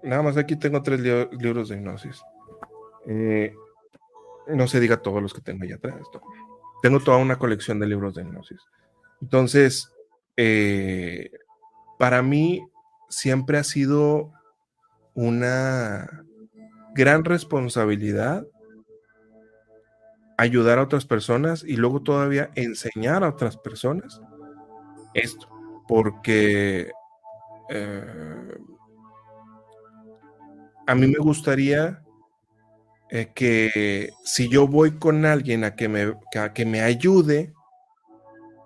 Nada 0.01 0.23
más 0.23 0.35
aquí 0.35 0.55
tengo 0.55 0.81
tres 0.81 0.99
libros 0.99 1.69
de 1.69 1.75
hipnosis. 1.75 2.23
Eh, 3.05 3.53
no 4.47 4.67
se 4.67 4.79
diga 4.79 5.01
todos 5.01 5.21
los 5.21 5.33
que 5.33 5.41
tengo 5.41 5.63
allá 5.63 5.75
atrás. 5.75 6.01
Tengo 6.81 6.99
toda 6.99 7.17
una 7.17 7.37
colección 7.37 7.79
de 7.79 7.87
libros 7.87 8.15
de 8.15 8.23
hipnosis. 8.23 8.59
Entonces, 9.21 9.91
eh, 10.37 11.31
para 11.99 12.21
mí 12.21 12.65
siempre 13.09 13.57
ha 13.57 13.63
sido 13.63 14.31
una 15.13 16.23
gran 16.95 17.23
responsabilidad 17.23 18.45
ayudar 20.37 20.79
a 20.79 20.83
otras 20.83 21.05
personas 21.05 21.63
y 21.63 21.75
luego 21.75 22.01
todavía 22.01 22.49
enseñar 22.55 23.23
a 23.23 23.29
otras 23.29 23.57
personas 23.57 24.19
esto, 25.13 25.47
porque 25.87 26.91
eh, 27.69 28.57
a 30.87 30.95
mí 30.95 31.07
me 31.07 31.19
gustaría 31.19 32.01
eh, 33.13 33.31
que 33.35 34.11
si 34.23 34.47
yo 34.47 34.67
voy 34.67 34.91
con 34.91 35.25
alguien 35.25 35.65
a 35.65 35.75
que, 35.75 35.89
me, 35.89 36.13
que 36.53 36.65
me 36.65 36.81
ayude, 36.81 37.53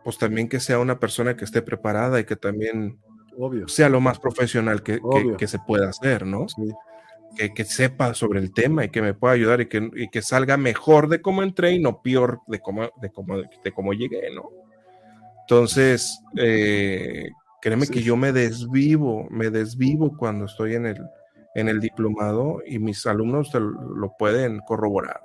pues 0.03 0.19
también 0.19 0.47
que 0.47 0.59
sea 0.59 0.77
una 0.77 0.99
persona 0.99 1.35
que 1.35 1.45
esté 1.45 1.63
preparada 1.63 2.19
y 2.19 2.25
que 2.25 2.35
también 2.35 2.99
sea 3.65 3.89
lo 3.89 3.99
más 3.99 4.19
profesional 4.19 4.83
que, 4.83 4.99
que, 5.39 5.47
se 5.47 5.57
pueda 5.57 5.89
hacer, 5.89 6.27
¿no? 6.27 6.45
Que, 7.35 7.55
que, 7.55 7.65
sepa 7.65 8.13
sobre 8.13 8.39
el 8.39 8.53
tema 8.53 8.85
y 8.85 8.89
que 8.89 9.01
me 9.01 9.15
pueda 9.15 9.33
ayudar 9.33 9.61
y 9.61 9.65
que, 9.65 9.89
y 9.95 10.09
que 10.09 10.21
salga 10.21 10.57
mejor 10.57 11.09
de 11.09 11.21
cómo 11.21 11.41
entré 11.41 11.71
y 11.71 11.79
no 11.79 12.03
peor 12.03 12.41
de 12.45 12.59
cómo, 12.59 12.83
de 13.01 13.11
cómo, 13.11 13.37
de 13.37 13.71
cómo 13.73 13.93
llegué, 13.93 14.29
¿no? 14.33 14.51
Entonces, 15.41 16.19
eh, 16.37 17.29
créeme 17.63 17.87
que 17.87 18.03
yo 18.03 18.15
me 18.15 18.31
desvivo, 18.31 19.27
me 19.31 19.49
desvivo 19.49 20.15
cuando 20.15 20.45
estoy 20.45 20.75
en 20.75 20.85
el, 20.85 21.01
en 21.55 21.69
el 21.69 21.79
diplomado 21.79 22.61
y 22.65 22.79
mis 22.79 23.05
alumnos 23.07 23.53
lo 23.53 24.13
pueden 24.19 24.59
corroborar. 24.59 25.21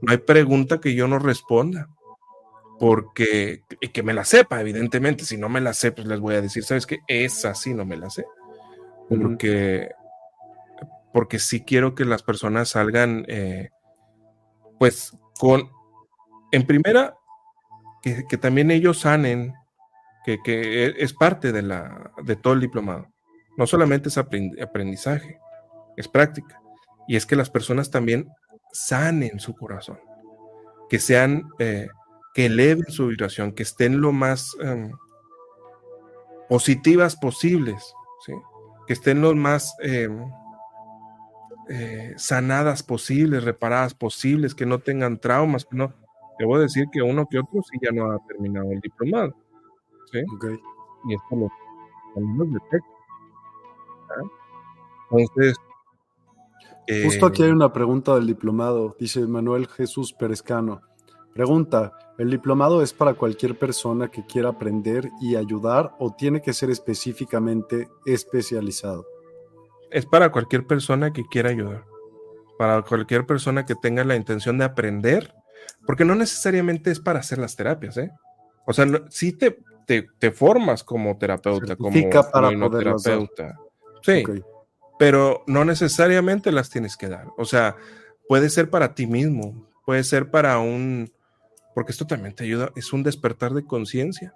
No 0.00 0.10
hay 0.10 0.18
pregunta 0.18 0.80
que 0.80 0.94
yo 0.94 1.06
no 1.06 1.18
responda, 1.18 1.88
porque, 2.80 3.62
y 3.80 3.88
que 3.88 4.02
me 4.02 4.14
la 4.14 4.24
sepa, 4.24 4.60
evidentemente, 4.60 5.24
si 5.24 5.36
no 5.36 5.48
me 5.48 5.60
la 5.60 5.72
sé, 5.72 5.92
pues 5.92 6.08
les 6.08 6.18
voy 6.18 6.34
a 6.34 6.40
decir, 6.40 6.64
¿sabes 6.64 6.86
qué? 6.86 6.98
Esa 7.06 7.54
sí 7.54 7.74
no 7.74 7.84
me 7.84 7.96
la 7.96 8.10
sé, 8.10 8.24
porque, 9.08 9.90
porque 11.12 11.38
sí 11.38 11.60
quiero 11.60 11.94
que 11.94 12.04
las 12.04 12.24
personas 12.24 12.70
salgan, 12.70 13.24
eh, 13.28 13.68
pues, 14.80 15.16
con, 15.38 15.70
en 16.50 16.66
primera, 16.66 17.14
que, 18.02 18.24
también 18.36 18.72
ellos 18.72 19.00
sanen, 19.00 19.54
que, 20.24 20.38
que, 20.42 20.86
es 20.98 21.12
parte 21.12 21.52
de, 21.52 21.62
la, 21.62 22.10
de 22.24 22.34
todo 22.34 22.54
el 22.54 22.60
diplomado. 22.60 23.06
No 23.56 23.66
solamente 23.68 24.08
es 24.08 24.18
aprendizaje, 24.18 25.38
es 26.02 26.08
práctica. 26.08 26.60
Y 27.08 27.16
es 27.16 27.26
que 27.26 27.36
las 27.36 27.50
personas 27.50 27.90
también 27.90 28.28
sanen 28.72 29.40
su 29.40 29.54
corazón, 29.54 29.98
que 30.88 30.98
sean, 30.98 31.48
eh, 31.58 31.88
que 32.34 32.46
eleven 32.46 32.90
su 32.90 33.08
vibración, 33.08 33.52
que 33.52 33.62
estén 33.62 34.00
lo 34.00 34.12
más 34.12 34.56
em, 34.60 34.92
positivas 36.48 37.16
posibles, 37.16 37.94
¿sí? 38.24 38.32
que 38.86 38.92
estén 38.92 39.20
los 39.20 39.34
más 39.34 39.74
eh, 39.82 40.08
eh, 41.68 42.14
sanadas 42.16 42.82
posibles, 42.82 43.44
reparadas 43.44 43.94
posibles, 43.94 44.54
que 44.54 44.66
no 44.66 44.78
tengan 44.78 45.18
traumas, 45.18 45.64
que 45.64 45.76
no. 45.76 45.94
A 46.42 46.58
decir 46.58 46.86
que 46.90 47.00
uno 47.00 47.24
que 47.30 47.38
otro 47.38 47.62
sí 47.62 47.78
ya 47.80 47.92
no 47.92 48.10
ha 48.10 48.18
terminado 48.26 48.72
el 48.72 48.80
diplomado. 48.80 49.32
¿sí? 50.10 50.18
Y 51.08 51.14
esto 51.14 51.36
lo 51.36 51.48
alumnos 52.16 52.48
de 52.52 52.80
Entonces. 55.10 55.56
Justo 57.04 57.26
aquí 57.26 57.42
hay 57.42 57.50
eh, 57.50 57.52
una 57.52 57.72
pregunta 57.72 58.14
del 58.14 58.26
diplomado, 58.26 58.96
dice 58.98 59.20
Manuel 59.20 59.68
Jesús 59.68 60.12
Perezcano. 60.12 60.82
Pregunta, 61.32 61.92
¿el 62.18 62.30
diplomado 62.30 62.82
es 62.82 62.92
para 62.92 63.14
cualquier 63.14 63.58
persona 63.58 64.08
que 64.08 64.26
quiera 64.26 64.50
aprender 64.50 65.08
y 65.20 65.36
ayudar 65.36 65.92
o 65.98 66.14
tiene 66.14 66.42
que 66.42 66.52
ser 66.52 66.70
específicamente 66.70 67.88
especializado? 68.04 69.06
Es 69.90 70.06
para 70.06 70.30
cualquier 70.30 70.66
persona 70.66 71.12
que 71.12 71.24
quiera 71.24 71.50
ayudar, 71.50 71.84
para 72.58 72.82
cualquier 72.82 73.26
persona 73.26 73.64
que 73.64 73.74
tenga 73.74 74.04
la 74.04 74.16
intención 74.16 74.58
de 74.58 74.64
aprender, 74.64 75.32
porque 75.86 76.04
no 76.04 76.14
necesariamente 76.14 76.90
es 76.90 77.00
para 77.00 77.20
hacer 77.20 77.38
las 77.38 77.56
terapias, 77.56 77.96
¿eh? 77.96 78.10
O 78.66 78.72
sea, 78.72 78.86
sí 79.08 79.32
te, 79.32 79.58
te, 79.86 80.30
formas 80.32 80.84
como 80.84 81.16
terapeuta, 81.16 81.76
como 81.76 81.92
para 82.32 82.50
terapeuta. 82.50 83.58
Sí, 84.02 84.22
pero 85.02 85.42
no 85.48 85.64
necesariamente 85.64 86.52
las 86.52 86.70
tienes 86.70 86.96
que 86.96 87.08
dar. 87.08 87.26
O 87.36 87.44
sea, 87.44 87.74
puede 88.28 88.48
ser 88.48 88.70
para 88.70 88.94
ti 88.94 89.08
mismo, 89.08 89.68
puede 89.84 90.04
ser 90.04 90.30
para 90.30 90.60
un, 90.60 91.10
porque 91.74 91.90
esto 91.90 92.06
también 92.06 92.36
te 92.36 92.44
ayuda, 92.44 92.70
es 92.76 92.92
un 92.92 93.02
despertar 93.02 93.52
de 93.52 93.64
conciencia. 93.64 94.32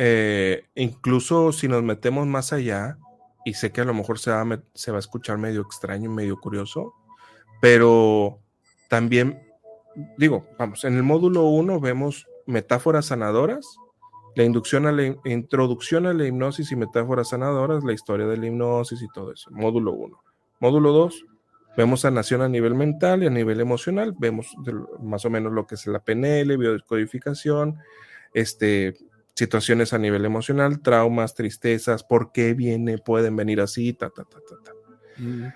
Eh, 0.00 0.64
incluso 0.74 1.52
si 1.52 1.68
nos 1.68 1.84
metemos 1.84 2.26
más 2.26 2.52
allá, 2.52 2.98
y 3.44 3.54
sé 3.54 3.70
que 3.70 3.80
a 3.80 3.84
lo 3.84 3.94
mejor 3.94 4.18
se 4.18 4.32
va, 4.32 4.42
a, 4.42 4.98
escuchar 4.98 5.38
medio 5.38 5.60
extraño, 5.60 6.10
medio 6.10 6.40
curioso, 6.40 6.92
pero 7.60 8.40
también, 8.88 9.40
digo, 10.16 10.48
vamos, 10.58 10.82
en 10.82 10.96
el 10.96 11.04
módulo 11.04 11.44
1 11.44 11.78
vemos 11.78 12.26
metáforas 12.44 13.06
sanadoras, 13.06 13.76
la 14.38 14.44
inducción 14.44 14.86
a 14.86 14.92
la 14.92 15.16
introducción 15.24 16.06
a 16.06 16.14
la 16.14 16.24
hipnosis 16.24 16.70
y 16.70 16.76
metáforas 16.76 17.30
sanadoras, 17.30 17.82
la 17.82 17.92
historia 17.92 18.24
de 18.28 18.36
la 18.36 18.46
hipnosis 18.46 19.02
y 19.02 19.08
todo 19.08 19.32
eso, 19.32 19.50
módulo 19.50 19.92
1. 19.92 20.22
Módulo 20.60 20.92
2, 20.92 21.24
Vemos 21.76 22.00
sanación 22.00 22.42
a 22.42 22.48
nivel 22.48 22.74
mental 22.74 23.22
y 23.22 23.26
a 23.26 23.30
nivel 23.30 23.60
emocional, 23.60 24.14
vemos 24.18 24.56
más 25.00 25.24
o 25.24 25.30
menos 25.30 25.52
lo 25.52 25.66
que 25.66 25.76
es 25.76 25.86
la 25.86 26.00
PNL, 26.00 26.56
biodescodificación, 26.56 27.78
este, 28.34 28.96
situaciones 29.34 29.92
a 29.92 29.98
nivel 29.98 30.24
emocional, 30.24 30.80
traumas, 30.80 31.34
tristezas, 31.34 32.02
por 32.02 32.32
qué 32.32 32.54
viene, 32.54 32.98
pueden 32.98 33.36
venir 33.36 33.60
así, 33.60 33.92
ta, 33.92 34.10
ta, 34.10 34.24
ta, 34.24 34.38
ta, 34.48 34.56
ta. 34.64 34.72
Mm. 35.18 35.52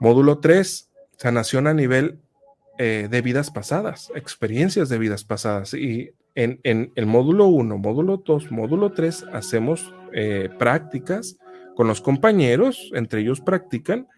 Módulo 0.00 0.40
3, 0.40 0.90
sanación 1.16 1.66
a 1.66 1.74
nivel 1.74 2.18
eh, 2.78 3.08
de 3.10 3.22
vidas 3.22 3.50
pasadas, 3.50 4.10
experiencias 4.14 4.90
de 4.90 4.98
vidas 4.98 5.24
pasadas. 5.24 5.72
Y 5.72 6.12
en, 6.34 6.92
el 6.94 7.06
módulo 7.06 7.46
1, 7.46 7.78
módulo 7.78 8.18
2, 8.18 8.50
módulo 8.50 8.92
3, 8.92 9.26
hacemos 9.32 9.94
eh, 10.12 10.48
prácticas 10.58 11.38
con 11.76 11.86
los 11.86 12.00
compañeros, 12.00 12.90
entre 12.94 13.20
ellos 13.20 13.40
practican 13.40 14.08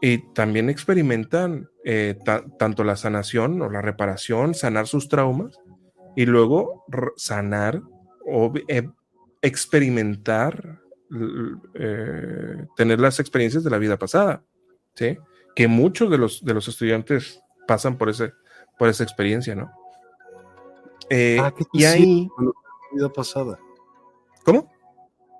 y 0.00 0.18
también 0.34 0.68
experimentan 0.68 1.68
eh, 1.84 2.18
tanto 2.58 2.84
la 2.84 2.96
sanación 2.96 3.62
o 3.62 3.70
la 3.70 3.80
reparación, 3.80 4.54
sanar 4.54 4.86
sus 4.86 5.08
traumas 5.08 5.58
y 6.16 6.26
luego 6.26 6.84
sanar 7.16 7.80
o 8.24 8.52
eh, 8.68 8.88
experimentar, 9.42 10.80
tener 12.76 12.98
las 12.98 13.20
experiencias 13.20 13.62
de 13.62 13.70
la 13.70 13.78
vida 13.78 13.96
pasada, 13.96 14.42
¿sí? 14.94 15.16
Que 15.54 15.68
muchos 15.68 16.10
de 16.10 16.18
los, 16.18 16.44
de 16.44 16.52
los 16.52 16.66
estudiantes 16.66 17.40
pasan 17.68 17.96
por, 17.96 18.10
ese, 18.10 18.32
por 18.76 18.88
esa 18.88 19.04
experiencia, 19.04 19.54
¿no? 19.54 19.70
Y 21.10 21.84
ahí... 21.84 22.28
vida 22.92 23.08
pasada? 23.12 23.58
¿Cómo? 24.44 24.70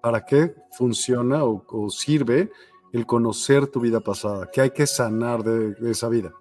¿Para 0.03 0.25
qué 0.25 0.55
funciona 0.73 1.45
o 1.45 1.91
sirve 1.91 2.51
el 2.97 3.07
conocer 3.07 3.67
tu 3.67 3.81
vida 3.81 4.01
pasada, 4.01 4.51
que 4.51 4.63
hay 4.63 4.71
que 4.71 4.87
sanar 4.87 5.43
de, 5.43 5.91
esa 5.91 6.09
vida. 6.09 6.33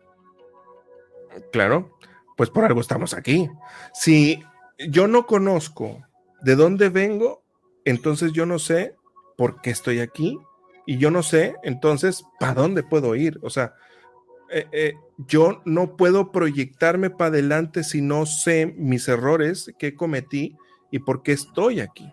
Claro, 1.51 1.97
pues 2.37 2.49
por 2.49 2.63
algo 2.63 2.79
estamos 2.79 3.13
aquí. 3.13 3.49
Si 3.93 4.41
yo 4.89 5.07
no 5.07 5.25
conozco 5.25 6.01
de 6.41 6.55
dónde 6.55 6.89
vengo, 6.89 7.43
entonces 7.83 8.31
yo 8.31 8.45
no 8.45 8.57
sé 8.59 8.95
por 9.37 9.61
qué 9.61 9.71
estoy 9.71 9.99
aquí 9.99 10.39
y 10.85 10.97
yo 10.97 11.11
no 11.11 11.23
sé 11.23 11.55
entonces 11.63 12.23
para 12.39 12.53
dónde 12.53 12.83
puedo 12.83 13.15
ir. 13.15 13.37
O 13.43 13.49
sea, 13.49 13.75
eh, 14.51 14.67
eh, 14.71 14.93
yo 15.27 15.61
no 15.65 15.95
puedo 15.95 16.31
proyectarme 16.31 17.09
para 17.09 17.29
adelante 17.29 17.83
si 17.83 18.01
no 18.01 18.25
sé 18.25 18.73
mis 18.77 19.07
errores 19.07 19.71
que 19.77 19.95
cometí 19.95 20.55
y 20.91 20.99
por 20.99 21.23
qué 21.23 21.31
estoy 21.31 21.79
aquí. 21.79 22.11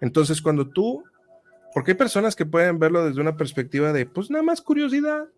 Entonces, 0.00 0.42
cuando 0.42 0.68
tú 0.68 1.04
porque 1.74 1.92
hay 1.92 1.96
personas 1.96 2.34
que 2.34 2.46
pueden 2.46 2.78
verlo 2.78 3.04
desde 3.04 3.20
una 3.20 3.36
perspectiva 3.36 3.92
de, 3.92 4.06
pues 4.06 4.30
nada 4.30 4.42
más 4.42 4.60
curiosidad. 4.60 5.28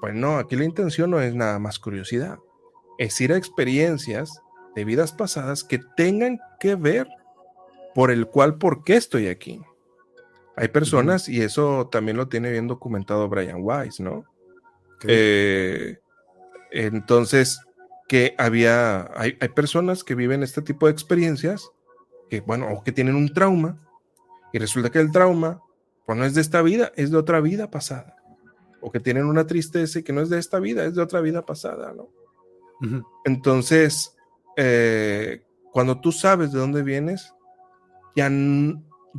Pues 0.00 0.14
no, 0.14 0.36
aquí 0.38 0.56
la 0.56 0.64
intención 0.64 1.10
no 1.10 1.20
es 1.20 1.34
nada 1.34 1.58
más 1.58 1.78
curiosidad. 1.78 2.38
Es 2.98 3.20
ir 3.20 3.32
a 3.32 3.36
experiencias 3.36 4.42
de 4.74 4.84
vidas 4.84 5.12
pasadas 5.12 5.64
que 5.64 5.80
tengan 5.96 6.38
que 6.60 6.74
ver 6.74 7.08
por 7.94 8.10
el 8.10 8.26
cual, 8.26 8.58
por 8.58 8.84
qué 8.84 8.96
estoy 8.96 9.28
aquí. 9.28 9.62
Hay 10.56 10.68
personas, 10.68 11.28
y 11.28 11.42
eso 11.42 11.88
también 11.90 12.16
lo 12.16 12.28
tiene 12.28 12.50
bien 12.50 12.68
documentado 12.68 13.28
Brian 13.28 13.58
Weiss, 13.60 14.00
¿no? 14.00 14.24
Eh, 15.02 15.98
entonces, 16.70 17.60
que 18.08 18.34
había, 18.38 19.10
hay, 19.18 19.36
hay 19.40 19.48
personas 19.48 20.04
que 20.04 20.14
viven 20.14 20.42
este 20.42 20.62
tipo 20.62 20.86
de 20.86 20.92
experiencias, 20.92 21.70
que, 22.30 22.40
bueno, 22.40 22.68
o 22.72 22.82
que 22.82 22.92
tienen 22.92 23.16
un 23.16 23.32
trauma, 23.32 23.80
y 24.52 24.58
resulta 24.58 24.90
que 24.90 25.00
el 25.00 25.10
trauma, 25.10 25.62
pues 26.06 26.18
no 26.18 26.24
es 26.24 26.34
de 26.34 26.40
esta 26.40 26.62
vida, 26.62 26.92
es 26.96 27.10
de 27.10 27.16
otra 27.16 27.40
vida 27.40 27.70
pasada. 27.70 28.16
O 28.80 28.92
que 28.92 29.00
tienen 29.00 29.26
una 29.26 29.46
tristeza 29.46 29.98
y 29.98 30.02
que 30.02 30.12
no 30.12 30.20
es 30.20 30.28
de 30.28 30.38
esta 30.38 30.60
vida, 30.60 30.84
es 30.84 30.94
de 30.94 31.02
otra 31.02 31.20
vida 31.20 31.44
pasada, 31.44 31.92
¿no? 31.92 32.08
Entonces, 33.24 34.14
eh, 34.56 35.42
cuando 35.72 36.00
tú 36.00 36.12
sabes 36.12 36.52
de 36.52 36.58
dónde 36.58 36.82
vienes, 36.82 37.34
ya, 38.14 38.30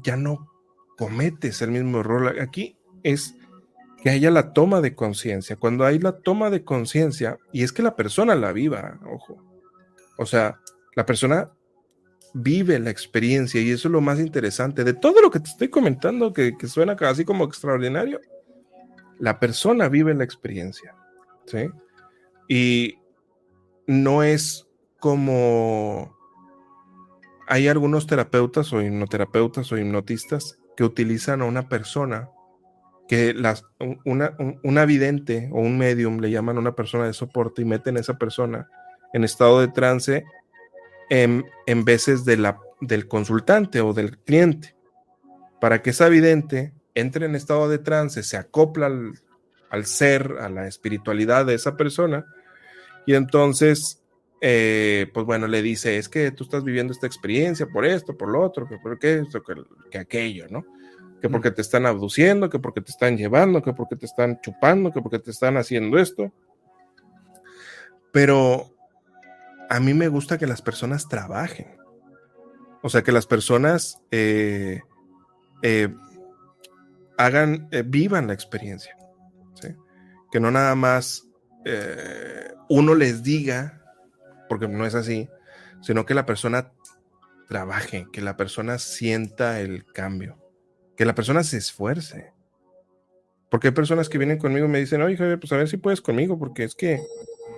ya 0.03 0.15
no 0.17 0.51
cometes 0.97 1.61
el 1.61 1.71
mismo 1.71 1.99
error. 1.99 2.39
Aquí 2.39 2.77
es 3.03 3.35
que 4.05 4.11
haya 4.11 4.29
la 4.29 4.53
toma 4.53 4.81
de 4.81 4.93
conciencia. 4.93 5.55
Cuando 5.55 5.83
hay 5.83 5.97
la 5.97 6.19
toma 6.19 6.51
de 6.51 6.63
conciencia, 6.63 7.39
y 7.51 7.63
es 7.63 7.73
que 7.73 7.81
la 7.81 7.95
persona 7.95 8.35
la 8.35 8.51
viva, 8.51 8.99
ojo. 9.03 9.43
O 10.19 10.27
sea, 10.27 10.59
la 10.95 11.07
persona 11.07 11.49
vive 12.35 12.77
la 12.77 12.91
experiencia 12.91 13.59
y 13.59 13.71
eso 13.71 13.87
es 13.87 13.91
lo 13.91 14.01
más 14.01 14.19
interesante 14.19 14.83
de 14.83 14.93
todo 14.93 15.23
lo 15.23 15.31
que 15.31 15.39
te 15.39 15.49
estoy 15.49 15.69
comentando 15.69 16.33
que, 16.33 16.55
suena 16.67 16.95
casi 16.95 17.25
como 17.25 17.45
extraordinario. 17.45 18.21
La 19.17 19.39
persona 19.39 19.89
vive 19.89 20.13
la 20.13 20.23
experiencia, 20.23 20.93
¿sí? 21.47 21.67
Y 22.47 22.99
no 23.87 24.21
es 24.21 24.67
como 24.99 26.15
hay 27.47 27.67
algunos 27.69 28.05
terapeutas 28.05 28.71
o 28.71 28.83
hipnoterapeutas 28.83 29.71
o 29.71 29.79
hipnotistas 29.79 30.59
que 30.77 30.83
utilizan 30.83 31.41
a 31.41 31.45
una 31.45 31.67
persona 31.67 32.29
que 33.07 33.35
una, 34.03 34.35
una 34.63 34.85
vidente 34.85 35.49
o 35.51 35.59
un 35.59 35.77
medium 35.77 36.19
le 36.19 36.31
llaman 36.31 36.57
a 36.57 36.59
una 36.59 36.75
persona 36.75 37.05
de 37.05 37.13
soporte 37.13 37.61
y 37.61 37.65
meten 37.65 37.97
a 37.97 37.99
esa 37.99 38.17
persona 38.17 38.67
en 39.13 39.23
estado 39.23 39.61
de 39.61 39.67
trance 39.67 40.25
en, 41.09 41.45
veces 41.85 42.25
de 42.25 42.37
la, 42.37 42.59
del 42.81 43.07
consultante 43.07 43.81
o 43.81 43.93
del 43.93 44.17
cliente, 44.17 44.75
para 45.61 45.81
que 45.81 45.91
esa 45.91 46.09
vidente 46.09 46.73
entre 46.95 47.25
en 47.25 47.35
estado 47.35 47.69
de 47.69 47.77
trance, 47.77 48.23
se 48.23 48.37
acopla 48.37 48.87
al, 49.69 49.85
ser, 49.85 50.37
a 50.39 50.49
la 50.49 50.67
espiritualidad 50.67 51.45
de 51.45 51.53
esa 51.53 51.75
persona, 51.75 52.25
y 53.05 53.13
entonces, 53.13 54.01
eh, 54.41 55.11
pues 55.13 55.25
bueno, 55.25 55.47
le 55.47 55.61
dice, 55.61 55.97
es 55.97 56.09
que 56.09 56.31
tú 56.31 56.45
estás 56.45 56.63
viviendo 56.63 56.93
esta 56.93 57.05
experiencia 57.05 57.67
por 57.67 57.85
esto, 57.85 58.17
por 58.17 58.29
lo 58.29 58.41
otro, 58.41 58.67
que 58.67 58.77
por 58.77 58.97
qué 58.97 59.19
esto, 59.19 59.43
que, 59.91 59.97
aquello, 59.97 60.47
¿no? 60.49 60.65
Que 61.21 61.29
porque 61.29 61.51
te 61.51 61.61
están 61.61 61.85
abduciendo, 61.85 62.49
que 62.49 62.59
porque 62.59 62.81
te 62.81 62.91
están 62.91 63.17
llevando, 63.17 63.63
que 63.63 63.73
porque 63.73 63.95
te 63.95 64.05
están 64.05 64.39
chupando, 64.41 64.91
que 64.91 65.01
porque 65.01 65.19
te 65.19 65.31
están 65.31 65.57
haciendo 65.57 65.97
esto. 65.97 66.31
Pero 68.11 68.75
a 69.69 69.79
mí 69.79 69.93
me 69.93 70.07
gusta 70.07 70.37
que 70.37 70.47
las 70.47 70.61
personas 70.61 71.07
trabajen. 71.07 71.77
O 72.81 72.89
sea, 72.89 73.01
que 73.01 73.11
las 73.11 73.25
personas 73.25 73.99
eh, 74.11 74.81
eh, 75.63 75.93
hagan, 77.17 77.67
eh, 77.71 77.83
vivan 77.85 78.27
la 78.27 78.33
experiencia. 78.33 78.95
Que 80.31 80.39
no 80.39 80.51
nada 80.51 80.75
más 80.75 81.27
uno 82.67 82.93
les 82.93 83.23
diga, 83.23 83.81
porque 84.49 84.67
no 84.67 84.85
es 84.85 84.95
así, 84.95 85.29
sino 85.81 86.05
que 86.05 86.13
la 86.13 86.25
persona 86.25 86.73
trabaje, 87.47 88.07
que 88.11 88.21
la 88.21 88.37
persona 88.37 88.77
sienta 88.77 89.61
el 89.61 89.85
cambio. 89.85 90.37
Que 90.95 91.05
la 91.05 91.15
persona 91.15 91.43
se 91.43 91.57
esfuerce. 91.57 92.33
Porque 93.49 93.67
hay 93.67 93.73
personas 93.73 94.09
que 94.09 94.17
vienen 94.17 94.37
conmigo 94.37 94.65
y 94.65 94.69
me 94.69 94.79
dicen, 94.79 95.01
oye, 95.01 95.17
Javier, 95.17 95.39
pues 95.39 95.51
a 95.51 95.57
ver 95.57 95.69
si 95.69 95.77
puedes 95.77 96.01
conmigo, 96.01 96.37
porque 96.37 96.63
es 96.63 96.75
que 96.75 97.01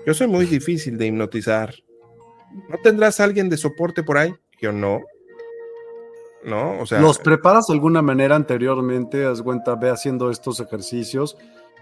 yo 0.05 0.13
soy 0.13 0.27
muy 0.27 0.45
difícil 0.45 0.97
de 0.97 1.07
hipnotizar. 1.07 1.73
¿No 2.69 2.77
tendrás 2.83 3.19
alguien 3.19 3.49
de 3.49 3.57
soporte 3.57 4.03
por 4.03 4.17
ahí? 4.17 4.33
Yo 4.61 4.71
no. 4.71 5.01
¿No? 6.43 6.79
O 6.79 6.85
sea. 6.85 6.99
¿Los 7.01 7.19
preparas 7.19 7.67
de 7.67 7.73
alguna 7.73 8.01
manera 8.01 8.35
anteriormente? 8.35 9.25
Haz 9.25 9.41
cuenta, 9.41 9.75
ve 9.75 9.89
haciendo 9.89 10.29
estos 10.29 10.59
ejercicios 10.59 11.37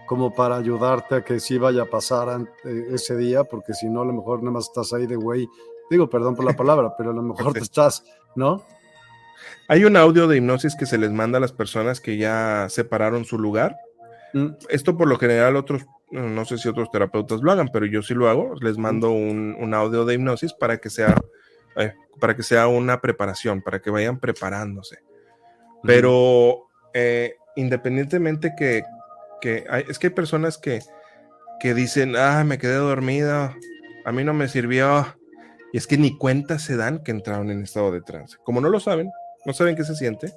como 0.06 0.32
para 0.32 0.56
ayudarte 0.56 1.16
a 1.16 1.24
que 1.24 1.40
sí 1.40 1.58
vaya 1.58 1.82
a 1.82 1.86
pasar 1.86 2.40
eh, 2.64 2.86
ese 2.92 3.16
día, 3.16 3.44
porque 3.44 3.74
si 3.74 3.88
no, 3.88 4.02
a 4.02 4.04
lo 4.06 4.12
mejor 4.12 4.40
nada 4.40 4.52
más 4.52 4.68
estás 4.68 4.92
ahí 4.92 5.06
de 5.06 5.16
güey. 5.16 5.48
Digo, 5.90 6.08
perdón 6.08 6.34
por 6.34 6.44
la 6.44 6.52
palabra, 6.56 6.94
pero 6.96 7.10
a 7.10 7.14
lo 7.14 7.22
mejor 7.22 7.52
te 7.52 7.60
estás, 7.60 8.04
¿no? 8.34 8.64
Hay 9.68 9.84
un 9.84 9.96
audio 9.96 10.26
de 10.28 10.36
hipnosis 10.36 10.76
que 10.76 10.86
se 10.86 10.98
les 10.98 11.10
manda 11.12 11.38
a 11.38 11.40
las 11.40 11.52
personas 11.52 12.00
que 12.00 12.16
ya 12.16 12.66
separaron 12.68 13.24
su 13.24 13.38
lugar. 13.38 13.76
Mm. 14.32 14.48
Esto 14.68 14.96
por 14.96 15.08
lo 15.08 15.18
general 15.18 15.56
otros, 15.56 15.86
no 16.10 16.44
sé 16.44 16.58
si 16.58 16.68
otros 16.68 16.90
terapeutas 16.90 17.40
lo 17.40 17.50
hagan, 17.50 17.68
pero 17.72 17.86
yo 17.86 18.02
sí 18.02 18.14
lo 18.14 18.28
hago. 18.28 18.54
Les 18.60 18.78
mando 18.78 19.10
un, 19.10 19.74
audio 19.74 20.04
de 20.04 20.14
hipnosis 20.14 20.52
para 20.52 20.78
que 20.78 20.90
sea, 20.90 21.16
eh, 21.76 21.94
para 22.20 22.36
que 22.36 22.42
sea 22.42 22.68
una 22.68 23.00
preparación, 23.00 23.62
para 23.62 23.80
que 23.80 23.90
vayan 23.90 24.18
preparándose. 24.18 24.98
Pero 25.82 26.68
eh, 26.94 27.36
independientemente 27.56 28.54
que, 28.56 28.82
es 29.42 29.98
que 29.98 30.06
hay 30.06 30.12
personas 30.12 30.58
que, 30.58 30.80
que 31.60 31.74
dicen, 31.74 32.16
ah, 32.16 32.44
me 32.44 32.58
quedé 32.58 32.74
dormido, 32.74 33.54
a 34.04 34.12
mí 34.12 34.24
no 34.24 34.34
me 34.34 34.48
sirvió. 34.48 35.06
Y 35.72 35.78
es 35.78 35.86
que 35.86 35.98
ni 35.98 36.16
cuenta 36.16 36.58
se 36.58 36.76
dan 36.76 37.02
que 37.02 37.10
entraron 37.10 37.50
en 37.50 37.62
estado 37.62 37.92
de 37.92 38.00
trance. 38.00 38.36
Como 38.44 38.60
no 38.60 38.68
lo 38.68 38.80
saben, 38.80 39.10
no 39.46 39.52
saben 39.52 39.76
qué 39.76 39.84
se 39.84 39.94
siente. 39.94 40.32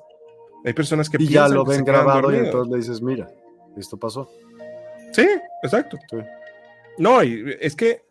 Hay 0.64 0.74
personas 0.74 1.10
que 1.10 1.18
y 1.20 1.28
ya 1.28 1.48
lo 1.50 1.66
ven 1.66 1.84
grabado 1.84 2.32
y 2.34 2.38
entonces 2.38 2.72
le 2.72 2.78
dices, 2.78 3.02
mira, 3.02 3.30
esto 3.76 3.98
pasó. 3.98 4.30
Sí, 5.12 5.28
exacto. 5.64 5.98
No, 6.98 7.22
es 7.22 7.76
que 7.76 8.04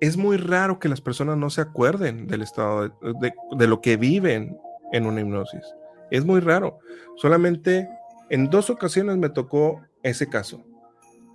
es 0.00 0.16
muy 0.16 0.36
raro 0.36 0.78
que 0.78 0.88
las 0.88 1.00
personas 1.00 1.36
no 1.36 1.50
se 1.50 1.62
acuerden 1.62 2.26
del 2.26 2.42
estado 2.42 2.88
de, 3.20 3.32
de, 3.56 3.66
lo 3.66 3.80
que 3.80 3.96
viven 3.96 4.58
en 4.92 5.06
una 5.06 5.20
hipnosis. 5.20 5.64
Es 6.10 6.24
muy 6.24 6.40
raro. 6.40 6.78
Solamente 7.16 7.88
en 8.30 8.50
dos 8.50 8.70
ocasiones 8.70 9.16
me 9.16 9.30
tocó 9.30 9.80
ese 10.02 10.28
caso. 10.28 10.62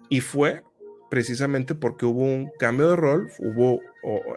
Y 0.09 0.21
fue 0.21 0.63
precisamente 1.09 1.75
porque 1.75 2.05
hubo 2.05 2.23
un 2.23 2.51
cambio 2.59 2.91
de 2.91 2.95
rol, 2.95 3.31
hubo, 3.39 3.81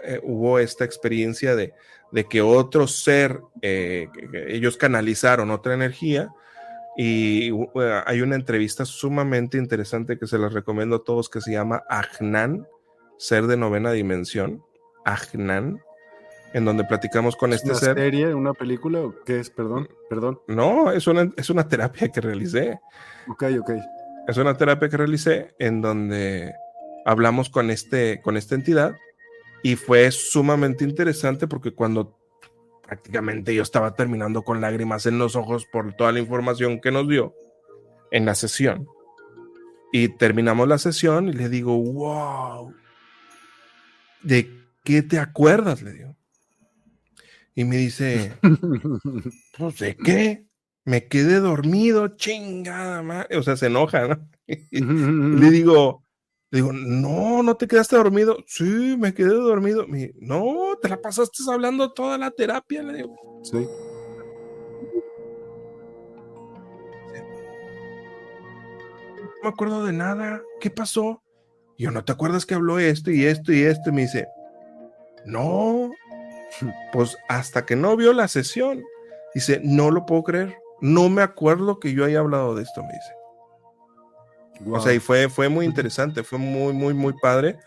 eh, 0.05 0.20
hubo 0.23 0.59
esta 0.59 0.85
experiencia 0.85 1.55
de, 1.55 1.74
de 2.12 2.24
que 2.24 2.43
otro 2.43 2.86
ser, 2.86 3.40
eh, 3.62 4.09
ellos 4.48 4.76
canalizaron 4.76 5.51
otra 5.51 5.74
energía 5.74 6.28
y 6.97 7.51
hay 8.06 8.20
una 8.20 8.36
entrevista 8.36 8.84
sumamente 8.84 9.56
interesante 9.56 10.18
que 10.18 10.26
se 10.26 10.39
las 10.39 10.52
recomiendo 10.52 10.97
a 10.97 11.05
todos 11.05 11.30
que 11.30 11.40
se 11.40 11.52
llama 11.52 11.82
Ajnan, 11.89 12.66
ser 13.16 13.47
de 13.47 13.56
novena 13.56 13.93
dimensión, 13.93 14.62
Ajnan, 15.06 15.82
en 16.52 16.64
donde 16.66 16.84
platicamos 16.84 17.34
con 17.34 17.55
este 17.55 17.74
ser. 17.74 17.76
¿Es 17.76 17.82
una 17.82 17.94
serie, 17.94 18.34
una 18.34 18.52
película 18.52 19.01
o 19.01 19.14
qué 19.24 19.40
es? 19.40 19.48
Perdón, 19.48 19.89
perdón. 20.10 20.39
No, 20.48 20.93
es 20.93 21.06
una, 21.06 21.32
es 21.36 21.48
una 21.48 21.66
terapia 21.66 22.09
que 22.09 22.20
realicé. 22.20 22.78
Ok, 23.26 23.44
ok. 23.59 23.70
Es 24.28 24.36
una 24.36 24.55
terapia 24.55 24.90
que 24.90 24.98
realicé 24.98 25.55
en 25.59 25.80
donde 25.80 26.52
hablamos 27.06 27.48
con, 27.48 27.70
este, 27.70 28.20
con 28.20 28.36
esta 28.36 28.55
entidad 28.55 28.94
y 29.62 29.76
fue 29.76 30.10
sumamente 30.10 30.84
interesante 30.84 31.47
porque 31.47 31.72
cuando 31.72 32.18
prácticamente 32.82 33.55
yo 33.55 33.62
estaba 33.62 33.94
terminando 33.94 34.43
con 34.43 34.60
lágrimas 34.60 35.06
en 35.06 35.18
los 35.18 35.36
ojos 35.36 35.66
por 35.66 35.94
toda 35.94 36.12
la 36.12 36.18
información 36.18 36.80
que 36.80 36.90
nos 36.90 37.09
dio 37.09 37.34
en 38.10 38.26
la 38.26 38.34
sesión. 38.34 38.86
Y 39.93 40.09
terminamos 40.09 40.68
la 40.68 40.78
sesión 40.78 41.28
y 41.28 41.32
le 41.32 41.48
digo, 41.48 41.76
wow, 41.76 42.74
¿de 44.22 44.51
qué 44.84 45.02
te 45.02 45.18
acuerdas? 45.18 45.82
Le 45.82 45.93
digo. 45.93 46.16
Y 47.55 47.64
me 47.64 47.76
dice, 47.76 48.32
pues 49.59 49.78
de 49.78 49.97
qué? 49.97 50.47
Me 50.84 51.06
quedé 51.06 51.40
dormido, 51.40 52.16
chingada 52.16 53.02
madre. 53.02 53.36
O 53.36 53.43
sea, 53.43 53.56
se 53.56 53.66
enoja, 53.66 54.09
¿no? 54.09 54.28
le 54.47 55.51
digo, 55.51 56.02
le 56.52 56.58
digo, 56.58 56.70
no, 56.70 57.42
no 57.42 57.56
te 57.56 57.66
quedaste 57.66 57.96
dormido. 57.96 58.36
Sí, 58.46 58.94
me 58.98 59.14
quedé 59.14 59.30
dormido. 59.30 59.86
no, 60.20 60.76
te 60.82 60.90
la 60.90 61.00
pasaste 61.00 61.42
hablando 61.50 61.94
toda 61.94 62.18
la 62.18 62.30
terapia, 62.30 62.82
le 62.82 62.98
digo. 62.98 63.40
Sí. 63.42 63.66
No 69.16 69.30
me 69.42 69.48
acuerdo 69.48 69.82
de 69.86 69.94
nada. 69.94 70.42
¿Qué 70.60 70.68
pasó? 70.68 71.22
yo, 71.78 71.90
¿no 71.90 72.04
te 72.04 72.12
acuerdas 72.12 72.44
que 72.44 72.54
habló 72.54 72.78
esto 72.78 73.10
y 73.10 73.24
esto 73.24 73.50
y 73.50 73.62
esto? 73.62 73.88
Y 73.88 73.92
me 73.94 74.02
dice, 74.02 74.28
no, 75.24 75.90
pues 76.92 77.16
hasta 77.30 77.64
que 77.64 77.76
no 77.76 77.96
vio 77.96 78.12
la 78.12 78.28
sesión. 78.28 78.82
Dice, 79.34 79.58
no 79.64 79.90
lo 79.90 80.04
puedo 80.04 80.22
creer. 80.22 80.54
No 80.82 81.08
me 81.08 81.22
acuerdo 81.22 81.80
que 81.80 81.94
yo 81.94 82.04
haya 82.04 82.18
hablado 82.18 82.54
de 82.54 82.64
esto, 82.64 82.82
me 82.82 82.92
dice. 82.92 83.21
O 84.70 84.80
sea, 84.80 84.92
y 84.92 84.98
fue, 84.98 85.28
fue 85.28 85.48
muy 85.48 85.66
interesante, 85.66 86.22
fue 86.22 86.38
muy, 86.38 86.72
muy, 86.72 86.94
muy 86.94 87.14
padre, 87.20 87.58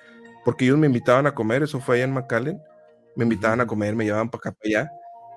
porque 0.44 0.66
ellos 0.66 0.78
me 0.78 0.88
invitaban 0.88 1.28
a 1.28 1.34
comer, 1.34 1.64
eso 1.64 1.80
fue 1.80 1.96
allá 1.96 2.06
en 2.06 2.14
McAllen, 2.14 2.62
me 3.16 3.24
invitaban 3.24 3.62
a 3.62 3.68
comer, 3.68 3.96
me 3.96 4.06
llevaban 4.06 4.30
para 4.30 4.40
acá, 4.40 4.52
para 4.52 4.82
allá, 4.82 4.92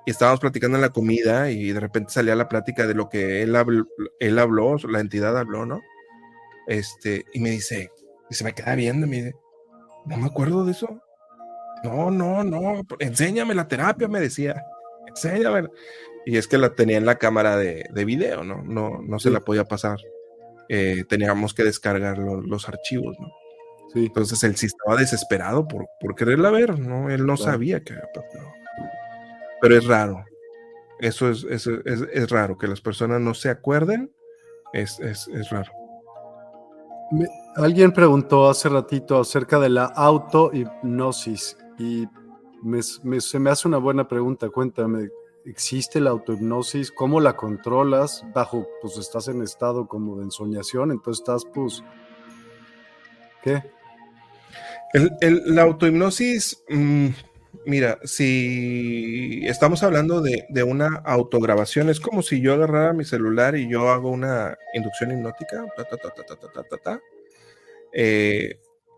y 0.05 0.11
estábamos 0.11 0.39
platicando 0.39 0.77
en 0.77 0.81
la 0.81 0.89
comida 0.89 1.51
y 1.51 1.71
de 1.71 1.79
repente 1.79 2.13
salía 2.13 2.35
la 2.35 2.47
plática 2.47 2.87
de 2.87 2.93
lo 2.93 3.09
que 3.09 3.41
él 3.41 3.55
habló, 3.55 3.85
él 4.19 4.39
habló 4.39 4.77
la 4.87 4.99
entidad 4.99 5.37
habló, 5.37 5.65
¿no? 5.65 5.81
Este, 6.67 7.25
y 7.33 7.39
me 7.39 7.49
dice, 7.49 7.91
y 8.29 8.35
se 8.35 8.43
me 8.43 8.53
queda 8.53 8.75
viendo, 8.75 9.07
me 9.07 9.17
dice, 9.17 9.35
no 10.05 10.17
me 10.17 10.27
acuerdo 10.27 10.65
de 10.65 10.71
eso. 10.71 11.01
No, 11.83 12.11
no, 12.11 12.43
no, 12.43 12.81
enséñame 12.99 13.55
la 13.55 13.67
terapia, 13.67 14.07
me 14.07 14.19
decía, 14.19 14.61
enséñame. 15.07 15.67
Y 16.25 16.37
es 16.37 16.47
que 16.47 16.57
la 16.57 16.75
tenía 16.75 16.97
en 16.97 17.05
la 17.05 17.17
cámara 17.17 17.57
de, 17.57 17.85
de 17.91 18.05
video, 18.05 18.43
¿no? 18.43 18.61
No, 18.63 19.01
no 19.01 19.19
se 19.19 19.29
la 19.29 19.39
podía 19.39 19.65
pasar. 19.65 19.97
Eh, 20.69 21.03
teníamos 21.09 21.53
que 21.53 21.63
descargar 21.63 22.19
los 22.19 22.69
archivos, 22.69 23.17
¿no? 23.19 23.27
Sí. 23.91 24.05
Entonces 24.05 24.43
él 24.43 24.55
sí 24.55 24.67
estaba 24.67 24.95
desesperado 24.95 25.67
por, 25.67 25.87
por 25.99 26.13
quererla 26.13 26.51
ver, 26.51 26.77
¿no? 26.77 27.09
Él 27.09 27.25
no 27.25 27.37
sabía 27.37 27.83
que 27.83 27.93
había 27.93 28.07
pasado. 28.13 28.53
Pero 29.61 29.75
es 29.75 29.85
raro. 29.85 30.23
Eso 30.99 31.29
es, 31.29 31.43
es, 31.45 31.65
es, 31.65 32.29
raro, 32.29 32.57
que 32.57 32.67
las 32.67 32.81
personas 32.81 33.21
no 33.21 33.33
se 33.33 33.49
acuerden, 33.49 34.11
es, 34.73 34.99
raro. 35.49 35.71
alguien 37.55 37.93
preguntó 37.93 38.49
hace 38.49 38.67
ratito 38.67 39.19
acerca 39.19 39.59
de 39.59 39.69
la 39.69 39.85
autohipnosis 39.85 41.57
y 41.77 42.05
se 43.19 43.39
me 43.39 43.49
hace 43.49 43.67
una 43.69 43.77
buena 43.77 44.09
pregunta. 44.09 44.49
Cuéntame, 44.49 45.09
existe 45.49 45.99
la 45.99 46.11
autohipnosis, 46.11 46.91
cómo 46.91 47.19
la 47.19 47.35
controlas, 47.35 48.23
bajo, 48.33 48.67
pues 48.81 48.97
estás 48.97 49.27
en 49.27 49.41
estado 49.41 49.87
como 49.87 50.17
de 50.17 50.23
ensoñación, 50.23 50.91
entonces 50.91 51.21
estás 51.21 51.45
pues, 51.53 51.83
¿qué? 53.43 53.63
la 55.45 55.63
autohipnosis, 55.63 56.63
mm, 56.69 57.07
mira, 57.65 57.99
si 58.03 59.41
estamos 59.45 59.83
hablando 59.83 60.21
de, 60.21 60.63
una 60.63 61.01
autograbación, 61.05 61.89
es 61.89 61.99
como 61.99 62.21
si 62.21 62.41
yo 62.41 62.53
agarrara 62.53 62.93
mi 62.93 63.05
celular 63.05 63.55
y 63.55 63.69
yo 63.69 63.89
hago 63.89 64.11
una 64.11 64.57
inducción 64.73 65.11
hipnótica, 65.11 65.65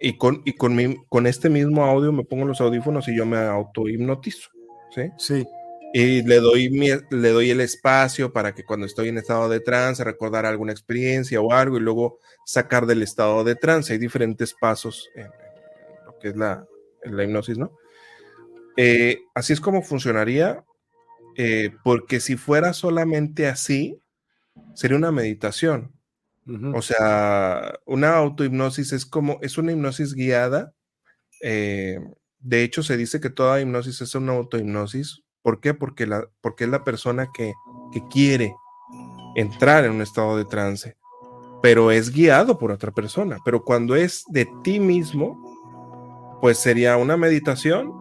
y 0.03 0.18
con, 0.18 0.41
y 0.45 0.53
con, 0.53 0.95
con 1.10 1.28
este 1.28 1.49
mismo 1.49 1.86
audio 1.86 2.11
me 2.11 2.23
pongo 2.23 2.45
los 2.45 2.60
audífonos 2.60 3.07
y 3.07 3.15
yo 3.15 3.26
me 3.26 3.38
autohipnotizo. 3.38 4.49
¿sí? 4.94 5.03
Sí 5.18 5.45
y 5.94 6.24
le 6.24 6.40
doy, 6.40 6.70
le 6.70 7.30
doy 7.30 7.50
el 7.50 7.60
espacio 7.60 8.32
para 8.32 8.54
que 8.54 8.64
cuando 8.64 8.86
estoy 8.86 9.10
en 9.10 9.18
estado 9.18 9.50
de 9.50 9.60
trance 9.60 10.04
recordar 10.04 10.46
alguna 10.46 10.72
experiencia 10.72 11.42
o 11.42 11.52
algo 11.52 11.78
y 11.78 11.82
luego 11.82 12.20
sacar 12.46 12.86
del 12.86 13.02
estado 13.02 13.44
de 13.44 13.56
trance. 13.56 13.92
Hay 13.92 14.00
diferentes 14.00 14.54
pasos 14.54 15.10
en, 15.16 15.28
lo 16.06 16.18
que 16.20 16.30
es 16.30 16.38
la, 16.38 16.66
la 17.04 17.24
hipnosis, 17.24 17.58
¿no? 17.58 17.78
Eh, 18.78 19.24
así 19.36 19.52
es 19.52 19.60
como 19.60 19.82
funcionaría, 19.82 20.64
eh, 21.36 21.72
porque 21.84 22.22
si 22.22 22.38
fuera 22.38 22.72
solamente 22.72 23.48
así, 23.48 24.00
sería 24.74 24.98
una 24.98 25.12
meditación. 25.12 25.94
O 26.74 26.82
sea, 26.82 27.80
una 27.86 28.18
autohipnosis 28.18 28.92
es 28.92 29.06
como, 29.06 29.40
es 29.42 29.58
una 29.58 29.72
hipnosis 29.72 30.14
guiada. 30.14 30.74
Eh, 31.42 32.00
de 32.40 32.64
hecho, 32.64 32.84
se 32.84 32.98
dice 32.98 33.22
que 33.22 33.30
toda 33.30 33.62
hipnosis 33.62 34.02
es 34.02 34.16
una 34.16 34.34
autohipnosis 34.34 35.24
¿Por 35.44 35.60
qué? 35.60 35.74
Porque, 35.74 36.06
la, 36.06 36.28
porque 36.42 36.66
es 36.66 36.70
la 36.70 36.84
persona 36.84 37.32
que, 37.34 37.54
quiere 38.10 38.56
entrar 39.36 39.84
en 39.84 39.92
un 39.92 40.02
estado 40.02 40.38
de 40.38 40.46
trance, 40.46 40.96
pero 41.62 41.92
es 41.92 42.12
guiado 42.12 42.58
por 42.58 42.72
otra 42.72 42.92
persona. 42.92 43.38
Pero 43.44 43.64
cuando 43.64 43.96
es 43.96 44.24
de 44.30 44.48
ti 44.64 44.80
mismo, 44.80 46.40
pues 46.42 46.58
sería 46.58 46.98
una 46.98 47.18
meditación, 47.18 47.92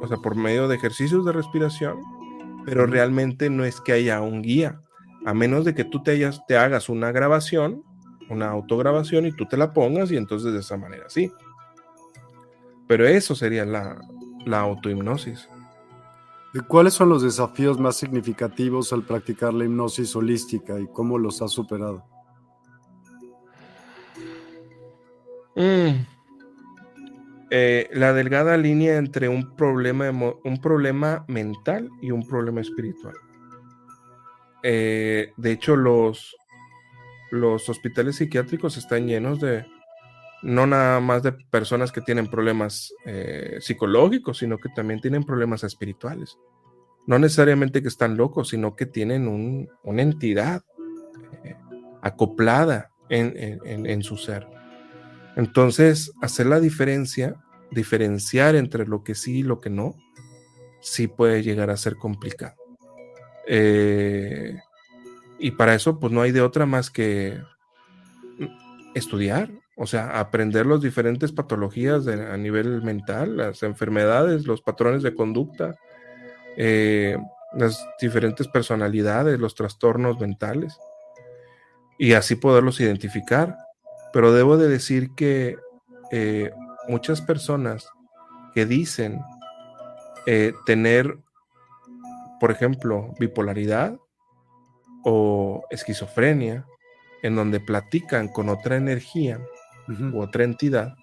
o 0.00 0.06
sea, 0.06 0.18
por 0.18 0.36
medio 0.36 0.68
de 0.68 0.76
ejercicios 0.76 1.24
de 1.24 1.32
respiración, 1.32 2.00
pero 2.64 2.86
realmente 2.86 3.50
no 3.50 3.64
es 3.64 3.80
que 3.80 3.92
haya 3.92 4.20
un 4.20 4.42
guía. 4.42 4.80
a 5.26 5.34
menos 5.34 5.64
de 5.64 5.74
que 5.74 5.84
tú 5.84 6.02
te, 6.02 6.30
te 6.46 6.56
hagas 6.56 6.88
una 6.88 7.12
grabación, 7.12 7.82
una 8.30 8.48
autograbación 8.48 9.26
y 9.26 9.32
tú 9.32 9.46
te 9.46 9.56
la 9.56 9.72
pongas 9.72 10.10
y 10.12 10.16
entonces 10.16 10.52
de 10.52 10.60
esa 10.60 10.76
manera 10.76 11.04
sí. 11.08 11.30
Pero 12.86 13.06
eso 13.06 13.34
sería 13.34 13.64
la, 13.64 14.00
la 14.46 14.60
autohipnosis. 14.60 15.48
¿Cuáles 16.66 16.94
son 16.94 17.08
los 17.08 17.22
desafíos 17.22 17.78
más 17.78 17.96
significativos 17.96 18.92
al 18.92 19.04
practicar 19.04 19.54
la 19.54 19.64
hipnosis 19.64 20.16
holística 20.16 20.80
y 20.80 20.88
cómo 20.88 21.16
los 21.16 21.40
has 21.42 21.52
superado? 21.52 22.04
Mm. 25.54 26.06
Eh, 27.52 27.88
la 27.92 28.12
delgada 28.12 28.56
línea 28.56 28.96
entre 28.96 29.28
un 29.28 29.54
problema, 29.56 30.10
un 30.10 30.60
problema 30.60 31.24
mental 31.28 31.88
y 32.00 32.10
un 32.10 32.26
problema 32.26 32.60
espiritual. 32.60 33.14
Eh, 34.62 35.32
de 35.36 35.52
hecho, 35.52 35.76
los, 35.76 36.36
los 37.30 37.68
hospitales 37.68 38.16
psiquiátricos 38.16 38.76
están 38.76 39.06
llenos 39.06 39.40
de 39.40 39.66
no 40.42 40.66
nada 40.66 41.00
más 41.00 41.22
de 41.22 41.32
personas 41.32 41.92
que 41.92 42.00
tienen 42.00 42.28
problemas 42.28 42.92
eh, 43.04 43.58
psicológicos, 43.60 44.38
sino 44.38 44.58
que 44.58 44.68
también 44.70 45.00
tienen 45.00 45.24
problemas 45.24 45.64
espirituales. 45.64 46.38
No 47.06 47.18
necesariamente 47.18 47.82
que 47.82 47.88
están 47.88 48.16
locos, 48.16 48.48
sino 48.48 48.76
que 48.76 48.86
tienen 48.86 49.68
una 49.82 50.02
entidad 50.02 50.62
acoplada 52.02 52.90
en 53.08 54.02
su 54.02 54.16
ser. 54.16 54.46
Entonces, 55.36 56.12
hacer 56.20 56.46
la 56.46 56.60
diferencia, 56.60 57.36
diferenciar 57.70 58.56
entre 58.56 58.86
lo 58.86 59.02
que 59.02 59.14
sí 59.14 59.38
y 59.38 59.42
lo 59.42 59.60
que 59.60 59.70
no, 59.70 59.96
sí 60.80 61.06
puede 61.06 61.42
llegar 61.42 61.70
a 61.70 61.76
ser 61.76 61.96
complicado. 61.96 62.54
Eh, 63.46 64.58
y 65.38 65.52
para 65.52 65.74
eso, 65.74 65.98
pues 65.98 66.12
no 66.12 66.22
hay 66.22 66.32
de 66.32 66.42
otra 66.42 66.66
más 66.66 66.90
que 66.90 67.40
estudiar, 68.94 69.50
o 69.82 69.86
sea, 69.86 70.20
aprender 70.20 70.66
las 70.66 70.82
diferentes 70.82 71.32
patologías 71.32 72.06
a 72.06 72.36
nivel 72.36 72.82
mental, 72.82 73.38
las 73.38 73.62
enfermedades, 73.62 74.46
los 74.46 74.60
patrones 74.60 75.02
de 75.02 75.14
conducta, 75.14 75.74
eh, 76.58 77.16
las 77.54 77.82
diferentes 77.98 78.46
personalidades, 78.46 79.40
los 79.40 79.54
trastornos 79.54 80.20
mentales, 80.20 80.78
y 81.98 82.12
así 82.12 82.36
poderlos 82.36 82.78
identificar. 82.80 83.56
Pero 84.12 84.34
debo 84.34 84.58
de 84.58 84.68
decir 84.68 85.14
que 85.16 85.56
eh, 86.10 86.50
muchas 86.86 87.22
personas 87.22 87.88
que 88.52 88.66
dicen 88.66 89.22
eh, 90.26 90.52
tener, 90.66 91.16
por 92.38 92.50
ejemplo, 92.50 93.14
bipolaridad 93.18 93.98
o 95.06 95.64
esquizofrenia, 95.70 96.66
en 97.22 97.34
donde 97.34 97.60
platican 97.60 98.28
con 98.28 98.50
otra 98.50 98.76
energía 98.76 99.40
u 100.12 100.20
otra 100.20 100.44
entidad, 100.44 100.94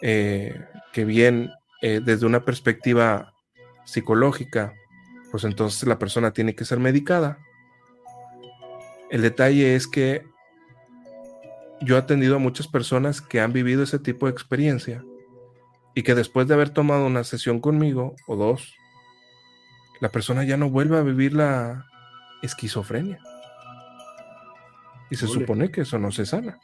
eh, 0.00 0.60
que 0.92 1.04
bien 1.04 1.50
desde 1.80 2.26
una 2.26 2.44
perspectiva 2.44 3.34
psicológica, 3.84 4.72
pues 5.32 5.42
entonces 5.44 5.88
la 5.88 5.98
persona 5.98 6.32
tiene 6.32 6.54
que 6.54 6.64
ser 6.64 6.78
medicada. 6.78 7.38
El 9.10 9.22
detalle 9.22 9.74
es 9.74 9.88
que 9.88 10.24
yo 11.80 11.96
he 11.96 11.98
atendido 11.98 12.36
a 12.36 12.38
muchas 12.38 12.68
personas 12.68 13.20
que 13.20 13.40
han 13.40 13.52
vivido 13.52 13.82
ese 13.82 13.98
tipo 13.98 14.26
de 14.26 14.32
experiencia 14.32 15.04
y 15.94 16.02
que 16.02 16.14
después 16.14 16.46
de 16.46 16.54
haber 16.54 16.70
tomado 16.70 17.06
una 17.06 17.24
sesión 17.24 17.60
conmigo 17.60 18.14
o 18.26 18.36
dos, 18.36 18.74
la 20.00 20.10
persona 20.10 20.44
ya 20.44 20.56
no 20.56 20.70
vuelve 20.70 20.98
a 20.98 21.02
vivir 21.02 21.34
la 21.34 21.86
esquizofrenia. 22.42 23.18
Y 25.10 25.16
se 25.16 25.26
supone 25.26 25.70
que 25.70 25.82
eso 25.82 25.98
no 25.98 26.10
se 26.10 26.24
sana. 26.24 26.58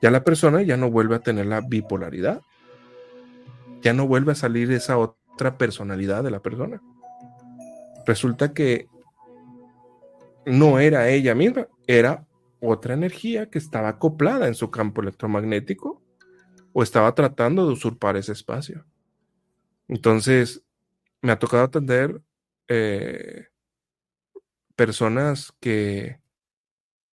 Ya 0.00 0.10
la 0.10 0.24
persona 0.24 0.62
ya 0.62 0.76
no 0.76 0.90
vuelve 0.90 1.16
a 1.16 1.20
tener 1.20 1.46
la 1.46 1.60
bipolaridad. 1.60 2.40
Ya 3.82 3.92
no 3.92 4.06
vuelve 4.06 4.32
a 4.32 4.36
salir 4.36 4.70
esa 4.72 4.98
otra 4.98 5.58
personalidad 5.58 6.22
de 6.22 6.30
la 6.30 6.40
persona. 6.40 6.82
Resulta 8.06 8.52
que 8.52 8.88
no 10.46 10.78
era 10.78 11.08
ella 11.08 11.34
misma, 11.34 11.68
era 11.86 12.26
otra 12.60 12.94
energía 12.94 13.48
que 13.50 13.58
estaba 13.58 13.88
acoplada 13.88 14.46
en 14.46 14.54
su 14.54 14.70
campo 14.70 15.00
electromagnético 15.00 16.02
o 16.72 16.82
estaba 16.82 17.14
tratando 17.14 17.66
de 17.66 17.72
usurpar 17.72 18.16
ese 18.16 18.32
espacio. 18.32 18.84
Entonces, 19.88 20.62
me 21.22 21.32
ha 21.32 21.38
tocado 21.38 21.64
atender 21.64 22.20
eh, 22.68 23.48
personas 24.76 25.52
que, 25.60 26.20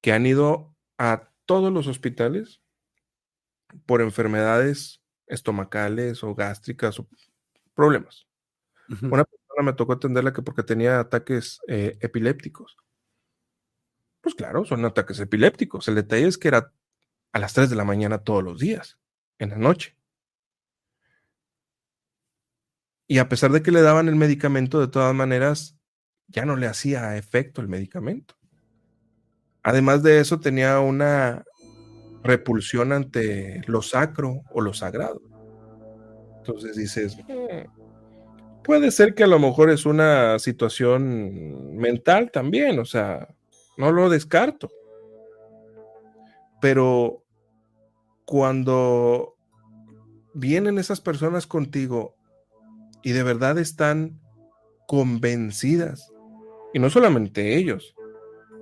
que 0.01 0.13
han 0.13 0.25
ido 0.25 0.75
a 0.97 1.29
todos 1.47 1.73
los 1.73 1.87
hospitales 1.87 2.61
por 3.87 4.01
enfermedades 4.01 5.01
estomacales 5.25 6.23
o 6.23 6.35
gástricas 6.35 6.99
o 6.99 7.07
problemas. 7.73 8.27
Una 9.01 9.25
persona 9.25 9.63
me 9.63 9.73
tocó 9.73 9.93
atenderla 9.93 10.33
que 10.33 10.41
porque 10.41 10.63
tenía 10.63 10.99
ataques 10.99 11.59
eh, 11.67 11.97
epilépticos. 12.01 12.77
Pues 14.21 14.35
claro, 14.35 14.63
son 14.65 14.85
ataques 14.85 15.19
epilépticos. 15.19 15.87
El 15.87 15.95
detalle 15.95 16.27
es 16.27 16.37
que 16.37 16.47
era 16.49 16.73
a 17.33 17.39
las 17.39 17.53
3 17.53 17.69
de 17.69 17.75
la 17.75 17.83
mañana 17.83 18.23
todos 18.23 18.43
los 18.43 18.59
días, 18.59 18.99
en 19.39 19.49
la 19.49 19.57
noche. 19.57 19.97
Y 23.07 23.19
a 23.19 23.29
pesar 23.29 23.51
de 23.51 23.61
que 23.61 23.71
le 23.71 23.81
daban 23.81 24.07
el 24.09 24.15
medicamento, 24.15 24.79
de 24.79 24.89
todas 24.89 25.15
maneras, 25.15 25.77
ya 26.27 26.45
no 26.45 26.55
le 26.55 26.67
hacía 26.67 27.17
efecto 27.17 27.61
el 27.61 27.67
medicamento. 27.67 28.36
Además 29.67 30.01
de 30.01 30.21
eso, 30.21 30.39
tenía 30.39 30.79
una 30.79 31.43
repulsión 32.23 32.93
ante 32.93 33.61
lo 33.67 33.81
sacro 33.81 34.43
o 34.51 34.61
lo 34.61 34.73
sagrado. 34.73 35.19
Entonces 36.37 36.77
dices, 36.77 37.17
puede 38.63 38.91
ser 38.91 39.13
que 39.13 39.25
a 39.25 39.27
lo 39.27 39.39
mejor 39.39 39.69
es 39.69 39.85
una 39.85 40.39
situación 40.39 41.75
mental 41.75 42.31
también, 42.31 42.79
o 42.79 42.85
sea, 42.85 43.27
no 43.75 43.91
lo 43.91 44.09
descarto. 44.09 44.69
Pero 46.61 47.25
cuando 48.23 49.35
vienen 50.33 50.77
esas 50.77 51.01
personas 51.01 51.45
contigo 51.45 52.15
y 53.03 53.11
de 53.11 53.23
verdad 53.23 53.57
están 53.57 54.21
convencidas, 54.87 56.09
y 56.73 56.79
no 56.79 56.89
solamente 56.89 57.57
ellos, 57.57 57.93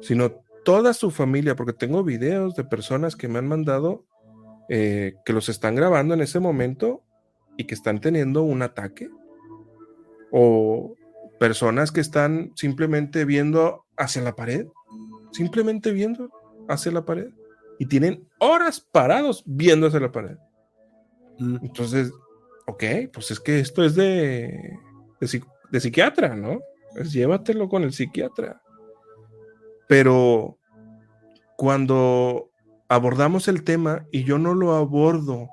sino 0.02 0.44
toda 0.66 0.94
su 0.94 1.12
familia, 1.12 1.56
porque 1.56 1.72
tengo 1.72 2.04
videos 2.04 2.56
de 2.56 2.66
personas 2.66 3.16
que 3.16 3.30
me 3.30 3.40
han 3.40 3.48
mandado 3.48 4.06
eh, 4.68 5.14
que 5.24 5.32
los 5.32 5.48
están 5.48 5.76
grabando 5.76 6.14
en 6.14 6.22
ese 6.22 6.42
momento 6.42 7.04
y 7.56 7.64
que 7.64 7.76
están 7.76 8.02
teniendo 8.02 8.44
un 8.44 8.62
ataque, 8.62 9.10
o 10.32 10.96
personas 11.40 11.94
que 11.94 12.02
están 12.02 12.52
simplemente 12.56 13.24
viendo 13.24 13.86
hacia 13.96 14.22
la 14.22 14.36
pared 14.36 14.68
simplemente 15.36 15.92
viendo 15.92 16.30
hacia 16.68 16.92
la 16.92 17.06
pared. 17.06 17.30
Y 17.78 17.88
tienen 17.88 18.26
horas 18.40 18.80
parados 18.80 19.44
viendo 19.46 19.88
hacia 19.88 20.00
la 20.00 20.12
pared. 20.12 20.38
Mm. 21.40 21.58
Entonces, 21.62 22.12
ok, 22.68 22.84
pues 23.12 23.32
es 23.32 23.40
que 23.40 23.60
esto 23.60 23.84
es 23.84 23.96
de, 23.96 24.80
de, 25.20 25.80
psiquiatra, 25.80 26.36
¿no? 26.36 26.62
Pues 26.94 27.12
llévatelo 27.12 27.68
con 27.68 27.84
el 27.84 27.92
psiquiatra. 27.92 28.62
Pero 29.88 30.58
cuando 31.58 32.50
abordamos 32.88 33.48
el 33.48 33.64
tema 33.64 34.06
y 34.12 34.24
yo 34.24 34.38
no 34.38 34.54
lo 34.54 34.76
abordo 34.76 35.50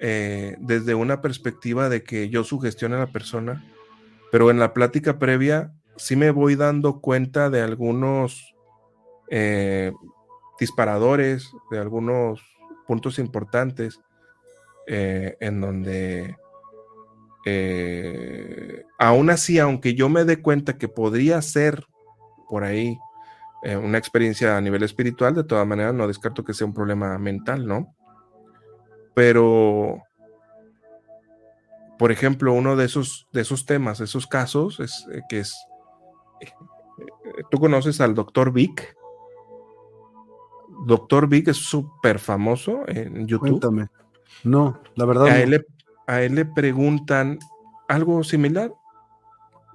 eh, 0.00 0.56
desde 0.58 0.94
una 0.94 1.20
perspectiva 1.20 1.88
de 1.88 2.02
que 2.02 2.28
yo 2.28 2.44
sugestione 2.44 2.96
a 2.96 3.00
la 3.00 3.12
persona, 3.12 3.64
pero 4.30 4.50
en 4.50 4.58
la 4.58 4.74
plática 4.74 5.18
previa 5.18 5.72
sí 5.96 6.16
me 6.16 6.30
voy 6.30 6.56
dando 6.56 7.00
cuenta 7.00 7.50
de 7.50 7.60
algunos 7.60 8.54
eh, 9.30 9.92
disparadores, 10.58 11.52
de 11.70 11.78
algunos 11.78 12.42
puntos 12.86 13.18
importantes 13.18 14.00
eh, 14.86 15.36
en 15.40 15.60
donde 15.60 16.36
aún 18.98 19.30
así, 19.30 19.58
aunque 19.58 19.94
yo 19.94 20.08
me 20.08 20.24
dé 20.24 20.40
cuenta 20.40 20.78
que 20.78 20.86
podría 20.86 21.42
ser 21.42 21.84
por 22.48 22.62
ahí 22.62 22.96
una 23.62 23.98
experiencia 23.98 24.56
a 24.56 24.60
nivel 24.60 24.82
espiritual, 24.82 25.34
de 25.34 25.44
todas 25.44 25.66
maneras 25.66 25.94
no 25.94 26.08
descarto 26.08 26.44
que 26.44 26.54
sea 26.54 26.66
un 26.66 26.74
problema 26.74 27.16
mental, 27.18 27.66
¿no? 27.66 27.94
Pero, 29.14 30.02
por 31.98 32.10
ejemplo, 32.10 32.52
uno 32.52 32.76
de 32.76 32.86
esos, 32.86 33.28
de 33.32 33.42
esos 33.42 33.66
temas, 33.66 34.00
esos 34.00 34.26
casos, 34.26 34.80
es 34.80 35.06
que 35.28 35.40
es, 35.40 35.54
tú 37.50 37.58
conoces 37.58 38.00
al 38.00 38.14
doctor 38.14 38.52
Vic, 38.52 38.96
Doctor 40.84 41.28
Vic 41.28 41.48
es 41.48 41.56
súper 41.56 42.18
famoso 42.18 42.82
en 42.88 43.26
YouTube. 43.26 43.60
Cuéntame. 43.60 43.88
No, 44.44 44.80
la 44.96 45.04
verdad. 45.04 45.26
A, 45.26 45.40
él 45.40 45.50
le, 45.50 45.66
a 46.06 46.22
él 46.22 46.34
le 46.34 46.44
preguntan 46.44 47.38
algo 47.88 48.24
similar. 48.24 48.72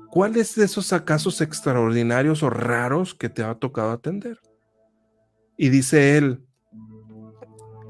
¿Cuáles 0.10 0.56
de 0.56 0.66
esos 0.66 0.90
casos 1.06 1.42
extraordinarios 1.42 2.44
o 2.44 2.50
raros 2.50 3.14
que 3.14 3.30
te 3.30 3.44
ha 3.44 3.56
tocado 3.56 3.92
atender? 3.92 4.40
Y 5.58 5.70
dice 5.70 6.18
él, 6.18 6.44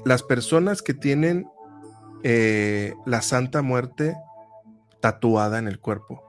las 0.04 0.22
personas 0.22 0.82
que 0.82 0.94
tienen 0.94 1.46
eh, 2.22 2.94
la 3.06 3.22
Santa 3.22 3.62
Muerte 3.62 4.16
tatuada 5.00 5.58
en 5.58 5.68
el 5.68 5.78
cuerpo. 5.78 6.22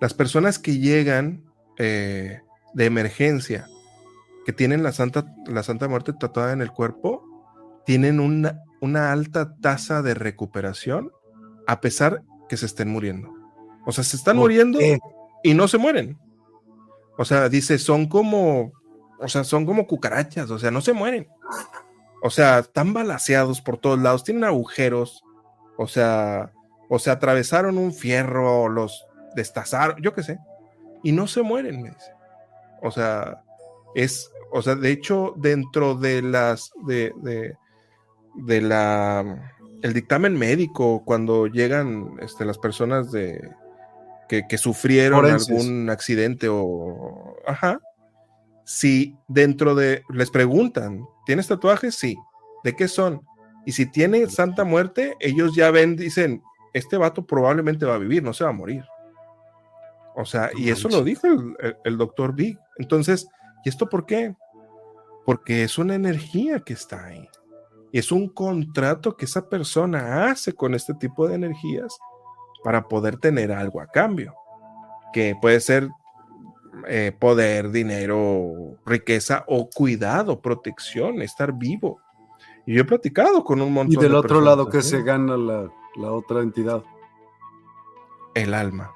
Las 0.00 0.14
personas 0.14 0.58
que 0.58 0.78
llegan 0.78 1.44
eh, 1.78 2.40
de 2.74 2.84
emergencia, 2.84 3.66
que 4.44 4.52
tienen 4.52 4.82
la 4.82 4.92
Santa, 4.92 5.24
la 5.46 5.62
Santa 5.62 5.88
Muerte 5.88 6.12
tatuada 6.12 6.52
en 6.52 6.60
el 6.60 6.72
cuerpo, 6.72 7.24
tienen 7.86 8.20
una, 8.20 8.60
una 8.80 9.12
alta 9.12 9.54
tasa 9.60 10.02
de 10.02 10.14
recuperación 10.14 11.10
a 11.66 11.80
pesar 11.80 12.22
que 12.48 12.56
se 12.56 12.66
estén 12.66 12.88
muriendo. 12.88 13.41
O 13.84 13.92
sea, 13.92 14.04
se 14.04 14.16
están 14.16 14.36
muriendo 14.36 14.78
y 15.42 15.54
no 15.54 15.68
se 15.68 15.78
mueren. 15.78 16.18
O 17.18 17.24
sea, 17.24 17.48
dice, 17.48 17.78
son 17.78 18.08
como, 18.08 18.72
o 19.18 19.28
sea, 19.28 19.44
son 19.44 19.66
como 19.66 19.86
cucarachas, 19.86 20.50
o 20.50 20.58
sea, 20.58 20.70
no 20.70 20.80
se 20.80 20.92
mueren. 20.92 21.28
O 22.22 22.30
sea, 22.30 22.60
están 22.60 22.92
balaseados 22.92 23.60
por 23.60 23.78
todos 23.78 23.98
lados, 23.98 24.24
tienen 24.24 24.44
agujeros, 24.44 25.22
o 25.76 25.86
sea, 25.86 26.52
o 26.88 26.98
se 26.98 27.10
atravesaron 27.10 27.78
un 27.78 27.92
fierro, 27.92 28.62
o 28.62 28.68
los 28.68 29.06
destazaron, 29.34 30.00
yo 30.00 30.14
qué 30.14 30.22
sé, 30.22 30.38
y 31.02 31.12
no 31.12 31.26
se 31.26 31.42
mueren, 31.42 31.82
me 31.82 31.90
dice. 31.90 32.12
O 32.80 32.90
sea, 32.90 33.42
es, 33.94 34.30
o 34.52 34.62
sea, 34.62 34.74
de 34.74 34.90
hecho, 34.90 35.34
dentro 35.36 35.94
de 35.94 36.22
las, 36.22 36.72
de, 36.86 37.12
de, 37.22 37.56
de 38.34 38.60
la, 38.60 39.52
el 39.82 39.92
dictamen 39.92 40.38
médico, 40.38 41.02
cuando 41.04 41.46
llegan 41.46 42.16
este, 42.20 42.44
las 42.44 42.58
personas 42.58 43.10
de, 43.10 43.40
que, 44.32 44.46
que 44.48 44.56
sufrieron 44.56 45.26
algún 45.26 45.90
accidente 45.90 46.48
o, 46.48 47.36
ajá, 47.46 47.78
si 48.64 49.14
dentro 49.28 49.74
de, 49.74 50.04
les 50.08 50.30
preguntan, 50.30 51.04
¿tienes 51.26 51.48
tatuajes? 51.48 51.96
Sí. 51.96 52.16
¿De 52.64 52.74
qué 52.74 52.88
son? 52.88 53.20
Y 53.66 53.72
si 53.72 53.84
tiene 53.84 54.26
Santa 54.30 54.64
Muerte, 54.64 55.16
ellos 55.20 55.54
ya 55.54 55.70
ven, 55.70 55.96
dicen, 55.96 56.42
este 56.72 56.96
vato 56.96 57.26
probablemente 57.26 57.84
va 57.84 57.96
a 57.96 57.98
vivir, 57.98 58.22
no 58.22 58.32
se 58.32 58.44
va 58.44 58.48
a 58.48 58.54
morir. 58.54 58.82
O 60.16 60.24
sea, 60.24 60.48
y 60.56 60.70
eso 60.70 60.88
lo 60.88 61.04
dijo 61.04 61.26
el, 61.84 61.98
doctor 61.98 62.34
Big. 62.34 62.58
Entonces, 62.78 63.28
¿y 63.66 63.68
esto 63.68 63.90
por 63.90 64.06
qué? 64.06 64.34
Porque 65.26 65.62
es 65.62 65.76
una 65.76 65.94
energía 65.94 66.60
que 66.60 66.72
está 66.72 67.04
ahí. 67.04 67.28
Y 67.92 67.98
es 67.98 68.10
un 68.10 68.30
contrato 68.30 69.14
que 69.14 69.26
esa 69.26 69.50
persona 69.50 70.30
hace 70.30 70.54
con 70.54 70.74
este 70.74 70.94
tipo 70.94 71.28
de 71.28 71.34
energías 71.34 71.98
para 72.62 72.88
poder 72.88 73.18
tener 73.18 73.52
algo 73.52 73.80
a 73.80 73.86
cambio. 73.86 74.34
Que 75.12 75.36
puede 75.40 75.60
ser 75.60 75.88
eh, 76.88 77.12
poder, 77.18 77.70
dinero, 77.70 78.78
riqueza 78.86 79.44
o 79.46 79.68
cuidado, 79.68 80.40
protección, 80.40 81.20
estar 81.22 81.52
vivo. 81.52 82.00
Y 82.66 82.74
yo 82.74 82.82
he 82.82 82.84
platicado 82.84 83.44
con 83.44 83.60
un 83.60 83.72
montón 83.72 84.00
de 84.00 84.06
Y 84.06 84.08
del 84.08 84.14
otro 84.16 84.40
lado, 84.40 84.68
que 84.68 84.82
se 84.82 85.02
gana 85.02 85.36
la, 85.36 86.12
otra 86.12 86.40
entidad? 86.40 86.82
El 88.34 88.54
alma. 88.54 88.92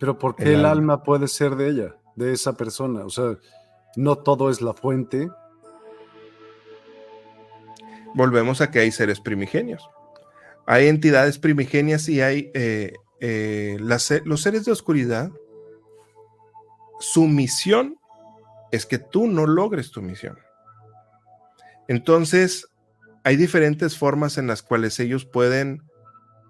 Pero 0.00 0.18
¿por 0.18 0.34
qué 0.34 0.54
el, 0.54 0.64
alma. 0.64 1.02
puede 1.02 1.28
ser 1.28 1.56
de 1.56 1.68
ella, 1.68 1.96
de 2.14 2.32
esa 2.32 2.54
persona? 2.54 3.04
O 3.04 3.10
sea, 3.10 3.36
no 3.96 4.16
todo 4.16 4.50
es 4.50 4.62
la 4.62 4.72
fuente. 4.72 5.28
Volvemos 8.14 8.60
a 8.60 8.70
que 8.70 8.78
hay 8.78 8.90
seres 8.90 9.20
primigenios. 9.20 9.88
Hay 10.66 10.88
entidades 10.88 11.38
primigenias 11.38 12.08
y 12.08 12.20
hay 12.20 12.50
eh, 12.54 12.92
eh, 13.20 13.76
los 13.78 14.42
seres 14.42 14.64
de 14.64 14.72
oscuridad 14.72 15.30
su 17.00 17.26
misión 17.26 17.98
es 18.72 18.86
que 18.86 18.98
tú 18.98 19.26
no 19.26 19.46
logres 19.46 19.90
tu 19.90 20.02
misión. 20.02 20.38
Entonces, 21.88 22.68
hay 23.22 23.36
diferentes 23.36 23.96
formas 23.96 24.38
en 24.38 24.46
las 24.46 24.62
cuales 24.62 24.98
ellos 24.98 25.24
pueden 25.24 25.82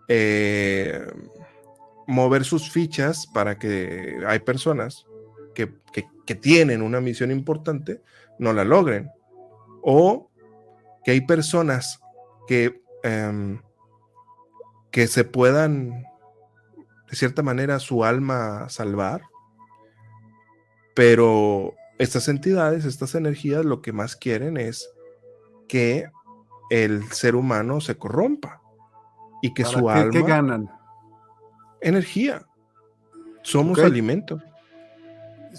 eh, 0.08 1.06
mover 2.06 2.44
sus 2.44 2.70
fichas 2.70 3.26
para 3.26 3.58
que 3.58 4.18
hay 4.26 4.38
personas 4.40 5.04
que, 5.54 5.74
tienen 6.40 6.82
una 6.82 7.00
misión 7.00 7.30
importante 7.30 8.02
no 8.38 8.52
la 8.52 8.64
logren. 8.64 9.10
O 9.82 10.30
que 11.04 11.12
hay 11.12 11.20
personas 11.20 12.00
que, 12.48 12.82
em, 13.04 13.62
que 14.96 15.08
se 15.08 15.24
puedan, 15.24 15.90
de 17.10 17.16
cierta 17.16 17.42
manera, 17.42 17.80
su 17.80 18.02
alma 18.02 18.70
salvar 18.70 19.20
pero 20.96 21.74
estas 21.98 22.26
entidades, 22.26 22.86
estas 22.86 23.14
energías, 23.14 23.66
lo 23.66 23.82
que 23.82 23.92
más 23.92 24.16
quieren 24.16 24.56
es 24.56 24.90
que 25.68 26.06
el 26.70 27.04
ser 27.12 27.36
humano 27.36 27.82
se 27.82 27.98
corrompa 27.98 28.62
y 29.42 29.52
que 29.52 29.66
su 29.66 29.90
alma. 29.90 30.10
¿Qué 30.10 30.22
ganan? 30.22 30.70
Energía. 31.82 32.46
Somos 33.42 33.78
alimento. 33.80 34.40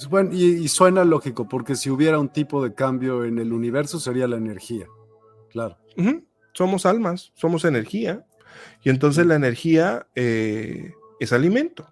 Bueno, 0.09 0.31
y, 0.33 0.67
suena 0.69 1.05
lógico, 1.05 1.47
porque 1.47 1.75
si 1.75 1.91
hubiera 1.91 2.17
un 2.17 2.29
tipo 2.29 2.63
de 2.63 2.73
cambio 2.73 3.23
en 3.23 3.37
el 3.37 3.53
universo 3.53 3.99
sería 3.99 4.27
la 4.27 4.37
energía. 4.37 4.87
Claro. 5.51 5.77
Somos 6.53 6.87
almas, 6.87 7.31
somos 7.35 7.63
energía. 7.63 8.25
Y 8.83 8.89
entonces 8.89 9.25
la 9.25 9.35
energía 9.35 10.07
eh, 10.15 10.93
es 11.19 11.33
alimento. 11.33 11.87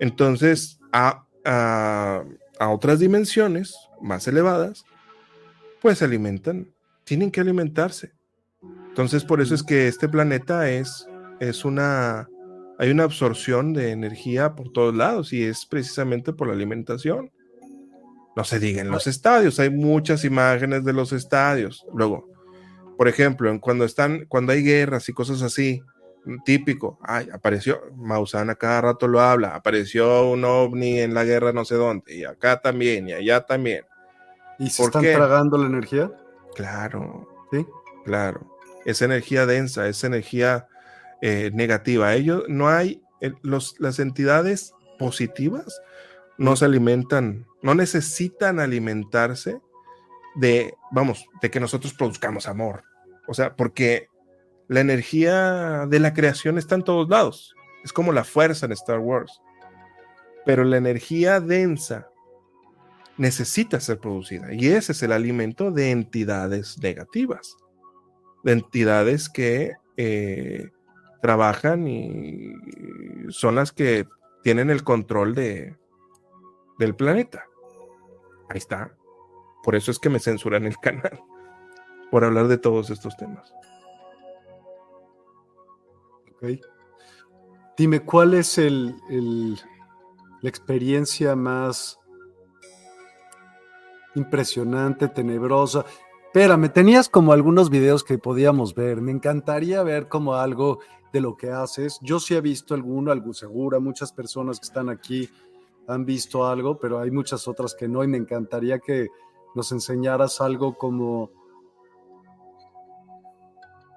Entonces, 0.00 0.80
a, 0.92 1.24
a, 1.44 2.24
otras 2.68 2.98
dimensiones 2.98 3.76
más 4.00 4.26
elevadas, 4.26 4.84
pues 5.80 5.98
se 5.98 6.04
alimentan, 6.04 6.72
tienen 7.04 7.30
que 7.30 7.40
alimentarse. 7.40 8.12
Entonces, 8.88 9.24
por 9.24 9.40
eso 9.40 9.54
es 9.54 9.62
que 9.62 9.88
este 9.88 10.08
planeta 10.08 10.70
es, 10.70 11.06
es 11.40 11.64
una, 11.64 12.28
hay 12.78 12.90
una 12.90 13.04
absorción 13.04 13.72
de 13.72 13.90
energía 13.90 14.54
por 14.54 14.72
todos 14.72 14.94
lados 14.94 15.32
y 15.32 15.44
es 15.44 15.66
precisamente 15.66 16.32
por 16.32 16.48
la 16.48 16.54
alimentación. 16.54 17.30
No 18.36 18.42
se 18.42 18.58
diga 18.58 18.80
en 18.80 18.90
los 18.90 19.06
estadios, 19.06 19.60
hay 19.60 19.70
muchas 19.70 20.24
imágenes 20.24 20.84
de 20.84 20.92
los 20.92 21.12
estadios. 21.12 21.86
Luego, 21.94 22.33
por 22.96 23.08
ejemplo, 23.08 23.58
cuando 23.60 23.84
están, 23.84 24.26
cuando 24.26 24.52
hay 24.52 24.62
guerras 24.62 25.08
y 25.08 25.12
cosas 25.12 25.42
así, 25.42 25.82
típico, 26.44 26.98
ay, 27.02 27.28
apareció, 27.32 27.82
Mausana 27.96 28.54
cada 28.54 28.80
rato 28.80 29.08
lo 29.08 29.20
habla, 29.20 29.54
apareció 29.54 30.30
un 30.30 30.44
ovni 30.44 31.00
en 31.00 31.14
la 31.14 31.24
guerra 31.24 31.52
no 31.52 31.64
sé 31.64 31.74
dónde, 31.74 32.14
y 32.14 32.24
acá 32.24 32.60
también, 32.60 33.08
y 33.08 33.12
allá 33.12 33.44
también. 33.44 33.84
¿Y 34.58 34.70
se 34.70 34.84
están 34.84 35.02
tragando 35.02 35.58
la 35.58 35.66
energía? 35.66 36.10
Claro. 36.54 37.28
Sí. 37.50 37.66
Claro. 38.04 38.56
Es 38.84 39.02
energía 39.02 39.46
densa, 39.46 39.88
es 39.88 40.04
energía 40.04 40.68
eh, 41.20 41.50
negativa. 41.52 42.14
Ellos 42.14 42.44
no 42.48 42.68
hay, 42.68 43.02
los, 43.42 43.74
las 43.80 43.98
entidades 43.98 44.72
positivas 44.98 45.80
no 46.38 46.56
se 46.56 46.64
alimentan, 46.64 47.46
no 47.62 47.74
necesitan 47.74 48.60
alimentarse 48.60 49.60
de, 50.34 50.74
vamos, 50.90 51.26
de 51.40 51.50
que 51.50 51.60
nosotros 51.60 51.94
produzcamos 51.94 52.48
amor. 52.48 52.84
O 53.26 53.34
sea, 53.34 53.54
porque 53.56 54.08
la 54.68 54.80
energía 54.80 55.86
de 55.86 56.00
la 56.00 56.14
creación 56.14 56.58
está 56.58 56.74
en 56.74 56.84
todos 56.84 57.08
lados. 57.08 57.54
Es 57.84 57.92
como 57.92 58.12
la 58.12 58.24
fuerza 58.24 58.66
en 58.66 58.72
Star 58.72 58.98
Wars. 58.98 59.40
Pero 60.44 60.64
la 60.64 60.76
energía 60.76 61.40
densa 61.40 62.08
necesita 63.16 63.80
ser 63.80 63.98
producida. 63.98 64.52
Y 64.52 64.68
ese 64.68 64.92
es 64.92 65.02
el 65.02 65.12
alimento 65.12 65.70
de 65.70 65.90
entidades 65.90 66.78
negativas. 66.82 67.56
De 68.42 68.52
entidades 68.52 69.28
que 69.28 69.72
eh, 69.96 70.70
trabajan 71.22 71.86
y 71.88 72.52
son 73.28 73.54
las 73.54 73.72
que 73.72 74.06
tienen 74.42 74.70
el 74.70 74.84
control 74.84 75.34
de, 75.34 75.76
del 76.78 76.94
planeta. 76.94 77.46
Ahí 78.50 78.58
está. 78.58 78.94
Por 79.64 79.74
eso 79.74 79.90
es 79.90 79.98
que 79.98 80.10
me 80.10 80.20
censuran 80.20 80.66
el 80.66 80.76
canal. 80.78 81.20
Por 82.10 82.24
hablar 82.24 82.46
de 82.46 82.58
todos 82.58 82.90
estos 82.90 83.16
temas. 83.16 83.52
Dime, 87.76 88.00
¿cuál 88.00 88.34
es 88.34 88.58
el, 88.58 88.94
la 90.42 90.48
experiencia 90.48 91.34
más 91.34 91.98
impresionante, 94.14 95.08
tenebrosa? 95.08 95.84
Espérame, 96.26 96.68
tenías 96.68 97.08
como 97.08 97.32
algunos 97.32 97.70
videos 97.70 98.04
que 98.04 98.18
podíamos 98.18 98.74
ver. 98.74 99.00
Me 99.00 99.10
encantaría 99.10 99.82
ver 99.82 100.08
como 100.08 100.34
algo 100.34 100.80
de 101.12 101.20
lo 101.20 101.36
que 101.36 101.50
haces. 101.50 101.98
Yo 102.02 102.20
sí 102.20 102.34
he 102.34 102.40
visto 102.40 102.74
alguno, 102.74 103.10
algo 103.10 103.32
seguro. 103.32 103.80
Muchas 103.80 104.12
personas 104.12 104.60
que 104.60 104.66
están 104.66 104.88
aquí 104.88 105.28
han 105.86 106.04
visto 106.04 106.46
algo, 106.46 106.78
pero 106.78 106.98
hay 107.00 107.10
muchas 107.10 107.48
otras 107.48 107.74
que 107.74 107.88
no. 107.88 108.04
Y 108.04 108.08
me 108.08 108.18
encantaría 108.18 108.78
que 108.78 109.08
nos 109.54 109.72
enseñaras 109.72 110.40
algo 110.40 110.76
como 110.76 111.30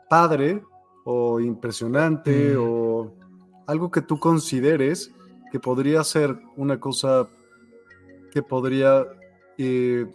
padre 0.09 0.63
o 1.05 1.39
impresionante 1.39 2.55
mm. 2.55 2.61
o 2.61 3.13
algo 3.65 3.91
que 3.91 4.01
tú 4.01 4.19
consideres 4.19 5.13
que 5.51 5.59
podría 5.59 6.03
ser 6.03 6.37
una 6.55 6.79
cosa 6.79 7.29
que 8.31 8.41
podría 8.41 9.05
eh, 9.57 10.05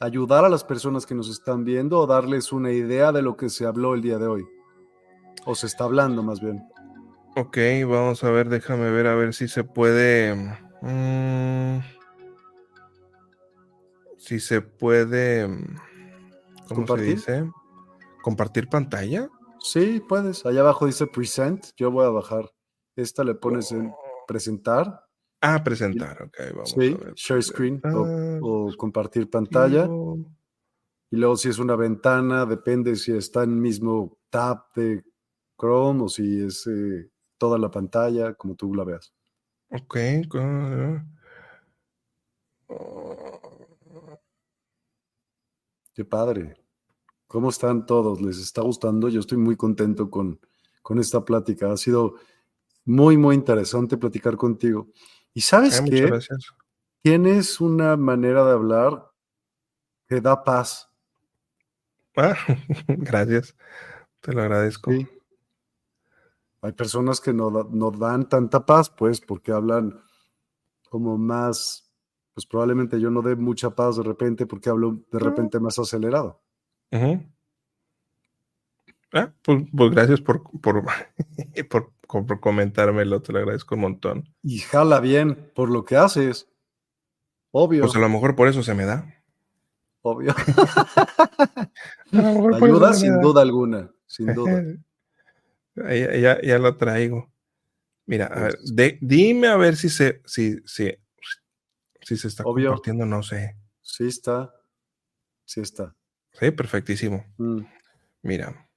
ayudar 0.00 0.44
a 0.44 0.48
las 0.48 0.64
personas 0.64 1.06
que 1.06 1.14
nos 1.14 1.28
están 1.28 1.64
viendo 1.64 1.98
o 1.98 2.06
darles 2.06 2.52
una 2.52 2.72
idea 2.72 3.12
de 3.12 3.22
lo 3.22 3.36
que 3.36 3.48
se 3.48 3.66
habló 3.66 3.94
el 3.94 4.02
día 4.02 4.18
de 4.18 4.26
hoy. 4.26 4.46
O 5.44 5.54
se 5.54 5.66
está 5.66 5.84
hablando 5.84 6.22
más 6.22 6.40
bien. 6.40 6.62
Ok, 7.36 7.56
vamos 7.88 8.24
a 8.24 8.30
ver, 8.30 8.48
déjame 8.48 8.90
ver 8.90 9.06
a 9.06 9.14
ver 9.14 9.34
si 9.34 9.48
se 9.48 9.64
puede... 9.64 10.34
Mm, 10.82 11.78
si 14.28 14.40
se 14.40 14.60
puede... 14.60 15.46
¿Cómo 16.68 16.80
¿Compartir? 16.80 17.18
se 17.18 17.32
dice? 17.32 17.50
¿Compartir 18.22 18.68
pantalla? 18.68 19.30
Sí, 19.58 20.02
puedes. 20.06 20.44
Allá 20.44 20.60
abajo 20.60 20.84
dice 20.84 21.06
present. 21.06 21.64
Yo 21.78 21.90
voy 21.90 22.04
a 22.04 22.10
bajar. 22.10 22.52
Esta 22.94 23.24
le 23.24 23.34
pones 23.34 23.72
en 23.72 23.90
presentar. 24.26 25.02
Ah, 25.40 25.62
presentar, 25.64 26.20
ok, 26.20 26.36
vamos 26.52 26.70
sí, 26.72 26.94
a 26.94 27.04
ver. 27.04 27.14
Share 27.14 27.42
screen 27.42 27.80
o, 28.42 28.70
compartir 28.76 29.30
pantalla. 29.30 29.88
Y 31.10 31.16
luego 31.16 31.36
si 31.36 31.48
es 31.48 31.58
una 31.58 31.76
ventana, 31.76 32.44
depende 32.44 32.96
si 32.96 33.12
está 33.12 33.44
en 33.44 33.50
el 33.52 33.56
mismo 33.56 34.18
tab 34.28 34.64
de 34.74 35.04
Chrome 35.58 36.02
o 36.02 36.08
si 36.08 36.44
es 36.44 36.66
eh, 36.66 37.08
toda 37.38 37.56
la 37.56 37.70
pantalla, 37.70 38.34
como 38.34 38.56
tú 38.56 38.74
la 38.74 38.84
veas. 38.84 39.14
Ok. 39.70 39.96
Qué 45.98 46.04
padre. 46.04 46.54
¿Cómo 47.26 47.50
están 47.50 47.84
todos? 47.84 48.20
¿Les 48.20 48.38
está 48.38 48.62
gustando? 48.62 49.08
Yo 49.08 49.18
estoy 49.18 49.36
muy 49.36 49.56
contento 49.56 50.08
con, 50.08 50.38
con 50.80 51.00
esta 51.00 51.24
plática. 51.24 51.72
Ha 51.72 51.76
sido 51.76 52.14
muy, 52.84 53.16
muy 53.16 53.34
interesante 53.34 53.96
platicar 53.96 54.36
contigo. 54.36 54.86
Y 55.34 55.40
sabes 55.40 55.80
que 55.80 55.90
qué? 55.90 56.20
Tienes 57.02 57.60
una 57.60 57.96
manera 57.96 58.44
de 58.44 58.52
hablar 58.52 59.10
que 60.06 60.20
da 60.20 60.44
paz. 60.44 60.88
Ah, 62.14 62.36
gracias. 62.86 63.56
Te 64.20 64.32
lo 64.32 64.42
agradezco. 64.42 64.92
Hay 66.60 66.72
personas 66.74 67.20
que 67.20 67.32
no, 67.32 67.50
no 67.50 67.90
dan 67.90 68.28
tanta 68.28 68.64
paz, 68.64 68.88
pues, 68.88 69.20
porque 69.20 69.50
hablan 69.50 70.00
como 70.90 71.18
más, 71.18 71.87
pues 72.38 72.46
probablemente 72.46 73.00
yo 73.00 73.10
no 73.10 73.20
dé 73.20 73.34
mucha 73.34 73.70
paz 73.70 73.96
de 73.96 74.04
repente 74.04 74.46
porque 74.46 74.70
hablo 74.70 75.00
de 75.10 75.18
repente 75.18 75.58
más 75.58 75.76
acelerado. 75.80 76.40
ah, 79.12 79.32
pues, 79.42 79.64
pues, 79.76 79.90
gracias 79.90 80.20
por, 80.20 80.44
por, 80.62 80.84
por 81.68 81.92
por 82.06 82.38
comentármelo, 82.38 83.22
te 83.22 83.32
lo 83.32 83.40
agradezco 83.40 83.74
un 83.74 83.80
montón. 83.80 84.32
Y 84.44 84.58
jala 84.60 85.00
bien 85.00 85.50
por 85.52 85.68
lo 85.68 85.84
que 85.84 85.96
haces. 85.96 86.48
Obvio. 87.50 87.82
Pues 87.82 87.96
a 87.96 87.98
lo 87.98 88.08
mejor 88.08 88.36
por 88.36 88.46
eso 88.46 88.62
se 88.62 88.74
me 88.74 88.84
da. 88.84 89.20
Obvio. 90.02 90.32
Ayuda 92.12 92.94
sin 92.94 93.20
duda 93.20 93.42
alguna, 93.42 93.90
sin 94.06 94.32
duda. 94.32 94.62
ya, 95.74 96.40
ya, 96.40 96.58
lo 96.60 96.76
traigo. 96.76 97.32
Mira, 98.06 98.26
a 98.26 98.42
ver, 98.44 98.58
dime 99.00 99.48
a 99.48 99.56
ver 99.56 99.74
si 99.74 99.88
se, 99.88 100.22
si, 100.24 100.60
si, 100.66 100.94
si 102.16 102.16
se 102.16 102.28
está 102.28 102.42
compartiendo, 102.42 103.06
no 103.06 103.22
sé. 103.22 103.56
Sí 103.82 104.06
está. 104.06 104.54
Sí 105.44 105.60
está. 105.60 105.94
Sí, 106.32 106.50
perfectísimo. 106.50 107.24
Mm. 107.38 107.62
Mira, 108.22 108.68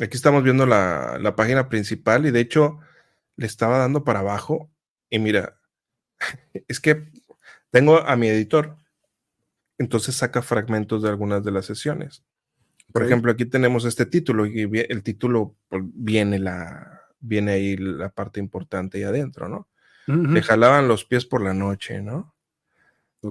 Aquí 0.00 0.16
estamos 0.16 0.44
viendo 0.44 0.64
la, 0.64 1.34
página 1.36 1.68
principal 1.68 2.26
y 2.26 2.30
de 2.30 2.40
hecho 2.40 2.78
le 3.36 3.46
estaba 3.46 3.78
dando 3.78 4.04
para 4.04 4.20
abajo 4.20 4.70
y 5.10 5.18
mira, 5.18 5.58
es 6.68 6.80
que 6.80 7.10
tengo 7.70 7.98
a 7.98 8.16
mi 8.16 8.28
editor, 8.28 8.76
entonces 9.76 10.16
saca 10.16 10.42
fragmentos 10.42 11.02
de 11.02 11.08
algunas 11.08 11.44
de 11.44 11.50
las 11.50 11.66
sesiones. 11.66 12.24
Por 12.92 13.04
ejemplo, 13.04 13.30
aquí 13.30 13.44
tenemos 13.44 13.84
este 13.84 14.06
título 14.06 14.46
y 14.46 14.62
el 14.88 15.02
título 15.02 15.56
pues, 15.68 15.82
viene 15.84 16.38
la 16.38 17.02
viene 17.20 17.52
ahí 17.52 17.76
la 17.76 18.08
parte 18.08 18.40
importante 18.40 18.98
ahí 18.98 19.04
adentro, 19.04 19.48
¿no? 19.48 19.68
Le 20.06 20.40
jalaban 20.40 20.88
los 20.88 21.04
pies 21.04 21.26
por 21.26 21.42
la 21.42 21.52
noche, 21.52 22.00
¿no? 22.00 22.34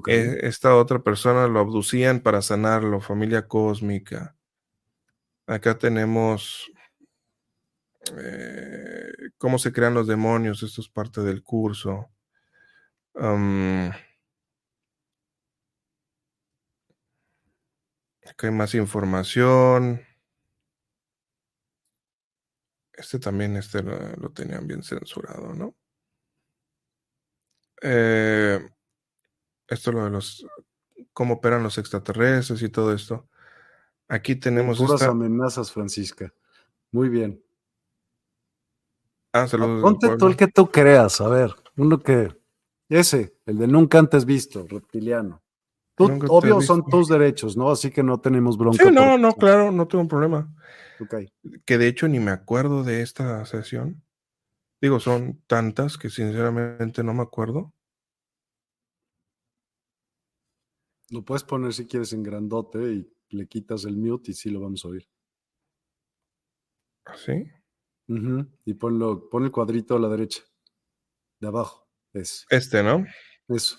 E, 0.08 0.40
esta 0.44 0.76
otra 0.76 1.00
persona 1.00 1.48
lo 1.48 1.60
abducían 1.60 2.20
para 2.20 2.42
sanarlo, 2.42 3.00
familia 3.00 3.48
cósmica. 3.48 4.36
Acá 5.46 5.78
tenemos 5.78 6.70
eh, 8.18 9.12
cómo 9.38 9.60
se 9.60 9.72
crean 9.72 9.94
los 9.94 10.08
demonios. 10.08 10.64
Esto 10.64 10.82
es 10.82 10.90
parte 10.90 11.22
del 11.22 11.44
curso. 11.44 12.10
acá 18.26 18.48
hay 18.48 18.52
más 18.54 18.76
información. 18.76 20.02
Este 22.94 23.20
también, 23.20 23.56
este 23.58 23.84
lo, 23.84 24.32
tenían 24.32 24.68
bien 24.68 24.84
censurado, 24.84 25.54
¿no? 25.54 25.76
Eh, 27.82 28.60
esto 29.68 29.91
lo 29.91 30.03
de 30.06 30.10
los 30.10 30.45
cómo 31.14 31.35
operan 31.35 31.64
los 31.64 31.80
extraterrestres 31.80 32.61
y 32.61 32.69
todo 32.69 32.94
esto. 32.94 33.27
Aquí 34.07 34.35
tenemos. 34.35 34.77
Puras 34.77 35.02
amenazas, 35.02 35.72
Francisca. 35.72 36.34
Muy 36.91 37.10
bien. 37.10 37.44
Ah, 39.34 39.48
saludos. 39.48 39.81
Ponte 39.81 40.15
tú 40.15 40.27
el 40.27 40.35
que 40.35 40.48
tú 40.48 40.69
creas, 40.69 41.19
a 41.22 41.27
ver, 41.27 41.53
uno 41.76 41.99
que. 41.99 42.35
Ese, 42.89 43.35
el 43.45 43.57
de 43.57 43.68
nunca 43.68 43.99
antes 43.99 44.23
visto, 44.26 44.65
reptiliano. 44.69 45.41
obvio 45.98 46.61
son 46.61 46.85
tus 46.85 47.10
derechos, 47.10 47.57
¿no? 47.57 47.69
Así 47.69 47.91
que 47.91 48.02
no 48.02 48.22
tenemos 48.22 48.57
bronca. 48.57 48.81
Sí, 48.81 48.91
no, 48.91 49.18
no, 49.18 49.34
claro, 49.34 49.72
no 49.72 49.88
tengo 49.88 50.03
un 50.03 50.07
problema. 50.07 50.53
Okay. 50.99 51.30
Que 51.65 51.77
de 51.77 51.88
hecho 51.88 52.07
ni 52.07 52.19
me 52.19 52.31
acuerdo 52.31 52.84
de 52.84 53.02
esta 53.02 53.44
sesión. 53.45 54.03
Digo, 54.80 54.99
son 54.99 55.41
tantas 55.48 55.98
que 55.98 56.10
sinceramente 56.10 57.03
no 57.03 57.14
me 57.14 57.23
acuerdo. 57.23 57.73
Lo 61.10 61.24
puedes 61.24 61.44
poner 61.44 61.74
si 61.74 61.88
quieres 61.88 62.14
en 62.14 62.24
grandote 62.24 62.94
y 62.94 63.14
le 63.30 63.48
quitas 63.48 63.86
el 63.86 63.98
mute 63.98 64.32
y 64.32 64.34
sí 64.34 64.50
lo 64.50 64.60
vamos 64.60 64.84
a 64.86 64.90
oír. 64.90 65.08
¿Sí? 67.16 67.46
Y 68.66 68.74
ponlo, 68.74 69.30
pon 69.30 69.44
el 69.46 69.52
cuadrito 69.52 69.96
a 69.96 70.00
la 70.00 70.10
derecha, 70.10 70.44
de 71.40 71.48
abajo. 71.48 71.88
Es. 72.14 72.46
Este, 72.50 72.84
¿no? 72.84 73.06
Eso. 73.48 73.78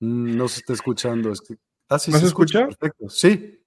Mm, 0.00 0.36
no 0.36 0.48
se 0.48 0.60
está 0.60 0.72
escuchando. 0.72 1.32
Es 1.32 1.42
Ah, 1.90 1.98
sí, 1.98 2.10
¿No 2.10 2.18
se, 2.18 2.26
escucha? 2.26 2.66
Perfecto. 2.66 3.08
Sí. 3.08 3.58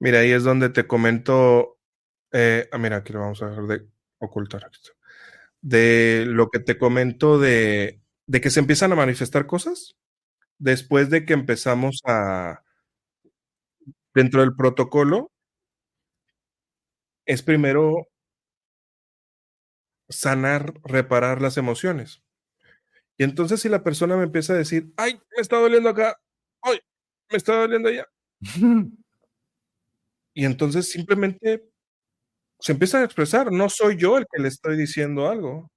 Mira, 0.00 0.20
ahí 0.20 0.30
es 0.32 0.44
donde 0.44 0.70
te 0.70 0.86
comento. 0.86 1.78
Eh, 2.32 2.68
ah, 2.72 2.78
mira, 2.78 2.98
aquí 2.98 3.12
lo 3.12 3.20
vamos 3.20 3.42
a 3.42 3.48
dejar 3.50 3.66
de 3.66 3.86
ocultar. 4.18 4.70
De 5.60 6.24
lo 6.26 6.50
que 6.50 6.60
te 6.60 6.78
comento 6.78 7.38
de, 7.40 8.00
de 8.26 8.40
que 8.40 8.50
se 8.50 8.60
empiezan 8.60 8.92
a 8.92 8.96
manifestar 8.96 9.46
cosas 9.46 9.96
después 10.58 11.10
de 11.10 11.26
que 11.26 11.34
empezamos 11.34 12.02
a. 12.06 12.64
Dentro 14.14 14.42
del 14.42 14.54
protocolo, 14.54 15.30
es 17.26 17.42
primero 17.42 18.08
sanar, 20.08 20.74
reparar 20.84 21.42
las 21.42 21.56
emociones. 21.56 22.22
Y 23.18 23.24
entonces 23.24 23.60
si 23.60 23.68
la 23.68 23.84
persona 23.84 24.16
me 24.16 24.24
empieza 24.24 24.54
a 24.54 24.56
decir, 24.56 24.92
ay, 24.96 25.14
me 25.36 25.42
está 25.42 25.56
doliendo 25.58 25.88
acá, 25.90 26.16
ay, 26.62 26.80
me 27.30 27.36
está 27.38 27.54
doliendo 27.60 27.88
allá, 27.88 28.06
Y 30.38 30.44
entonces 30.44 30.88
simplemente 30.88 31.68
se 32.60 32.70
empieza 32.70 32.98
a 32.98 33.04
expresar, 33.04 33.50
no 33.50 33.68
soy 33.68 33.96
yo 33.96 34.18
el 34.18 34.26
que 34.30 34.40
le 34.40 34.46
estoy 34.46 34.76
diciendo 34.76 35.28
algo. 35.28 35.68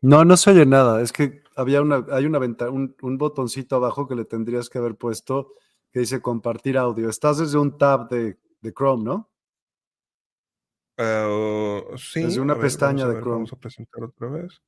No, 0.00 0.24
no 0.24 0.36
se 0.36 0.50
oye 0.50 0.66
nada. 0.66 1.00
Es 1.02 1.12
que 1.12 1.44
había 1.54 1.82
una, 1.82 2.04
hay 2.10 2.26
una 2.26 2.40
ventana, 2.40 2.72
un, 2.72 2.96
botoncito 3.16 3.76
abajo 3.76 4.08
que 4.08 4.16
le 4.16 4.24
tendrías 4.24 4.68
que 4.68 4.78
haber 4.78 4.96
puesto 4.96 5.52
que 5.92 6.00
dice 6.00 6.20
compartir 6.20 6.76
audio. 6.76 7.08
Estás 7.08 7.38
desde 7.38 7.58
un 7.58 7.78
tab 7.78 8.08
de, 8.08 8.36
Chrome, 8.76 9.04
¿no? 9.04 9.30
Uh, 10.98 11.96
sí. 11.96 12.24
Desde 12.24 12.40
una 12.40 12.58
pestaña 12.58 13.06
de 13.06 13.20
Chrome. 13.20 13.34
Vamos 13.34 13.52
a 13.52 13.56
presentar 13.56 14.02
otra 14.02 14.30
vez. 14.30 14.60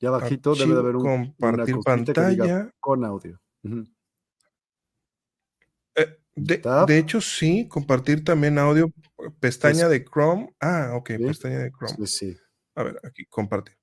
Ya 0.00 0.08
abajito 0.08 0.54
debe 0.54 0.72
de 0.72 0.80
haber 0.80 0.96
un 0.96 1.34
compartir 1.34 1.76
pantalla 1.84 2.70
con 2.80 3.04
audio. 3.04 3.38
De, 6.36 6.98
hecho, 6.98 7.22
sí, 7.22 7.66
compartir 7.66 8.22
también 8.22 8.58
audio 8.58 8.92
pestaña 9.40 9.88
de 9.88 10.04
Chrome. 10.04 10.54
Ah, 10.60 10.92
ok, 10.94 11.12
pestaña 11.26 11.60
de 11.60 11.72
Chrome. 11.72 12.06
Sí, 12.06 12.06
sí. 12.06 12.36
A 12.74 12.82
ver, 12.82 13.00
aquí, 13.02 13.24
comparte. 13.24 13.78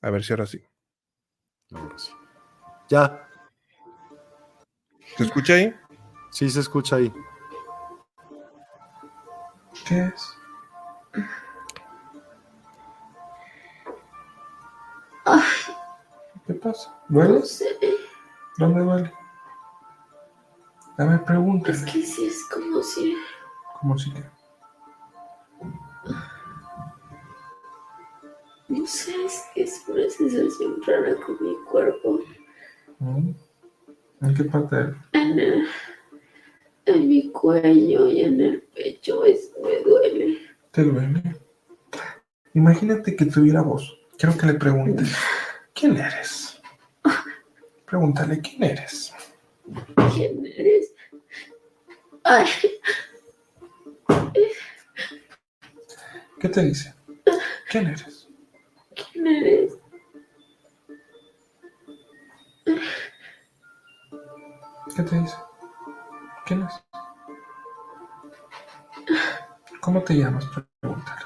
A 0.00 0.10
ver 0.10 0.22
si 0.22 0.32
ahora 0.32 0.46
sí. 0.46 0.62
Ahora 1.72 1.98
sí. 1.98 2.12
Ya. 2.88 3.28
¿Se 5.16 5.24
escucha 5.24 5.54
ahí? 5.54 5.74
Sí, 6.30 6.48
se 6.48 6.60
escucha 6.60 6.96
ahí. 6.96 7.12
¿Qué 9.88 9.98
es? 10.04 10.34
¿Qué 16.46 16.54
pasa? 16.54 16.94
¿Duele? 17.08 17.40
No 17.40 17.42
sé. 17.44 17.66
¿Dónde 18.58 18.80
duele? 18.80 19.23
Dame 20.96 21.18
pregunta. 21.18 21.72
Es 21.72 21.82
que 21.84 22.02
sí 22.02 22.26
es 22.26 22.44
como 22.52 22.82
si. 22.82 23.16
¿Cómo 23.80 23.98
si 23.98 24.12
que? 24.12 24.22
No 28.68 28.86
sé, 28.86 29.12
es 29.24 29.42
que 29.54 29.62
es 29.62 29.82
una 29.88 30.08
sensación 30.08 30.80
rara 30.86 31.14
con 31.16 31.36
mi 31.40 31.54
cuerpo. 31.70 32.20
Mm. 32.98 33.30
¿En 34.22 34.34
qué 34.34 34.44
parte? 34.44 34.94
En, 35.12 35.38
el- 35.38 35.66
en 36.86 37.08
mi 37.08 37.30
cuello 37.30 38.08
y 38.08 38.22
en 38.22 38.40
el 38.40 38.62
pecho 38.74 39.24
es, 39.24 39.50
me 39.62 39.80
duele. 39.80 40.38
¿Te 40.70 40.82
duele? 40.82 41.22
Imagínate 42.54 43.16
que 43.16 43.26
tuviera 43.26 43.62
voz. 43.62 43.98
Quiero 44.18 44.36
que 44.38 44.46
le 44.46 44.54
preguntes. 44.54 45.14
¿Quién 45.74 45.96
eres? 45.96 46.60
Pregúntale, 47.86 48.40
¿quién 48.40 48.62
eres? 48.64 49.12
¿Quién 50.14 50.46
eres? 50.46 50.94
Ay, 52.24 52.46
¿Qué 56.40 56.48
te 56.48 56.62
dice? 56.62 56.94
¿Quién 57.70 57.86
eres? 57.86 58.28
¿quién 58.94 59.26
eres? 59.26 59.78
¿Qué 64.94 65.02
te 65.02 65.18
dice? 65.20 65.36
¿Quién 66.46 66.62
es? 66.62 66.84
¿Cómo 69.80 70.02
te 70.02 70.14
llamas? 70.14 70.44
Pregúntale. 70.80 71.22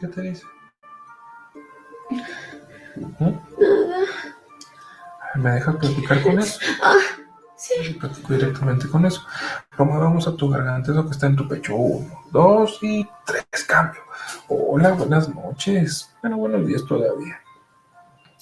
¿Qué 0.00 0.08
te 0.08 0.20
dice? 0.20 0.44
¿Me 5.44 5.50
dejas 5.50 5.76
platicar 5.76 6.22
con 6.22 6.38
eso? 6.38 6.58
Ah, 6.82 6.96
sí. 7.54 7.74
Yo 7.92 7.98
platico 7.98 8.32
directamente 8.32 8.88
con 8.88 9.04
eso. 9.04 9.20
Promovamos 9.76 10.26
a 10.26 10.34
tu 10.34 10.48
garganta 10.48 10.90
eso 10.90 11.04
que 11.04 11.10
está 11.10 11.26
en 11.26 11.36
tu 11.36 11.46
pecho. 11.46 11.76
Uno, 11.76 12.22
dos 12.32 12.78
y 12.80 13.06
tres. 13.26 13.44
Cambio. 13.68 14.00
Hola, 14.48 14.92
buenas 14.92 15.28
noches. 15.34 16.16
Bueno, 16.22 16.38
buenos 16.38 16.66
días 16.66 16.82
todavía. 16.86 17.38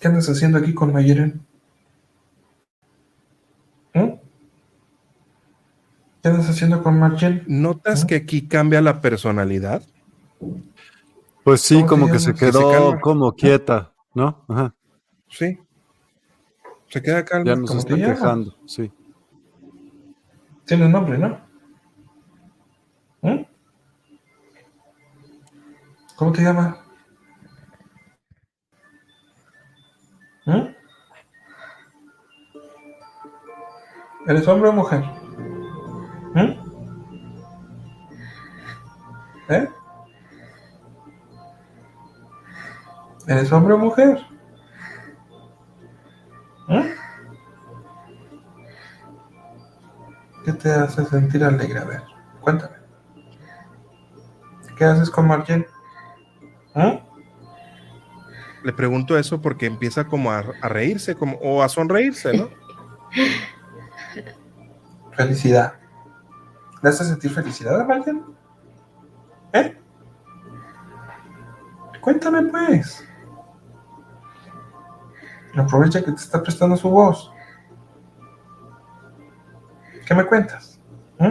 ¿Qué 0.00 0.06
andas 0.06 0.28
haciendo 0.28 0.58
aquí 0.58 0.72
con 0.74 0.92
Mayeren? 0.92 1.44
¿Mm? 3.94 4.12
¿Qué 6.22 6.28
andas 6.28 6.48
haciendo 6.50 6.84
con 6.84 7.00
Marjen? 7.00 7.42
¿Notas 7.48 8.04
¿Mm? 8.04 8.06
que 8.06 8.14
aquí 8.14 8.46
cambia 8.46 8.80
la 8.80 9.00
personalidad? 9.00 9.82
Pues 11.42 11.62
sí, 11.62 11.74
¿Cómo 11.74 11.84
te 11.84 11.88
como 11.88 12.12
que 12.12 12.18
se 12.20 12.32
Que 12.32 12.52
se 12.52 12.52
quedó 12.52 13.00
como 13.00 13.32
quieta, 13.34 13.92
¿no? 14.14 14.44
Ajá. 14.46 14.72
Sí. 15.28 15.58
Se 16.92 17.00
queda 17.00 17.24
calma. 17.24 17.46
Ya 17.46 17.56
nos 17.56 17.68
¿Cómo 17.70 17.80
está 17.80 17.94
te 17.94 18.00
llamas? 18.00 18.18
quejando, 18.18 18.54
sí. 18.66 18.92
Tiene 20.66 20.90
nombre, 20.90 21.16
¿no? 21.16 21.40
¿Mm? 23.22 23.46
¿Cómo 26.16 26.32
te 26.32 26.42
llamas? 26.42 26.76
¿Mm? 30.44 30.66
¿Eres 34.28 34.46
hombre 34.46 34.68
o 34.68 34.72
mujer? 34.74 35.02
¿Mm? 36.34 36.52
¿Eh? 39.48 39.68
¿Eres 43.28 43.50
hombre 43.50 43.72
o 43.72 43.78
mujer? 43.78 44.31
¿Mm? 46.72 46.82
¿Qué 50.44 50.52
te 50.54 50.72
hace 50.72 51.04
sentir 51.04 51.44
alegre? 51.44 51.78
A 51.78 51.84
ver, 51.84 52.02
cuéntame. 52.40 52.76
¿Qué 54.76 54.84
haces 54.84 55.10
con 55.10 55.28
Marjen? 55.28 55.66
¿Mm? 56.74 56.96
Le 58.64 58.72
pregunto 58.72 59.16
eso 59.18 59.40
porque 59.40 59.66
empieza 59.66 60.06
como 60.06 60.32
a, 60.32 60.42
a 60.62 60.68
reírse 60.68 61.14
como, 61.14 61.36
o 61.38 61.62
a 61.62 61.68
sonreírse, 61.68 62.36
¿no? 62.36 62.48
Felicidad. 65.12 65.74
¿Le 66.82 66.88
hace 66.88 67.04
sentir 67.04 67.30
felicidad 67.30 67.80
a 67.80 67.84
Marjen? 67.84 68.24
¿Eh? 69.52 69.78
Cuéntame 72.00 72.42
pues. 72.44 73.04
Aprovecha 75.56 76.00
que 76.02 76.12
te 76.12 76.20
está 76.20 76.42
prestando 76.42 76.76
su 76.76 76.88
voz. 76.88 77.30
¿Qué 80.06 80.14
me 80.14 80.24
cuentas? 80.24 80.80
¿Mm? 81.18 81.30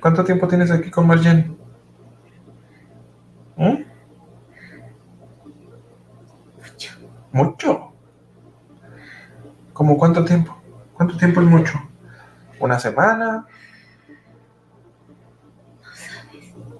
¿Cuánto 0.00 0.24
tiempo 0.24 0.46
tienes 0.46 0.70
aquí 0.70 0.90
con 0.90 1.06
Marjen? 1.06 1.56
¿Mm? 3.56 3.84
¿Mucho? 7.32 7.92
¿Cómo 9.72 9.96
cuánto 9.96 10.24
tiempo? 10.24 10.56
¿Cuánto 10.92 11.16
tiempo 11.16 11.40
es 11.40 11.46
mucho? 11.46 11.78
¿Una 12.60 12.78
semana? 12.78 13.46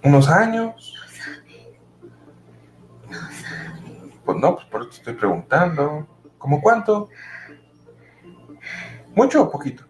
¿Unos 0.04 0.28
años? 0.28 0.91
Pues 4.32 4.40
no, 4.40 4.54
pues 4.54 4.66
por 4.68 4.80
eso 4.80 4.88
te 4.88 4.96
estoy 4.96 5.12
preguntando. 5.12 6.06
¿Cómo 6.38 6.62
cuánto? 6.62 7.10
¿Mucho 9.14 9.42
o 9.42 9.50
poquito? 9.50 9.84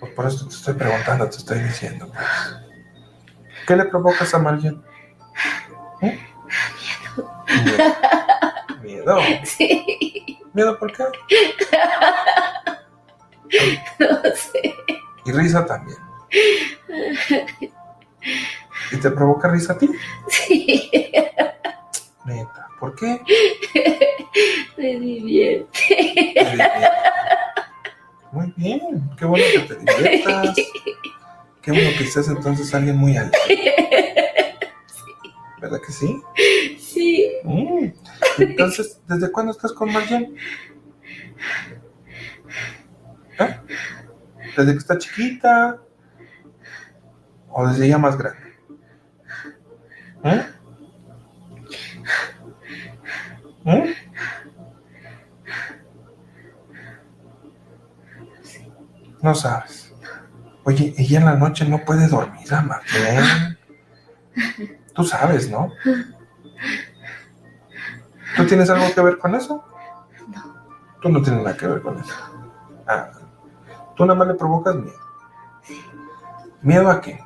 Pues 0.00 0.12
por 0.12 0.26
eso 0.26 0.48
te 0.48 0.54
estoy 0.54 0.72
preguntando, 0.72 1.28
te 1.28 1.36
estoy 1.36 1.58
diciendo. 1.58 2.10
Pues. 2.10 2.24
¿Qué 3.66 3.76
le 3.76 3.84
provocas 3.84 4.32
a 4.32 4.38
Margen? 4.38 4.82
¿Eh? 6.00 6.18
Miedo. 8.80 8.80
Miedo. 8.82 9.18
Sí, 9.44 10.38
¿Miedo 10.54 10.78
por 10.78 10.96
qué? 10.96 11.04
no 13.98 14.22
sé. 14.34 14.74
Y 15.26 15.32
risa 15.32 15.66
también. 15.66 15.98
¿Y 18.92 18.96
te 18.96 19.10
provoca 19.10 19.48
risa 19.48 19.74
a 19.74 19.78
ti? 19.78 19.90
Sí, 20.28 20.90
Neta. 22.26 22.68
¿Por 22.78 22.94
qué? 22.96 23.20
me 24.76 24.98
divierte. 24.98 25.68
Te 25.88 25.96
diviertes. 25.96 26.90
Muy 28.32 28.52
bien. 28.56 29.10
Qué 29.16 29.24
bueno 29.24 29.44
que 29.52 29.60
te 29.60 29.76
diviertas. 29.76 30.56
Qué 31.62 31.72
bueno 31.72 31.90
que 31.98 32.06
seas 32.06 32.28
entonces 32.28 32.72
alguien 32.74 32.96
muy 32.96 33.16
alegre. 33.16 33.38
¿Verdad 35.60 35.80
que 35.84 35.92
sí? 35.92 36.22
Sí, 36.78 37.26
Mm. 37.44 37.92
Entonces, 38.38 39.00
¿desde 39.06 39.30
cuándo 39.30 39.52
estás 39.52 39.72
con 39.72 39.92
Marjen? 39.92 40.36
¿Eh? 43.38 43.60
¿Desde 44.56 44.72
que 44.72 44.78
está 44.78 44.98
chiquita? 44.98 45.78
¿O 47.50 47.66
desde 47.68 47.88
ya 47.88 47.98
más 47.98 48.18
grande? 48.18 48.40
¿Eh? 50.24 50.46
¿Eh? 53.66 53.94
No 59.22 59.34
sabes. 59.34 59.92
Oye, 60.64 60.94
ella 60.96 61.18
en 61.18 61.24
la 61.26 61.34
noche 61.34 61.64
no 61.68 61.84
puede 61.84 62.08
dormir, 62.08 62.52
a 62.54 62.62
Marjen. 62.62 63.58
Tú 64.94 65.04
sabes, 65.04 65.50
¿no? 65.50 65.72
¿Tú 68.36 68.46
tienes 68.46 68.70
algo 68.70 68.86
que 68.94 69.00
ver 69.00 69.18
con 69.18 69.34
eso? 69.34 69.64
No. 70.28 70.54
Tú 71.02 71.08
no 71.08 71.22
tienes 71.22 71.42
nada 71.42 71.56
que 71.56 71.66
ver 71.66 71.82
con 71.82 71.98
eso. 71.98 72.14
Ah, 72.86 73.10
tú 73.96 74.04
nada 74.04 74.18
más 74.18 74.28
le 74.28 74.34
provocas 74.34 74.76
miedo. 74.76 74.98
¿Miedo 76.62 76.90
a 76.90 77.00
qué? 77.00 77.18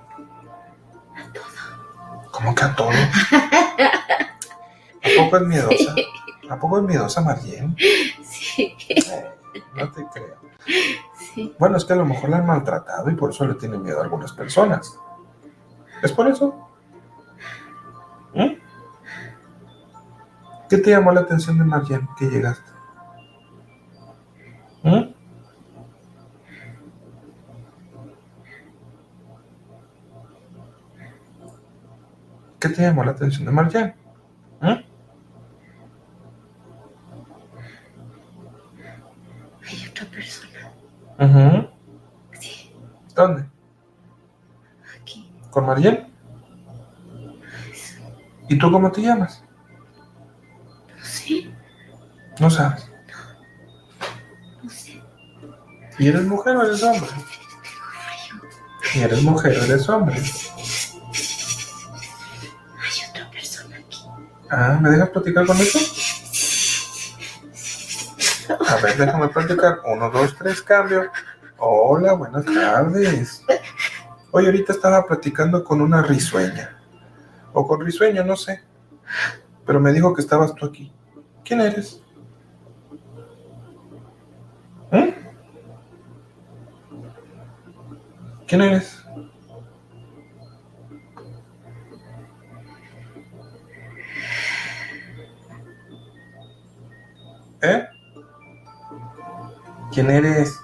¿Cómo 2.30 2.54
que 2.54 2.64
a 2.64 2.74
todo? 2.74 2.90
¿A 5.02 5.08
poco 5.18 5.36
es 5.36 5.42
miedosa? 5.42 5.94
¿A 6.50 6.58
poco 6.58 6.78
es 6.78 6.84
miedosa, 6.84 7.20
Marien? 7.20 7.76
sí. 8.24 8.74
Sí. 8.76 9.00
no 9.76 9.90
te 9.92 10.04
creo. 10.12 10.36
Sí. 11.16 11.54
Bueno, 11.58 11.76
es 11.76 11.84
que 11.84 11.92
a 11.92 11.96
lo 11.96 12.04
mejor 12.04 12.28
la 12.28 12.38
han 12.38 12.46
maltratado 12.46 13.08
y 13.08 13.14
por 13.14 13.30
eso 13.30 13.46
le 13.46 13.54
tienen 13.54 13.82
miedo 13.82 14.00
a 14.00 14.02
algunas 14.02 14.32
personas. 14.32 14.98
¿Es 16.02 16.12
por 16.12 16.26
eso? 16.26 16.68
¿Eh? 18.34 18.58
¿Qué 20.68 20.78
te 20.78 20.90
llamó 20.90 21.12
la 21.12 21.20
atención 21.20 21.56
de 21.56 21.64
Marjen 21.64 22.08
que 22.18 22.26
llegaste? 22.26 22.68
¿Eh? 24.82 25.14
¿Qué 32.58 32.68
te 32.70 32.82
llamó 32.82 33.04
la 33.04 33.12
atención 33.12 33.46
de 33.46 33.52
Marjan? 33.52 33.94
¿Eh? 34.62 34.89
Otra 40.00 40.10
persona. 40.10 40.72
Ujú. 41.18 41.68
Sí. 42.40 42.72
¿Dónde? 43.14 43.44
Aquí. 45.00 45.30
¿Con 45.50 45.66
Marjen? 45.66 46.06
¿Y 48.48 48.58
tú 48.58 48.72
cómo 48.72 48.90
te 48.90 49.02
llamas? 49.02 49.44
No 50.98 51.04
sé. 51.04 51.54
No 52.38 52.48
sabes. 52.50 52.90
No 54.62 54.70
sé. 54.70 55.02
¿Y 55.98 56.08
eres 56.08 56.24
mujer 56.24 56.56
o 56.56 56.64
eres 56.64 56.82
hombre? 56.82 57.10
¿Y 58.94 59.00
eres 59.00 59.22
mujer 59.22 59.58
o 59.58 59.64
eres 59.64 59.86
hombre? 59.88 60.16
Hay 60.16 60.22
otra 63.10 63.30
persona 63.30 63.76
aquí. 63.76 64.00
Ah, 64.50 64.78
¿me 64.80 64.88
dejas 64.90 65.10
platicar 65.10 65.46
con 65.46 65.56
eso? 65.58 65.78
Ver, 68.82 68.96
déjame 68.96 69.28
platicar. 69.28 69.80
Uno, 69.84 70.10
dos, 70.10 70.34
tres, 70.36 70.62
cambio. 70.62 71.10
Hola, 71.58 72.14
buenas 72.14 72.44
tardes. 72.44 73.44
Hoy 74.30 74.46
ahorita 74.46 74.72
estaba 74.72 75.06
platicando 75.06 75.62
con 75.62 75.80
una 75.80 76.02
risueña. 76.02 76.78
O 77.52 77.66
con 77.66 77.80
risueño, 77.80 78.24
no 78.24 78.36
sé. 78.36 78.62
Pero 79.66 79.80
me 79.80 79.92
dijo 79.92 80.14
que 80.14 80.22
estabas 80.22 80.54
tú 80.54 80.66
aquí. 80.66 80.92
¿Quién 81.44 81.60
eres? 81.60 82.02
¿Eh? 84.92 85.14
¿Quién 88.46 88.60
eres? 88.62 88.99
¿Quién 100.00 100.12
eres? 100.12 100.58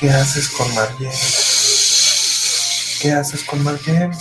¿Qué 0.00 0.08
haces 0.10 0.48
con 0.48 0.74
Marien? 0.74 1.12
¿Qué 3.02 3.12
haces 3.12 3.44
con 3.44 3.62
Marien? 3.62 4.12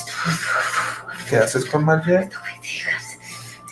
¿Qué 1.30 1.38
haces 1.38 1.64
con 1.70 1.86
Marien? 1.86 2.30
No 2.34 2.42
me 2.42 2.60
dejas 2.60 3.14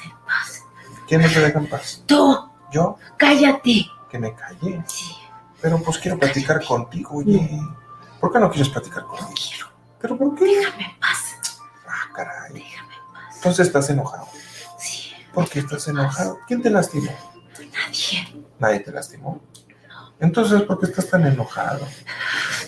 en 0.06 0.12
paz. 0.26 0.64
¿Quién 1.06 1.22
no 1.22 1.28
te 1.30 1.40
deja 1.42 1.60
en 1.60 1.68
paz? 1.68 2.02
Tú, 2.06 2.50
¿Yo? 2.72 2.98
cállate. 3.18 3.88
Que 4.10 4.20
me 4.20 4.34
callé. 4.34 4.82
Sí. 4.88 5.14
Pero 5.62 5.84
pues 5.84 5.98
quiero 5.98 6.18
platicar 6.18 6.64
contigo, 6.64 7.10
oye. 7.18 7.60
¿Por 8.22 8.32
qué 8.32 8.40
no 8.40 8.50
quieres 8.52 8.70
platicar 8.70 9.02
No 9.04 9.10
conmigo? 9.10 9.34
quiero. 9.36 9.68
¿Pero 10.00 10.18
por 10.18 10.34
qué? 10.36 10.46
Déjame 10.46 10.86
en 10.86 11.00
paz. 11.02 11.20
Ah, 11.86 12.10
caray. 12.16 12.54
Déjame 12.54 12.94
en 12.96 13.14
paz. 13.14 13.36
Entonces 13.36 13.68
estás 13.68 13.90
enojado. 13.90 14.30
Sí. 14.80 15.12
¿Por 15.34 15.50
qué 15.50 15.60
estás 15.60 15.86
enojado? 15.90 16.40
¿Quién 16.48 16.62
te 16.62 16.70
lastimó? 16.70 17.12
Nadie. 18.64 18.80
Te 18.80 18.92
lastimó. 18.92 19.42
Entonces, 20.22 20.62
¿por 20.62 20.80
qué 20.80 20.86
estás 20.86 21.10
tan 21.10 21.26
enojado? 21.26 21.86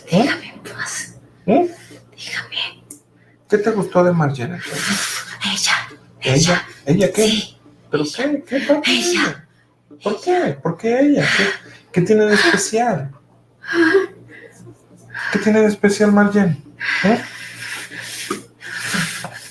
¿Eh? 0.08 0.24
Déjame 0.24 0.50
en 0.50 0.60
paz. 0.60 1.16
¿Eh? 1.46 1.74
Déjame. 2.12 2.84
¿Qué 3.50 3.58
te 3.60 3.72
gustó 3.72 4.04
de 4.04 4.12
Marjane 4.12 4.56
entonces? 4.56 5.26
Ella. 5.46 5.74
¿Ella? 6.22 6.68
¿Ella 6.86 7.14
qué? 7.14 7.28
Sí. 7.30 7.58
¿Pero 7.90 8.04
qué? 8.04 8.44
¿Qué 8.46 8.60
pasa? 8.60 8.82
Ella. 8.86 9.48
¿Por 10.04 10.22
qué? 10.22 10.58
¿Por 10.62 10.78
qué 10.78 11.00
ella? 11.00 11.26
¿Qué, 11.38 11.44
qué 11.94 12.02
tiene 12.02 12.26
de 12.26 12.34
especial? 12.34 13.12
¿Qué 15.32 15.40
tiene 15.40 15.62
de 15.62 15.68
especial 15.68 16.12
Marjane? 16.12 16.62
¿Eh? 17.06 17.24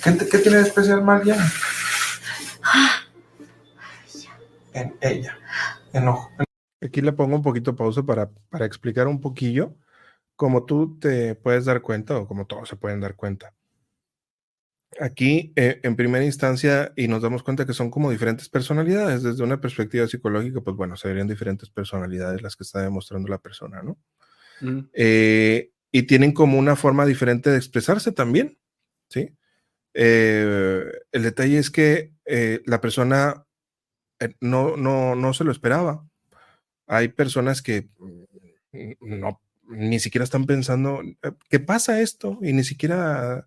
¿Qué, 0.03 0.29
qué 0.29 0.39
tiene 0.39 0.59
de 0.59 0.65
especial 0.65 1.03
Marjane? 1.03 1.45
En 4.75 4.95
ella. 5.01 5.39
Enojo. 5.95 6.31
Aquí 6.83 7.01
le 7.01 7.13
pongo 7.13 7.37
un 7.37 7.43
poquito 7.43 7.75
pausa 7.75 8.03
para, 8.03 8.31
para 8.51 8.67
explicar 8.67 9.07
un 9.07 9.21
poquillo 9.21 9.75
cómo 10.37 10.65
tú 10.65 10.99
te 10.99 11.35
puedes 11.35 11.65
dar 11.65 11.81
cuenta 11.81 12.19
o 12.19 12.27
como 12.27 12.47
todos 12.47 12.69
se 12.69 12.77
pueden 12.77 13.01
dar 13.01 13.15
cuenta. 13.15 13.55
Aquí, 15.01 15.53
eh, 15.57 15.81
en 15.83 15.97
primera 15.97 16.25
instancia, 16.25 16.93
y 16.95 17.09
nos 17.09 17.23
damos 17.23 17.43
cuenta 17.43 17.67
que 17.67 17.73
son 17.73 17.91
como 17.91 18.11
diferentes 18.11 18.49
personalidades. 18.49 19.23
Desde 19.23 19.43
una 19.43 19.61
perspectiva 19.61 20.07
psicológica, 20.07 20.61
pues 20.61 20.77
bueno, 20.77 20.97
serían 20.97 21.27
diferentes 21.27 21.69
personalidades 21.71 22.43
las 22.43 22.55
que 22.55 22.63
está 22.63 22.83
demostrando 22.83 23.29
la 23.29 23.39
persona, 23.39 23.83
¿no? 23.83 23.97
Mm, 24.61 24.89
Eh, 24.93 25.71
y 25.91 26.03
tienen 26.05 26.33
como 26.33 26.59
una 26.59 26.77
forma 26.77 27.07
diferente 27.07 27.51
de 27.51 27.57
expresarse 27.57 28.13
también, 28.13 28.59
¿sí? 29.09 29.37
Eh, 29.95 30.85
el 31.13 31.23
detalle 31.23 31.59
es 31.59 31.71
que 31.71 32.13
eh, 32.25 32.63
la 32.67 32.81
persona 32.81 33.44
no, 34.41 34.77
no, 34.77 35.15
no 35.15 35.35
se 35.35 35.45
lo 35.45 35.53
esperaba. 35.53 36.07
Hay 36.87 37.09
personas 37.09 37.63
que 37.63 37.89
mm, 37.99 38.93
no, 39.01 39.41
ni 39.69 39.99
siquiera 40.01 40.25
están 40.25 40.47
pensando, 40.47 41.01
eh, 41.03 41.33
¿qué 41.49 41.61
pasa 41.61 42.01
esto? 42.01 42.39
Y 42.43 42.53
ni 42.53 42.65
siquiera 42.65 43.47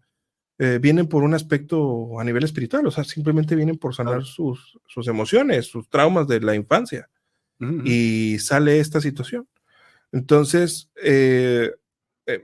eh, 0.59 0.79
vienen 0.81 1.07
por 1.07 1.23
un 1.23 1.33
aspecto 1.35 2.19
a 2.19 2.23
nivel 2.23 2.43
espiritual, 2.43 2.85
o 2.87 2.91
sea, 2.91 3.03
simplemente 3.03 3.55
vienen 3.55 3.77
por 3.77 3.93
sanar 3.95 4.23
sus, 4.23 4.79
sus 4.87 5.07
emociones, 5.07 5.67
sus 5.67 5.87
traumas 5.89 6.27
de 6.27 6.41
la 6.41 6.55
infancia 6.55 7.09
y 7.85 8.37
sale 8.39 8.79
esta 8.79 9.01
situación. 9.01 9.47
Entonces, 10.11 10.89
eh, 11.03 11.71
eh, 12.27 12.41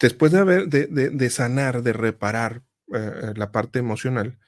después 0.00 0.32
de, 0.32 0.38
haber, 0.38 0.68
de, 0.68 0.86
de- 0.86 1.10
de 1.10 1.30
sanar, 1.30 1.82
de 1.82 1.92
reparar 1.92 2.62
eh, 2.92 3.32
la 3.36 3.52
parte 3.52 3.78
emocional, 3.78 4.38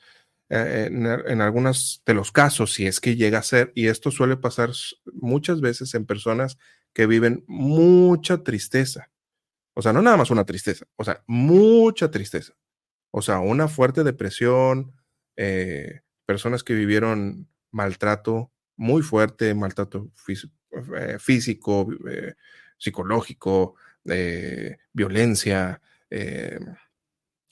eh, 0.49 0.87
en, 0.89 1.07
en 1.07 1.41
algunos 1.41 2.03
de 2.07 2.15
los 2.15 2.33
casos, 2.33 2.73
si 2.75 2.87
es 2.87 3.01
que 3.01 3.17
llega 3.17 3.39
a 3.39 3.43
ser, 3.43 3.73
y 3.75 3.89
esto 3.89 4.11
suele 4.11 4.37
pasar 4.37 4.71
muchas 5.15 5.61
veces 5.61 5.95
en 5.95 6.07
personas 6.07 6.59
que 6.93 7.07
viven 7.07 7.45
mucha 7.47 8.43
tristeza, 8.43 9.11
o 9.75 9.83
sea, 9.83 9.93
no 9.93 10.03
nada 10.03 10.17
más 10.17 10.31
una 10.31 10.47
tristeza, 10.47 10.87
o 10.97 11.05
sea, 11.05 11.23
mucha 11.27 12.11
tristeza, 12.11 12.55
o 13.11 13.23
sea, 13.23 13.41
una 13.41 13.69
fuerte 13.69 14.05
depresión, 14.05 14.93
eh, 15.37 16.01
personas 16.27 16.65
que 16.65 16.75
vivieron 16.75 17.49
maltrato 17.71 18.53
muy 18.77 19.03
fuerte, 19.03 19.55
maltrato 19.55 20.11
físico, 20.15 20.55
eh, 20.97 21.19
físico 21.19 21.89
eh, 22.09 22.35
psicológico, 22.79 23.75
eh, 24.07 24.77
violencia. 24.93 25.81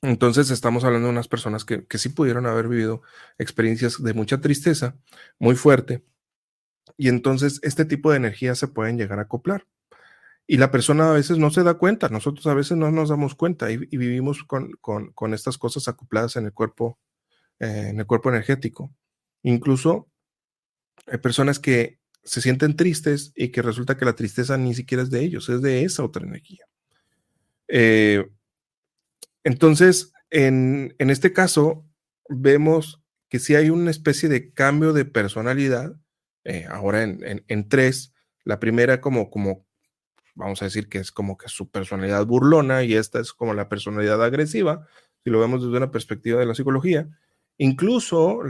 Entonces 0.05 0.51
estamos 0.51 0.85
hablando 0.85 1.09
de 1.09 1.12
unas 1.12 1.28
personas 1.28 1.64
que, 1.64 1.86
que 1.86 1.98
sí 1.98 2.10
pudieron 2.10 2.47
haber 2.47 2.68
vivido 2.68 3.02
experiencias 3.39 4.02
de 4.02 4.14
mucha 4.14 4.40
tristeza, 4.40 4.97
muy 5.39 5.56
fuerte, 5.56 6.05
y 6.97 7.09
entonces 7.09 7.60
este 7.62 7.85
tipo 7.85 8.10
de 8.10 8.18
energías 8.18 8.59
se 8.59 8.68
pueden 8.68 8.98
llegar 8.98 9.18
a 9.18 9.22
acoplar. 9.22 9.66
Y 10.47 10.59
la 10.59 10.70
persona 10.70 11.10
a 11.10 11.14
veces 11.14 11.39
no 11.39 11.51
se 11.51 11.62
da 11.62 11.74
cuenta, 11.74 12.10
nosotros 12.10 12.47
a 12.47 12.55
veces 12.55 12.76
no 12.76 12.90
nos 12.90 13.09
damos 13.09 13.35
cuenta 13.35 13.70
y, 13.70 13.78
vivimos 13.78 14.44
con, 14.44 14.72
con, 14.81 15.10
con, 15.12 15.32
estas 15.32 15.56
cosas 15.56 15.89
acopladas 15.89 16.36
en 16.36 16.44
el 16.44 16.52
cuerpo, 16.52 16.98
eh, 17.60 17.89
en 17.89 17.98
el 17.98 18.06
cuerpo 18.06 18.28
energético. 18.28 18.93
Incluso 19.43 20.09
hay 21.06 21.18
personas 21.18 21.59
que 21.59 21.98
se 22.22 22.43
sienten 22.43 22.76
tristes 22.76 23.32
y 23.35 23.48
que 23.48 23.62
resulta 23.62 23.97
que 23.97 24.05
la 24.05 24.14
tristeza 24.14 24.59
ni 24.59 24.74
siquiera 24.74 25.02
es 25.02 25.10
de 25.10 25.24
ellos, 25.24 25.48
es 25.48 25.62
de 25.62 25.85
esa 25.85 26.05
otra 26.05 26.26
energía. 26.26 26.66
Eh, 27.68 28.31
entonces, 29.44 30.12
en, 30.30 30.94
en, 30.98 31.10
este 31.10 31.32
caso, 31.32 31.86
vemos 32.28 33.02
que 33.28 33.38
sí 33.38 33.54
hay 33.54 33.70
una 33.70 33.90
especie 33.90 34.28
de 34.28 34.52
cambio 34.52 34.92
de 34.92 35.04
personalidad, 35.04 35.94
eh, 36.44 36.66
ahora 36.68 37.02
en, 37.02 37.44
en, 37.46 37.68
tres, 37.68 38.14
la 38.44 38.58
primera 38.58 39.00
como, 39.00 39.30
como, 39.30 39.66
vamos 40.34 40.60
a 40.62 40.66
decir 40.66 40.88
que 40.88 40.98
es 40.98 41.12
como 41.12 41.36
que 41.36 41.48
su 41.48 41.70
personalidad 41.70 42.26
burlona 42.26 42.82
y 42.84 42.94
esta 42.94 43.20
es 43.20 43.32
como 43.32 43.54
la 43.54 43.68
personalidad 43.68 44.22
agresiva, 44.22 44.86
si 45.22 45.30
lo 45.30 45.40
vemos 45.40 45.62
desde 45.62 45.76
una 45.76 45.90
perspectiva 45.90 46.40
de 46.40 46.46
la 46.46 46.54
psicología. 46.54 47.08
Incluso 47.56 48.40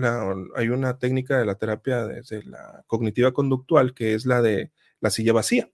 hay 0.56 0.68
una 0.68 0.98
técnica 0.98 1.38
de 1.38 1.44
la 1.44 1.56
terapia 1.56 2.06
desde 2.06 2.42
la 2.44 2.84
cognitiva 2.86 3.32
conductual 3.32 3.94
que 3.94 4.14
es 4.14 4.24
la 4.24 4.40
de 4.40 4.72
la 5.00 5.10
silla 5.10 5.32
vacía, 5.32 5.70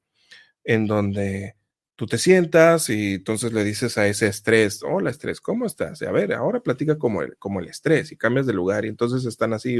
en 0.64 0.86
donde 0.86 1.56
tú 2.00 2.06
te 2.06 2.16
sientas 2.16 2.88
y 2.88 3.16
entonces 3.16 3.52
le 3.52 3.62
dices 3.62 3.98
a 3.98 4.06
ese 4.06 4.26
estrés, 4.26 4.82
hola 4.82 5.10
estrés, 5.10 5.38
¿cómo 5.38 5.66
estás? 5.66 6.00
a 6.00 6.10
ver, 6.10 6.32
ahora 6.32 6.60
platica 6.60 6.96
como 6.96 7.20
el, 7.20 7.36
como 7.36 7.60
el 7.60 7.68
estrés 7.68 8.10
y 8.10 8.16
cambias 8.16 8.46
de 8.46 8.54
lugar 8.54 8.86
y 8.86 8.88
entonces 8.88 9.26
están 9.26 9.52
así 9.52 9.76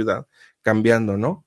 cambiando, 0.61 1.17
¿no? 1.17 1.47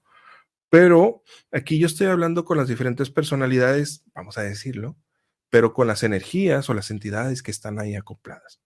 Pero 0.70 1.22
aquí 1.52 1.78
yo 1.78 1.86
estoy 1.86 2.08
hablando 2.08 2.44
con 2.44 2.58
las 2.58 2.68
diferentes 2.70 3.12
personalidades, 3.12 4.04
vamos 4.16 4.40
a 4.40 4.42
decirlo, 4.42 4.98
pero 5.52 5.74
con 5.74 5.86
las 5.86 6.02
energías 6.02 6.68
o 6.72 6.74
las 6.74 6.90
entidades 6.90 7.44
que 7.44 7.52
están 7.52 7.80
ahí 7.80 7.94
acopladas. 7.94 8.60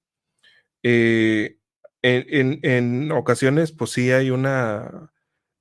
Eh, 0.84 1.57
en, 2.01 3.11
ocasiones, 3.11 3.73
pues 3.73 3.91
sí 3.91 4.11
hay 4.11 4.29
una... 4.29 5.11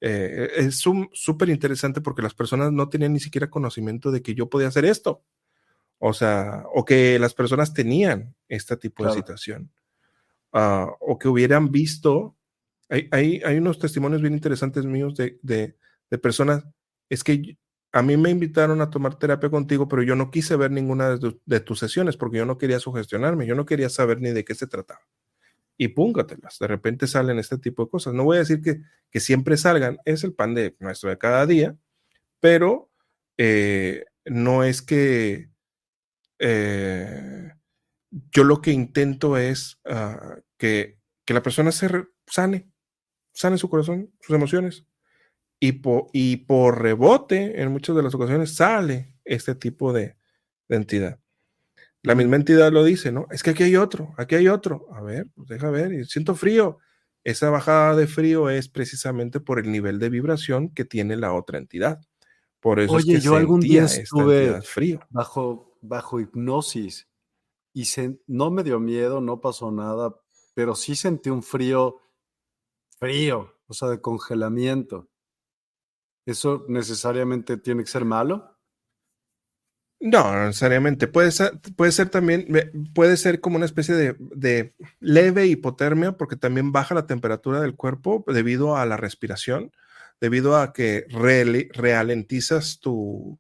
Eh, 0.01 0.53
es 0.59 0.79
súper 0.79 1.49
interesante 1.49 2.01
porque 2.01 2.23
las 2.23 2.35
personas 2.35 2.71
no 2.71 2.89
tenían 2.89 3.15
ni 3.15 3.19
siquiera 3.21 3.51
conocimiento 3.51 4.13
de 4.13 4.23
que 4.23 4.37
yo 4.37 4.49
podía 4.49 4.69
hacer 4.69 4.85
esto. 4.85 5.25
O 5.99 6.13
sea, 6.13 6.65
o 6.75 6.85
que 6.85 7.19
las 7.19 7.35
personas 7.35 7.73
tenían 7.73 8.35
este 8.49 8.77
tipo 8.77 9.05
de 9.07 9.13
situación. 9.13 9.71
Ah, 10.53 10.89
o 11.01 11.19
que 11.19 11.29
hubieran 11.29 11.71
visto. 11.71 12.37
Hay, 12.89 13.09
hay, 13.11 13.41
hay, 13.45 13.59
unos 13.59 13.79
testimonios 13.79 14.23
bien 14.23 14.35
interesantes 14.35 14.85
míos 14.85 15.15
de, 15.17 15.39
de, 15.43 15.77
de 16.11 16.19
personas. 16.19 16.65
Es 17.09 17.25
que 17.25 17.57
a 17.97 18.03
mí 18.03 18.17
me 18.17 18.31
invitaron 18.31 18.83
a 18.83 18.91
tomar 18.91 19.19
terapia 19.19 19.49
contigo, 19.49 19.89
pero 19.89 20.03
yo 20.03 20.17
no 20.17 20.31
quise 20.31 20.55
ver 20.57 20.71
ninguna 20.71 21.17
de, 21.17 21.61
tus 21.61 21.79
sesiones 21.79 22.19
porque 22.19 22.37
yo 22.37 22.45
no 22.45 22.59
quería 22.59 22.79
sugestionarme, 22.79 23.47
yo 23.47 23.55
no 23.55 23.65
quería 23.65 23.89
saber 23.89 24.21
ni 24.21 24.31
de 24.31 24.45
qué 24.45 24.55
se 24.55 24.67
trataba. 24.67 25.01
Y 25.79 25.89
púngatelas, 25.89 26.59
de 26.59 26.67
repente 26.67 27.07
salen 27.07 27.39
este 27.39 27.57
tipo 27.57 27.85
de 27.85 27.91
cosas. 27.91 28.13
No 28.13 28.25
voy 28.25 28.37
a 28.37 28.41
decir 28.41 28.61
que, 28.61 28.83
que 29.11 29.21
siempre 29.21 29.57
salgan, 29.57 29.99
es 30.05 30.25
el 30.25 30.35
pan 30.35 30.55
de 30.55 30.77
nuestro 30.79 31.09
de 31.09 31.17
cada 31.17 31.47
día, 31.47 31.75
pero 32.39 32.91
eh, 33.39 34.05
no 34.27 34.63
es 34.63 34.83
que 34.83 35.49
eh, 36.39 37.53
yo 38.33 38.45
lo 38.45 38.61
que 38.61 38.73
intento 38.73 39.37
es 39.37 39.79
ah, 39.85 40.39
que, 40.59 40.99
que 41.25 41.35
la 41.35 41.43
persona 41.43 41.73
se 41.73 41.89
sane, 42.27 42.71
sane 43.33 43.59
su 43.59 43.69
corazón, 43.69 44.13
sus 44.21 44.35
emociones, 44.35 44.87
y, 45.61 45.81
y 46.13 46.37
por 46.37 46.83
rebote, 46.83 47.61
en 47.61 47.73
muchas 47.73 47.97
de 47.97 48.03
las 48.03 48.15
ocasiones, 48.15 48.55
sale 48.55 49.15
este 49.25 49.55
tipo 49.55 49.93
de, 49.93 50.17
entidad. 50.69 51.21
La 52.03 52.15
misma 52.15 52.37
entidad 52.37 52.73
lo 52.73 52.85
dice, 52.85 53.11
¿no? 53.13 53.27
Es 53.31 53.43
que 53.43 53.51
aquí 53.51 53.63
hay 53.63 53.77
otro, 53.77 54.15
aquí 54.17 54.35
hay 54.35 54.49
otro. 54.49 54.87
A 54.93 55.01
ver, 55.01 55.29
pues 55.35 55.49
deja 55.49 55.71
ver, 55.71 55.93
y 55.93 56.05
siento 56.05 56.35
frío. 56.35 56.79
Esa 57.25 57.51
bajada 57.51 57.97
de 57.97 58.07
frío 58.07 58.51
es 58.51 58.69
precisamente 58.69 59.41
por 59.41 59.59
el 59.59 59.73
nivel 59.73 59.99
de 59.99 60.11
vibración 60.11 60.73
que 60.73 60.85
tiene 60.85 61.17
la 61.17 61.33
otra 61.33 61.59
entidad. 61.59 62.01
Por 62.61 62.79
eso 62.81 62.95
Oye, 62.95 63.21
yo 63.21 63.35
algún 63.35 63.61
día 63.61 63.85
estuve 63.85 64.61
frío. 64.63 65.01
Bajo, 65.11 65.76
bajo 65.89 66.21
hipnosis 66.21 67.09
y 67.73 67.85
no 68.27 68.51
me 68.51 68.63
dio 68.63 68.81
miedo, 68.81 69.21
no 69.21 69.41
pasó 69.41 69.71
nada, 69.71 70.15
pero 70.55 70.75
sí 70.75 70.97
sentí 70.97 71.29
un 71.29 71.43
frío, 71.43 72.01
frío, 72.99 73.53
o 73.67 73.75
sea, 73.75 73.89
de 73.89 74.01
congelamiento. 74.01 75.11
¿Eso 76.25 76.65
necesariamente 76.69 77.59
tiene 77.59 77.85
que 77.85 77.91
ser 77.91 78.05
malo? 78.07 78.57
No, 80.01 80.47
necesariamente. 80.47 81.07
Puede 81.07 81.31
ser, 81.31 81.61
puede 81.77 81.93
ser 81.93 82.09
también, 82.09 82.47
puede 82.95 83.17
ser 83.17 83.41
como 83.41 83.57
una 83.57 83.67
especie 83.67 83.95
de, 83.95 84.75
leve 85.01 85.47
hipotermia, 85.47 86.13
porque 86.13 86.37
también 86.37 86.73
baja 86.73 86.95
la 86.95 87.07
temperatura 87.07 87.61
del 87.61 87.77
cuerpo 87.77 88.25
debido 88.27 88.77
a 88.77 88.87
la 88.87 88.97
respiración, 88.97 89.73
debido 90.21 90.57
a 90.57 90.73
que 90.73 91.07
ralentizas 91.75 92.81
tu, 92.81 93.39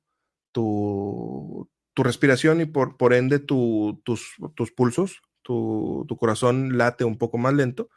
tu, 0.53 1.71
respiración 2.03 2.61
y 2.61 2.67
por, 2.67 3.15
ende 3.15 3.39
tus, 3.39 3.97
tus, 4.05 4.73
pulsos, 4.73 5.23
tu, 5.43 6.05
tu 6.09 6.17
corazón 6.17 6.77
late 6.77 7.05
un 7.05 7.19
poco 7.19 7.39
más 7.39 7.55
lento 7.55 7.89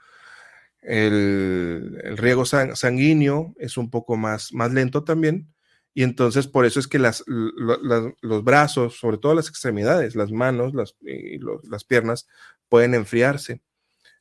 el, 0.82 2.18
riego 2.18 2.46
sanguíneo 2.46 3.54
es 3.60 3.78
un 3.78 3.90
poco 3.90 4.18
más, 4.18 4.54
más 4.54 4.72
lento 4.72 5.04
también. 5.04 5.54
Y 5.94 6.04
entonces 6.04 6.48
por 6.48 6.66
eso 6.66 6.80
es 6.80 6.88
que 6.88 7.00
las, 7.00 7.24
los 7.28 8.44
brazos, 8.44 8.98
sobre 8.98 9.18
todo 9.18 9.34
las 9.34 9.50
extremidades, 9.50 10.16
las 10.16 10.32
manos 10.32 10.74
las, 10.74 10.96
y 11.02 11.40
las 11.70 11.84
piernas, 11.84 12.28
pueden 12.70 12.94
enfriarse. 12.94 13.62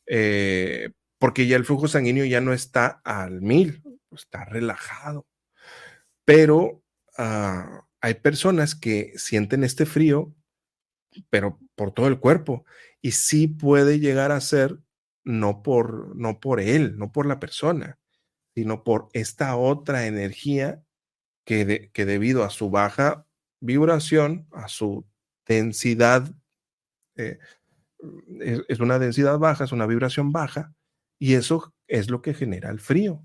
Eh, 0.06 0.90
porque 1.18 1.46
ya 1.46 1.56
el 1.56 1.64
flujo 1.64 1.88
sanguíneo 1.88 2.24
ya 2.24 2.40
no 2.40 2.52
está 2.52 3.00
al 3.04 3.42
mil, 3.42 3.82
está 4.10 4.44
relajado. 4.46 5.26
Pero 6.24 6.82
ah, 7.16 7.86
hay 8.08 8.14
personas 8.14 8.74
que 8.74 9.12
sienten 9.16 9.64
este 9.64 9.86
frío, 9.86 10.34
pero 11.30 11.58
por 11.74 11.92
todo 11.92 12.08
el 12.08 12.18
cuerpo. 12.18 12.64
Y 13.00 13.12
sí 13.12 13.46
puede 13.46 14.00
llegar 14.00 14.32
a 14.32 14.40
ser 14.40 14.78
no 15.24 15.62
por, 15.62 16.16
no 16.16 16.40
por 16.40 16.60
él, 16.60 16.98
no 16.98 17.12
por 17.12 17.26
la 17.26 17.38
persona, 17.38 17.98
sino 18.54 18.82
por 18.82 19.08
esta 19.12 19.56
otra 19.56 20.06
energía 20.06 20.82
que, 21.44 21.90
que 21.92 22.04
debido 22.06 22.44
a 22.44 22.50
su 22.50 22.70
baja 22.70 23.26
vibración, 23.60 24.48
a 24.52 24.68
su 24.68 25.06
densidad, 25.46 26.32
eh, 27.16 27.38
es, 28.68 28.80
una 28.80 28.98
densidad 28.98 29.38
baja, 29.38 29.64
es 29.64 29.72
una 29.72 29.86
vibración 29.86 30.32
baja, 30.32 30.74
y 31.18 31.34
eso 31.34 31.74
es 31.86 32.10
lo 32.10 32.22
que 32.22 32.34
genera 32.34 32.70
el 32.70 32.80
frío. 32.80 33.24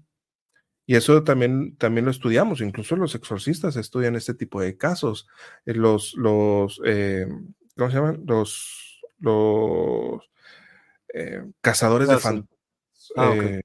Y 0.85 0.95
eso 0.95 1.23
también, 1.23 1.77
también 1.77 2.05
lo 2.05 2.11
estudiamos, 2.11 2.59
incluso 2.59 2.95
los 2.95 3.15
exorcistas 3.15 3.77
estudian 3.77 4.15
este 4.15 4.33
tipo 4.33 4.61
de 4.61 4.77
casos. 4.77 5.27
Eh, 5.65 5.73
los, 5.73 6.13
los 6.15 6.81
eh, 6.85 7.25
¿cómo 7.75 7.89
se 7.89 7.97
llaman? 7.97 8.23
Los, 8.25 9.01
los 9.19 10.29
eh, 11.13 11.43
cazadores 11.61 12.07
de 12.07 12.17
fantasmas 12.17 12.57
ah, 13.15 13.33
eh, 13.35 13.61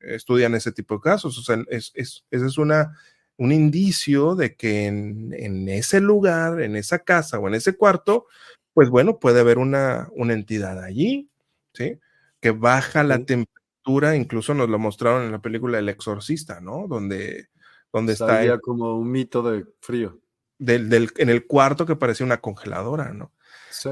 estudian 0.00 0.54
ese 0.54 0.72
tipo 0.72 0.94
de 0.94 1.00
casos. 1.00 1.38
O 1.38 1.42
sea, 1.42 1.62
es, 1.68 1.92
es, 1.94 2.24
ese 2.30 2.46
es 2.46 2.58
una, 2.58 2.96
un 3.36 3.52
indicio 3.52 4.34
de 4.34 4.54
que 4.56 4.86
en, 4.86 5.68
ese 5.68 6.00
lugar, 6.00 6.60
en 6.60 6.76
esa 6.76 7.00
casa 7.00 7.38
o 7.38 7.48
en 7.48 7.54
ese 7.54 7.76
cuarto, 7.76 8.26
pues 8.72 8.88
bueno, 8.88 9.18
puede 9.18 9.40
haber 9.40 9.58
una, 9.58 10.08
una 10.12 10.34
entidad 10.34 10.82
allí, 10.82 11.28
¿sí? 11.74 11.98
Que 12.40 12.52
baja 12.52 13.02
la 13.02 13.18
temperatura, 13.18 13.59
incluso 14.14 14.54
nos 14.54 14.68
lo 14.68 14.78
mostraron 14.78 15.24
en 15.24 15.32
la 15.32 15.40
película 15.40 15.78
El 15.78 15.88
Exorcista, 15.88 16.60
¿no? 16.60 16.86
Donde, 16.88 17.48
donde 17.92 18.12
está... 18.14 18.58
como 18.60 18.98
un 18.98 19.10
mito 19.10 19.42
de 19.42 19.64
frío. 19.80 20.20
Del, 20.58 21.10
en 21.16 21.30
el 21.30 21.46
cuarto 21.46 21.86
que 21.86 21.96
parece 21.96 22.22
una 22.22 22.40
congeladora, 22.40 23.12
¿no? 23.14 23.32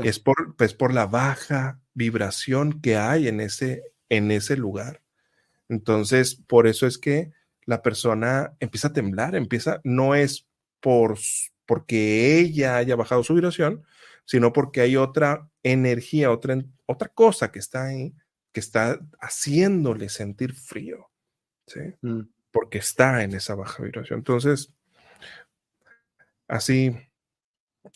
Es 0.02 0.18
por, 0.18 0.54
pues, 0.56 0.74
por 0.74 0.92
la 0.92 1.06
baja 1.06 1.80
vibración 1.94 2.80
que 2.80 2.96
hay 2.96 3.26
en 3.28 3.40
ese, 3.40 3.82
en 4.08 4.30
ese 4.30 4.56
lugar. 4.56 5.00
Entonces, 5.68 6.34
por 6.34 6.66
eso 6.66 6.86
es 6.86 6.98
que 6.98 7.32
la 7.64 7.82
persona 7.82 8.54
empieza 8.60 8.88
a 8.88 8.92
temblar, 8.92 9.34
empieza, 9.34 9.80
no 9.84 10.14
es 10.14 10.46
por, 10.80 11.18
porque 11.66 12.38
ella 12.38 12.76
haya 12.76 12.96
bajado 12.96 13.22
su 13.22 13.34
vibración, 13.34 13.82
sino 14.24 14.52
porque 14.52 14.82
hay 14.82 14.96
otra 14.96 15.48
energía, 15.62 16.30
otra, 16.30 16.62
otra 16.86 17.08
cosa 17.08 17.50
que 17.50 17.58
está 17.58 17.86
ahí, 17.86 18.14
que 18.52 18.60
está 18.60 18.98
haciéndole 19.20 20.08
sentir 20.08 20.54
frío, 20.54 21.10
¿sí? 21.66 21.80
Mm. 22.02 22.22
Porque 22.50 22.78
está 22.78 23.22
en 23.22 23.34
esa 23.34 23.54
baja 23.54 23.82
vibración. 23.82 24.20
Entonces, 24.20 24.72
así, 26.48 26.96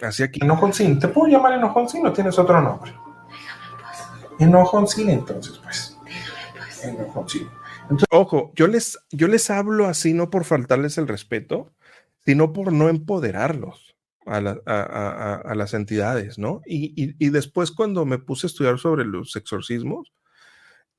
así 0.00 0.22
aquí. 0.22 0.40
Enojoncín, 0.42 0.98
¿te 0.98 1.08
puedo 1.08 1.32
llamar 1.32 1.54
Enojoncín 1.54 2.06
o 2.06 2.12
tienes 2.12 2.38
otro 2.38 2.60
nombre? 2.60 2.92
Enojoncín, 4.38 5.10
entonces, 5.10 5.58
pues. 5.58 5.98
Enojoncín. 6.82 7.48
Entonces, 7.82 8.06
ojo, 8.10 8.52
yo 8.54 8.66
les, 8.66 8.98
yo 9.10 9.28
les 9.28 9.50
hablo 9.50 9.86
así 9.86 10.14
no 10.14 10.30
por 10.30 10.44
faltarles 10.44 10.98
el 10.98 11.08
respeto, 11.08 11.72
sino 12.24 12.52
por 12.52 12.72
no 12.72 12.88
empoderarlos 12.88 13.92
a, 14.26 15.54
las 15.54 15.74
entidades, 15.74 16.38
¿no? 16.38 16.62
Y, 16.64 17.30
después 17.30 17.72
cuando 17.72 18.04
me 18.04 18.18
puse 18.18 18.46
a 18.46 18.48
estudiar 18.48 18.78
sobre 18.78 19.04
los 19.04 19.34
exorcismos, 19.36 20.12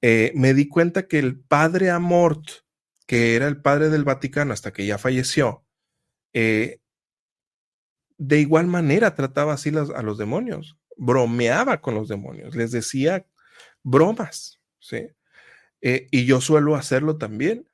eh, 0.06 0.34
me 0.36 0.54
di 0.54 0.68
cuenta 0.68 1.08
que 1.08 1.18
el 1.18 1.40
padre 1.40 1.90
Amort, 1.90 2.46
que 3.08 3.38
era 3.38 3.48
el 3.48 3.62
padre 3.62 3.88
del 3.88 4.04
Vaticano 4.04 4.52
hasta 4.52 4.74
que 4.74 4.86
ya 4.86 4.98
falleció, 4.98 5.66
eh, 6.34 6.82
de 8.18 8.40
igual 8.42 8.68
manera 8.68 9.16
trataba 9.16 9.54
así 9.54 9.70
a 9.70 10.02
los 10.02 10.18
demonios, 10.18 10.78
bromeaba 10.98 11.80
con 11.80 11.96
los 11.96 12.10
demonios, 12.10 12.54
les 12.54 12.72
decía 12.72 13.26
bromas, 13.82 14.60
¿sí? 14.78 15.08
Eh, 15.80 16.10
y 16.12 16.26
yo 16.26 16.42
suelo 16.42 16.76
hacerlo 16.76 17.18
también, 17.18 17.70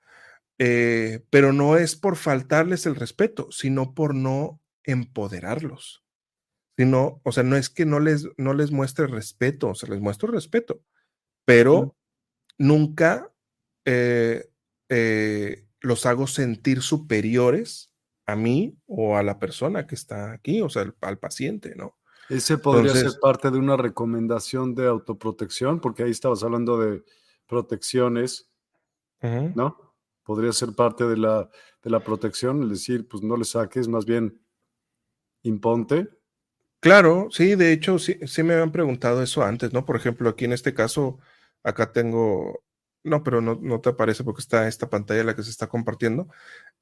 pero 0.58 1.52
no 1.52 1.78
es 1.78 1.96
por 1.96 2.16
faltarles 2.16 2.86
el 2.86 2.96
respeto, 2.96 3.50
sino 3.50 3.96
por 3.96 4.14
no 4.14 4.62
empoderarlos. 4.84 6.04
Sino, 6.78 7.22
o 7.24 7.32
sea, 7.32 7.44
no 7.44 7.56
es 7.56 7.70
que 7.72 7.86
no 7.86 8.00
les, 8.00 8.28
no 8.38 8.54
les 8.54 8.70
muestre 8.70 9.08
respeto, 9.08 9.70
o 9.70 9.76
sea, 9.76 9.90
les 9.90 10.00
muestro 10.00 10.30
respeto, 10.32 10.84
pero 11.46 11.96
nunca 12.60 13.31
eh, 13.86 14.52
los 15.81 16.06
hago 16.06 16.27
sentir 16.27 16.81
superiores 16.84 17.91
a 18.27 18.36
mí 18.36 18.77
o 18.86 19.18
a 19.18 19.23
la 19.23 19.40
persona 19.40 19.88
que 19.88 19.95
está 19.95 20.34
aquí, 20.34 20.61
o 20.61 20.69
sea, 20.69 20.94
al, 21.02 21.18
paciente, 21.18 21.73
¿no? 21.76 21.98
Ese 22.30 22.60
podría 22.60 22.91
Entonces- 22.91 23.14
ser 23.14 23.19
parte 23.19 23.49
de 23.49 23.57
una 23.57 23.76
recomendación 23.76 24.76
de 24.76 24.86
autoprotección, 24.86 25.80
porque 25.80 26.03
ahí 26.03 26.11
estabas 26.11 26.44
hablando 26.44 26.77
de 26.77 27.03
protecciones. 27.48 28.45
¿no? 29.22 29.95
Podría 30.23 30.53
ser 30.53 30.73
parte 30.76 31.06
de 31.06 31.18
la, 31.18 31.49
de 31.84 31.90
la 31.90 31.99
protección, 32.02 32.64
el 32.64 32.69
decir, 32.69 33.07
pues 33.07 33.22
no 33.23 33.36
le 33.36 33.44
saques, 33.44 33.88
más 33.88 34.06
bien 34.06 34.40
imponte. 35.41 36.07
Claro, 36.80 37.27
sí, 37.31 37.56
de 37.56 37.73
hecho, 37.73 37.99
sí, 37.99 38.18
sí 38.26 38.44
me 38.44 38.53
habían 38.53 38.72
preguntado 38.72 39.22
eso 39.22 39.44
antes, 39.44 39.73
¿no? 39.73 39.86
Por 39.86 39.98
ejemplo, 39.98 40.30
aquí 40.30 40.45
en 40.45 40.53
este 40.53 40.73
caso, 40.73 41.19
acá 41.64 41.91
tengo, 41.91 42.64
no, 43.03 43.23
pero 43.23 43.41
no, 43.41 43.56
no 43.61 43.81
te 43.81 43.90
aparece 43.90 44.23
porque 44.23 44.41
está 44.41 44.68
esta 44.68 44.90
pantalla 44.90 45.23
la 45.23 45.36
que 45.36 45.44
se 45.44 45.49
está 45.52 45.68
compartiendo, 45.68 46.27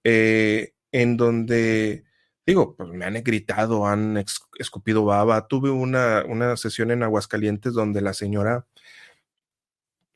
eh, 0.04 0.74
en 0.92 1.18
donde, 1.18 2.06
digo, 2.46 2.76
pues 2.76 2.90
me 2.90 3.06
han 3.06 3.16
gritado, 3.24 3.88
han 3.88 4.24
escupido 4.58 5.06
baba. 5.06 5.48
Tuve 5.48 5.70
una, 5.70 6.24
una 6.26 6.58
sesión 6.58 6.92
en 6.92 7.04
Aguascalientes 7.04 7.74
donde 7.74 8.02
la 8.02 8.14
señora 8.14 8.66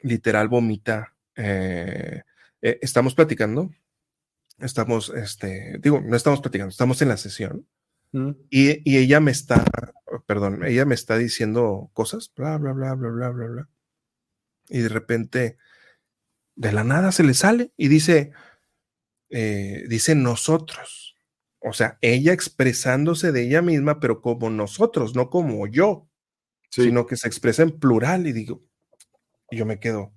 literal 0.01 0.47
vomita. 0.47 1.15
eh, 1.35 2.23
eh, 2.61 2.79
estamos 2.81 3.15
platicando, 3.15 3.71
estamos, 4.59 5.09
este, 5.09 5.79
digo, 5.79 6.01
no 6.01 6.15
estamos 6.15 6.41
platicando, 6.41 6.69
estamos 6.69 7.01
en 7.01 7.09
la 7.09 7.17
sesión. 7.17 7.67
¿Mm? 8.11 8.31
Y, 8.49 8.89
y 8.89 8.97
ella 8.97 9.19
me 9.19 9.31
está, 9.31 9.63
perdón, 10.25 10.65
ella 10.65 10.85
me 10.85 10.95
está 10.95 11.17
diciendo 11.17 11.89
cosas, 11.93 12.31
bla, 12.35 12.57
bla, 12.57 12.73
bla, 12.73 12.93
bla, 12.93 13.09
bla, 13.09 13.29
bla, 13.29 13.47
bla. 13.47 13.69
Y 14.71 14.79
de 14.79 14.89
repente, 14.89 15.57
de 16.55 16.71
la 16.71 16.83
nada 16.83 17.11
se 17.11 17.23
le 17.23 17.33
sale 17.33 17.73
y 17.77 17.89
dice, 17.89 18.31
eh, 19.29 19.83
dice 19.89 20.15
nosotros. 20.15 21.15
O 21.59 21.73
sea, 21.73 21.97
ella 22.01 22.33
expresándose 22.33 23.31
de 23.31 23.43
ella 23.43 23.61
misma, 23.61 23.99
pero 23.99 24.21
como 24.21 24.49
nosotros, 24.49 25.15
no 25.15 25.29
como 25.29 25.67
yo, 25.67 26.07
Sí. 26.71 26.83
sino 26.83 27.05
que 27.05 27.17
se 27.17 27.27
expresa 27.27 27.63
en 27.63 27.77
plural. 27.79 28.27
Y 28.27 28.31
digo, 28.31 28.63
y 29.51 29.57
yo 29.57 29.65
me 29.65 29.79
quedo, 29.79 30.13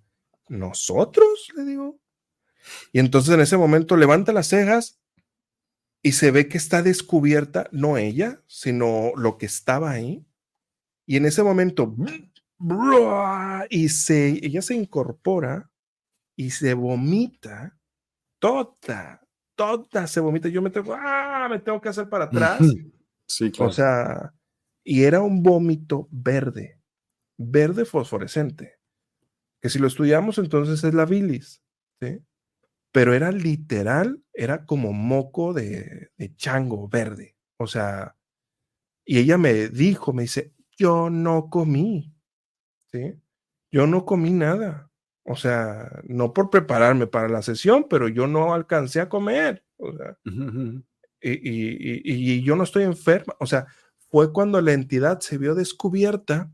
¿nosotros? 0.49 1.49
Le 1.57 1.65
digo. 1.65 2.01
Y 2.93 3.01
entonces 3.01 3.35
en 3.35 3.41
ese 3.41 3.57
momento 3.57 3.97
levanta 3.97 4.33
las 4.33 4.47
cejas 4.49 5.01
y 6.03 6.13
se 6.13 6.31
ve 6.31 6.49
que 6.49 6.59
está 6.59 6.83
descubierta, 6.83 7.69
no 7.73 7.97
ella, 7.99 8.43
sino 8.47 9.13
lo 9.17 9.37
que 9.37 9.47
estaba 9.47 9.91
ahí. 9.91 10.25
Y 11.07 11.17
en 11.17 11.27
ese 11.27 11.43
momento, 11.43 11.95
y 13.71 13.89
se, 13.89 14.29
ella 14.29 14.63
se 14.63 14.75
incorpora 14.75 15.71
y 16.37 16.51
se 16.51 16.75
vomita 16.75 17.77
toda, 18.39 19.27
toda 19.55 20.07
se 20.07 20.21
vomita. 20.21 20.49
Yo 20.49 20.63
me 20.63 20.71
tengo, 20.71 20.95
¡ah! 20.99 21.47
me 21.51 21.59
tengo 21.59 21.81
que 21.81 21.89
hacer 21.89 22.09
para 22.09 22.25
atrás. 22.25 22.61
Sí, 23.27 23.51
claro. 23.51 23.71
O 23.71 23.73
sea, 23.73 24.35
y 24.85 25.05
era 25.05 25.23
un 25.23 25.43
vómito 25.43 26.09
verde, 26.11 26.79
verde 27.39 27.85
fosforescente, 27.85 28.79
que 29.61 29.71
si 29.71 29.79
lo 29.79 29.87
estudiamos 29.87 30.39
entonces 30.39 30.85
es 30.85 30.95
la 30.95 31.07
bilis, 31.07 31.63
¿sí? 32.01 32.21
Pero 32.93 33.15
era 33.15 33.33
literal, 33.33 34.23
era 34.33 34.67
como 34.67 34.93
moco 34.93 35.53
de, 35.53 36.11
de 36.17 36.37
chango 36.37 36.89
verde. 36.89 37.35
O 37.57 37.67
sea, 37.67 38.15
y 39.05 39.19
ella 39.19 39.39
me 39.39 39.69
dijo, 39.69 40.13
me 40.13 40.23
dice, 40.23 40.53
yo 40.77 41.11
no 41.11 41.51
comí, 41.51 42.14
¿sí? 42.95 43.13
Yo 43.73 43.87
no 43.89 44.05
comí 44.05 44.31
nada. 44.31 44.89
O 45.25 45.35
sea, 45.37 45.91
no 46.05 46.33
por 46.33 46.51
prepararme 46.51 47.07
para 47.09 47.29
la 47.29 47.43
sesión, 47.43 47.87
pero 47.91 48.09
yo 48.09 48.27
no 48.29 48.55
alcancé 48.55 49.01
a 49.01 49.09
comer. 49.09 49.65
O 49.79 49.93
sea, 49.97 50.17
y, 51.21 51.31
y- 51.33 52.03
y- 52.05 52.33
y 52.35 52.43
yo 52.45 52.55
no 52.57 52.63
estoy 52.63 52.85
enferma. 52.85 53.35
O 53.41 53.47
sea, 53.47 53.67
fue 54.11 54.33
cuando 54.33 54.61
la 54.61 54.73
entidad 54.75 55.21
se 55.21 55.39
vio 55.39 55.55
descubierta, 55.55 56.53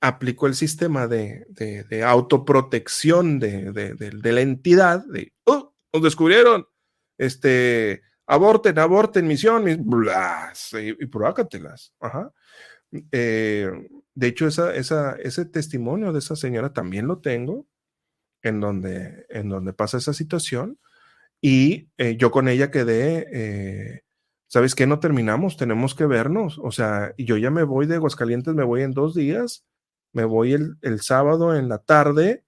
aplicó 0.00 0.46
el 0.46 0.54
sistema 0.54 1.06
de, 1.06 1.44
de- 1.50 1.84
de 1.84 2.02
autoprotección 2.04 3.38
de, 3.38 3.70
de- 3.72 3.94
la 4.32 4.40
entidad, 4.40 5.04
de, 5.06 5.32
"Oh, 5.44 5.74
nos 5.92 6.02
descubrieron, 6.02 6.66
este, 7.18 8.02
aborten, 8.26 8.78
aborten, 8.78 9.26
misión, 9.28 9.62
mis, 9.64 9.78
blas, 9.84 10.72
y, 10.72 10.96
y. 11.06 11.06
Ajá. 12.00 12.32
Eh, 13.12 13.70
de 14.20 14.26
hecho, 14.26 14.46
esa, 14.46 14.74
esa, 14.74 15.12
ese 15.12 15.46
testimonio 15.46 16.12
de 16.12 16.18
esa 16.18 16.36
señora 16.36 16.74
también 16.74 17.06
lo 17.06 17.20
tengo, 17.20 17.66
en 18.42 18.60
donde, 18.60 19.24
en 19.30 19.48
donde 19.48 19.72
pasa 19.72 19.96
esa 19.96 20.12
situación. 20.12 20.78
Y 21.40 21.88
eh, 21.96 22.18
yo 22.18 22.30
con 22.30 22.46
ella 22.46 22.70
quedé, 22.70 23.26
eh, 23.32 24.02
¿sabes 24.46 24.74
qué? 24.74 24.86
No 24.86 25.00
terminamos, 25.00 25.56
tenemos 25.56 25.94
que 25.94 26.04
vernos. 26.04 26.58
O 26.62 26.70
sea, 26.70 27.14
yo 27.16 27.38
ya 27.38 27.50
me 27.50 27.62
voy 27.62 27.86
de 27.86 27.94
Aguascalientes, 27.94 28.52
me 28.52 28.62
voy 28.62 28.82
en 28.82 28.92
dos 28.92 29.14
días, 29.14 29.64
me 30.12 30.24
voy 30.24 30.52
el, 30.52 30.76
el 30.82 31.00
sábado 31.00 31.56
en 31.56 31.70
la 31.70 31.78
tarde 31.78 32.44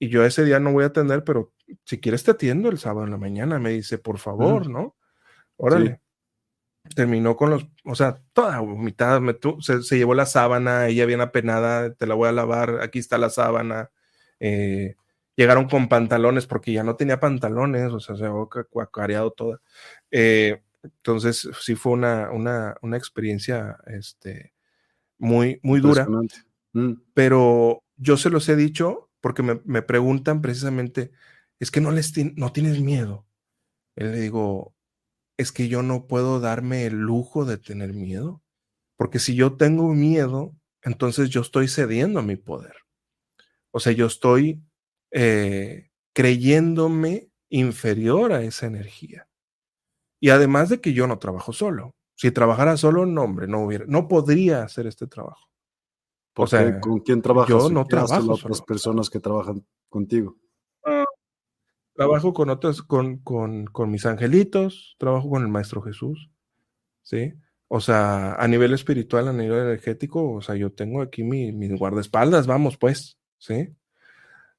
y 0.00 0.08
yo 0.08 0.24
ese 0.24 0.44
día 0.44 0.58
no 0.58 0.72
voy 0.72 0.82
a 0.82 0.88
atender, 0.88 1.22
pero 1.22 1.52
si 1.84 2.00
quieres 2.00 2.24
te 2.24 2.32
atiendo 2.32 2.68
el 2.68 2.78
sábado 2.78 3.04
en 3.04 3.12
la 3.12 3.18
mañana, 3.18 3.60
me 3.60 3.70
dice, 3.70 3.96
por 3.98 4.18
favor, 4.18 4.68
¿no? 4.68 4.96
Órale. 5.56 6.00
Terminó 6.94 7.36
con 7.36 7.50
los, 7.50 7.66
o 7.84 7.94
sea, 7.94 8.20
toda 8.32 8.60
vomitada, 8.60 9.20
me 9.20 9.34
tu- 9.34 9.60
se, 9.60 9.82
se 9.82 9.96
llevó 9.96 10.14
la 10.14 10.26
sábana, 10.26 10.88
ella 10.88 11.06
bien 11.06 11.20
apenada, 11.20 11.94
te 11.94 12.06
la 12.06 12.14
voy 12.14 12.28
a 12.28 12.32
lavar, 12.32 12.80
aquí 12.82 12.98
está 12.98 13.18
la 13.18 13.30
sábana. 13.30 13.90
eh, 14.40 14.96
llegaron 15.36 15.68
con 15.68 15.88
pantalones 15.88 16.46
porque 16.46 16.72
ya 16.72 16.82
no 16.84 16.96
tenía 16.96 17.18
pantalones, 17.20 17.90
o 17.92 18.00
sea, 18.00 18.16
se 18.16 18.26
había 18.26 18.44
ca- 18.50 18.64
cuacareado 18.64 19.30
toda. 19.30 19.60
Eh, 20.10 20.60
entonces, 20.82 21.48
sí 21.60 21.74
fue 21.76 21.92
una, 21.92 22.30
una, 22.32 22.76
una 22.82 22.96
experiencia 22.96 23.78
este, 23.86 24.52
muy, 25.18 25.60
muy 25.62 25.80
dura. 25.80 26.06
Mm. 26.74 26.94
pero 27.14 27.82
yo 27.96 28.16
se 28.16 28.30
los 28.30 28.48
he 28.48 28.56
dicho 28.56 29.10
porque 29.20 29.42
me, 29.42 29.60
me 29.64 29.82
preguntan 29.82 30.40
precisamente, 30.42 31.12
es 31.60 31.70
que 31.70 31.80
no 31.80 31.90
les 31.92 32.12
ti- 32.12 32.32
no 32.36 32.50
tienes 32.52 32.80
miedo. 32.80 33.26
Y 33.94 34.04
le 34.04 34.12
digo, 34.20 34.74
es 35.36 35.52
que 35.52 35.68
yo 35.68 35.82
no 35.82 36.06
puedo 36.06 36.40
darme 36.40 36.86
el 36.86 36.94
lujo 36.94 37.44
de 37.44 37.58
tener 37.58 37.92
miedo, 37.92 38.42
porque 38.96 39.18
si 39.18 39.34
yo 39.34 39.56
tengo 39.56 39.92
miedo, 39.94 40.54
entonces 40.82 41.30
yo 41.30 41.40
estoy 41.40 41.68
cediendo 41.68 42.20
a 42.20 42.22
mi 42.22 42.36
poder. 42.36 42.74
O 43.70 43.80
sea, 43.80 43.92
yo 43.92 44.06
estoy 44.06 44.62
eh, 45.10 45.90
creyéndome 46.14 47.30
inferior 47.48 48.32
a 48.32 48.42
esa 48.42 48.66
energía. 48.66 49.28
Y 50.20 50.30
además 50.30 50.68
de 50.68 50.80
que 50.80 50.92
yo 50.92 51.06
no 51.06 51.18
trabajo 51.18 51.52
solo. 51.52 51.94
Si 52.14 52.30
trabajara 52.30 52.76
solo, 52.76 53.06
no, 53.06 53.22
hombre, 53.22 53.48
no 53.48 53.64
hubiera, 53.64 53.84
no 53.86 54.06
podría 54.06 54.62
hacer 54.62 54.86
este 54.86 55.06
trabajo. 55.06 55.48
O 56.34 56.34
Porque 56.34 56.50
sea, 56.50 56.80
¿con 56.80 57.00
quién 57.00 57.20
trabajas? 57.20 57.50
yo 57.50 57.68
¿Y 57.68 57.72
no 57.72 57.84
trabajo 57.84 58.26
las 58.26 58.44
otras 58.44 58.62
personas 58.62 59.10
que 59.10 59.20
trabajan 59.20 59.66
contigo. 59.88 60.36
Trabajo 61.94 62.32
con 62.32 62.50
otros, 62.50 62.82
con, 62.82 63.18
con, 63.18 63.66
con 63.66 63.90
mis 63.90 64.06
angelitos, 64.06 64.96
trabajo 64.98 65.28
con 65.28 65.42
el 65.42 65.48
Maestro 65.48 65.82
Jesús, 65.82 66.30
¿sí? 67.02 67.34
O 67.68 67.80
sea, 67.80 68.34
a 68.34 68.48
nivel 68.48 68.74
espiritual, 68.74 69.28
a 69.28 69.32
nivel 69.32 69.60
energético, 69.60 70.32
o 70.32 70.40
sea, 70.42 70.54
yo 70.56 70.72
tengo 70.72 71.02
aquí 71.02 71.22
mi, 71.22 71.52
mis 71.52 71.72
guardaespaldas, 71.72 72.46
vamos, 72.46 72.76
pues, 72.78 73.18
¿sí? 73.38 73.68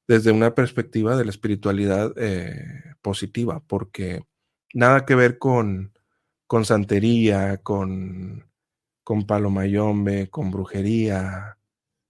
Desde 0.06 0.32
una 0.32 0.54
perspectiva 0.54 1.16
de 1.16 1.24
la 1.24 1.30
espiritualidad 1.30 2.12
eh, 2.16 2.94
positiva, 3.02 3.62
porque 3.66 4.24
nada 4.72 5.04
que 5.06 5.14
ver 5.14 5.38
con, 5.38 5.92
con 6.46 6.64
santería, 6.64 7.58
con, 7.58 8.48
con 9.02 9.26
palomayombe, 9.26 10.30
con 10.30 10.50
brujería, 10.50 11.58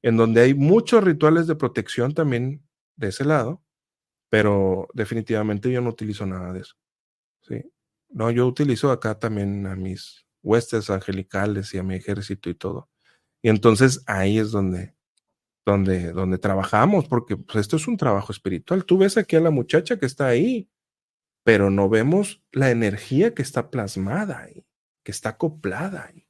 en 0.03 0.17
donde 0.19 0.43
hay 0.43 0.55
muchos 0.55 1.03
rituales 1.03 1.47
de 1.47 1.57
protección 1.57 2.13
también 2.15 2.63
de 2.97 3.09
ese 3.09 3.25
lado, 3.25 3.64
pero 4.35 4.89
definitivamente 4.95 5.71
yo 5.71 5.81
no 5.81 5.91
utilizo 5.91 6.27
nada 6.27 6.53
de 6.53 6.63
eso. 6.63 6.75
¿sí? 7.43 7.71
No, 8.09 8.33
yo 8.33 8.49
utilizo 8.49 8.91
acá 8.91 9.17
también 9.17 9.65
a 9.65 9.77
mis 9.77 10.27
huestes 10.43 10.91
angelicales 10.91 11.73
y 11.73 11.79
a 11.79 11.85
mi 11.85 11.95
ejército 11.95 12.51
y 12.51 12.57
todo. 12.57 12.91
Y 13.43 13.49
entonces 13.49 14.03
ahí 14.09 14.41
es 14.41 14.51
donde, 14.51 14.97
donde, 15.65 16.11
donde 16.11 16.39
trabajamos, 16.39 17.07
porque 17.07 17.37
pues, 17.37 17.59
esto 17.59 17.77
es 17.77 17.87
un 17.87 17.97
trabajo 17.97 18.33
espiritual. 18.33 18.85
Tú 18.85 18.99
ves 18.99 19.17
aquí 19.19 19.37
a 19.37 19.41
la 19.41 19.51
muchacha 19.51 20.01
que 20.01 20.07
está 20.07 20.27
ahí, 20.27 20.69
pero 21.45 21.71
no 21.71 21.89
vemos 21.89 22.43
la 22.51 22.73
energía 22.73 23.35
que 23.35 23.43
está 23.43 23.71
plasmada 23.71 24.41
ahí, 24.41 24.67
que 25.05 25.13
está 25.13 25.29
acoplada 25.29 26.07
ahí. 26.07 26.27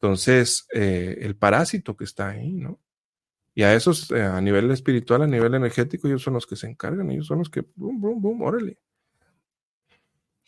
Entonces, 0.00 0.66
eh, 0.74 1.18
el 1.20 1.36
parásito 1.36 1.96
que 1.96 2.06
está 2.06 2.30
ahí, 2.30 2.54
¿no? 2.54 2.80
Y 3.58 3.62
a 3.62 3.74
esos, 3.74 4.10
eh, 4.10 4.20
a 4.22 4.38
nivel 4.42 4.70
espiritual, 4.70 5.22
a 5.22 5.26
nivel 5.26 5.54
energético, 5.54 6.06
ellos 6.06 6.20
son 6.22 6.34
los 6.34 6.46
que 6.46 6.56
se 6.56 6.68
encargan, 6.68 7.10
ellos 7.10 7.26
son 7.26 7.38
los 7.38 7.48
que, 7.48 7.62
boom, 7.74 7.98
boom, 7.98 8.20
boom, 8.20 8.42
órale. 8.42 8.78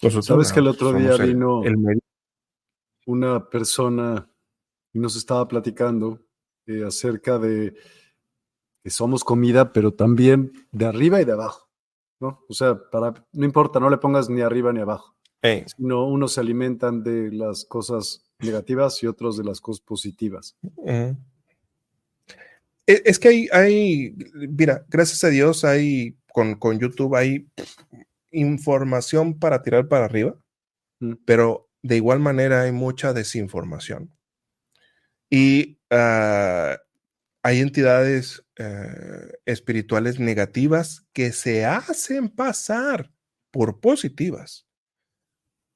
Nosotros, 0.03 0.27
¿Sabes 0.27 0.53
que 0.53 0.61
el 0.61 0.69
otro 0.69 0.93
día 0.93 1.17
vino- 1.27 1.65
el 1.65 2.01
una 3.07 3.49
persona 3.49 4.31
y 4.93 4.99
nos 4.99 5.17
estaba 5.17 5.49
platicando 5.49 6.21
eh, 6.67 6.85
acerca 6.87 7.39
de 7.39 7.75
que 8.85 8.91
somos 8.91 9.25
comida, 9.25 9.73
pero 9.73 9.95
también 9.95 10.53
de 10.71 10.85
arriba 10.85 11.23
y 11.23 11.25
de 11.25 11.33
abajo, 11.33 11.71
¿no? 12.21 12.45
O 12.47 12.53
sea, 12.53 12.79
para, 12.91 13.27
no 13.33 13.45
importa, 13.47 13.81
no 13.81 13.89
le 13.89 13.97
pongas 13.97 14.29
ni 14.29 14.43
arriba 14.43 14.71
ni 14.75 14.81
abajo, 14.81 15.17
sino 15.75 16.07
unos 16.07 16.33
se 16.33 16.41
alimentan 16.43 17.03
de 17.03 17.33
las 17.33 17.65
cosas 17.65 18.31
negativas 18.39 19.03
y 19.03 19.07
otros 19.07 19.39
de 19.39 19.45
las 19.45 19.63
cosas 19.63 19.81
positivas. 19.81 20.59
E- 20.85 21.17
Es 22.89 23.19
que 23.19 23.29
hay, 23.29 23.49
hay, 23.53 24.15
mira, 24.35 24.85
gracias 24.89 25.23
a 25.25 25.29
Dios 25.29 25.65
hay, 25.65 26.17
con, 26.33 26.55
con 26.55 26.79
YouTube 26.79 27.15
hay 27.17 27.47
información 28.31 29.39
para 29.39 29.63
tirar 29.63 29.89
para 29.89 30.07
arriba, 30.07 30.39
Mm. 31.01 31.15
pero 31.25 31.69
de 31.83 31.97
igual 31.97 32.21
manera 32.21 32.63
hay 32.63 32.73
mucha 32.73 33.13
desinformación. 33.13 34.13
Y 35.31 35.79
ah, 35.91 36.77
hay 37.43 37.61
entidades 37.61 38.45
eh, 38.57 39.33
espirituales 39.47 40.19
negativas 40.19 41.07
que 41.13 41.33
se 41.33 41.65
hacen 41.65 42.29
pasar 42.29 43.13
por 43.51 43.81
positivas. 43.81 44.67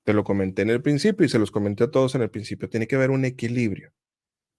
Te 0.04 0.12
lo 0.12 0.24
comenté 0.24 0.62
en 0.62 0.70
el 0.70 0.82
principio 0.82 1.24
y 1.26 1.28
se 1.28 1.38
los 1.38 1.52
comenté 1.52 1.84
a 1.84 1.90
todos 1.90 2.14
en 2.14 2.22
el 2.22 2.30
principio. 2.30 2.68
Tiene 2.68 2.88
que 2.88 2.96
haber 2.96 3.10
un 3.10 3.24
equilibrio. 3.24 3.92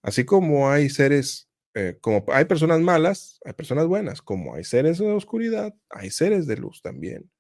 Así 0.02 0.26
como 0.26 0.70
hay 0.70 0.90
seres, 0.90 1.50
eh, 1.76 1.98
como 2.02 2.24
hay 2.28 2.46
personas 2.46 2.80
malas, 2.82 3.40
hay 3.46 3.54
personas 3.54 3.88
buenas, 3.88 4.22
como 4.22 4.56
hay 4.56 4.64
seres 4.64 5.00
de 5.00 5.12
oscuridad, 5.12 5.74
hay 5.90 6.12
seres 6.12 6.46
de 6.46 6.58
luz 6.58 6.82
también. 6.82 7.32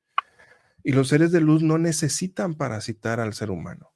Y 0.83 0.91
los 0.91 1.07
seres 1.07 1.31
de 1.31 1.41
luz 1.41 1.63
no 1.63 1.77
necesitan 1.77 2.55
parasitar 2.55 3.19
al 3.19 3.33
ser 3.33 3.51
humano. 3.51 3.93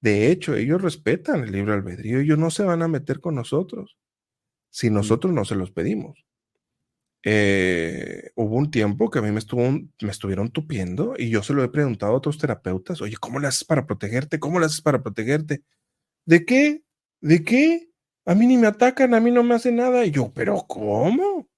De 0.00 0.30
hecho, 0.30 0.54
ellos 0.54 0.80
respetan 0.80 1.42
el 1.42 1.52
libre 1.52 1.74
albedrío, 1.74 2.20
ellos 2.20 2.38
no 2.38 2.50
se 2.50 2.62
van 2.62 2.82
a 2.82 2.88
meter 2.88 3.20
con 3.20 3.34
nosotros 3.34 3.98
si 4.70 4.90
nosotros 4.90 5.32
no 5.32 5.44
se 5.44 5.56
los 5.56 5.70
pedimos. 5.70 6.24
Eh, 7.24 8.30
hubo 8.36 8.56
un 8.56 8.70
tiempo 8.70 9.10
que 9.10 9.18
a 9.18 9.22
mí 9.22 9.32
me, 9.32 9.40
estuvo, 9.40 9.62
me 9.62 10.10
estuvieron 10.10 10.50
tupiendo 10.50 11.14
y 11.18 11.30
yo 11.30 11.42
se 11.42 11.54
lo 11.54 11.64
he 11.64 11.68
preguntado 11.68 12.12
a 12.12 12.16
otros 12.16 12.38
terapeutas, 12.38 13.00
oye, 13.00 13.16
¿cómo 13.18 13.40
le 13.40 13.48
haces 13.48 13.64
para 13.64 13.86
protegerte? 13.86 14.38
¿Cómo 14.38 14.60
le 14.60 14.66
haces 14.66 14.80
para 14.80 15.02
protegerte? 15.02 15.64
¿De 16.24 16.44
qué? 16.44 16.84
¿De 17.20 17.42
qué? 17.42 17.90
A 18.26 18.34
mí 18.34 18.46
ni 18.46 18.58
me 18.58 18.66
atacan, 18.66 19.14
a 19.14 19.20
mí 19.20 19.30
no 19.30 19.42
me 19.42 19.54
hace 19.54 19.72
nada. 19.72 20.04
Y 20.04 20.10
yo, 20.10 20.32
pero 20.34 20.66
¿cómo? 20.66 21.48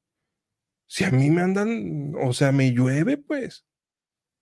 Si 0.86 1.05
a 1.05 1.11
mí 1.11 1.31
me 1.31 1.43
andan, 1.43 2.15
o 2.23 2.32
sea, 2.32 2.53
me 2.53 2.70
llueve, 2.73 3.16
pues. 3.16 3.65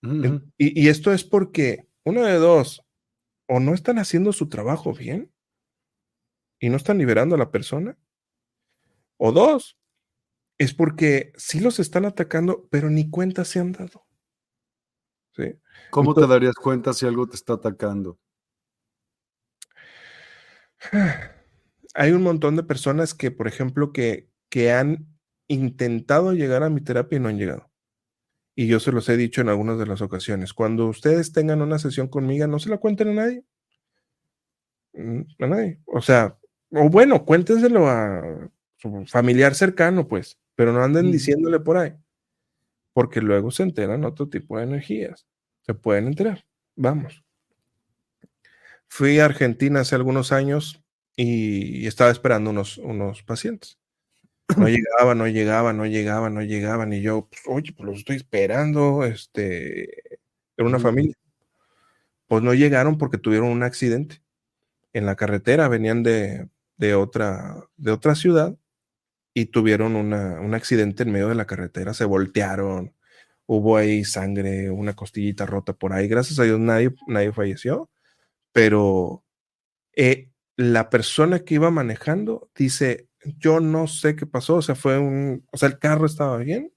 Y, 0.02 0.84
y 0.84 0.88
esto 0.88 1.12
es 1.12 1.24
porque, 1.24 1.88
una 2.04 2.26
de 2.26 2.38
dos, 2.38 2.84
o 3.48 3.60
no 3.60 3.74
están 3.74 3.98
haciendo 3.98 4.32
su 4.32 4.48
trabajo 4.48 4.92
bien 4.92 5.32
y 6.60 6.68
no 6.68 6.76
están 6.76 6.98
liberando 6.98 7.34
a 7.34 7.38
la 7.38 7.50
persona, 7.50 7.96
o 9.18 9.32
dos, 9.32 9.78
es 10.58 10.74
porque 10.74 11.32
sí 11.36 11.60
los 11.60 11.78
están 11.78 12.04
atacando, 12.04 12.66
pero 12.70 12.90
ni 12.90 13.10
cuenta 13.10 13.44
se 13.44 13.60
han 13.60 13.72
dado. 13.72 14.06
¿Sí? 15.32 15.54
¿Cómo 15.90 16.14
te 16.14 16.26
darías 16.26 16.54
cuenta 16.54 16.92
si 16.92 17.06
algo 17.06 17.28
te 17.28 17.36
está 17.36 17.54
atacando? 17.54 18.18
Hay 21.96 22.12
un 22.12 22.22
montón 22.22 22.56
de 22.56 22.62
personas 22.62 23.14
que, 23.14 23.30
por 23.30 23.48
ejemplo, 23.48 23.92
que, 23.92 24.28
que 24.50 24.72
han 24.72 25.06
intentado 25.48 26.32
llegar 26.34 26.62
a 26.62 26.70
mi 26.70 26.80
terapia 26.80 27.16
y 27.16 27.20
no 27.20 27.28
han 27.28 27.38
llegado. 27.38 27.70
Y 28.54 28.66
yo 28.68 28.80
se 28.80 28.92
los 28.92 29.08
he 29.08 29.16
dicho 29.16 29.40
en 29.40 29.48
algunas 29.48 29.78
de 29.78 29.86
las 29.86 30.02
ocasiones. 30.02 30.54
Cuando 30.54 30.86
ustedes 30.86 31.32
tengan 31.32 31.62
una 31.62 31.78
sesión 31.78 32.08
conmigo, 32.08 32.46
no 32.46 32.58
se 32.58 32.70
la 32.70 32.78
cuenten 32.78 33.08
a 33.08 33.12
nadie. 33.14 33.44
Mm, 34.94 35.20
A 35.40 35.46
nadie. 35.46 35.80
O 35.86 36.00
sea, 36.00 36.38
o 36.70 36.88
bueno, 36.88 37.24
cuéntenselo 37.24 37.88
a 37.88 38.50
su 38.76 39.04
familiar 39.06 39.54
cercano, 39.54 40.08
pues, 40.08 40.38
pero 40.54 40.72
no 40.72 40.82
anden 40.82 41.06
Mm. 41.08 41.12
diciéndole 41.12 41.60
por 41.60 41.76
ahí. 41.78 41.94
Porque 42.92 43.20
luego 43.20 43.50
se 43.50 43.62
enteran 43.62 44.04
otro 44.04 44.28
tipo 44.28 44.56
de 44.58 44.64
energías. 44.64 45.26
Se 45.62 45.74
pueden 45.74 46.06
enterar. 46.08 46.44
Vamos. 46.76 47.22
Fui 48.88 49.18
a 49.18 49.26
Argentina 49.26 49.80
hace 49.80 49.94
algunos 49.94 50.32
años 50.32 50.82
y 51.16 51.86
estaba 51.86 52.10
esperando 52.10 52.50
unos, 52.50 52.78
unos 52.78 53.22
pacientes. 53.22 53.78
No 54.56 54.68
llegaban, 54.68 55.18
no 55.18 55.26
llegaban, 55.26 55.76
no 55.76 55.86
llegaban, 55.86 56.34
no 56.34 56.42
llegaban. 56.42 56.92
Y 56.92 57.00
yo, 57.02 57.26
pues, 57.28 57.42
oye, 57.46 57.72
pues 57.72 57.86
los 57.86 57.98
estoy 57.98 58.16
esperando. 58.16 59.04
Este, 59.04 59.88
era 60.56 60.68
una 60.68 60.78
familia. 60.78 61.14
Pues 62.28 62.42
no 62.42 62.54
llegaron 62.54 62.98
porque 62.98 63.18
tuvieron 63.18 63.48
un 63.48 63.62
accidente 63.62 64.22
en 64.92 65.06
la 65.06 65.16
carretera. 65.16 65.68
Venían 65.68 66.02
de, 66.02 66.48
de 66.76 66.94
otra, 66.94 67.56
de 67.76 67.90
otra 67.92 68.14
ciudad 68.14 68.56
y 69.34 69.46
tuvieron 69.46 69.96
una, 69.96 70.40
un 70.40 70.54
accidente 70.54 71.02
en 71.02 71.12
medio 71.12 71.28
de 71.28 71.34
la 71.34 71.46
carretera. 71.46 71.94
Se 71.94 72.04
voltearon. 72.04 72.94
Hubo 73.46 73.76
ahí 73.76 74.04
sangre, 74.04 74.70
una 74.70 74.94
costillita 74.94 75.46
rota 75.46 75.72
por 75.72 75.92
ahí. 75.92 76.08
Gracias 76.08 76.38
a 76.38 76.44
Dios 76.44 76.58
nadie, 76.60 76.94
nadie 77.06 77.32
falleció. 77.32 77.90
Pero 78.52 79.24
eh, 79.94 80.30
la 80.56 80.90
persona 80.90 81.40
que 81.40 81.54
iba 81.54 81.70
manejando 81.70 82.50
dice, 82.54 83.08
yo 83.38 83.60
no 83.60 83.86
sé 83.86 84.16
qué 84.16 84.26
pasó, 84.26 84.56
o 84.56 84.62
sea, 84.62 84.74
fue 84.74 84.98
un, 84.98 85.46
o 85.52 85.56
sea, 85.56 85.68
el 85.68 85.78
carro 85.78 86.06
estaba 86.06 86.38
bien, 86.38 86.72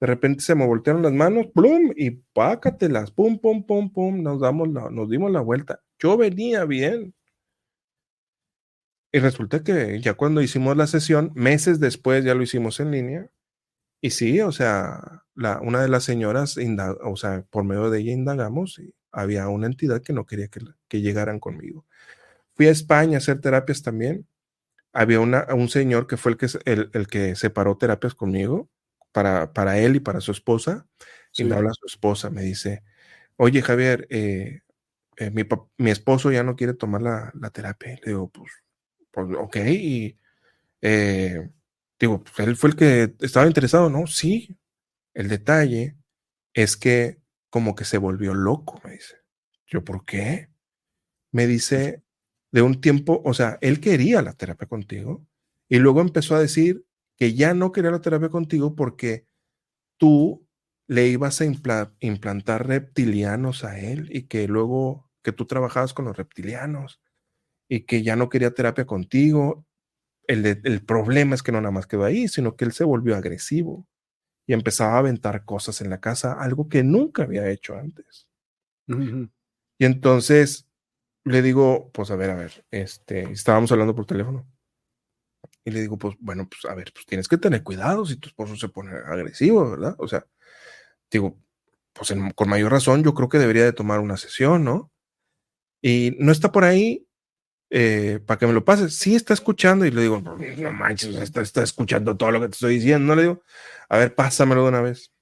de 0.00 0.06
repente 0.06 0.42
se 0.42 0.54
me 0.54 0.66
voltearon 0.66 1.02
las 1.02 1.12
manos, 1.12 1.46
plum, 1.54 1.92
y 1.96 2.10
pácatelas, 2.10 3.10
pum, 3.10 3.38
pum, 3.38 3.64
pum, 3.66 3.92
pum, 3.92 4.22
nos 4.22 4.40
damos 4.40 4.68
la, 4.68 4.90
nos 4.90 5.08
dimos 5.08 5.30
la 5.32 5.40
vuelta. 5.40 5.82
Yo 5.98 6.16
venía 6.16 6.64
bien. 6.64 7.14
Y 9.12 9.18
resulta 9.20 9.64
que 9.64 10.00
ya 10.00 10.14
cuando 10.14 10.42
hicimos 10.42 10.76
la 10.76 10.86
sesión, 10.86 11.32
meses 11.34 11.80
después 11.80 12.24
ya 12.24 12.34
lo 12.34 12.42
hicimos 12.42 12.80
en 12.80 12.90
línea, 12.90 13.30
y 14.00 14.10
sí, 14.10 14.40
o 14.40 14.52
sea, 14.52 15.24
una 15.34 15.82
de 15.82 15.88
las 15.88 16.04
señoras, 16.04 16.56
o 17.02 17.16
sea, 17.16 17.44
por 17.50 17.64
medio 17.64 17.90
de 17.90 18.00
ella 18.00 18.12
indagamos 18.12 18.78
y 18.78 18.94
había 19.10 19.48
una 19.48 19.66
entidad 19.66 20.02
que 20.02 20.12
no 20.12 20.26
quería 20.26 20.48
que, 20.48 20.60
que 20.88 21.00
llegaran 21.00 21.40
conmigo. 21.40 21.86
Fui 22.56 22.66
a 22.68 22.70
España 22.72 23.16
a 23.16 23.18
hacer 23.18 23.40
terapias 23.40 23.82
también. 23.82 24.26
Había 24.92 25.20
una, 25.20 25.46
un 25.54 25.68
señor 25.68 26.06
que 26.06 26.16
fue 26.16 26.32
el 26.32 26.38
que, 26.38 26.48
el, 26.64 26.90
el 26.94 27.06
que 27.08 27.36
separó 27.36 27.76
terapias 27.78 28.14
conmigo 28.14 28.70
para, 29.12 29.52
para 29.52 29.78
él 29.78 29.96
y 29.96 30.00
para 30.00 30.20
su 30.20 30.32
esposa. 30.32 30.86
Sí. 31.32 31.42
Y 31.42 31.46
me 31.46 31.56
habla 31.56 31.72
su 31.74 31.86
esposa, 31.86 32.30
me 32.30 32.42
dice, 32.42 32.82
oye 33.36 33.62
Javier, 33.62 34.06
eh, 34.10 34.60
eh, 35.18 35.30
mi, 35.30 35.44
mi 35.78 35.90
esposo 35.90 36.32
ya 36.32 36.42
no 36.44 36.56
quiere 36.56 36.74
tomar 36.74 37.02
la, 37.02 37.32
la 37.40 37.50
terapia. 37.50 37.94
Y 37.94 37.96
le 37.96 38.02
digo, 38.06 38.30
pues, 38.30 38.52
pues 39.12 39.28
ok. 39.38 39.56
Y 39.68 40.18
eh, 40.82 41.50
digo, 42.00 42.22
pues 42.24 42.48
él 42.48 42.56
fue 42.56 42.70
el 42.70 42.76
que 42.76 43.14
estaba 43.20 43.46
interesado, 43.46 43.90
¿no? 43.90 44.06
Sí. 44.06 44.58
El 45.14 45.28
detalle 45.28 45.96
es 46.54 46.76
que 46.76 47.20
como 47.50 47.74
que 47.74 47.84
se 47.84 47.98
volvió 47.98 48.34
loco, 48.34 48.80
me 48.84 48.92
dice. 48.92 49.16
Yo, 49.66 49.84
¿por 49.84 50.04
qué? 50.04 50.50
Me 51.32 51.46
dice, 51.46 52.02
de 52.52 52.62
un 52.62 52.80
tiempo, 52.80 53.22
o 53.24 53.34
sea, 53.34 53.58
él 53.60 53.80
quería 53.80 54.22
la 54.22 54.32
terapia 54.34 54.66
contigo 54.68 55.26
y 55.68 55.78
luego 55.78 56.00
empezó 56.00 56.36
a 56.36 56.40
decir 56.40 56.84
que 57.16 57.34
ya 57.34 57.54
no 57.54 57.72
quería 57.72 57.90
la 57.90 58.00
terapia 58.00 58.28
contigo 58.30 58.74
porque 58.76 59.26
tú 59.98 60.46
le 60.88 61.08
ibas 61.08 61.40
a 61.40 61.46
impla- 61.46 61.94
implantar 62.00 62.66
reptilianos 62.68 63.64
a 63.64 63.78
él 63.80 64.08
y 64.12 64.24
que 64.24 64.48
luego 64.48 65.10
que 65.22 65.32
tú 65.32 65.46
trabajabas 65.46 65.94
con 65.94 66.04
los 66.06 66.16
reptilianos 66.16 67.00
y 67.68 67.82
que 67.86 68.02
ya 68.02 68.16
no 68.16 68.28
quería 68.28 68.52
terapia 68.54 68.86
contigo. 68.86 69.66
El, 70.26 70.42
de- 70.42 70.60
el 70.64 70.84
problema 70.84 71.34
es 71.34 71.42
que 71.42 71.52
no 71.52 71.60
nada 71.60 71.72
más 71.72 71.86
quedó 71.86 72.04
ahí, 72.04 72.28
sino 72.28 72.56
que 72.56 72.64
él 72.66 72.72
se 72.72 72.84
volvió 72.84 73.16
agresivo 73.16 73.88
y 74.46 74.54
empezaba 74.54 74.94
a 74.96 74.98
aventar 75.00 75.44
cosas 75.44 75.80
en 75.82 75.90
la 75.90 76.00
casa, 76.00 76.34
algo 76.34 76.68
que 76.68 76.84
nunca 76.84 77.24
había 77.24 77.48
hecho 77.50 77.76
antes. 77.76 78.28
Y 79.78 79.84
entonces 79.84 80.65
le 81.26 81.42
digo, 81.42 81.90
pues 81.92 82.10
a 82.12 82.16
ver, 82.16 82.30
a 82.30 82.36
ver, 82.36 82.64
este, 82.70 83.32
estábamos 83.32 83.72
hablando 83.72 83.96
por 83.96 84.06
teléfono. 84.06 84.46
Y 85.64 85.72
le 85.72 85.80
digo, 85.80 85.98
pues 85.98 86.14
bueno, 86.20 86.48
pues 86.48 86.64
a 86.70 86.74
ver, 86.76 86.92
pues 86.94 87.04
tienes 87.04 87.26
que 87.26 87.36
tener 87.36 87.64
cuidado 87.64 88.06
si 88.06 88.16
tu 88.16 88.28
esposo 88.28 88.54
se 88.54 88.68
pone 88.68 88.92
agresivo, 88.92 89.68
¿verdad? 89.68 89.96
O 89.98 90.06
sea, 90.06 90.24
digo, 91.10 91.36
pues 91.92 92.14
con 92.36 92.48
mayor 92.48 92.70
razón 92.70 93.02
yo 93.02 93.12
creo 93.12 93.28
que 93.28 93.38
debería 93.38 93.64
de 93.64 93.72
tomar 93.72 93.98
una 93.98 94.16
sesión, 94.16 94.62
¿no? 94.62 94.92
Y 95.82 96.16
no 96.20 96.30
está 96.30 96.52
por 96.52 96.62
ahí 96.62 97.08
eh, 97.70 98.20
para 98.24 98.38
que 98.38 98.46
me 98.46 98.52
lo 98.52 98.64
pases. 98.64 98.94
Sí 98.94 99.16
está 99.16 99.34
escuchando 99.34 99.84
y 99.84 99.90
le 99.90 100.02
digo, 100.02 100.20
no 100.20 100.72
manches, 100.72 101.16
está, 101.16 101.40
está 101.42 101.64
escuchando 101.64 102.16
todo 102.16 102.30
lo 102.30 102.40
que 102.40 102.48
te 102.48 102.54
estoy 102.54 102.74
diciendo. 102.74 103.04
No 103.04 103.16
le 103.16 103.22
digo, 103.22 103.42
a 103.88 103.98
ver, 103.98 104.14
pásamelo 104.14 104.62
de 104.62 104.68
una 104.68 104.80
vez. 104.80 105.12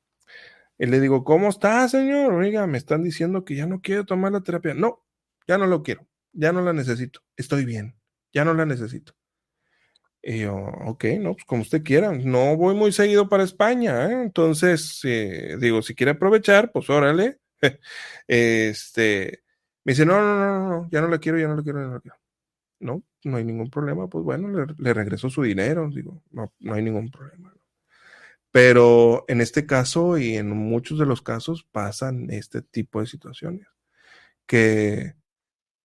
Y 0.78 0.84
le 0.84 1.00
digo, 1.00 1.24
¿cómo 1.24 1.48
está, 1.48 1.88
señor? 1.88 2.34
Oiga, 2.34 2.66
me 2.66 2.76
están 2.76 3.02
diciendo 3.02 3.42
que 3.44 3.54
ya 3.54 3.66
no 3.66 3.80
quiero 3.80 4.04
tomar 4.04 4.32
la 4.32 4.42
terapia. 4.42 4.74
No, 4.74 5.04
ya 5.46 5.58
no 5.58 5.66
lo 5.66 5.82
quiero, 5.82 6.06
ya 6.32 6.52
no 6.52 6.62
la 6.62 6.72
necesito. 6.72 7.20
Estoy 7.36 7.64
bien, 7.64 7.96
ya 8.32 8.44
no 8.44 8.54
la 8.54 8.66
necesito. 8.66 9.14
Y 10.22 10.40
yo, 10.40 10.54
ok, 10.56 11.04
no, 11.20 11.34
pues 11.34 11.44
como 11.44 11.62
usted 11.62 11.82
quiera. 11.82 12.12
No 12.12 12.56
voy 12.56 12.74
muy 12.74 12.92
seguido 12.92 13.28
para 13.28 13.44
España, 13.44 14.06
¿eh? 14.10 14.22
Entonces, 14.22 15.00
eh, 15.04 15.56
digo, 15.60 15.82
si 15.82 15.94
quiere 15.94 16.12
aprovechar, 16.12 16.72
pues 16.72 16.88
órale. 16.88 17.40
este, 18.26 19.42
me 19.84 19.92
dice, 19.92 20.06
no, 20.06 20.20
no, 20.20 20.36
no, 20.38 20.68
no, 20.68 20.88
ya 20.90 21.02
no 21.02 21.08
la 21.08 21.18
quiero, 21.18 21.38
ya 21.38 21.48
no 21.48 21.56
la 21.56 21.62
quiero, 21.62 21.80
ya 21.80 21.86
no 21.88 21.94
la 21.94 22.00
quiero. 22.00 22.16
No, 22.80 23.02
no 23.24 23.36
hay 23.36 23.44
ningún 23.44 23.70
problema. 23.70 24.08
Pues 24.08 24.24
bueno, 24.24 24.48
le, 24.48 24.74
le 24.78 24.94
regreso 24.94 25.28
su 25.30 25.42
dinero. 25.42 25.90
Digo, 25.90 26.22
no, 26.30 26.54
no 26.60 26.74
hay 26.74 26.82
ningún 26.82 27.10
problema. 27.10 27.50
¿no? 27.54 27.60
Pero 28.54 29.24
en 29.28 29.40
este 29.40 29.66
caso 29.66 30.16
y 30.16 30.36
en 30.36 30.50
muchos 30.50 30.98
de 30.98 31.06
los 31.06 31.22
casos 31.22 31.66
pasan 31.72 32.30
este 32.30 32.62
tipo 32.62 33.00
de 33.00 33.06
situaciones 33.06 33.66
que, 34.46 35.14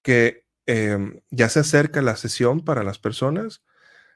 que 0.10 0.44
em, 0.66 1.22
ya 1.30 1.50
se 1.50 1.60
acerca 1.60 2.02
la 2.02 2.16
sesión 2.16 2.66
para 2.66 2.84
las 2.84 2.98
personas 2.98 3.64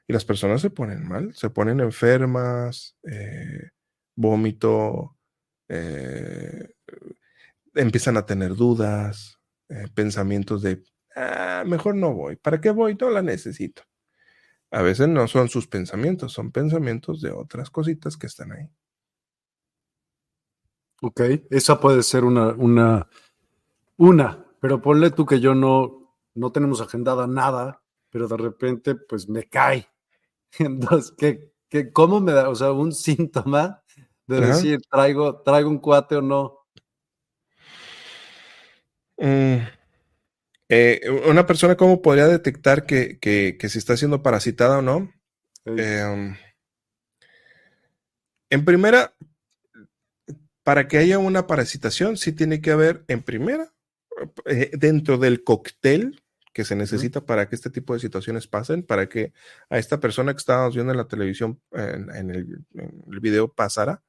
y 0.08 0.12
las 0.12 0.24
personas 0.24 0.60
se 0.60 0.68
ponen 0.68 1.06
mal, 1.06 1.32
se 1.36 1.50
ponen 1.50 1.78
enfermas, 1.78 2.96
eh, 3.08 3.70
vómito, 4.16 5.16
eh, 5.68 6.74
empiezan 7.74 8.16
a 8.16 8.26
tener 8.26 8.56
dudas, 8.56 9.38
eh, 9.68 9.86
pensamientos 9.94 10.62
de, 10.62 10.82
ah, 11.14 11.62
mejor 11.64 11.94
no 11.94 12.12
voy, 12.12 12.34
¿para 12.34 12.60
qué 12.60 12.70
voy? 12.70 12.96
No 12.96 13.08
la 13.10 13.22
necesito. 13.22 13.84
A 14.72 14.82
veces 14.82 15.06
no 15.06 15.28
son 15.28 15.48
sus 15.48 15.68
pensamientos, 15.68 16.32
son 16.32 16.50
pensamientos 16.50 17.20
de 17.20 17.30
otras 17.30 17.70
cositas 17.70 18.16
que 18.16 18.26
están 18.26 18.50
ahí. 18.50 18.68
Ok, 21.02 21.20
esa 21.50 21.78
puede 21.78 22.02
ser 22.02 22.24
una, 22.24 22.48
una, 22.48 23.08
una, 23.96 24.43
pero 24.64 24.80
ponle 24.80 25.10
tú 25.10 25.26
que 25.26 25.40
yo 25.40 25.54
no, 25.54 26.16
no 26.34 26.50
tenemos 26.50 26.80
agendada 26.80 27.26
nada, 27.26 27.82
pero 28.08 28.28
de 28.28 28.38
repente 28.38 28.94
pues 28.94 29.28
me 29.28 29.44
cae. 29.46 29.86
Entonces, 30.58 31.12
¿qué, 31.18 31.52
qué, 31.68 31.92
¿cómo 31.92 32.18
me 32.18 32.32
da? 32.32 32.48
O 32.48 32.54
sea, 32.54 32.72
un 32.72 32.94
síntoma 32.94 33.82
de 34.26 34.38
Ajá. 34.38 34.46
decir, 34.46 34.80
traigo, 34.90 35.42
traigo 35.42 35.68
un 35.68 35.80
cuate 35.80 36.16
o 36.16 36.22
no. 36.22 36.60
Mm, 39.18 39.66
eh, 40.70 41.00
una 41.28 41.44
persona, 41.44 41.76
¿cómo 41.76 42.00
podría 42.00 42.26
detectar 42.26 42.86
que, 42.86 43.18
que, 43.18 43.58
que 43.60 43.68
si 43.68 43.76
está 43.76 43.98
siendo 43.98 44.22
parasitada 44.22 44.78
o 44.78 44.82
no? 44.82 45.12
Eh, 45.66 46.00
Em, 46.00 46.36
en 48.48 48.64
primera, 48.64 49.14
para 50.62 50.88
que 50.88 50.96
haya 50.96 51.18
una 51.18 51.46
parasitación, 51.46 52.16
sí 52.16 52.32
tiene 52.32 52.62
que 52.62 52.70
haber, 52.70 53.04
en 53.08 53.22
primera, 53.22 53.64
eh, 53.64 53.73
dentro 54.72 55.18
del 55.18 55.44
cóctel 55.44 56.22
que 56.52 56.64
se 56.64 56.76
necesita 56.76 57.24
para 57.26 57.48
que 57.48 57.56
este 57.56 57.70
tipo 57.70 57.94
de 57.94 58.00
situaciones 58.00 58.46
pasen, 58.46 58.84
para 58.84 59.08
que 59.08 59.32
a 59.70 59.78
esta 59.78 59.98
persona 59.98 60.32
que 60.32 60.38
estábamos 60.38 60.74
viendo 60.74 60.92
en 60.92 60.98
la 60.98 61.08
televisión, 61.08 61.60
en, 61.72 62.14
en 62.14 62.30
el, 62.30 62.64
en 62.74 63.02
el 63.12 63.20
video 63.20 63.52
pasara, 63.52 64.02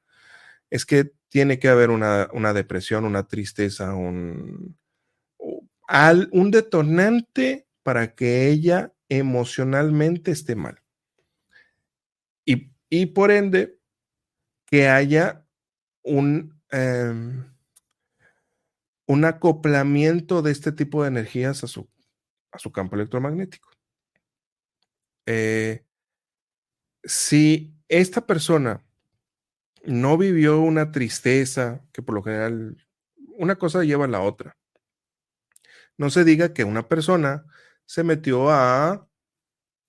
es 0.70 0.86
que 0.86 1.12
tiene 1.28 1.58
que 1.58 1.68
haber 1.68 1.90
una, 1.90 2.28
una 2.32 2.52
depresión, 2.52 3.04
una 3.04 3.26
tristeza, 3.26 3.94
un, 3.94 4.76
al- 5.88 6.28
un 6.32 6.50
detonante 6.50 7.66
para 7.82 8.14
que 8.14 8.48
ella 8.48 8.92
emocionalmente 9.08 10.30
esté 10.30 10.54
mal. 10.56 10.80
Y, 12.44 12.70
y 12.88 13.06
por 13.06 13.30
ende, 13.30 13.78
que 14.66 14.88
haya 14.88 15.44
un, 16.02 16.60
em, 16.70 17.44
un 19.06 19.24
acoplamiento 19.24 20.42
de 20.42 20.52
este 20.52 20.72
tipo 20.72 21.02
de 21.02 21.08
energías 21.08 21.62
a 21.64 21.66
su, 21.66 21.88
a 22.52 22.58
su 22.58 22.72
campo 22.72 22.96
electromagnético. 22.96 23.70
Eh, 25.26 25.84
si 27.04 27.74
esta 27.88 28.26
persona 28.26 28.84
no 29.84 30.18
vivió 30.18 30.60
una 30.60 30.90
tristeza, 30.90 31.84
que 31.92 32.02
por 32.02 32.14
lo 32.16 32.22
general 32.22 32.76
una 33.38 33.56
cosa 33.56 33.84
lleva 33.84 34.06
a 34.06 34.08
la 34.08 34.20
otra, 34.22 34.56
no 35.96 36.10
se 36.10 36.24
diga 36.24 36.52
que 36.52 36.64
una 36.64 36.88
persona 36.88 37.46
se 37.86 38.02
metió 38.02 38.50
a 38.50 39.08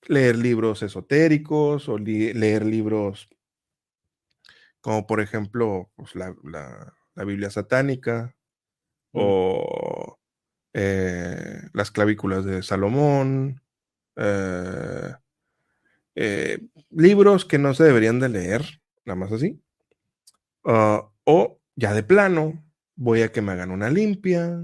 leer 0.08 0.38
libros 0.38 0.84
esotéricos 0.84 1.90
o 1.90 1.98
leer 1.98 2.66
libros 2.66 3.30
como 4.80 5.06
por 5.08 5.20
ejemplo 5.22 5.92
pues, 5.96 6.16
la, 6.16 6.36
la- 6.44 6.94
la 7.16 7.24
Biblia 7.26 7.50
satánica 7.50 8.37
Mm. 9.14 9.20
o 9.22 10.20
eh, 10.74 11.62
las 11.74 11.92
clavículas 11.92 12.46
de 12.46 12.62
Salomón, 12.62 13.62
eh, 14.16 15.14
eh, 16.16 16.60
libros 16.90 17.46
que 17.46 17.60
no 17.60 17.74
se 17.74 17.84
deberían 17.84 18.20
de 18.20 18.30
leer, 18.30 18.82
nada 19.06 19.20
más 19.20 19.32
así. 19.32 19.62
Ah, 20.66 21.08
o 21.24 21.60
ya 21.76 21.94
de 21.94 22.04
plano, 22.04 22.64
voy 22.96 23.22
a 23.22 23.32
que 23.32 23.42
me 23.42 23.52
hagan 23.52 23.72
una 23.72 23.90
limpia 23.90 24.64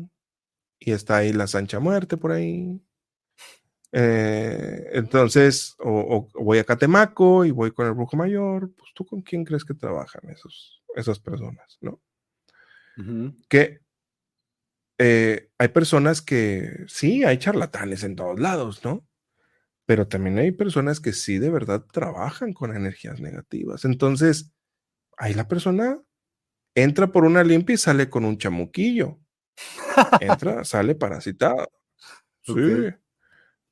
y 0.80 0.92
está 0.92 1.18
ahí 1.18 1.32
la 1.32 1.48
Sancha 1.48 1.80
Muerte 1.80 2.18
por 2.18 2.32
ahí. 2.32 2.82
Eh, 3.92 4.90
entonces, 4.94 5.76
o, 5.80 6.28
voy 6.34 6.58
a 6.58 6.64
Catemaco 6.64 7.46
y 7.46 7.52
voy 7.52 7.72
con 7.72 7.86
el 7.86 7.94
brujo 7.94 8.18
mayor, 8.18 8.74
pues 8.76 8.92
tú 8.96 9.06
con 9.06 9.22
quién 9.22 9.46
crees 9.46 9.64
que 9.64 9.76
trabajan 9.76 10.28
esos, 10.32 10.84
esas 10.96 11.20
personas, 11.20 11.78
¿no? 11.82 12.02
que 13.50 13.83
eh, 14.98 15.50
hay 15.58 15.68
personas 15.70 16.22
que 16.22 16.86
sí, 16.88 17.24
hay 17.24 17.38
charlatanes 17.38 18.04
en 18.04 18.16
todos 18.16 18.40
lados, 18.40 18.84
¿no? 18.84 19.08
Pero 19.86 20.08
también 20.08 20.38
hay 20.38 20.52
personas 20.52 21.00
que 21.00 21.14
sí 21.14 21.40
de 21.40 21.50
verdad 21.50 21.86
trabajan 21.92 22.54
con 22.54 22.76
energías 22.76 23.20
negativas. 23.20 23.86
Entonces, 23.86 24.52
ahí 25.18 25.34
la 25.34 25.48
persona 25.48 26.02
entra 26.76 27.12
por 27.12 27.26
una 27.26 27.44
limpia 27.44 27.76
y 27.76 27.78
sale 27.78 28.10
con 28.10 28.26
un 28.26 28.38
chamuquillo. 28.38 29.20
Entra, 30.22 30.64
sale 30.64 30.96
parasitado. 30.96 31.68
Sí. 32.42 32.54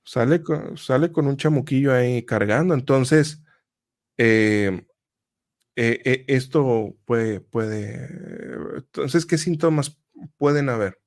Sale 0.04 0.42
con, 0.42 0.78
sale 0.78 1.12
con 1.12 1.28
un 1.28 1.38
chamuquillo 1.38 1.94
ahí 1.94 2.26
cargando. 2.26 2.74
Entonces, 2.74 3.42
eh, 4.18 4.86
eh, 5.76 6.02
eh, 6.06 6.26
esto 6.28 6.98
puede, 7.06 7.40
puede. 7.40 8.10
Entonces, 8.78 9.26
¿qué 9.26 9.38
síntomas 9.38 10.00
pueden 10.38 10.70
haber? 10.70 11.00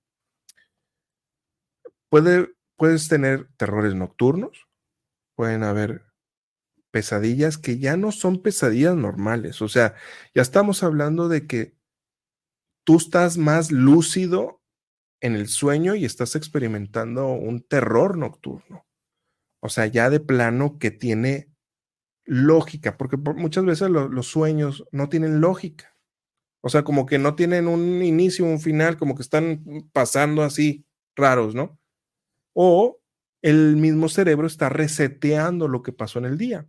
Puede, 2.14 2.54
puedes 2.76 3.08
tener 3.08 3.48
terrores 3.56 3.96
nocturnos, 3.96 4.68
pueden 5.34 5.64
haber 5.64 6.04
pesadillas 6.92 7.58
que 7.58 7.80
ya 7.80 7.96
no 7.96 8.12
son 8.12 8.40
pesadillas 8.40 8.94
normales. 8.94 9.60
O 9.62 9.68
sea, 9.68 9.96
ya 10.32 10.40
estamos 10.42 10.84
hablando 10.84 11.28
de 11.28 11.48
que 11.48 11.74
tú 12.86 12.98
estás 12.98 13.36
más 13.36 13.72
lúcido 13.72 14.62
en 15.20 15.34
el 15.34 15.48
sueño 15.48 15.96
y 15.96 16.04
estás 16.04 16.36
experimentando 16.36 17.32
un 17.32 17.62
terror 17.62 18.16
nocturno. 18.16 18.86
O 19.60 19.68
sea, 19.68 19.86
ya 19.86 20.08
de 20.08 20.20
plano 20.20 20.78
que 20.78 20.92
tiene 20.92 21.50
lógica, 22.24 22.96
porque 22.96 23.18
por- 23.18 23.34
muchas 23.34 23.64
veces 23.64 23.90
lo- 23.90 24.08
los 24.08 24.28
sueños 24.28 24.84
no 24.92 25.08
tienen 25.08 25.40
lógica. 25.40 25.96
O 26.62 26.68
sea, 26.68 26.84
como 26.84 27.06
que 27.06 27.18
no 27.18 27.34
tienen 27.34 27.66
un 27.66 28.04
inicio, 28.04 28.44
un 28.44 28.60
final, 28.60 28.98
como 28.98 29.16
que 29.16 29.22
están 29.22 29.64
pasando 29.92 30.44
así 30.44 30.86
raros, 31.16 31.56
¿no? 31.56 31.80
O 32.55 33.01
el 33.43 33.76
mismo 33.76 34.09
cerebro 34.09 34.47
está 34.47 34.70
reseteando 34.70 35.68
lo 35.68 35.82
que 35.82 35.93
pasó 35.93 36.18
en 36.18 36.24
el 36.24 36.39
día. 36.39 36.66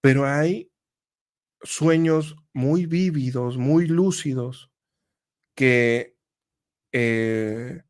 Pero 0.00 0.24
hay 0.24 0.70
sueños 1.62 2.36
muy 2.52 2.86
vívidos, 2.86 3.56
muy 3.56 3.86
lúcidos, 3.86 4.70
que 5.56 6.16
eh, 6.92 7.82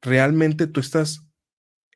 realmente 0.00 0.66
tú 0.66 0.80
estás 0.80 1.26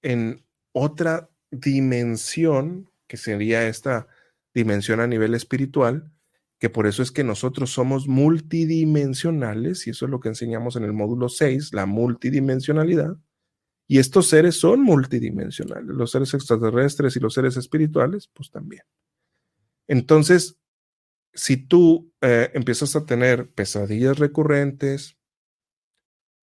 en 0.02 0.44
otra 0.72 1.30
dimensión, 1.50 2.90
que 3.06 3.16
sería 3.16 3.68
esta 3.68 4.08
dimensión 4.54 5.00
a 5.00 5.06
nivel 5.06 5.34
espiritual, 5.34 6.12
que 6.58 6.70
por 6.70 6.86
eso 6.86 7.02
es 7.02 7.12
que 7.12 7.24
nosotros 7.24 7.70
somos 7.70 8.08
multidimensionales, 8.08 9.86
y 9.86 9.90
eso 9.90 10.06
es 10.06 10.10
lo 10.10 10.20
que 10.20 10.28
enseñamos 10.28 10.76
en 10.76 10.84
el 10.84 10.92
módulo 10.92 11.28
6, 11.28 11.72
la 11.72 11.86
multidimensionalidad. 11.86 13.16
Y 13.88 13.98
estos 13.98 14.28
seres 14.28 14.58
son 14.58 14.82
multidimensionales, 14.82 15.86
los 15.86 16.10
seres 16.10 16.34
extraterrestres 16.34 17.16
y 17.16 17.20
los 17.20 17.34
seres 17.34 17.56
espirituales, 17.56 18.28
pues 18.32 18.50
también. 18.50 18.82
Entonces, 19.86 20.58
si 21.32 21.56
tú 21.56 22.12
eh, 22.20 22.50
empiezas 22.54 22.96
a 22.96 23.06
tener 23.06 23.50
pesadillas 23.52 24.18
recurrentes, 24.18 25.16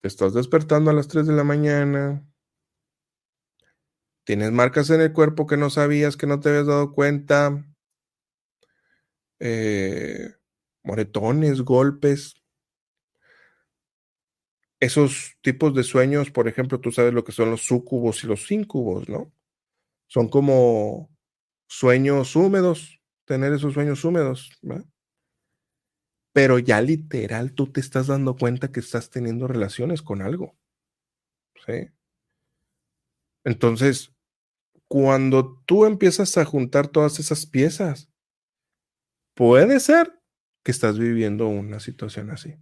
te 0.02 0.07
estás 0.07 0.34
despertando 0.34 0.91
a 0.91 0.94
las 0.94 1.07
3 1.07 1.28
de 1.28 1.34
la 1.34 1.44
mañana, 1.44 2.26
tienes 4.26 4.52
marcas 4.52 4.90
en 4.90 5.02
el 5.02 5.11
cuerpo 5.14 5.48
que 5.48 5.57
no 5.57 5.70
sabías, 5.70 6.15
que 6.15 6.28
no 6.28 6.40
te 6.40 6.49
habías 6.49 6.68
dado 6.68 6.94
cuenta, 6.94 7.65
eh, 9.40 10.36
moretones, 10.84 11.61
golpes, 11.61 12.43
esos 14.84 15.38
tipos 15.41 15.73
de 15.73 15.84
sueños, 15.84 16.31
por 16.31 16.47
ejemplo, 16.47 16.80
tú 16.80 16.91
sabes 16.91 17.14
lo 17.14 17.23
que 17.23 17.31
son 17.31 17.51
los 17.51 17.61
súcubos 17.61 18.23
y 18.23 18.27
los 18.27 18.51
íncubos, 18.51 19.07
¿no? 19.10 19.31
Son 20.07 20.30
como 20.30 21.10
sueños 21.68 22.35
húmedos, 22.35 23.01
tener 23.26 23.53
esos 23.53 23.73
sueños 23.73 24.03
húmedos, 24.05 24.51
¿verdad? 24.61 24.85
Pero 26.34 26.60
ya 26.60 26.81
literal 26.81 27.53
tú 27.53 27.72
te 27.72 27.80
estás 27.80 28.07
dando 28.07 28.35
cuenta 28.35 28.72
que 28.72 28.80
estás 28.80 29.10
teniendo 29.10 29.47
relaciones 29.47 30.01
con 30.01 30.22
algo, 30.22 30.55
¿sí? 31.65 31.89
Entonces, 33.45 34.14
cuando 34.88 35.61
tú 35.65 35.85
empiezas 35.85 36.38
a 36.38 36.45
juntar 36.45 36.88
todas 36.88 37.19
esas 37.19 37.45
piezas, 37.45 38.10
puede 39.35 39.80
ser 39.80 40.19
que 40.64 40.72
estás 40.72 40.97
viviendo 40.97 41.47
una 41.47 41.80
situación 41.80 42.30
así, 42.31 42.55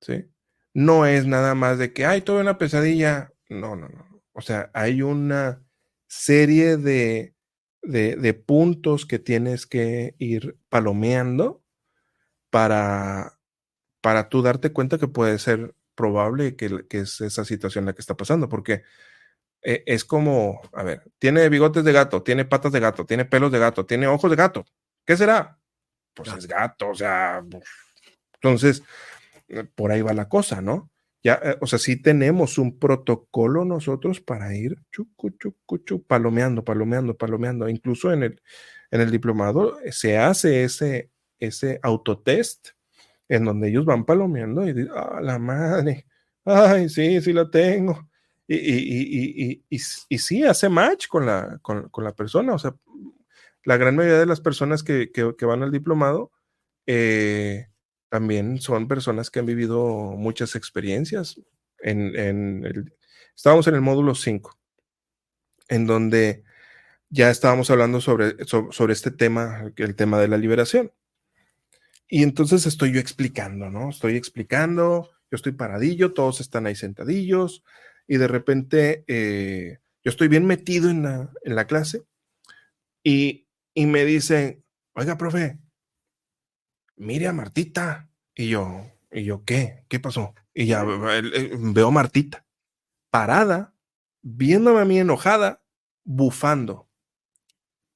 ¿sí? 0.00 0.33
No 0.74 1.06
es 1.06 1.26
nada 1.26 1.54
más 1.54 1.78
de 1.78 1.92
que, 1.92 2.04
ay, 2.04 2.20
tuve 2.20 2.40
una 2.40 2.58
pesadilla. 2.58 3.32
No, 3.48 3.76
no, 3.76 3.88
no. 3.88 4.22
O 4.32 4.40
sea, 4.40 4.70
hay 4.74 5.00
una 5.00 5.62
serie 6.08 6.76
de, 6.76 7.34
de, 7.82 8.34
puntos 8.34 9.06
que 9.06 9.20
tienes 9.20 9.66
que 9.66 10.16
ir 10.18 10.58
palomeando 10.68 11.62
para, 12.50 13.38
para 14.00 14.28
tú 14.28 14.42
darte 14.42 14.72
cuenta 14.72 14.98
que 14.98 15.08
puede 15.08 15.38
ser 15.38 15.74
probable 15.94 16.56
que, 16.56 16.86
que 16.88 17.00
es 17.00 17.20
esa 17.20 17.44
situación 17.44 17.84
la 17.84 17.92
que 17.92 18.00
está 18.00 18.16
pasando, 18.16 18.48
porque 18.48 18.82
eh, 19.62 19.82
es 19.86 20.04
como, 20.04 20.60
a 20.72 20.82
ver, 20.82 21.02
tiene 21.18 21.48
bigotes 21.48 21.84
de 21.84 21.92
gato, 21.92 22.22
tiene 22.22 22.44
patas 22.44 22.72
de 22.72 22.80
gato, 22.80 23.06
tiene 23.06 23.24
pelos 23.24 23.52
de 23.52 23.58
gato, 23.58 23.86
tiene 23.86 24.08
ojos 24.08 24.30
de 24.30 24.36
gato. 24.36 24.64
¿Qué 25.06 25.16
será? 25.16 25.58
Pues 26.14 26.32
es 26.32 26.46
gato, 26.46 26.90
o 26.90 26.94
sea, 26.94 27.42
entonces, 28.44 28.82
por 29.74 29.92
ahí 29.92 30.02
va 30.02 30.12
la 30.12 30.28
cosa, 30.28 30.60
¿no? 30.62 30.90
Ya, 31.22 31.40
eh, 31.42 31.56
o 31.60 31.66
sea, 31.66 31.78
sí 31.78 32.00
tenemos 32.00 32.58
un 32.58 32.78
protocolo 32.78 33.64
nosotros 33.64 34.20
para 34.20 34.54
ir 34.54 34.76
chucu, 34.92 35.30
chucu, 35.30 35.78
chucu, 35.78 36.06
palomeando, 36.06 36.64
palomeando, 36.64 37.16
palomeando. 37.16 37.68
Incluso 37.68 38.12
en 38.12 38.24
el, 38.24 38.42
en 38.90 39.00
el 39.00 39.10
diplomado 39.10 39.78
se 39.90 40.18
hace 40.18 40.64
ese, 40.64 41.10
ese 41.38 41.80
autotest 41.82 42.68
en 43.28 43.44
donde 43.44 43.68
ellos 43.70 43.86
van 43.86 44.04
palomeando 44.04 44.68
y 44.68 44.74
dicen, 44.74 44.92
ah, 44.94 45.20
la 45.22 45.38
madre, 45.38 46.06
ay, 46.44 46.88
sí, 46.90 47.20
sí 47.22 47.32
la 47.32 47.50
tengo. 47.50 48.08
Y, 48.46 48.56
y, 48.56 49.62
y, 49.70 49.80
y, 50.10 50.18
sí, 50.18 50.44
hace 50.44 50.68
match 50.68 51.08
con 51.08 51.24
la, 51.24 51.58
con, 51.62 51.88
con, 51.88 52.04
la 52.04 52.12
persona. 52.12 52.52
O 52.52 52.58
sea, 52.58 52.74
la 53.64 53.78
gran 53.78 53.96
mayoría 53.96 54.18
de 54.18 54.26
las 54.26 54.42
personas 54.42 54.82
que, 54.82 55.10
que, 55.10 55.34
que 55.38 55.46
van 55.46 55.62
al 55.62 55.72
diplomado 55.72 56.30
eh, 56.86 57.68
también 58.14 58.60
son 58.60 58.86
personas 58.86 59.28
que 59.28 59.40
han 59.40 59.46
vivido 59.46 60.14
muchas 60.16 60.54
experiencias. 60.54 61.40
En, 61.80 62.14
en 62.14 62.64
el, 62.64 62.94
estábamos 63.34 63.66
en 63.66 63.74
el 63.74 63.80
módulo 63.80 64.14
5, 64.14 64.56
en 65.68 65.84
donde 65.88 66.44
ya 67.08 67.28
estábamos 67.28 67.70
hablando 67.70 68.00
sobre, 68.00 68.36
sobre, 68.46 68.92
este 68.92 69.10
tema, 69.10 69.72
el 69.74 69.96
tema 69.96 70.20
de 70.20 70.28
la 70.28 70.38
liberación. 70.38 70.92
Y 72.06 72.22
entonces 72.22 72.66
estoy 72.66 72.92
yo 72.92 73.00
explicando, 73.00 73.68
¿no? 73.68 73.90
Estoy 73.90 74.14
explicando, 74.14 75.10
yo 75.28 75.34
estoy 75.34 75.50
paradillo, 75.50 76.14
todos 76.14 76.40
están 76.40 76.68
ahí 76.68 76.76
sentadillos, 76.76 77.64
y 78.06 78.18
de 78.18 78.28
repente 78.28 79.02
eh, 79.08 79.78
yo 80.04 80.10
estoy 80.10 80.28
bien 80.28 80.46
metido 80.46 80.88
en 80.88 81.02
la, 81.02 81.66
clase 81.66 82.04
y, 83.02 83.48
y 83.74 83.86
me 83.86 84.04
dicen, 84.04 84.62
oiga, 84.92 85.18
profe, 85.18 85.58
mire 86.96 87.28
a 87.28 87.32
Martita. 87.32 88.08
Y 88.34 88.48
yo, 88.48 88.90
¿y 89.12 89.24
yo 89.24 89.44
qué? 89.44 89.84
¿Qué 89.88 90.00
pasó? 90.00 90.34
Y 90.52 90.66
ya 90.66 90.84
veo 90.84 91.88
a 91.88 91.90
Martita 91.90 92.44
parada, 93.14 93.72
viéndome 94.22 94.80
a 94.80 94.84
mí 94.84 94.98
enojada, 94.98 95.62
bufando. 96.02 96.88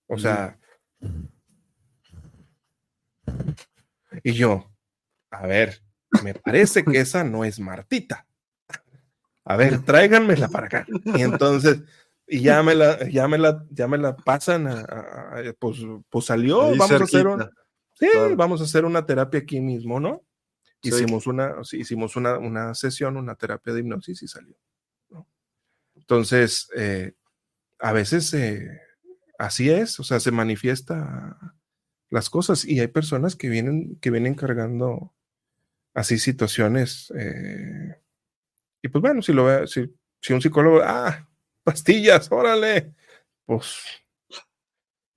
O 0.07 0.17
sea, 0.17 0.61
y 4.23 4.33
yo, 4.35 4.71
a 5.33 5.45
ver, 5.45 5.83
me 6.23 6.35
parece 6.35 6.85
que 6.85 7.01
esa 7.01 7.25
no 7.25 7.45
es 7.45 7.59
Martita. 7.59 8.29
A 9.45 9.57
ver, 9.57 9.83
tráiganmela 9.83 10.47
para 10.47 10.67
acá. 10.67 10.87
Y 11.07 11.23
entonces, 11.23 11.83
y 12.29 12.43
ya 12.43 12.63
me 12.63 12.77
la, 12.77 13.11
ya 13.11 13.27
me 13.27 13.39
la, 13.39 13.67
ya 13.71 13.89
me 13.89 13.99
la 13.99 14.15
pasan, 14.15 14.87
pues, 15.59 15.79
pues 16.09 16.27
salió, 16.27 16.77
vamos 16.77 16.93
a 16.93 17.03
hacer 17.03 17.27
una, 17.27 17.51
sí, 17.99 18.07
vamos 18.37 18.61
a 18.61 18.65
hacer 18.65 18.85
una 18.85 19.05
terapia 19.05 19.41
aquí 19.41 19.61
mismo, 19.61 20.01
¿no? 20.01 20.25
Hicimos, 20.81 21.27
una, 21.27 21.57
hicimos 21.73 22.17
una, 22.17 22.39
una, 22.39 22.75
sesión, 22.75 23.17
una 23.17 23.35
terapia 23.35 23.73
de 23.73 23.81
hipnosis 23.81 24.23
y 24.23 24.29
salió. 24.29 24.57
¿no? 25.11 25.27
Entonces, 25.97 26.71
eh, 26.77 27.15
a 27.81 27.93
veces 27.93 28.33
eh, 28.35 28.81
así 29.39 29.71
es, 29.71 29.99
o 29.99 30.05
sea, 30.05 30.21
se 30.21 30.31
manifiesta 30.31 31.57
las 32.11 32.31
cosas 32.31 32.65
y 32.65 32.79
hay 32.81 32.87
personas 32.87 33.35
que 33.35 33.49
vienen, 33.49 33.97
que 34.01 34.11
vienen 34.11 34.35
cargando 34.35 35.13
así 35.95 36.19
situaciones. 36.19 37.13
Eh, 37.17 38.01
y 38.81 38.89
pues 38.89 39.03
bueno, 39.03 39.21
si 39.21 39.33
lo 39.33 39.45
ve, 39.45 39.67
si, 39.67 39.93
si 40.21 40.33
un 40.33 40.41
psicólogo, 40.41 40.81
ah, 40.85 41.29
pastillas, 41.65 42.31
órale, 42.31 42.95
pues. 43.45 43.83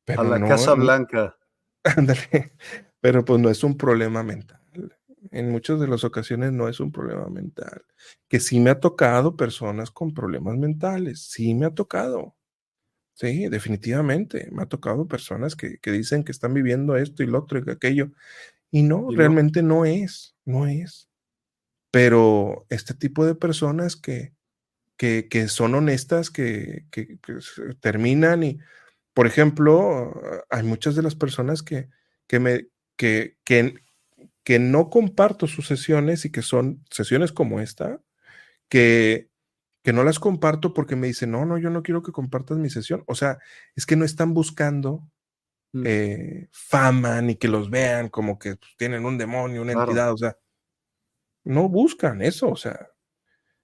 a 0.08 0.24
la 0.24 0.40
Casa 0.48 0.74
Blanca. 0.74 1.38
Ándale, 1.98 2.54
pero 3.00 3.26
pues 3.26 3.40
no 3.40 3.50
es 3.50 3.64
un 3.64 3.78
problema 3.78 4.24
mental 4.24 4.62
en 5.30 5.52
muchas 5.52 5.80
de 5.80 5.88
las 5.88 6.04
ocasiones 6.04 6.52
no 6.52 6.68
es 6.68 6.80
un 6.80 6.92
problema 6.92 7.28
mental. 7.30 7.84
Que 8.28 8.40
sí 8.40 8.60
me 8.60 8.72
ha 8.72 8.80
tocado 8.80 9.36
personas 9.36 9.92
con 9.92 10.14
problemas 10.14 10.58
mentales, 10.58 11.22
sí 11.30 11.54
me 11.54 11.66
ha 11.68 11.72
tocado. 11.72 12.36
Sí, 13.14 13.48
definitivamente. 13.50 14.50
Me 14.52 14.64
ha 14.64 14.66
tocado 14.66 15.08
personas 15.08 15.56
que, 15.56 15.80
dicen 15.84 16.24
que 16.24 16.32
están 16.32 16.54
viviendo 16.54 16.96
esto 16.96 17.24
y 17.24 17.28
lo 17.28 17.40
otro 17.40 17.60
y 17.60 17.70
aquello. 17.70 18.12
Y 18.72 18.84
no, 18.84 19.10
realmente 19.12 19.62
no? 19.62 19.86
es, 19.86 20.36
no 20.46 20.66
es. 20.66 21.10
Pero 21.92 22.66
este 22.70 22.94
tipo 22.94 23.26
de 23.26 23.36
personas 23.36 23.96
que, 23.96 24.34
que, 24.98 25.48
son 25.50 25.76
honestas, 25.76 26.32
que, 26.32 26.86
que, 26.90 27.20
terminan 27.80 28.44
y, 28.44 28.60
por 29.14 29.28
ejemplo, 29.28 30.14
hay 30.50 30.64
muchas 30.64 30.96
de 30.96 31.04
las 31.04 31.16
personas 31.16 31.64
que, 31.64 31.90
que 32.28 32.40
me, 32.40 32.68
que, 32.96 33.38
que, 33.44 33.76
que 34.44 34.60
no 34.60 34.90
comparto 34.90 35.48
sus 35.48 35.68
sesiones 35.68 36.26
y 36.26 36.32
que 36.32 36.42
son 36.42 36.84
sesiones 36.90 37.32
como 37.32 37.60
esta, 37.60 38.02
que, 38.70 39.30
que 39.84 39.94
no 39.94 40.04
las 40.04 40.20
comparto 40.20 40.74
porque 40.74 40.96
me 40.96 41.08
dicen, 41.08 41.32
no, 41.32 41.46
no, 41.46 41.58
yo 41.58 41.70
no 41.70 41.84
quiero 41.84 42.04
que 42.04 42.12
compartas 42.12 42.58
mi 42.58 42.70
sesión. 42.70 43.04
O 43.08 43.16
sea, 43.16 43.40
es 43.76 43.86
que 43.86 43.96
no 43.96 44.06
están 44.06 44.34
buscando 44.34 45.08
mm. 45.74 45.84
eh, 45.86 46.50
fama 46.52 47.22
ni 47.22 47.36
que 47.36 47.48
los 47.48 47.70
vean 47.70 48.10
como 48.10 48.40
que 48.40 48.56
pues, 48.56 48.76
tienen 48.78 49.06
un 49.06 49.18
demonio, 49.18 49.62
una 49.62 49.74
entidad, 49.74 50.14
o 50.14 50.18
sea, 50.18 50.38
no 51.44 51.70
buscan 51.70 52.22
eso, 52.22 52.50
o 52.50 52.56
sea. 52.56 52.88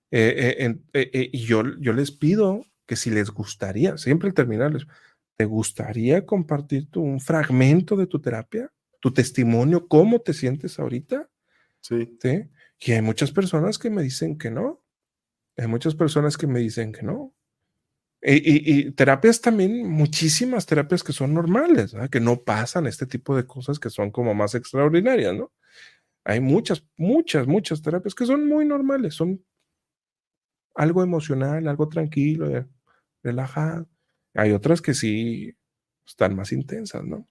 Eh, 0.10 0.74
eh, 0.94 1.30
y 1.34 1.46
yo, 1.46 1.64
yo 1.80 1.92
les 1.92 2.12
pido 2.12 2.66
que 2.86 2.96
si 2.96 3.10
les 3.12 3.30
gustaría, 3.30 3.98
siempre 3.98 4.30
al 4.30 4.34
terminarles, 4.34 4.88
¿te 5.38 5.46
gustaría 5.46 6.26
compartir 6.26 6.90
un 6.96 7.20
fragmento 7.20 7.96
de 7.96 8.08
tu 8.08 8.20
terapia? 8.20 8.72
tu 9.00 9.14
testimonio, 9.14 9.88
cómo 9.88 10.20
te 10.20 10.34
sientes 10.34 10.80
ahorita. 10.80 11.30
Sí. 11.82 12.18
¿sí? 12.22 12.50
Y 12.80 12.92
hay 12.92 13.02
muchas 13.02 13.32
personas 13.32 13.78
que 13.78 13.90
me 13.90 14.04
dicen 14.04 14.38
que 14.38 14.52
no. 14.52 14.84
Hay 15.58 15.68
muchas 15.68 15.96
personas 15.96 16.38
que 16.38 16.48
me 16.48 16.60
dicen 16.60 16.92
que 16.92 17.04
no. 17.04 17.34
Y, 18.22 18.92
terapias 18.92 19.40
también, 19.42 19.88
muchísimas 19.88 20.66
terapias 20.66 21.04
que 21.04 21.14
son 21.14 21.34
normales, 21.36 21.96
que 22.12 22.20
no 22.20 22.42
pasan 22.42 22.88
este 22.88 23.06
tipo 23.06 23.36
de 23.36 23.46
cosas 23.46 23.80
que 23.80 23.92
son 23.92 24.10
como 24.10 24.34
más 24.34 24.56
extraordinarias, 24.56 25.36
¿no? 25.36 25.54
Hay 26.26 26.42
muchas, 26.42 26.84
muchas, 26.98 27.48
muchas 27.48 27.82
terapias 27.82 28.16
que 28.16 28.26
son 28.26 28.48
muy 28.48 28.66
normales, 28.66 29.14
son 29.14 29.46
algo 30.76 31.04
emocional, 31.04 31.68
algo 31.68 31.88
tranquilo, 31.88 32.68
relajado. 33.22 33.88
Hay 34.38 34.52
otras 34.52 34.84
que 34.84 34.94
sí 34.94 35.52
están 36.06 36.36
más 36.36 36.52
intensas, 36.52 37.04
¿no? 37.04 37.28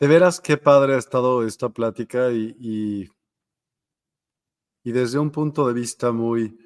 De 0.00 0.08
veras, 0.08 0.40
qué 0.40 0.56
padre 0.56 0.94
ha 0.94 0.98
estado 0.98 1.46
esta 1.46 1.68
plática 1.68 2.32
y, 2.32 2.56
y, 4.82 4.92
desde 4.92 5.18
un 5.18 5.30
punto 5.30 5.68
de 5.68 5.74
vista 5.74 6.10
muy, 6.10 6.58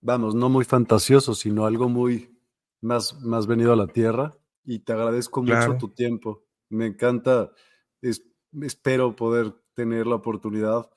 vamos, 0.00 0.34
no 0.34 0.48
muy 0.48 0.64
fantasioso, 0.64 1.34
sino 1.34 1.64
algo 1.64 1.88
muy 1.88 2.36
más, 2.80 3.20
más 3.20 3.46
venido 3.46 3.72
a 3.72 3.76
la 3.76 3.86
tierra. 3.86 4.36
Y 4.64 4.80
te 4.80 4.94
agradezco 4.94 5.44
mucho 5.44 5.76
tu 5.78 5.90
tiempo. 5.90 6.44
Me 6.68 6.86
encanta, 6.86 7.52
espero 8.02 9.14
poder 9.14 9.54
tener 9.74 10.08
la 10.08 10.16
oportunidad 10.16 10.90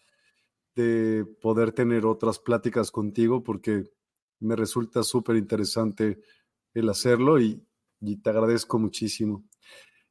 de 0.76 1.26
poder 1.42 1.72
tener 1.72 2.06
otras 2.06 2.40
pláticas 2.40 2.92
contigo 2.92 3.44
porque 3.44 3.84
me 4.40 4.56
resulta 4.56 5.04
súper 5.04 5.36
interesante 5.36 6.20
el 6.74 6.90
hacerlo 6.90 7.40
y, 7.40 7.66
y 8.02 8.18
te 8.18 8.30
agradezco 8.30 8.80
muchísimo. 8.80 9.46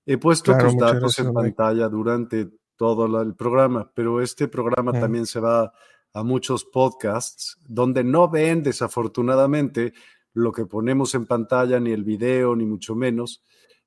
He 0.05 0.19
puesto 0.19 0.57
tus 0.57 0.77
datos 0.77 1.19
en 1.19 1.33
pantalla 1.33 1.89
durante 1.89 2.49
todo 2.77 3.21
el 3.23 3.35
programa, 3.35 3.91
pero 3.95 4.21
este 4.21 4.49
programa 4.49 4.93
también 4.93 5.27
se 5.27 5.39
va 5.39 5.73
a 6.15 6.23
muchos 6.23 6.65
podcasts 6.65 7.57
donde 7.69 8.03
no 8.05 8.29
ven 8.29 8.63
desafortunadamente 8.63 9.93
lo 10.35 10.53
que 10.53 10.67
ponemos 10.67 11.15
en 11.15 11.27
pantalla, 11.27 11.79
ni 11.79 11.93
el 11.93 12.05
video, 12.05 12.57
ni 12.57 12.65
mucho 12.65 12.95
menos. 12.95 13.45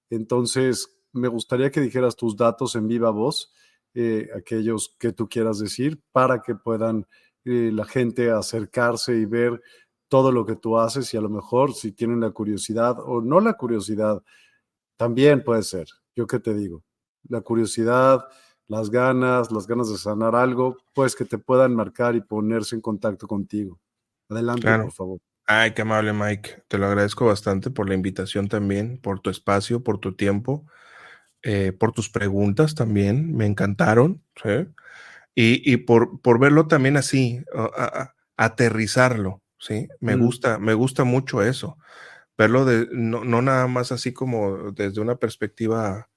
Entonces, 0.10 0.96
me 1.12 1.28
gustaría 1.28 1.72
que 1.72 1.82
dijeras 1.82 2.16
tus 2.16 2.36
datos 2.38 2.76
en 2.76 2.88
viva 2.88 3.10
voz, 3.10 3.52
eh, 3.96 4.30
aquellos 4.36 4.96
que 5.00 5.14
tú 5.14 5.28
quieras 5.28 5.58
decir, 5.60 6.00
para 6.12 6.42
que 6.42 6.54
puedan 6.54 7.08
eh, 7.44 7.72
la 7.74 7.86
gente 7.86 8.30
acercarse 8.30 9.16
y 9.16 9.26
ver 9.26 9.62
todo 10.08 10.32
lo 10.32 10.46
que 10.46 10.56
tú 10.56 10.78
haces 10.78 11.12
y 11.14 11.18
a 11.18 11.22
lo 11.22 11.30
mejor 11.30 11.74
si 11.74 11.92
tienen 11.92 12.20
la 12.20 12.30
curiosidad 12.30 12.98
o 13.00 13.22
no 13.22 13.40
la 13.40 13.54
curiosidad, 13.54 14.22
también 14.98 15.44
puede 15.44 15.64
ser. 15.64 15.88
Yo 16.16 16.28
qué 16.28 16.40
te 16.40 16.54
digo, 16.54 16.84
la 17.28 17.42
curiosidad 17.42 18.28
las 18.68 18.90
ganas, 18.90 19.52
las 19.52 19.68
ganas 19.68 19.90
de 19.90 19.98
sanar 19.98 20.36
algo, 20.36 20.78
pues 20.94 21.16
que 21.16 21.26
te 21.26 21.38
puedan 21.38 21.76
marcar 21.76 22.16
y 22.16 22.22
ponerse 22.22 22.76
en 22.76 22.82
contacto 22.82 23.28
contigo. 23.28 23.80
Adelante, 24.30 24.68
por 24.82 24.92
favor. 24.92 25.20
Ay, 25.46 25.74
qué 25.74 25.84
amable, 25.84 26.14
Mike. 26.14 26.64
Te 26.68 26.80
lo 26.80 26.88
agradezco 26.88 27.26
bastante 27.26 27.70
por 27.70 27.88
la 27.88 27.94
invitación 27.94 28.48
también, 28.48 29.00
por 29.00 29.20
tu 29.20 29.30
espacio, 29.30 29.84
por 29.84 30.00
tu 30.00 30.16
tiempo, 30.16 30.66
eh, 31.48 31.72
por 31.72 31.92
tus 31.92 32.10
preguntas 32.10 32.74
también. 32.74 33.36
Me 33.36 33.46
encantaron. 33.46 34.24
¿sí? 34.42 34.68
Y, 35.36 35.78
por, 35.78 36.22
por, 36.22 36.40
verlo 36.40 36.68
también 36.68 36.98
así, 36.98 37.44
aterrizarlo. 38.36 39.44
¿sí? 39.60 39.88
Me, 40.00 40.16
gusta, 40.16 40.58
me 40.58 40.74
gusta 40.74 41.04
mucho 41.04 41.44
eso. 41.44 41.78
Verlo 42.38 42.66
de, 42.66 42.88
no, 42.92 43.24
no, 43.24 43.42
nada 43.42 43.68
más 43.68 43.92
así 43.92 44.12
como 44.12 44.72
desde 44.72 45.02
una 45.02 45.18
perspectiva 45.18 46.10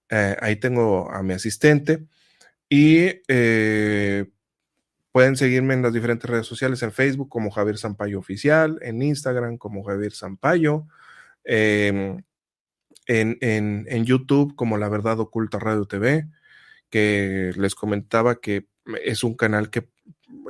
ahí 0.09 0.55
tengo 0.57 1.11
a 1.11 1.23
mi 1.25 1.35
asistente. 1.35 2.07
Y 2.69 3.11
Pueden 5.15 5.37
seguirme 5.37 5.75
en 5.75 5.83
las 5.83 5.93
diferentes 5.93 6.29
redes 6.29 6.45
sociales, 6.45 6.83
en 6.83 6.91
Facebook 6.91 7.29
como 7.29 7.53
Javier 7.53 7.79
Sampaio 7.79 8.19
Oficial, 8.19 8.81
en 8.83 9.01
Instagram 9.01 9.59
como 9.59 9.85
Javier 9.85 10.11
Sampaio, 10.11 10.89
em, 11.45 12.21
en, 13.07 14.05
YouTube 14.05 14.55
como 14.55 14.79
La 14.79 14.89
Verdad 14.89 15.21
Oculta 15.21 15.59
Radio 15.59 15.87
TV, 15.87 16.27
que 16.91 17.53
les 17.57 17.75
comentaba 17.75 18.41
que 18.41 18.67
es 19.03 19.25
un 19.25 19.35
canal 19.35 19.71
que 19.71 19.89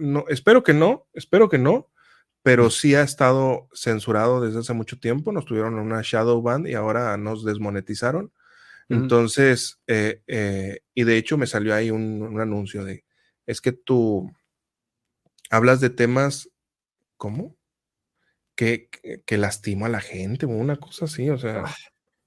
no, 0.00 0.24
espero 0.28 0.62
que 0.62 0.74
no, 0.74 1.06
espero 1.12 1.48
que 1.48 1.58
no, 1.58 1.90
pero 2.42 2.70
sí 2.70 2.94
ha 2.94 3.02
estado 3.02 3.68
censurado 3.72 4.40
desde 4.40 4.60
hace 4.60 4.72
mucho 4.72 4.98
tiempo. 4.98 5.32
Nos 5.32 5.46
tuvieron 5.46 5.74
en 5.74 5.80
una 5.80 6.02
shadow 6.02 6.42
band 6.42 6.68
y 6.68 6.74
ahora 6.74 7.16
nos 7.16 7.44
desmonetizaron. 7.44 8.32
Entonces, 8.88 9.80
eh, 9.86 10.22
eh, 10.26 10.80
y 10.94 11.04
de 11.04 11.16
hecho 11.16 11.38
me 11.38 11.46
salió 11.46 11.74
ahí 11.74 11.90
un, 11.90 12.20
un, 12.22 12.38
anuncio 12.38 12.84
de, 12.84 13.04
es 13.46 13.62
que 13.62 13.72
tu, 13.72 14.30
hablas 15.48 15.80
de 15.80 15.88
temas, 15.88 16.50
¿cómo? 17.16 17.56
Que, 18.54 18.90
que, 19.24 19.38
lastima 19.38 19.86
a 19.86 19.88
la 19.88 20.00
gente 20.00 20.46
o 20.46 20.50
una 20.50 20.76
cosa 20.76 21.06
así, 21.06 21.30
o 21.30 21.38
sea, 21.38 21.64
ah, 21.66 21.74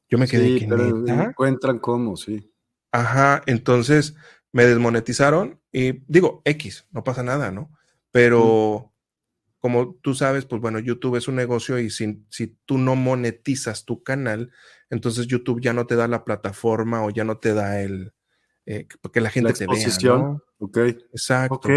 yo 0.10 0.18
me 0.18 0.28
quedé 0.28 0.60
sí, 0.60 0.66
pero 0.68 1.06
encuentran 1.08 1.80
cómo, 1.80 2.16
sí. 2.16 2.52
Ajá, 2.92 3.44
entonces 3.46 4.16
me 4.52 4.66
desmonetizaron 4.66 5.60
y 5.72 6.04
digo, 6.12 6.42
X, 6.46 6.88
no 6.92 7.04
pasa 7.04 7.24
nada, 7.24 7.52
¿no? 7.52 7.72
Pero 8.12 8.94
como 9.60 9.96
tú 9.96 10.14
sabes, 10.14 10.46
pues 10.46 10.62
bueno, 10.62 10.80
YouTube 10.80 11.18
es 11.18 11.28
un 11.28 11.36
negocio 11.36 11.80
y 11.80 11.90
si, 11.90 12.26
si 12.30 12.58
tú 12.66 12.78
no 12.78 12.96
monetizas 12.96 13.86
tu 13.86 14.04
canal, 14.04 14.52
entonces 14.90 15.28
YouTube 15.28 15.62
ya 15.62 15.74
no 15.74 15.88
te 15.88 15.96
da 15.96 16.08
la 16.08 16.24
plataforma 16.24 17.04
o 17.04 17.10
ya 17.10 17.24
no 17.24 17.38
te 17.38 17.54
da 17.54 17.82
el, 17.82 18.14
eh, 18.66 18.88
que 19.12 19.22
la 19.22 19.30
gente 19.30 19.54
te 19.54 19.66
vea. 19.66 20.18
¿no? 20.18 20.44
Ok. 20.60 20.78
Exacto. 20.78 21.56
Ok. 21.56 21.70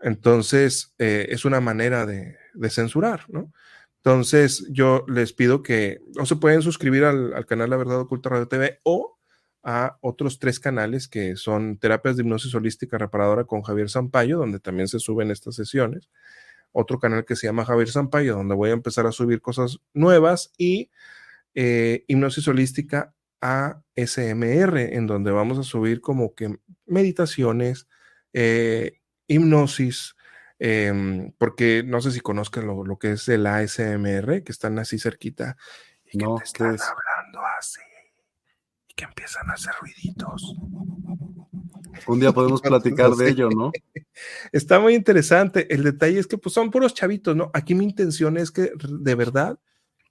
Entonces, 0.00 0.94
eh, 0.98 1.26
es 1.30 1.44
una 1.44 1.60
manera 1.60 2.06
de, 2.06 2.36
censurar, 2.70 3.24
¿no? 3.28 3.52
Entonces, 3.98 4.66
yo 4.70 5.04
les 5.08 5.32
pido 5.32 5.62
que 5.62 6.00
o 6.18 6.26
se 6.26 6.36
pueden 6.36 6.62
suscribir 6.62 7.04
al, 7.04 7.44
canal 7.46 7.70
La 7.70 7.76
Verdad 7.76 8.00
Oculta 8.00 8.30
Radio 8.30 8.48
TV 8.48 8.80
o 8.84 9.18
a 9.62 9.98
otros 10.00 10.38
tres 10.38 10.60
canales 10.60 11.08
que 11.08 11.36
son 11.36 11.78
Terapias 11.78 12.16
de 12.16 12.22
Hipnosis 12.22 12.54
Holística 12.54 12.96
Reparadora 12.96 13.44
con 13.44 13.62
Javier 13.62 13.90
Sampaio, 13.90 14.38
donde 14.38 14.60
también 14.60 14.88
se 14.88 15.00
suben 15.00 15.30
estas 15.30 15.56
sesiones. 15.56 16.08
Otro 16.72 16.98
canal 16.98 17.24
que 17.24 17.36
se 17.36 17.46
llama 17.46 17.64
Javier 17.64 17.88
Sampaio, 17.88 18.36
donde 18.36 18.54
voy 18.54 18.70
a 18.70 18.74
empezar 18.74 19.06
a 19.06 19.12
subir 19.12 19.40
cosas 19.40 19.78
nuevas 19.94 20.52
y 20.56 20.90
eh, 21.54 22.04
Hipnosis 22.06 22.46
Holística 22.46 23.14
ASMR, 23.40 24.78
en 24.94 25.06
donde 25.06 25.30
vamos 25.30 25.58
a 25.58 25.62
subir 25.62 26.00
como 26.00 26.34
que 26.34 26.58
meditaciones, 26.86 27.88
eh, 28.32 29.00
hipnosis, 29.26 30.16
em, 30.58 31.32
porque 31.38 31.82
no 31.84 32.00
sé 32.00 32.10
si 32.10 32.20
conozcan 32.20 32.66
lo, 32.66 32.98
que 32.98 33.12
es 33.12 33.28
el 33.28 33.46
ASMR, 33.46 34.42
que 34.42 34.52
están 34.52 34.78
así 34.78 34.98
cerquita 34.98 35.56
y 36.04 36.18
que 36.18 36.26
te 36.26 36.44
están 36.44 36.66
hablando 36.68 37.40
así 37.58 37.80
y 38.88 38.94
que 38.94 39.04
empiezan 39.04 39.50
a 39.50 39.54
hacer 39.54 39.72
ruiditos. 39.80 40.56
Un 42.06 42.20
día 42.20 42.32
podemos 42.32 42.60
platicar 42.60 43.12
de 43.12 43.28
ello, 43.28 43.50
¿no? 43.50 43.72
Está 44.52 44.78
muy 44.78 44.94
interesante. 44.94 45.72
El 45.72 45.84
detalle 45.84 46.18
es 46.18 46.26
que 46.26 46.38
pues, 46.38 46.54
son 46.54 46.70
puros 46.70 46.94
chavitos, 46.94 47.36
¿no? 47.36 47.50
Aquí 47.54 47.74
mi 47.74 47.84
intención 47.84 48.36
es 48.36 48.50
que 48.50 48.72
de 48.76 49.14
verdad 49.14 49.58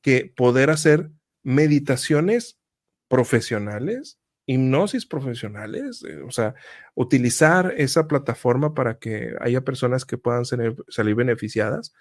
que 0.02 0.32
poder 0.36 0.70
hacer 0.70 1.12
meditaciones 1.44 2.60
profesionales 3.08 4.20
hipnosis 4.48 5.06
profesionales, 5.06 6.04
eh, 6.08 6.22
o 6.22 6.32
sea, 6.32 6.56
utilizar 6.96 7.76
esa 7.78 8.08
plataforma 8.08 8.74
para 8.74 8.98
que 8.98 9.36
haya 9.42 9.64
personas 9.64 10.06
que 10.06 10.18
puedan 10.18 10.46
salir 10.46 11.16
beneficiadas. 11.16 11.94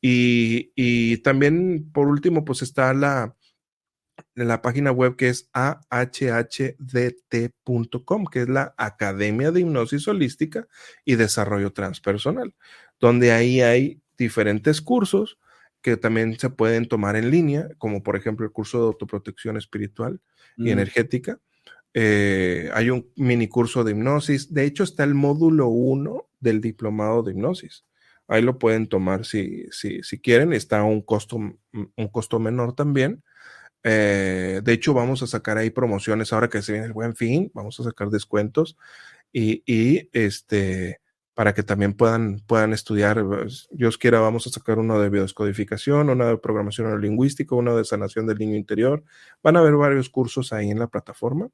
Y, 0.00 1.16
también, 1.22 1.90
por 1.92 2.06
último, 2.06 2.44
pues 2.44 2.62
está 2.62 2.94
la, 2.94 3.34
la 4.34 4.62
página 4.62 4.92
web 4.92 5.16
que 5.16 5.30
es 5.30 5.50
ahhdt.com, 5.52 6.66
que 8.26 8.42
es 8.42 8.48
la 8.48 8.74
Academia 8.76 9.50
de 9.50 9.60
Hipnosis 9.60 10.06
Holística 10.06 10.68
y 11.04 11.16
Desarrollo 11.16 11.72
Transpersonal, 11.72 12.54
donde 13.00 13.32
ahí 13.32 13.62
hay 13.62 14.00
diferentes 14.18 14.80
cursos 14.80 15.38
que 15.80 15.96
también 15.96 16.38
se 16.38 16.50
pueden 16.50 16.88
tomar 16.88 17.16
en 17.16 17.30
línea, 17.30 17.68
como 17.78 18.02
por 18.02 18.16
ejemplo 18.16 18.44
el 18.44 18.52
curso 18.52 18.80
de 18.80 18.86
autoprotección 18.86 19.56
espiritual 19.56 20.20
y 20.56 20.64
mm. 20.64 20.68
energética, 20.68 21.40
eh, 21.94 22.70
hay 22.74 22.90
un 22.90 23.10
mini 23.16 23.48
curso 23.48 23.84
de 23.84 23.92
hipnosis. 23.92 24.52
De 24.52 24.64
hecho, 24.64 24.84
está 24.84 25.04
el 25.04 25.14
módulo 25.14 25.68
1 25.68 26.28
del 26.40 26.60
diplomado 26.60 27.22
de 27.22 27.32
hipnosis. 27.32 27.84
Ahí 28.28 28.42
lo 28.42 28.58
pueden 28.58 28.88
tomar 28.88 29.24
si, 29.24 29.66
si, 29.70 30.20
quieren. 30.20 30.52
Está 30.52 30.82
un 30.82 31.02
costo, 31.02 31.36
un 31.36 32.08
costo 32.10 32.38
menor 32.38 32.74
también. 32.74 33.22
Eh, 33.82 34.60
de 34.64 34.72
hecho, 34.72 34.94
vamos 34.94 35.22
a 35.22 35.26
sacar 35.26 35.58
ahí 35.58 35.70
promociones 35.70 36.32
ahora 36.32 36.48
que 36.50 36.62
se 36.62 36.72
viene 36.72 36.86
el 36.86 36.92
buen 36.92 37.14
fin. 37.14 37.50
Vamos 37.54 37.78
a 37.80 37.84
sacar 37.84 38.10
descuentos 38.10 38.76
y, 39.32 39.62
y 39.66 40.10
este 40.12 41.00
para 41.36 41.52
que 41.52 41.62
también 41.62 41.92
puedan, 41.92 42.40
puedan 42.46 42.72
estudiar. 42.72 43.22
Dios 43.70 43.98
quiera, 43.98 44.20
vamos 44.20 44.46
a 44.46 44.50
sacar 44.50 44.78
uno 44.78 44.98
de 44.98 45.10
biodescodificación, 45.10 46.08
uno 46.08 46.26
de 46.26 46.38
programación 46.38 46.86
neurolingüística, 46.86 47.54
uno 47.54 47.76
de 47.76 47.84
sanación 47.84 48.26
del 48.26 48.38
niño 48.38 48.56
interior. 48.56 49.04
Van 49.42 49.56
a 49.56 49.60
haber 49.60 49.74
varios 49.74 50.08
cursos 50.08 50.54
ahí 50.54 50.70
en 50.70 50.78
la 50.78 50.86
plataforma. 50.86 51.50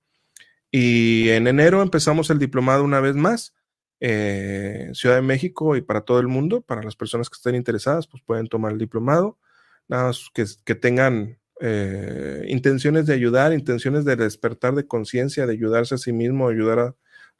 Y 0.74 1.28
en 1.28 1.46
enero 1.46 1.82
empezamos 1.82 2.30
el 2.30 2.38
diplomado 2.38 2.82
una 2.82 2.98
vez 2.98 3.14
más, 3.14 3.54
eh, 4.00 4.90
Ciudad 4.94 5.16
de 5.16 5.22
México 5.22 5.76
y 5.76 5.82
para 5.82 6.00
todo 6.00 6.18
el 6.18 6.28
mundo. 6.28 6.62
Para 6.62 6.82
las 6.82 6.96
personas 6.96 7.28
que 7.28 7.36
estén 7.36 7.54
interesadas, 7.54 8.06
pues 8.08 8.22
pueden 8.22 8.48
tomar 8.48 8.72
el 8.72 8.78
diplomado. 8.78 9.38
Nada 9.86 10.04
más 10.04 10.30
que, 10.32 10.46
que 10.64 10.74
tengan 10.74 11.38
eh, 11.60 12.46
intenciones 12.48 13.06
de 13.06 13.12
ayudar, 13.12 13.52
intenciones 13.52 14.06
de 14.06 14.16
despertar 14.16 14.74
de 14.74 14.86
conciencia, 14.86 15.46
de 15.46 15.52
ayudarse 15.52 15.94
a 15.94 15.98
sí 15.98 16.12
mismo, 16.12 16.48
ayudar 16.48 16.78
a, 16.78 16.96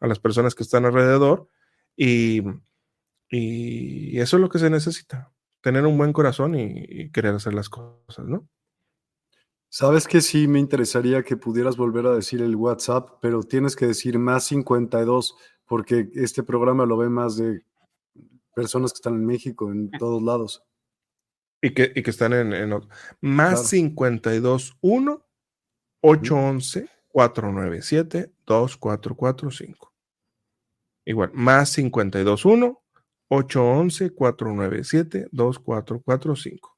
las 0.06 0.18
personas 0.18 0.54
que 0.54 0.62
están 0.62 0.84
alrededor. 0.84 1.48
Y, 1.96 2.42
y, 3.30 4.20
eso 4.20 4.36
es 4.36 4.40
lo 4.42 4.50
que 4.50 4.58
se 4.58 4.68
necesita, 4.68 5.32
tener 5.62 5.86
un 5.86 5.96
buen 5.96 6.12
corazón 6.12 6.54
y 6.54 7.10
querer 7.12 7.34
hacer 7.34 7.54
las 7.54 7.68
cosas, 7.70 8.26
¿no? 8.26 8.46
Sabes 9.74 10.06
que 10.06 10.20
sí 10.20 10.48
me 10.48 10.58
interesaría 10.58 11.22
que 11.22 11.38
pudieras 11.38 11.78
volver 11.78 12.04
a 12.04 12.14
decir 12.14 12.42
el 12.42 12.56
WhatsApp, 12.56 13.08
pero 13.22 13.42
tienes 13.42 13.74
que 13.74 13.86
decir 13.86 14.18
más 14.18 14.44
52, 14.44 15.34
porque 15.64 16.10
este 16.12 16.42
programa 16.42 16.84
lo 16.84 16.98
ve 16.98 17.08
más 17.08 17.38
de 17.38 17.62
personas 18.54 18.92
que 18.92 18.96
están 18.96 19.14
en 19.14 19.24
México, 19.24 19.72
en 19.72 19.90
todos 19.92 20.22
lados. 20.22 20.62
Y 21.62 21.70
que, 21.70 21.90
y 21.94 22.02
que 22.02 22.10
están 22.10 22.34
en, 22.34 22.52
en 22.52 22.82
más 23.22 23.66
52 23.70 24.76
1 24.82 25.26
811 26.02 26.90
497 27.08 28.30
2445. 28.44 29.94
Igual, 31.06 31.30
más 31.32 31.70
52 31.70 32.44
1 32.44 32.82
811 33.28 34.10
497 34.10 35.28
2445. 35.32 36.76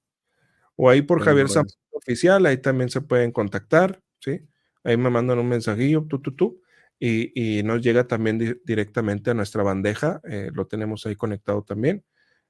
O 0.76 0.88
ahí 0.88 1.02
por 1.02 1.24
Javier 1.24 1.48
oficial, 1.94 2.44
ahí 2.46 2.58
también 2.58 2.90
se 2.90 3.00
pueden 3.00 3.32
contactar, 3.32 4.02
¿sí? 4.20 4.42
Ahí 4.82 4.96
me 4.96 5.10
mandan 5.10 5.38
un 5.38 5.48
mensajillo, 5.48 6.04
tú, 6.08 6.20
tú, 6.20 6.34
tú, 6.36 6.62
y, 6.98 7.58
y 7.58 7.62
nos 7.62 7.82
llega 7.82 8.06
también 8.06 8.60
directamente 8.64 9.30
a 9.30 9.34
nuestra 9.34 9.62
bandeja, 9.62 10.20
eh, 10.28 10.50
lo 10.52 10.66
tenemos 10.66 11.06
ahí 11.06 11.16
conectado 11.16 11.62
también. 11.62 12.04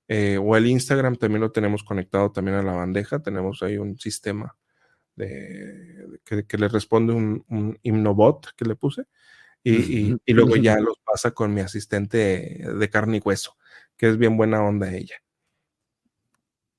Eh, 0.06 0.38
o 0.38 0.56
el 0.56 0.66
Instagram 0.66 1.16
también 1.16 1.40
lo 1.40 1.50
tenemos 1.50 1.82
conectado 1.82 2.30
también 2.30 2.58
a 2.58 2.62
la 2.62 2.72
bandeja. 2.72 3.22
Tenemos 3.22 3.62
ahí 3.62 3.78
un 3.78 3.98
sistema 3.98 4.56
de, 5.16 6.20
que, 6.24 6.58
le 6.58 6.68
responde 6.68 7.12
un, 7.12 7.44
un 7.48 7.78
himnobot 7.82 8.54
que 8.56 8.64
le 8.64 8.76
puse. 8.76 9.04
Y, 9.66 10.14
y, 10.26 10.32
luego 10.34 10.56
ya 10.56 10.78
los 10.78 10.98
pasa 10.98 11.30
con 11.30 11.54
mi 11.54 11.62
asistente 11.62 12.66
de 12.78 12.90
carne 12.90 13.16
y 13.16 13.20
hueso, 13.24 13.56
que 13.96 14.10
es 14.10 14.18
bien 14.18 14.36
buena 14.36 14.62
onda 14.62 14.94
ella. 14.94 15.16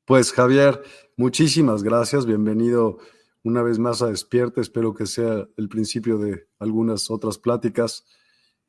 Pues 0.05 0.31
Javier, 0.31 0.83
muchísimas 1.17 1.83
gracias. 1.83 2.25
Bienvenido 2.25 2.97
una 3.43 3.61
vez 3.61 3.79
más 3.79 4.01
a 4.01 4.07
Despierta. 4.07 4.61
Espero 4.61 4.93
que 4.93 5.05
sea 5.05 5.47
el 5.57 5.69
principio 5.69 6.17
de 6.17 6.47
algunas 6.59 7.09
otras 7.11 7.37
pláticas. 7.37 8.05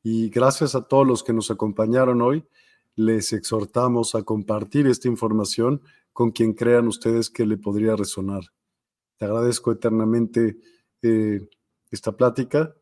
Y 0.03 0.29
gracias 0.29 0.75
a 0.75 0.87
todos 0.87 1.05
los 1.05 1.23
que 1.23 1.33
nos 1.33 1.51
acompañaron 1.51 2.21
hoy. 2.21 2.45
Les 2.95 3.33
exhortamos 3.33 4.15
a 4.15 4.23
compartir 4.23 4.87
esta 4.87 5.07
información 5.07 5.81
con 6.13 6.31
quien 6.31 6.53
crean 6.53 6.87
ustedes 6.87 7.29
que 7.29 7.45
le 7.45 7.57
podría 7.57 7.95
resonar. 7.95 8.43
Te 9.17 9.25
agradezco 9.25 9.71
eternamente 9.71 10.57
eh, 11.01 11.47
esta 11.91 12.11
plática 12.11 12.75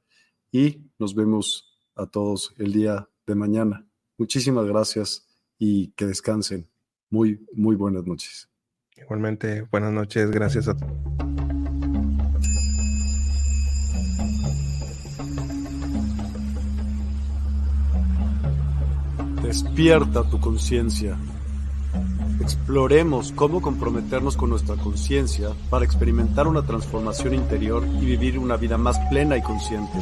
y 0.52 0.90
nos 1.00 1.16
vemos 1.16 1.78
a 1.96 2.06
todos 2.06 2.54
el 2.58 2.72
día 2.72 3.10
de 3.26 3.36
mañana. 3.36 3.86
Muchísimas 4.18 4.66
gracias 4.66 5.28
y 5.58 5.90
que 5.92 6.06
descansen. 6.06 6.70
Muy, 7.10 7.46
muy 7.54 7.76
buenas 7.76 8.06
noches. 8.06 8.55
Igualmente, 8.98 9.68
buenas 9.72 9.92
noches. 9.92 10.32
Gracias 10.32 10.70
a. 10.70 10.76
Despierta 19.42 20.24
tu 20.30 20.40
conciencia. 20.40 21.18
Exploremos 22.40 23.34
cómo 23.34 23.62
comprometernos 23.62 24.38
con 24.38 24.50
nuestra 24.50 24.76
conciencia 24.76 25.50
para 25.70 25.84
experimentar 25.84 26.48
una 26.48 26.66
transformación 26.66 27.34
interior 27.34 27.86
y 28.02 28.06
vivir 28.06 28.40
una 28.40 28.56
vida 28.56 28.78
más 28.78 28.98
plena 29.10 29.36
y 29.36 29.42
consciente. 29.42 29.98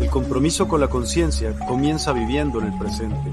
El 0.00 0.08
compromiso 0.10 0.66
con 0.66 0.80
la 0.80 0.88
conciencia 0.88 1.56
comienza 1.66 2.12
viviendo 2.12 2.60
en 2.60 2.72
el 2.72 2.78
presente. 2.78 3.32